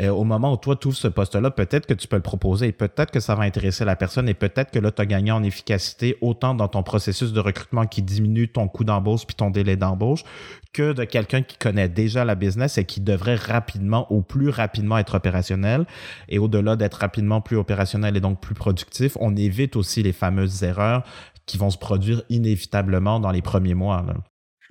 euh, 0.00 0.08
au 0.08 0.24
moment 0.24 0.52
où 0.52 0.56
toi, 0.56 0.76
tu 0.76 0.92
ce 0.92 1.08
poste-là, 1.08 1.50
peut-être 1.50 1.86
que 1.86 1.94
tu 1.94 2.08
peux 2.08 2.16
le 2.16 2.22
proposer 2.22 2.68
et 2.68 2.72
peut-être 2.72 3.10
que 3.10 3.20
ça 3.20 3.34
va 3.34 3.44
intéresser 3.44 3.84
la 3.84 3.96
personne 3.96 4.28
et 4.28 4.34
peut-être 4.34 4.70
que 4.70 4.78
là, 4.78 4.90
tu 4.90 5.02
as 5.02 5.06
gagné 5.06 5.32
en 5.32 5.42
efficacité 5.42 6.16
autant 6.20 6.54
dans 6.54 6.68
ton 6.68 6.82
processus 6.82 7.32
de 7.32 7.40
recrutement 7.40 7.86
qui 7.86 8.02
diminue 8.02 8.48
ton 8.48 8.68
coût 8.68 8.84
d'embauche 8.84 9.26
puis 9.26 9.34
ton 9.34 9.50
délai 9.50 9.76
d'embauche 9.76 10.24
que 10.72 10.92
de 10.92 11.04
quelqu'un 11.04 11.42
qui 11.42 11.56
connaît 11.56 11.88
déjà 11.88 12.24
la 12.24 12.34
business 12.34 12.78
et 12.78 12.84
qui 12.84 13.00
devrait 13.00 13.36
rapidement 13.36 14.06
ou 14.10 14.22
plus 14.22 14.48
rapidement 14.48 14.98
être 14.98 15.14
opérationnel. 15.14 15.86
Et 16.28 16.38
au-delà 16.38 16.76
d'être 16.76 16.94
rapidement 16.94 17.40
plus 17.40 17.56
opérationnel 17.56 18.16
et 18.16 18.20
donc 18.20 18.40
plus 18.40 18.54
productif, 18.54 19.16
on 19.20 19.36
évite 19.36 19.76
aussi 19.76 20.02
les 20.02 20.12
fameuses 20.12 20.62
erreurs 20.62 21.02
qui 21.46 21.58
vont 21.58 21.70
se 21.70 21.78
produire 21.78 22.22
inévitablement 22.28 23.20
dans 23.20 23.30
les 23.30 23.42
premiers 23.42 23.74
mois. 23.74 24.04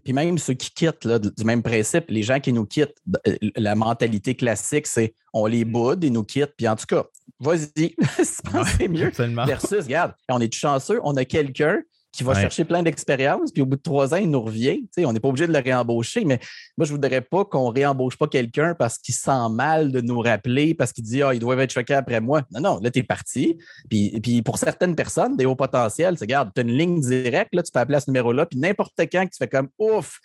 Puis 0.03 0.13
même 0.13 0.37
ceux 0.37 0.53
qui 0.53 0.71
quittent, 0.71 1.05
là, 1.05 1.19
du 1.19 1.43
même 1.43 1.61
principe, 1.61 2.05
les 2.09 2.23
gens 2.23 2.39
qui 2.39 2.53
nous 2.53 2.65
quittent, 2.65 2.95
euh, 3.27 3.35
la 3.55 3.75
mentalité 3.75 4.35
classique, 4.35 4.87
c'est 4.87 5.13
on 5.33 5.45
les 5.45 5.65
boude, 5.65 6.03
ils 6.03 6.11
nous 6.11 6.23
quittent. 6.23 6.53
Puis 6.57 6.67
en 6.67 6.75
tout 6.75 6.85
cas, 6.87 7.05
vas-y, 7.39 7.95
c'est 8.23 8.87
mieux. 8.87 9.11
Versus, 9.45 9.83
regarde, 9.83 10.13
on 10.29 10.39
est 10.39 10.53
chanceux, 10.53 10.99
on 11.03 11.15
a 11.17 11.25
quelqu'un 11.25 11.81
qui 12.11 12.23
va 12.23 12.33
chercher 12.35 12.65
plein 12.65 12.83
d'expérience, 12.83 13.51
puis 13.51 13.61
au 13.61 13.65
bout 13.65 13.77
de 13.77 13.81
trois 13.81 14.13
ans, 14.13 14.17
il 14.17 14.29
nous 14.29 14.41
revient. 14.41 14.83
on 14.97 15.13
n'est 15.13 15.19
pas 15.19 15.29
obligé 15.29 15.47
de 15.47 15.53
le 15.53 15.59
réembaucher, 15.59 16.25
mais 16.25 16.39
moi, 16.77 16.85
je 16.85 16.91
ne 16.91 16.97
voudrais 16.97 17.21
pas 17.21 17.45
qu'on 17.45 17.69
ne 17.69 17.73
réembauche 17.73 18.17
pas 18.17 18.27
quelqu'un 18.27 18.75
parce 18.75 18.97
qu'il 18.97 19.15
sent 19.15 19.49
mal 19.51 19.91
de 19.91 20.01
nous 20.01 20.19
rappeler, 20.19 20.73
parce 20.73 20.91
qu'il 20.91 21.03
dit 21.03 21.23
Ah, 21.23 21.33
il 21.33 21.39
doit 21.39 21.55
être 21.61 21.71
choqué 21.71 21.93
après 21.93 22.19
moi. 22.19 22.41
Non, 22.51 22.59
non, 22.59 22.79
là, 22.81 22.91
tu 22.91 22.99
es 22.99 23.03
parti. 23.03 23.57
Puis, 23.89 24.19
puis 24.21 24.41
pour 24.41 24.57
certaines 24.57 24.95
personnes, 24.95 25.37
des 25.37 25.45
hauts 25.45 25.55
potentiels, 25.55 26.17
c'est 26.17 26.25
regarde, 26.25 26.51
tu 26.53 26.61
as 26.61 26.63
une 26.63 26.77
ligne 26.77 26.99
directe, 26.99 27.55
là, 27.55 27.63
tu 27.63 27.71
peux 27.71 27.79
appeler 27.79 27.97
à 27.97 28.01
ce 28.01 28.09
numéro-là, 28.09 28.45
puis 28.45 28.59
n'importe 28.59 28.99
quand 28.99 29.25
que 29.25 29.31
tu 29.31 29.37
fais 29.37 29.47
comme 29.47 29.69
ouf, 29.79 30.19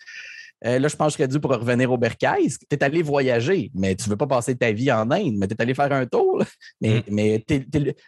euh, 0.65 0.79
là, 0.79 0.87
je 0.87 0.95
pense 0.95 1.13
que 1.15 1.23
je 1.23 1.23
serais 1.23 1.27
dû 1.27 1.39
pour 1.39 1.51
revenir 1.51 1.91
au 1.91 1.97
Bercail. 1.97 2.49
Tu 2.49 2.65
es 2.71 2.83
allé 2.83 3.01
voyager, 3.01 3.71
mais 3.75 3.95
tu 3.95 4.05
ne 4.05 4.09
veux 4.11 4.17
pas 4.17 4.27
passer 4.27 4.55
ta 4.55 4.71
vie 4.71 4.91
en 4.91 5.11
Inde, 5.11 5.35
mais 5.37 5.47
tu 5.47 5.53
es 5.53 5.61
allé 5.61 5.73
faire 5.73 5.91
un 5.91 6.05
tour. 6.05 6.43
Mais, 6.81 6.99
mm. 6.99 7.03
mais 7.09 7.45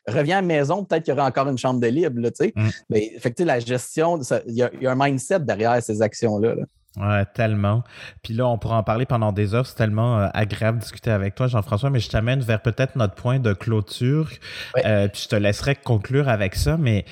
reviens 0.07 0.37
à 0.37 0.41
la 0.41 0.47
maison, 0.47 0.83
peut-être 0.83 1.03
qu'il 1.03 1.13
y 1.13 1.17
aura 1.17 1.27
encore 1.27 1.47
une 1.47 1.57
chambre 1.57 1.79
de 1.79 1.87
libre. 1.87 2.19
Là, 2.21 2.29
mm. 2.55 2.69
mais, 2.89 3.11
fait 3.19 3.39
la 3.39 3.59
gestion, 3.59 4.19
il 4.47 4.53
y, 4.55 4.63
a 4.63 4.91
un 4.91 4.95
mindset 4.95 5.39
derrière 5.39 5.81
ces 5.81 6.01
actions-là. 6.01 6.55
Là. 6.55 6.63
Ouais, 6.97 7.23
tellement. 7.33 7.83
Puis 8.23 8.33
là, 8.33 8.47
on 8.47 8.57
pourra 8.57 8.77
en 8.77 8.83
parler 8.83 9.05
pendant 9.05 9.31
des 9.31 9.53
heures. 9.53 9.67
C'est 9.67 9.75
tellement 9.75 10.19
euh, 10.19 10.27
agréable 10.33 10.79
de 10.79 10.83
discuter 10.83 11.11
avec 11.11 11.35
toi, 11.35 11.47
Jean-François, 11.47 11.89
mais 11.89 11.99
je 11.99 12.09
t'amène 12.09 12.41
vers 12.41 12.61
peut-être 12.61 12.95
notre 12.95 13.13
point 13.13 13.39
de 13.39 13.53
clôture. 13.53 14.29
Euh, 14.85 15.07
puis 15.07 15.21
je 15.23 15.27
te 15.29 15.35
laisserai 15.35 15.75
conclure 15.75 16.27
avec 16.27 16.55
ça, 16.55 16.77
mais 16.77 17.05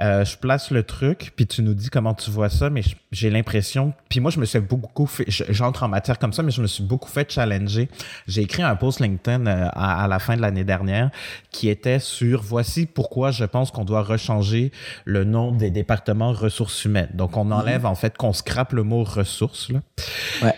euh, 0.00 0.24
je 0.24 0.36
place 0.36 0.70
le 0.70 0.84
truc, 0.84 1.32
puis 1.34 1.46
tu 1.46 1.62
nous 1.62 1.74
dis 1.74 1.90
comment 1.90 2.14
tu 2.14 2.30
vois 2.30 2.48
ça, 2.48 2.70
mais 2.70 2.82
j'ai 3.10 3.30
l'impression. 3.30 3.92
Puis 4.08 4.20
moi, 4.20 4.30
je 4.30 4.38
me 4.38 4.44
suis 4.44 4.60
beaucoup 4.60 5.06
fait. 5.06 5.24
J'entre 5.28 5.82
en 5.82 5.88
matière 5.88 6.18
comme 6.20 6.32
ça, 6.32 6.44
mais 6.44 6.52
je 6.52 6.62
me 6.62 6.68
suis 6.68 6.84
beaucoup 6.84 7.08
fait 7.08 7.28
challenger. 7.30 7.88
J'ai 8.28 8.42
écrit 8.42 8.62
un 8.62 8.76
post 8.76 9.00
LinkedIn 9.00 9.46
euh, 9.46 9.68
à, 9.72 10.06
la 10.06 10.20
fin 10.20 10.36
de 10.36 10.40
l'année 10.40 10.62
dernière 10.62 11.10
qui 11.50 11.68
était 11.68 11.98
sur 11.98 12.42
voici 12.42 12.86
pourquoi 12.86 13.32
je 13.32 13.44
pense 13.44 13.72
qu'on 13.72 13.84
doit 13.84 14.02
rechanger 14.02 14.70
le 15.04 15.24
nom 15.24 15.50
des 15.50 15.70
départements 15.70 16.32
ressources 16.32 16.84
humaines. 16.84 17.10
Donc, 17.14 17.36
on 17.36 17.50
enlève 17.50 17.82
mm-hmm. 17.82 17.86
en 17.86 17.94
fait 17.96 18.16
qu'on 18.16 18.32
scrape 18.32 18.74
le 18.74 18.84
mot 18.84 19.02
ressources. 19.02 19.68
Là. 19.70 19.80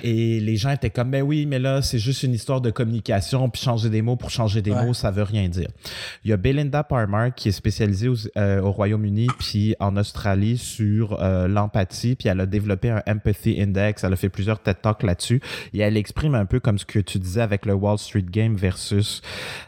Et 0.03 0.41
les 0.41 0.57
gens 0.57 0.71
étaient 0.71 0.91
comme, 0.91 1.11
ben 1.11 1.23
oui, 1.23 1.47
mais 1.47 1.59
là, 1.59 1.81
c'est 1.81 1.99
juste 1.99 2.25
une 2.25 2.35
histoire 2.35 2.61
de 2.61 2.71
communication, 2.71 3.49
puis 3.49 3.63
changer 3.63 3.89
des 3.89 4.03
mots 4.03 4.17
pour 4.17 4.31
changer 4.31 4.61
des 4.61 4.73
mots, 4.73 4.93
ça 4.93 5.11
veut 5.11 5.23
rien 5.23 5.49
dire. 5.49 5.69
Il 6.25 6.31
y 6.31 6.33
a 6.35 6.37
Belinda 6.37 6.85
Parmar 6.85 7.35
qui 7.35 7.49
est 7.49 7.53
spécialisée 7.53 8.11
euh, 8.37 8.61
au 8.61 8.73
Royaume-Uni 8.73 9.30
puis 9.39 9.75
en 9.81 9.97
Australie 9.97 10.59
sur 10.59 11.21
euh, 11.21 11.49
l'empathie, 11.49 12.17
puis 12.17 12.29
elle 12.29 12.41
a 12.41 12.47
développé 12.47 12.91
un 12.91 13.03
Empathy 13.07 13.61
Index, 13.61 14.05
elle 14.05 14.13
a 14.13 14.17
fait 14.17 14.29
plusieurs 14.29 14.63
TED 14.63 14.81
Talks 14.83 15.03
là-dessus, 15.03 15.41
et 15.73 15.81
elle 15.81 15.97
exprime 15.97 16.35
un 16.35 16.47
peu 16.47 16.61
comme 16.61 16.79
ce 16.79 16.85
que 16.85 16.99
tu 16.99 17.19
disais 17.19 17.43
avec 17.43 17.67
le 17.67 17.75
Wall 17.75 17.99
Street 17.99 18.27
Game 18.29 18.57
versus 18.57 19.23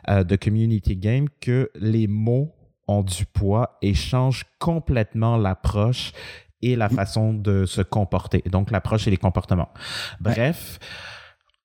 euh, 0.09 0.25
The 0.25 0.37
Community 0.37 0.97
Game, 0.97 1.27
que 1.41 1.71
les 1.75 2.07
mots 2.07 2.55
ont 2.89 3.03
du 3.03 3.27
poids 3.27 3.79
et 3.83 3.95
changent 3.95 4.45
complètement 4.59 5.37
l'approche 5.37 6.13
et 6.63 6.77
la 6.77 6.89
façon 6.89 7.35
de 7.35 7.67
se 7.67 7.83
comporter. 7.83 8.43
Donc, 8.47 8.71
l'approche 8.71 9.09
et 9.09 9.11
les 9.11 9.17
comportements. 9.17 9.71
Bref 10.21 10.79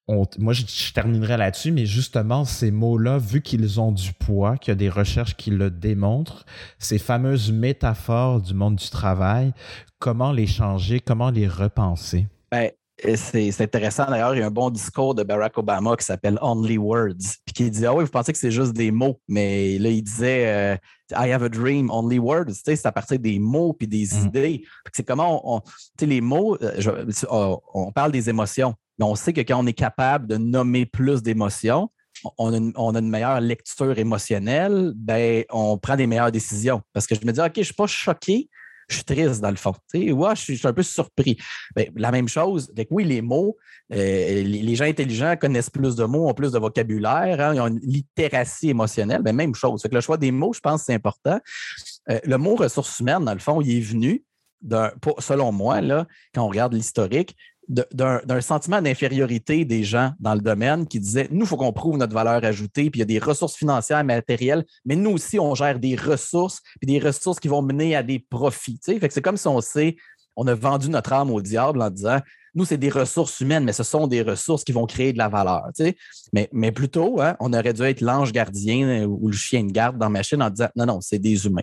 moi, 0.08 0.54
je, 0.54 0.94
terminerai 0.94 1.36
là-dessus, 1.36 1.72
mais 1.72 1.86
justement, 1.86 2.46
ces 2.46 2.72
mots-là, 2.72 3.18
vu 3.18 3.42
qu'ils 3.42 3.82
ont 3.82 3.92
du 3.92 4.14
poids, 4.14 4.58
qu'il 4.58 4.72
y 4.72 4.74
a 4.74 4.76
des 4.76 4.90
recherches 4.90 5.36
qui 5.36 5.52
le 5.52 5.70
démontrent, 5.70 6.46
ces 6.80 6.98
fameuses 6.98 7.52
métaphores 7.52 8.42
du 8.42 8.54
monde 8.54 8.78
du 8.78 8.90
travail, 8.90 9.54
comment 10.00 10.32
les 10.32 10.48
changer, 10.48 11.02
comment 11.02 11.30
les 11.30 11.48
repenser? 11.48 12.28
Ben, 12.52 12.72
c'est 13.16 13.62
intéressant 13.62 14.06
d'ailleurs, 14.10 14.34
il 14.34 14.40
y 14.40 14.44
a 14.44 14.48
un 14.48 14.52
bon 14.52 14.70
discours 14.70 15.14
de 15.14 15.24
Barack 15.24 15.58
Obama 15.58 15.96
qui 15.98 16.06
s'appelle 16.06 16.40
Only 16.42 16.78
Words, 16.78 17.36
puis 17.46 17.54
qui 17.54 17.70
dit 17.70 17.86
Ah 17.86 17.94
oui, 17.94 18.06
vous 18.06 18.10
pensez 18.10 18.32
que 18.32 18.40
c'est 18.40 18.50
juste 18.50 18.74
des 18.74 18.92
mots, 18.92 19.20
mais 19.28 19.78
là, 19.78 19.90
il 19.90 20.02
disait 20.02 20.48
euh, 20.48 20.78
I 21.12 21.32
have 21.32 21.44
a 21.44 21.50
dream, 21.50 21.92
only 21.92 22.18
words, 22.18 22.54
c'est 22.64 22.86
à 22.86 22.92
partir 22.92 23.20
des 23.20 23.40
mots 23.40 23.74
puis 23.74 23.88
des 23.88 24.06
mm. 24.06 24.28
idées. 24.28 24.64
C'est 24.94 25.06
comment 25.06 25.58
on, 25.58 25.62
les 26.02 26.22
mots, 26.22 26.58
euh, 26.62 27.56
on 27.74 27.92
parle 27.92 28.14
des 28.14 28.30
émotions 28.30 28.74
on 29.06 29.16
sait 29.16 29.34
que 29.34 29.42
quand 29.42 29.60
on 29.62 29.68
est 29.68 29.74
capable 29.74 30.28
de 30.28 30.38
nommer 30.38 30.86
plus 30.86 31.22
d'émotions, 31.22 31.90
on 32.38 32.54
a, 32.54 33.00
une, 33.00 33.10
meilleure 33.10 33.42
lecture 33.42 33.98
émotionnelle, 33.98 34.94
ben, 34.96 35.44
on 35.52 35.78
prend 35.78 35.96
des 35.96 36.08
meilleures 36.08 36.32
décisions. 36.32 36.82
Parce 36.94 37.08
que 37.08 37.16
je 37.16 37.26
me 37.26 37.32
dis, 37.32 37.40
OK, 37.40 37.52
je 37.56 37.60
ne 37.60 37.66
suis 37.66 37.74
pas 37.74 37.88
choqué, 37.88 38.50
je 38.88 38.96
suis 38.96 39.04
triste 39.04 39.42
dans 39.42 39.50
le 39.50 39.56
fond. 39.56 39.74
Je, 39.94 40.34
suis, 40.36 40.60
un 40.64 40.74
peu 40.74 40.84
surpris. 40.84 41.38
Ben, 41.76 41.88
la 41.96 42.12
même 42.12 42.28
chose, 42.28 42.74
oui, 42.90 43.04
les 43.04 43.22
mots, 43.22 43.58
euh, 43.94 44.44
les, 44.44 44.76
gens 44.76 44.86
intelligents 44.86 45.36
connaissent 45.40 45.70
plus 45.70 45.96
de 45.96 46.06
mots, 46.06 46.28
ont 46.28 46.34
plus 46.34 46.52
de 46.52 46.60
vocabulaire, 46.60 47.40
hein, 47.40 47.54
ils 47.54 47.62
ont 47.62 47.68
une 47.68 47.80
littératie 47.80 48.70
émotionnelle. 48.70 49.22
Ben, 49.22 49.36
même 49.36 49.56
chose. 49.56 49.82
que 49.82 49.94
le 49.94 50.02
choix 50.02 50.18
des 50.18 50.32
mots, 50.32 50.54
je 50.54 50.60
pense 50.60 50.84
c'est 50.84 50.94
important. 50.94 51.40
Euh, 52.10 52.20
le 52.24 52.38
mot 52.38 52.56
ressources 52.56 53.00
humaines, 53.00 53.26
dans 53.26 53.34
le 53.34 53.40
fond, 53.40 53.62
il 53.62 53.78
est 53.78 53.82
venu, 53.82 54.24
selon 55.20 55.52
moi, 55.52 55.82
là, 55.82 56.08
quand 56.34 56.44
on 56.44 56.48
regarde 56.48 56.74
l'historique, 56.74 57.36
d'un 57.68 58.42
sentiment 58.42 58.82
d'infériorité 58.82 59.66
des 59.66 59.84
gens 59.84 60.14
dans 60.20 60.34
le 60.34 60.42
domaine 60.42 60.88
qui 60.88 61.00
disaient 61.00 61.28
nous, 61.32 61.42
il 61.42 61.48
faut 61.48 61.58
qu'on 61.58 61.74
prouve 61.74 61.98
notre 61.98 62.14
valeur 62.14 62.44
ajoutée, 62.44 62.90
puis 62.90 63.00
il 63.00 63.02
y 63.02 63.04
a 63.04 63.06
des 63.06 63.20
ressources 63.20 63.56
financières, 63.56 64.04
matérielles, 64.04 64.66
mais 64.86 64.96
nous 64.96 65.12
aussi, 65.12 65.40
on 65.40 65.54
gère 65.56 65.80
des 65.80 65.96
ressources, 65.96 66.62
puis 66.80 66.88
des 66.88 67.00
ressources 67.00 67.40
qui 67.40 67.48
vont 67.48 67.62
mener 67.62 67.96
à 67.96 68.04
des 68.04 68.20
profits. 68.20 68.80
Fait 68.84 69.00
que 69.00 69.14
c'est 69.14 69.22
comme 69.22 69.38
si 69.38 69.48
on 69.48 69.62
sait, 69.62 69.98
on 70.38 70.48
a 70.48 70.56
vendu 70.56 70.90
notre 70.90 71.12
âme 71.12 71.32
au 71.32 71.42
diable 71.42 71.82
en 71.82 71.90
disant 71.90 72.20
nous, 72.58 72.66
c'est 72.66 72.78
des 72.78 72.90
ressources 72.90 73.40
humaines, 73.40 73.64
mais 73.66 73.72
ce 73.72 73.84
sont 73.84 74.08
des 74.08 74.24
ressources 74.24 74.64
qui 74.64 74.72
vont 74.72 74.88
créer 74.88 75.14
de 75.14 75.20
la 75.20 75.30
valeur. 75.30 75.70
Mais, 76.34 76.50
mais 76.52 76.72
plutôt, 76.72 77.22
hein, 77.22 77.36
on 77.40 77.54
aurait 77.54 77.72
dû 77.72 77.84
être 77.84 78.02
l'ange 78.02 78.32
gardien 78.32 78.88
euh, 78.88 79.06
ou 79.06 79.28
le 79.28 79.36
chien 79.36 79.64
de 79.64 79.72
garde 79.72 80.00
dans 80.00 80.10
ma 80.10 80.24
chaîne 80.24 80.42
en 80.42 80.50
disant 80.50 80.70
non, 80.76 80.88
non, 80.88 81.00
c'est 81.00 81.20
des 81.20 81.46
humains. 81.46 81.62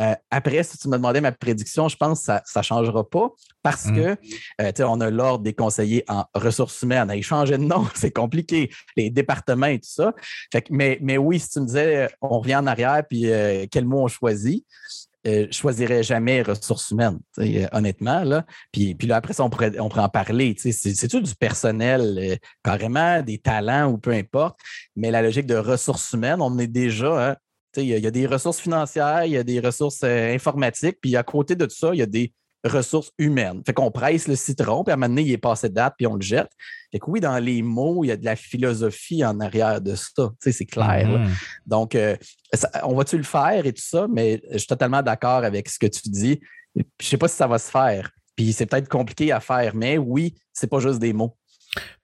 Euh, 0.00 0.16
après, 0.28 0.64
si 0.64 0.76
tu 0.78 0.88
me 0.88 0.96
demandais 0.96 1.20
ma 1.20 1.30
prédiction, 1.30 1.88
je 1.88 1.96
pense 1.96 2.20
que 2.20 2.24
ça 2.24 2.42
ne 2.56 2.62
changera 2.62 3.08
pas 3.08 3.28
parce 3.62 3.86
mm. 3.86 3.94
que 3.94 4.16
euh, 4.62 4.72
on 4.80 5.00
a 5.00 5.10
l'ordre 5.10 5.44
des 5.44 5.54
conseillers 5.54 6.04
en 6.08 6.24
ressources 6.34 6.82
humaines. 6.82 7.08
À 7.08 7.14
échanger 7.14 7.56
de 7.56 7.62
nom, 7.62 7.86
c'est 7.94 8.10
compliqué. 8.10 8.68
Les 8.96 9.10
départements 9.10 9.66
et 9.66 9.78
tout 9.78 9.90
ça. 9.90 10.12
mais, 10.70 10.98
mais 11.00 11.18
oui, 11.18 11.38
si 11.38 11.50
tu 11.50 11.60
me 11.60 11.66
disais 11.66 12.08
on 12.20 12.40
revient 12.40 12.56
en 12.56 12.66
arrière, 12.66 13.04
puis 13.08 13.26
quel 13.70 13.84
mot 13.84 14.02
on 14.02 14.08
choisit, 14.08 14.66
euh, 15.26 15.46
je 15.50 15.56
choisirais 15.56 16.02
jamais 16.02 16.40
ressources 16.40 16.90
humaines, 16.90 17.18
euh, 17.38 17.66
honnêtement. 17.72 18.24
Là. 18.24 18.46
Puis, 18.72 18.94
puis 18.94 19.06
là, 19.06 19.16
après 19.16 19.38
on 19.40 19.50
pourrait, 19.50 19.78
on 19.78 19.88
en 19.88 20.08
parler. 20.08 20.54
C'est 20.56 21.08
tout 21.08 21.20
du 21.20 21.34
personnel, 21.34 22.18
euh, 22.18 22.36
carrément, 22.64 23.22
des 23.22 23.38
talents 23.38 23.90
ou 23.90 23.98
peu 23.98 24.12
importe? 24.12 24.58
Mais 24.96 25.10
la 25.10 25.20
logique 25.20 25.46
de 25.46 25.56
ressources 25.56 26.12
humaines, 26.12 26.40
on 26.40 26.58
est 26.58 26.66
déjà. 26.66 27.30
Hein, 27.30 27.36
il 27.76 27.84
y, 27.84 28.06
a 28.06 28.10
des 28.10 28.26
ressources 28.26 28.58
financières, 28.58 29.24
il 29.24 29.32
y 29.32 29.36
a 29.36 29.44
des 29.44 29.60
ressources 29.60 30.02
informatiques, 30.02 30.98
puis 31.00 31.14
à 31.14 31.22
côté 31.22 31.54
de 31.54 31.66
tout 31.66 31.76
ça, 31.76 31.90
il 31.92 31.98
y 31.98 32.02
a 32.02 32.06
des 32.06 32.32
ressources 32.64 33.10
humaines. 33.18 33.62
Fait 33.64 33.72
qu'on 33.72 33.90
presse 33.90 34.28
le 34.28 34.36
citron, 34.36 34.84
puis 34.84 34.90
à 34.90 34.94
un 34.94 34.96
moment 34.96 35.08
donné, 35.08 35.22
il 35.22 35.32
est 35.32 35.38
passé 35.38 35.68
de 35.68 35.74
date, 35.74 35.94
puis 35.96 36.06
on 36.06 36.14
le 36.14 36.20
jette. 36.20 36.50
Fait 36.92 36.98
que 36.98 37.04
oui, 37.08 37.20
dans 37.20 37.38
les 37.38 37.62
mots, 37.62 38.04
il 38.04 38.08
y 38.08 38.10
a 38.10 38.16
de 38.16 38.24
la 38.24 38.36
philosophie 38.36 39.24
en 39.24 39.40
arrière 39.40 39.80
de 39.80 39.94
ça. 39.94 40.08
Tu 40.16 40.28
sais, 40.40 40.52
c'est 40.52 40.66
clair. 40.66 41.06
Mhm. 41.08 41.30
Donc, 41.66 41.94
euh, 41.94 42.16
ça- 42.52 42.70
on 42.84 42.94
va-tu 42.94 43.16
le 43.16 43.22
faire 43.22 43.64
et 43.66 43.72
tout 43.72 43.82
ça, 43.82 44.06
mais 44.12 44.42
je 44.52 44.58
suis 44.58 44.66
totalement 44.66 45.02
d'accord 45.02 45.44
avec 45.44 45.68
ce 45.68 45.78
que 45.78 45.86
tu 45.86 46.08
dis. 46.08 46.40
Je 46.76 46.80
ne 46.82 46.84
sais 47.04 47.16
pas 47.18 47.28
si 47.28 47.36
ça 47.36 47.46
va 47.46 47.58
se 47.58 47.70
faire. 47.70 48.10
Puis 48.36 48.52
c'est 48.52 48.66
peut-être 48.66 48.88
compliqué 48.88 49.32
à 49.32 49.40
faire, 49.40 49.74
mais 49.74 49.98
oui, 49.98 50.34
c'est 50.52 50.66
pas 50.68 50.80
juste 50.80 50.98
des 50.98 51.12
mots. 51.12 51.36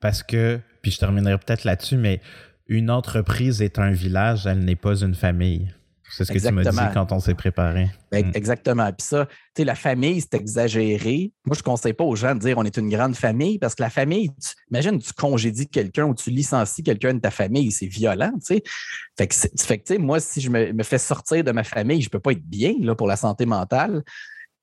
Parce 0.01 0.23
que, 0.23 0.61
puis 0.83 0.91
je 0.91 0.99
terminerai 0.99 1.39
peut-être 1.39 1.65
là-dessus, 1.65 1.97
mais 1.97 2.21
une 2.67 2.91
entreprise 2.91 3.63
est 3.63 3.79
un 3.79 3.91
village, 3.91 4.47
elle 4.47 4.65
n'est 4.65 4.77
pas 4.77 4.97
une 5.03 5.15
famille. 5.15 5.73
C'est 6.09 6.25
ce 6.25 6.33
que 6.33 6.39
tu 6.39 6.45
m'as 6.55 6.63
dit 6.63 6.95
quand 6.95 7.13
on 7.13 7.21
s'est 7.21 7.35
préparé. 7.35 7.91
Ben, 8.11 8.27
Mm. 8.27 8.33
Exactement. 8.35 8.87
Puis 8.93 9.07
ça, 9.07 9.27
tu 9.27 9.33
sais, 9.57 9.65
la 9.65 9.75
famille, 9.75 10.21
c'est 10.21 10.35
exagéré. 10.35 11.33
Moi, 11.45 11.55
je 11.55 11.61
ne 11.61 11.65
conseille 11.65 11.93
pas 11.93 12.05
aux 12.05 12.17
gens 12.17 12.35
de 12.35 12.41
dire 12.41 12.57
on 12.59 12.65
est 12.65 12.77
une 12.77 12.89
grande 12.89 13.15
famille 13.17 13.59
parce 13.59 13.75
que 13.75 13.83
la 13.83 13.91
famille, 13.91 14.31
tu- 14.31 14.55
imagine, 14.71 14.99
tu 14.99 15.13
congédies 15.13 15.69
quelqu'un 15.69 16.05
ou 16.07 16.15
tu 16.15 16.31
licencies 16.31 16.83
quelqu'un 16.83 17.15
de 17.15 17.21
ta 17.21 17.31
famille, 17.31 17.71
c'est 17.73 17.87
violent, 17.87 18.33
tu 18.39 18.55
sais. 18.57 18.63
Fait 19.19 19.27
que, 19.27 19.35
c'est- 19.35 19.61
fait 19.63 19.79
que, 19.79 19.85
tu 19.85 19.95
sais, 19.95 19.99
moi, 19.99 20.21
si 20.21 20.41
je 20.41 20.49
me, 20.51 20.73
me 20.73 20.83
fais 20.83 20.99
sortir 20.99 21.43
de 21.45 21.53
ma 21.53 21.65
famille, 21.65 22.01
je 22.01 22.07
ne 22.07 22.11
peux 22.11 22.21
pas 22.21 22.33
être 22.33 22.45
bien 22.47 22.75
là, 22.81 22.95
pour 22.95 23.07
la 23.09 23.17
santé 23.17 23.45
mentale. 23.47 24.03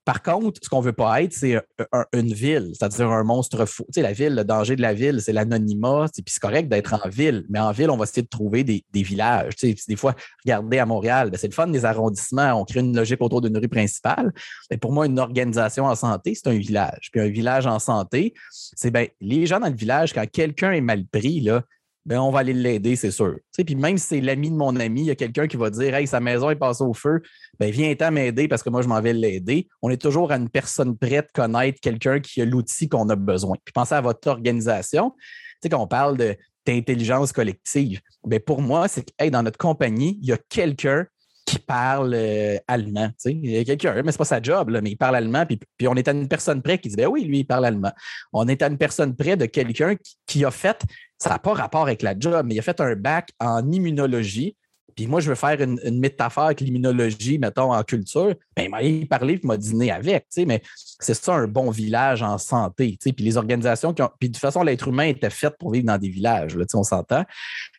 Par 0.04 0.22
contre, 0.22 0.60
ce 0.62 0.68
qu'on 0.68 0.80
ne 0.80 0.84
veut 0.86 0.92
pas 0.92 1.22
être, 1.22 1.32
c'est 1.32 1.56
un- 1.56 1.62
un- 1.92 2.04
une 2.12 2.32
ville, 2.32 2.72
c'est-à-dire 2.74 3.10
un 3.10 3.24
monstre 3.24 3.64
fou. 3.64 3.84
Tu 3.86 3.94
sais, 3.94 4.02
la 4.02 4.12
ville, 4.12 4.34
le 4.34 4.44
danger 4.44 4.76
de 4.76 4.82
la 4.82 4.92
ville, 4.92 5.20
c'est 5.22 5.32
l'anonymat. 5.32 6.06
Puis 6.12 6.24
c'est 6.26 6.40
correct 6.40 6.68
d'être 6.68 6.94
en 6.94 7.08
ville, 7.08 7.46
mais 7.48 7.58
en 7.58 7.72
ville, 7.72 7.90
on 7.90 7.96
va 7.96 8.04
essayer 8.04 8.22
de 8.22 8.28
trouver 8.28 8.64
des, 8.64 8.84
villages. 8.92 9.56
Tu 9.56 9.74
sais, 9.76 9.84
des 9.88 9.96
fois, 9.96 10.14
regardez 10.44 10.78
à 10.78 10.86
Montréal, 10.86 11.30
ben, 11.30 11.38
c'est 11.38 11.48
le 11.48 11.54
fun 11.54 11.66
des 11.68 11.84
arrondissements. 11.84 12.60
On 12.60 12.64
crée 12.64 12.80
une 12.80 12.96
logique 12.96 13.20
autour 13.22 13.40
d'une 13.40 13.56
rue 13.56 13.68
principale. 13.68 14.32
Mais 14.70 14.76
pour 14.76 14.92
moi, 14.92 15.06
une 15.06 15.18
organisation 15.18 15.86
en 15.86 15.94
santé, 15.94 16.34
c'est 16.34 16.48
un 16.48 16.58
village. 16.58 17.08
Puis 17.10 17.20
un 17.20 17.28
village 17.28 17.66
en 17.66 17.78
santé, 17.78 18.34
c'est 18.50 18.90
ben, 18.90 19.08
les 19.20 19.46
gens 19.46 19.60
dans 19.60 19.68
le 19.68 19.76
village, 19.76 20.12
quand 20.12 20.26
quelqu'un 20.30 20.72
est 20.72 20.80
mal 20.80 21.06
pris, 21.06 21.40
là, 21.40 21.62
ben, 22.06 22.18
on 22.18 22.30
va 22.30 22.40
aller 22.40 22.52
l'aider, 22.52 22.96
c'est 22.96 23.10
sûr. 23.10 23.38
Puis 23.56 23.74
même 23.74 23.96
si 23.96 24.06
c'est 24.06 24.20
l'ami 24.20 24.50
de 24.50 24.56
mon 24.56 24.76
ami, 24.76 25.02
il 25.02 25.06
y 25.06 25.10
a 25.10 25.14
quelqu'un 25.14 25.46
qui 25.46 25.56
va 25.56 25.70
dire 25.70 25.94
Hey, 25.94 26.06
sa 26.06 26.20
maison 26.20 26.50
est 26.50 26.56
passée 26.56 26.84
au 26.84 26.92
feu, 26.92 27.22
ben, 27.58 27.70
viens-t'en 27.70 28.10
m'aider 28.10 28.46
parce 28.46 28.62
que 28.62 28.68
moi, 28.68 28.82
je 28.82 28.88
m'en 28.88 29.00
vais 29.00 29.14
l'aider. 29.14 29.68
On 29.80 29.88
est 29.88 30.00
toujours 30.00 30.30
à 30.30 30.36
une 30.36 30.50
personne 30.50 30.98
prête 30.98 31.30
connaître 31.32 31.80
quelqu'un 31.80 32.20
qui 32.20 32.42
a 32.42 32.44
l'outil 32.44 32.88
qu'on 32.88 33.08
a 33.08 33.16
besoin. 33.16 33.56
Puis 33.64 33.72
pensez 33.72 33.94
à 33.94 34.02
votre 34.02 34.28
organisation. 34.28 35.12
Tu 35.12 35.26
sais, 35.62 35.68
quand 35.70 35.80
on 35.80 35.86
parle 35.86 36.18
d'intelligence 36.66 37.32
collective, 37.32 38.00
ben, 38.26 38.40
pour 38.40 38.60
moi, 38.60 38.86
c'est 38.86 39.02
que 39.02 39.12
hey, 39.18 39.30
dans 39.30 39.42
notre 39.42 39.58
compagnie, 39.58 40.18
il 40.20 40.28
y 40.28 40.32
a 40.32 40.38
quelqu'un 40.50 41.06
qui 41.44 41.58
parle 41.58 42.14
euh, 42.14 42.56
allemand. 42.66 43.10
Il 43.26 43.50
y 43.50 43.58
a 43.58 43.64
quelqu'un, 43.64 44.02
mais 44.02 44.12
c'est 44.12 44.18
pas 44.18 44.24
sa 44.24 44.40
job, 44.40 44.70
là, 44.70 44.80
mais 44.80 44.90
il 44.90 44.96
parle 44.96 45.16
allemand. 45.16 45.44
Puis, 45.46 45.60
puis 45.76 45.88
on 45.88 45.94
est 45.94 46.08
à 46.08 46.12
une 46.12 46.28
personne 46.28 46.62
près 46.62 46.78
qui 46.78 46.88
dit 46.88 46.96
ben 46.96 47.06
oui, 47.06 47.24
lui, 47.24 47.40
il 47.40 47.44
parle 47.44 47.66
allemand. 47.66 47.92
On 48.32 48.48
est 48.48 48.62
à 48.62 48.68
une 48.68 48.78
personne 48.78 49.14
près 49.14 49.36
de 49.36 49.46
quelqu'un 49.46 49.94
qui, 50.26 50.44
a 50.44 50.50
fait, 50.50 50.82
ça 51.18 51.30
n'a 51.30 51.38
pas 51.38 51.52
rapport 51.52 51.82
avec 51.82 52.02
la 52.02 52.18
job, 52.18 52.46
mais 52.46 52.54
il 52.54 52.58
a 52.58 52.62
fait 52.62 52.80
un 52.80 52.96
bac 52.96 53.30
en 53.40 53.70
immunologie. 53.70 54.56
Puis 54.96 55.08
moi, 55.08 55.20
je 55.20 55.28
veux 55.28 55.34
faire 55.34 55.60
une, 55.60 55.98
métaphore 55.98 56.44
avec 56.44 56.60
l'immunologie, 56.60 57.38
mettons, 57.38 57.72
en 57.72 57.82
culture. 57.82 58.32
Ben, 58.56 58.70
il 58.80 59.00
m'a 59.00 59.06
parlé 59.06 59.34
puis 59.34 59.40
il 59.42 59.46
m'a 59.48 59.56
dîné 59.56 59.90
avec, 59.90 60.26
mais 60.46 60.62
c'est 61.00 61.14
ça 61.14 61.34
un 61.34 61.48
bon 61.48 61.70
village 61.70 62.22
en 62.22 62.38
santé. 62.38 62.96
Puis 63.00 63.24
les 63.24 63.36
organisations 63.36 63.92
qui 63.92 64.02
ont. 64.02 64.10
Puis 64.20 64.28
de 64.28 64.34
toute 64.34 64.40
façon, 64.40 64.62
l'être 64.62 64.86
humain 64.86 65.08
était 65.08 65.30
fait 65.30 65.52
pour 65.58 65.72
vivre 65.72 65.86
dans 65.86 65.98
des 65.98 66.08
villages, 66.08 66.56
là, 66.56 66.64
on 66.74 66.84
s'entend. 66.84 67.24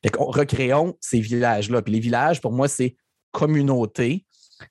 Fait 0.03 0.09
qu'on 0.09 0.25
recréons 0.25 0.97
ces 0.99 1.21
villages-là. 1.21 1.81
Puis 1.81 1.93
les 1.93 1.99
villages, 2.01 2.41
pour 2.41 2.51
moi, 2.51 2.67
c'est 2.67 2.97
communauté. 3.35 4.25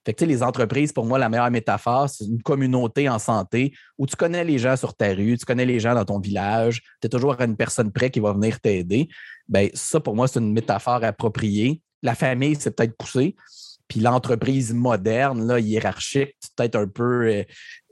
Fait 0.05 0.15
que, 0.15 0.25
les 0.25 0.43
entreprises, 0.43 0.93
pour 0.93 1.05
moi, 1.05 1.19
la 1.19 1.29
meilleure 1.29 1.51
métaphore, 1.51 2.09
c'est 2.09 2.25
une 2.25 2.43
communauté 2.43 3.07
en 3.09 3.19
santé 3.19 3.73
où 3.99 4.07
tu 4.07 4.17
connais 4.17 4.43
les 4.43 4.59
gens 4.59 4.77
sur 4.77 4.95
ta 4.95 5.09
rue, 5.13 5.37
tu 5.37 5.45
connais 5.45 5.67
les 5.67 5.79
gens 5.79 5.95
dans 5.95 6.07
ton 6.07 6.19
village, 6.19 6.81
tu 7.01 7.07
es 7.07 7.09
toujours 7.11 7.39
à 7.39 7.45
une 7.45 7.57
personne 7.57 7.93
près 7.93 8.11
qui 8.11 8.21
va 8.21 8.33
venir 8.33 8.59
t'aider. 8.61 9.09
Ben, 9.47 9.69
ça, 9.75 10.01
pour 10.01 10.17
moi, 10.17 10.27
c'est 10.27 10.41
une 10.41 10.53
métaphore 10.53 11.05
appropriée. 11.05 11.83
La 12.03 12.15
famille, 12.15 12.57
c'est 12.59 12.75
peut-être 12.75 12.97
poussé. 12.97 13.37
Puis 13.87 14.01
l'entreprise 14.01 14.73
moderne, 14.73 15.47
là, 15.47 15.61
hiérarchique, 15.61 16.35
c'est 16.41 16.55
peut-être 16.57 16.77
un 16.77 16.89
peu 16.89 17.29
euh, 17.29 17.43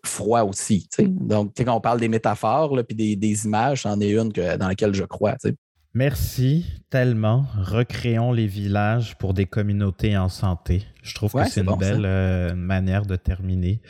froid 0.04 0.42
aussi. 0.44 0.88
sais. 0.90 1.06
Donc, 1.06 1.52
quand 1.58 1.76
on 1.76 1.80
parle 1.80 2.00
des 2.00 2.08
métaphores, 2.08 2.74
là, 2.74 2.82
puis 2.82 2.96
des, 2.96 3.16
des 3.16 3.44
images, 3.44 3.82
c'en 3.82 4.00
est 4.00 4.12
une 4.12 4.32
que- 4.32 4.56
dans 4.56 4.68
laquelle 4.68 4.94
je 4.94 5.04
crois. 5.04 5.36
Merci 5.95 6.64
tellement. 6.88 7.45
Recréons 7.59 8.32
les 8.32 8.47
villages 8.47 9.14
pour 9.16 9.34
des 9.34 9.45
communautés 9.45 10.16
en 10.16 10.30
santé. 10.30 10.84
Je 11.03 11.14
trouve 11.14 11.34
Ouais, 11.34 11.45
que 11.45 11.51
c'est 11.51 11.61
une 11.61 11.66
bon, 11.66 11.76
belle 11.76 12.05
euh, 12.07 12.55
manière 12.55 13.05
de 13.05 13.14
terminer. 13.16 13.80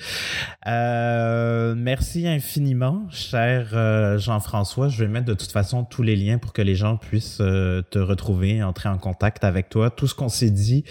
Euh, 0.67 1.75
merci 1.77 2.27
infiniment, 2.27 3.07
cher 3.11 3.69
euh, 3.75 4.19
Jean-François. 4.19 4.89
Je 4.89 5.05
vais 5.05 5.09
mettre 5.11 5.27
de 5.27 5.35
toute 5.35 5.53
façon 5.53 5.85
tous 5.85 6.03
les 6.03 6.17
liens 6.17 6.39
pour 6.39 6.53
que 6.53 6.63
les 6.63 6.75
gens 6.75 6.97
puissent 6.97 7.39
euh, 7.41 7.83
te 7.83 8.01
retrouver, 8.01 8.65
entrer 8.65 8.89
en 8.89 8.99
contact 8.99 9.45
avec 9.45 9.69
toi. 9.69 9.91
Tout 9.91 10.09
ce 10.09 10.15
qu'on 10.17 10.29
s'est 10.29 10.51
dit 10.51 10.83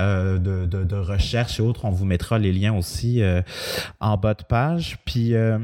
euh, 0.00 0.38
de, 0.38 0.66
de, 0.66 0.82
de 0.82 0.96
recherche 0.96 1.60
et 1.60 1.62
autres, 1.62 1.84
on 1.84 1.90
vous 1.90 2.06
mettra 2.06 2.40
les 2.40 2.52
liens 2.52 2.74
aussi 2.74 3.22
euh, 3.22 3.40
en 4.00 4.16
bas 4.16 4.34
de 4.34 4.42
page. 4.42 4.98
Puis 5.04 5.34
euh, 5.34 5.58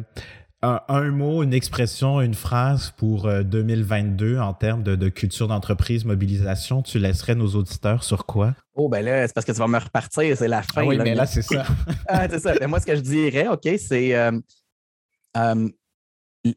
un, 0.62 0.80
un 0.88 1.10
mot, 1.10 1.42
une 1.42 1.52
expression, 1.54 2.20
une 2.20 2.34
phrase 2.34 2.92
pour 2.96 3.26
euh, 3.26 3.42
2022 3.42 4.38
en 4.38 4.54
termes 4.54 4.82
de, 4.82 4.94
de 4.94 5.08
culture 5.08 5.48
d'entreprise, 5.48 6.04
mobilisation, 6.04 6.82
tu 6.82 6.98
laisserais 6.98 7.34
nos 7.34 7.48
auditeurs 7.56 8.04
sur 8.04 8.26
quoi? 8.26 8.54
Oh, 8.74 8.88
ben 8.88 9.04
là, 9.04 9.26
c'est 9.26 9.34
parce 9.34 9.44
que 9.44 9.52
tu 9.52 9.58
vas 9.58 9.66
me 9.66 9.78
repartir, 9.78 10.36
c'est 10.36 10.48
la 10.48 10.62
fin. 10.62 10.82
Ah 10.82 10.84
oui, 10.86 10.96
là, 10.96 11.04
mais 11.04 11.10
mais- 11.10 11.16
là, 11.16 11.26
c'est 11.26 11.42
ça. 11.42 11.66
Ah, 12.08 12.28
c'est 12.30 12.38
ça. 12.38 12.54
Ben, 12.54 12.68
moi, 12.68 12.78
ce 12.80 12.86
que 12.86 12.94
je 12.94 13.00
dirais, 13.00 13.48
OK, 13.48 13.68
c'est 13.78 14.14
euh, 14.14 14.32
euh, 15.36 15.68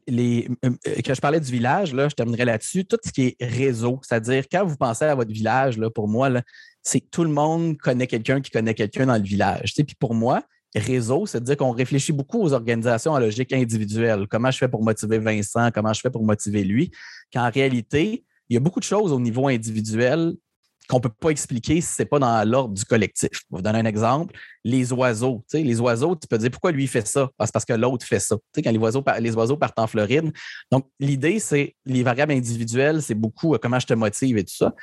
les, 0.06 0.48
euh, 0.64 0.70
que 1.04 1.14
je 1.14 1.20
parlais 1.20 1.40
du 1.40 1.50
village, 1.50 1.92
là, 1.92 2.08
je 2.08 2.14
terminerai 2.14 2.44
là-dessus. 2.44 2.84
Tout 2.84 2.98
ce 3.04 3.10
qui 3.10 3.34
est 3.38 3.44
réseau, 3.44 4.00
c'est-à-dire 4.02 4.44
quand 4.50 4.64
vous 4.64 4.76
pensez 4.76 5.04
à 5.04 5.14
votre 5.14 5.32
village, 5.32 5.78
là, 5.78 5.90
pour 5.90 6.08
moi, 6.08 6.28
là, 6.28 6.42
c'est 6.82 7.00
que 7.00 7.06
tout 7.10 7.24
le 7.24 7.30
monde 7.30 7.76
connaît 7.78 8.06
quelqu'un 8.06 8.40
qui 8.40 8.50
connaît 8.50 8.74
quelqu'un 8.74 9.06
dans 9.06 9.16
le 9.16 9.22
village. 9.22 9.70
Tu 9.70 9.74
sais, 9.74 9.84
Puis 9.84 9.96
pour 9.98 10.14
moi, 10.14 10.42
réseau, 10.74 11.26
c'est 11.26 11.40
de 11.40 11.44
dire 11.44 11.56
qu'on 11.56 11.70
réfléchit 11.70 12.12
beaucoup 12.12 12.42
aux 12.42 12.52
organisations 12.52 13.12
en 13.12 13.18
logique 13.18 13.52
individuelle. 13.52 14.26
Comment 14.28 14.50
je 14.50 14.58
fais 14.58 14.68
pour 14.68 14.82
motiver 14.82 15.18
Vincent? 15.18 15.70
Comment 15.72 15.92
je 15.92 16.00
fais 16.00 16.10
pour 16.10 16.24
motiver 16.24 16.64
lui? 16.64 16.90
Qu'en 17.32 17.50
réalité, 17.50 18.24
il 18.48 18.54
y 18.54 18.56
a 18.56 18.60
beaucoup 18.60 18.80
de 18.80 18.84
choses 18.84 19.12
au 19.12 19.20
niveau 19.20 19.48
individuel 19.48 20.34
qu'on 20.88 20.98
ne 20.98 21.02
peut 21.02 21.08
pas 21.08 21.30
expliquer 21.30 21.80
si 21.80 21.94
ce 21.94 22.02
n'est 22.02 22.06
pas 22.06 22.18
dans 22.18 22.48
l'ordre 22.48 22.74
du 22.74 22.84
collectif. 22.84 23.30
Je 23.32 23.38
vais 23.38 23.56
vous 23.56 23.62
donner 23.62 23.80
un 23.80 23.84
exemple. 23.86 24.38
Les 24.64 24.92
oiseaux. 24.92 25.44
Tu 25.50 25.58
sais, 25.58 25.64
les 25.64 25.80
oiseaux, 25.80 26.14
tu 26.14 26.28
peux 26.28 26.38
dire 26.38 26.50
pourquoi 26.50 26.70
lui 26.70 26.86
fait 26.86 27.06
ça? 27.06 27.28
Ah, 27.38 27.46
c'est 27.46 27.52
parce 27.52 27.64
que 27.64 27.72
l'autre 27.72 28.06
fait 28.06 28.20
ça. 28.20 28.36
Tu 28.36 28.42
sais, 28.54 28.62
quand 28.62 28.70
les 28.70 28.78
oiseaux, 28.78 29.04
les 29.18 29.34
oiseaux 29.34 29.56
partent 29.56 29.78
en 29.78 29.86
Floride. 29.86 30.32
Donc, 30.70 30.86
l'idée, 31.00 31.40
c'est 31.40 31.74
les 31.86 32.02
variables 32.02 32.32
individuelles, 32.32 33.02
c'est 33.02 33.14
beaucoup 33.14 33.54
euh, 33.54 33.58
comment 33.60 33.80
je 33.80 33.86
te 33.86 33.94
motive 33.94 34.38
et 34.38 34.44
tout 34.44 34.54
ça. 34.54 34.74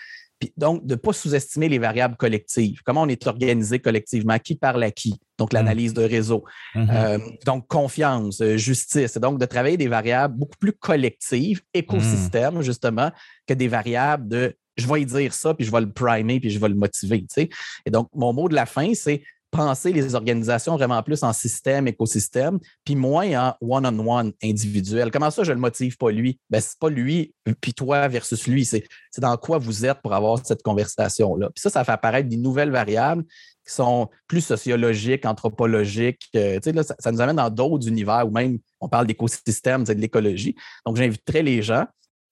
Puis, 0.43 0.53
donc, 0.57 0.85
de 0.85 0.95
ne 0.95 0.99
pas 0.99 1.13
sous-estimer 1.13 1.69
les 1.69 1.79
variables 1.79 2.17
collectives. 2.17 2.81
Comment 2.83 3.03
on 3.03 3.07
est 3.07 3.27
organisé 3.27 3.79
collectivement, 3.79 4.37
qui 4.39 4.55
parle 4.55 4.83
à 4.83 4.91
qui? 4.91 5.15
Donc, 5.37 5.53
l'analyse 5.53 5.93
de 5.93 6.03
réseau. 6.03 6.43
Mhm. 6.75 6.87
Euh, 6.91 7.17
donc, 7.45 7.67
confiance, 7.67 8.41
euh, 8.41 8.57
justice. 8.57 9.15
Et 9.15 9.19
donc, 9.19 9.39
de 9.39 9.45
travailler 9.45 9.77
des 9.77 9.87
variables 9.87 10.37
beaucoup 10.37 10.57
plus 10.59 10.73
collectives, 10.73 11.61
écosystème, 11.73 12.61
justement, 12.61 13.09
que 13.47 13.53
des 13.53 13.69
variables 13.69 14.27
de 14.27 14.55
je 14.75 14.87
vais 14.87 15.03
y 15.03 15.05
dire 15.05 15.35
ça, 15.35 15.53
puis 15.53 15.67
je 15.67 15.71
vais 15.71 15.81
le 15.81 15.91
primer, 15.91 16.39
puis 16.39 16.49
je 16.49 16.57
vais 16.57 16.67
le 16.67 16.75
motiver. 16.75 17.19
tu 17.19 17.27
sais. 17.29 17.49
Et 17.85 17.91
donc, 17.91 18.09
mon 18.15 18.33
mot 18.33 18.49
de 18.49 18.55
la 18.55 18.65
fin, 18.65 18.93
c'est 18.95 19.21
penser 19.53 19.93
les 19.93 20.15
organisations 20.15 20.75
vraiment 20.75 21.01
plus 21.03 21.21
en 21.23 21.31
système, 21.31 21.87
écosystème, 21.87 22.59
puis 22.83 22.95
moins 22.95 23.49
en 23.49 23.55
one-on-one 23.61 24.33
individuel. 24.43 25.11
Comment 25.11 25.29
ça, 25.29 25.43
je 25.43 25.51
ne 25.51 25.55
le 25.55 25.61
motive 25.61 25.95
pas 25.95 26.09
lui? 26.09 26.39
Ben, 26.49 26.59
c'est 26.59 26.79
pas 26.79 26.89
lui, 26.89 27.35
puis 27.61 27.73
toi 27.73 28.07
versus 28.07 28.47
lui. 28.47 28.65
C'est 28.65 28.83
dans 29.19 29.37
quoi 29.37 29.59
vous 29.59 29.85
êtes 29.85 30.01
pour 30.01 30.13
avoir 30.13 30.43
cette 30.43 30.63
conversation-là. 30.63 31.51
Puis 31.51 31.61
ça, 31.61 31.69
ça 31.69 31.83
fait 31.83 31.91
apparaître 31.91 32.27
des 32.27 32.37
nouvelles 32.37 32.71
variables 32.71 33.23
qui 33.65 33.73
sont 33.73 34.09
plus 34.27 34.41
sociologiques, 34.41 35.25
anthropologiques. 35.25 36.27
euh, 36.35 36.59
là, 36.65 36.83
ça, 36.83 37.11
nous 37.11 37.21
amène 37.21 37.35
dans 37.35 37.51
d'autres 37.51 37.87
univers 37.87 38.27
où 38.27 38.31
même 38.31 38.57
on 38.81 38.89
parle 38.89 39.05
d'écosystème, 39.05 39.83
de 39.83 39.93
l'écologie. 39.93 40.55
Donc, 40.85 40.97
j'inviterais 40.97 41.43
les 41.43 41.61
gens, 41.61 41.85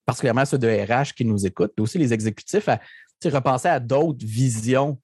particulièrement 0.08 0.46
ceux 0.46 0.58
de 0.58 0.68
RH 0.68 1.14
qui 1.16 1.24
nous 1.24 1.46
écoutent, 1.46 1.72
mais 1.78 1.84
aussi 1.84 2.00
les 2.00 2.14
exécutifs, 2.14 2.68
à 2.68 2.80
repenser 3.24 3.68
à 3.68 3.80
d'autres 3.80 4.26
visions 4.26 4.98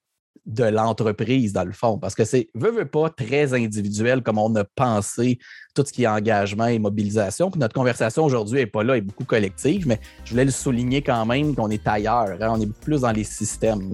de 0.47 0.63
l'entreprise, 0.63 1.51
dans 1.51 1.65
le 1.65 1.73
fond, 1.73 1.99
parce 1.99 2.15
que 2.15 2.23
c'est, 2.23 2.49
veut, 2.55 2.71
veut 2.71 2.85
pas, 2.85 3.09
très 3.09 3.53
individuel 3.53 4.23
comme 4.23 4.37
on 4.37 4.55
a 4.55 4.63
pensé 4.63 5.39
tout 5.75 5.83
ce 5.85 5.91
qui 5.91 6.03
est 6.03 6.07
engagement 6.07 6.67
et 6.67 6.79
mobilisation. 6.79 7.51
Puis 7.51 7.59
notre 7.59 7.75
conversation 7.75 8.23
aujourd'hui 8.23 8.59
n'est 8.59 8.65
pas 8.65 8.83
là, 8.83 8.95
est 8.97 9.01
beaucoup 9.01 9.25
collective, 9.25 9.87
mais 9.87 9.99
je 10.23 10.31
voulais 10.31 10.45
le 10.45 10.51
souligner 10.51 11.01
quand 11.01 11.25
même 11.25 11.53
qu'on 11.53 11.69
est 11.69 11.85
ailleurs, 11.85 12.37
hein, 12.41 12.53
on 12.55 12.61
est 12.61 12.79
plus 12.79 13.01
dans 13.01 13.11
les 13.11 13.25
systèmes. 13.25 13.91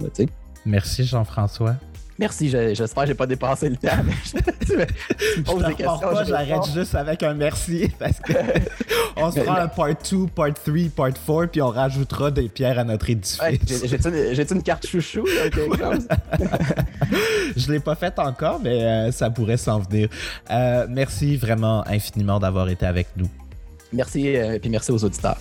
Merci, 0.64 1.04
Jean-François. 1.04 1.74
Merci, 2.18 2.48
je- 2.48 2.74
j'espère 2.74 3.02
que 3.02 3.08
je 3.08 3.12
n'ai 3.12 3.16
pas 3.16 3.26
dépassé 3.26 3.68
le 3.68 3.76
temps. 3.76 3.88
tu 4.66 4.76
me- 4.76 4.84
tu 4.86 5.40
me 5.40 5.42
poses 5.44 5.62
Je 5.62 5.66
des 5.66 5.74
questions, 5.74 5.98
pas, 5.98 6.24
j'arrête 6.24 6.72
juste 6.72 6.94
avec 6.94 7.22
un 7.24 7.34
merci 7.34 7.90
parce 7.98 8.20
que 8.20 8.32
on 9.16 9.30
se 9.32 9.40
fera 9.40 9.62
un 9.62 9.68
part 9.68 9.88
2, 10.10 10.26
part 10.34 10.54
3, 10.54 10.74
part 10.94 11.12
4 11.12 11.46
puis 11.50 11.60
on 11.62 11.68
rajoutera 11.68 12.30
des 12.30 12.48
pierres 12.48 12.78
à 12.78 12.84
notre 12.84 13.10
édifice. 13.10 13.40
Ouais, 13.40 13.58
j'ai- 13.66 14.34
J'ai-tu 14.34 14.54
une, 14.54 14.62
carte 14.62 14.86
chouchou, 14.86 15.26
là, 15.26 15.50
quelque 15.50 15.76
chose? 15.76 16.06
Je 17.56 17.72
l'ai 17.72 17.80
pas 17.80 17.94
fait 17.96 18.16
encore, 18.18 18.60
mais 18.62 18.82
euh, 18.84 19.12
ça 19.12 19.30
pourrait 19.30 19.56
s'en 19.56 19.80
venir. 19.80 20.08
Euh, 20.50 20.86
merci 20.88 21.36
vraiment 21.36 21.84
infiniment 21.88 22.38
d'avoir 22.38 22.68
été 22.68 22.86
avec 22.86 23.08
nous. 23.16 23.28
Merci 23.92 24.28
et 24.28 24.58
puis 24.60 24.70
merci 24.70 24.90
aux 24.92 25.02
auditeurs. 25.04 25.36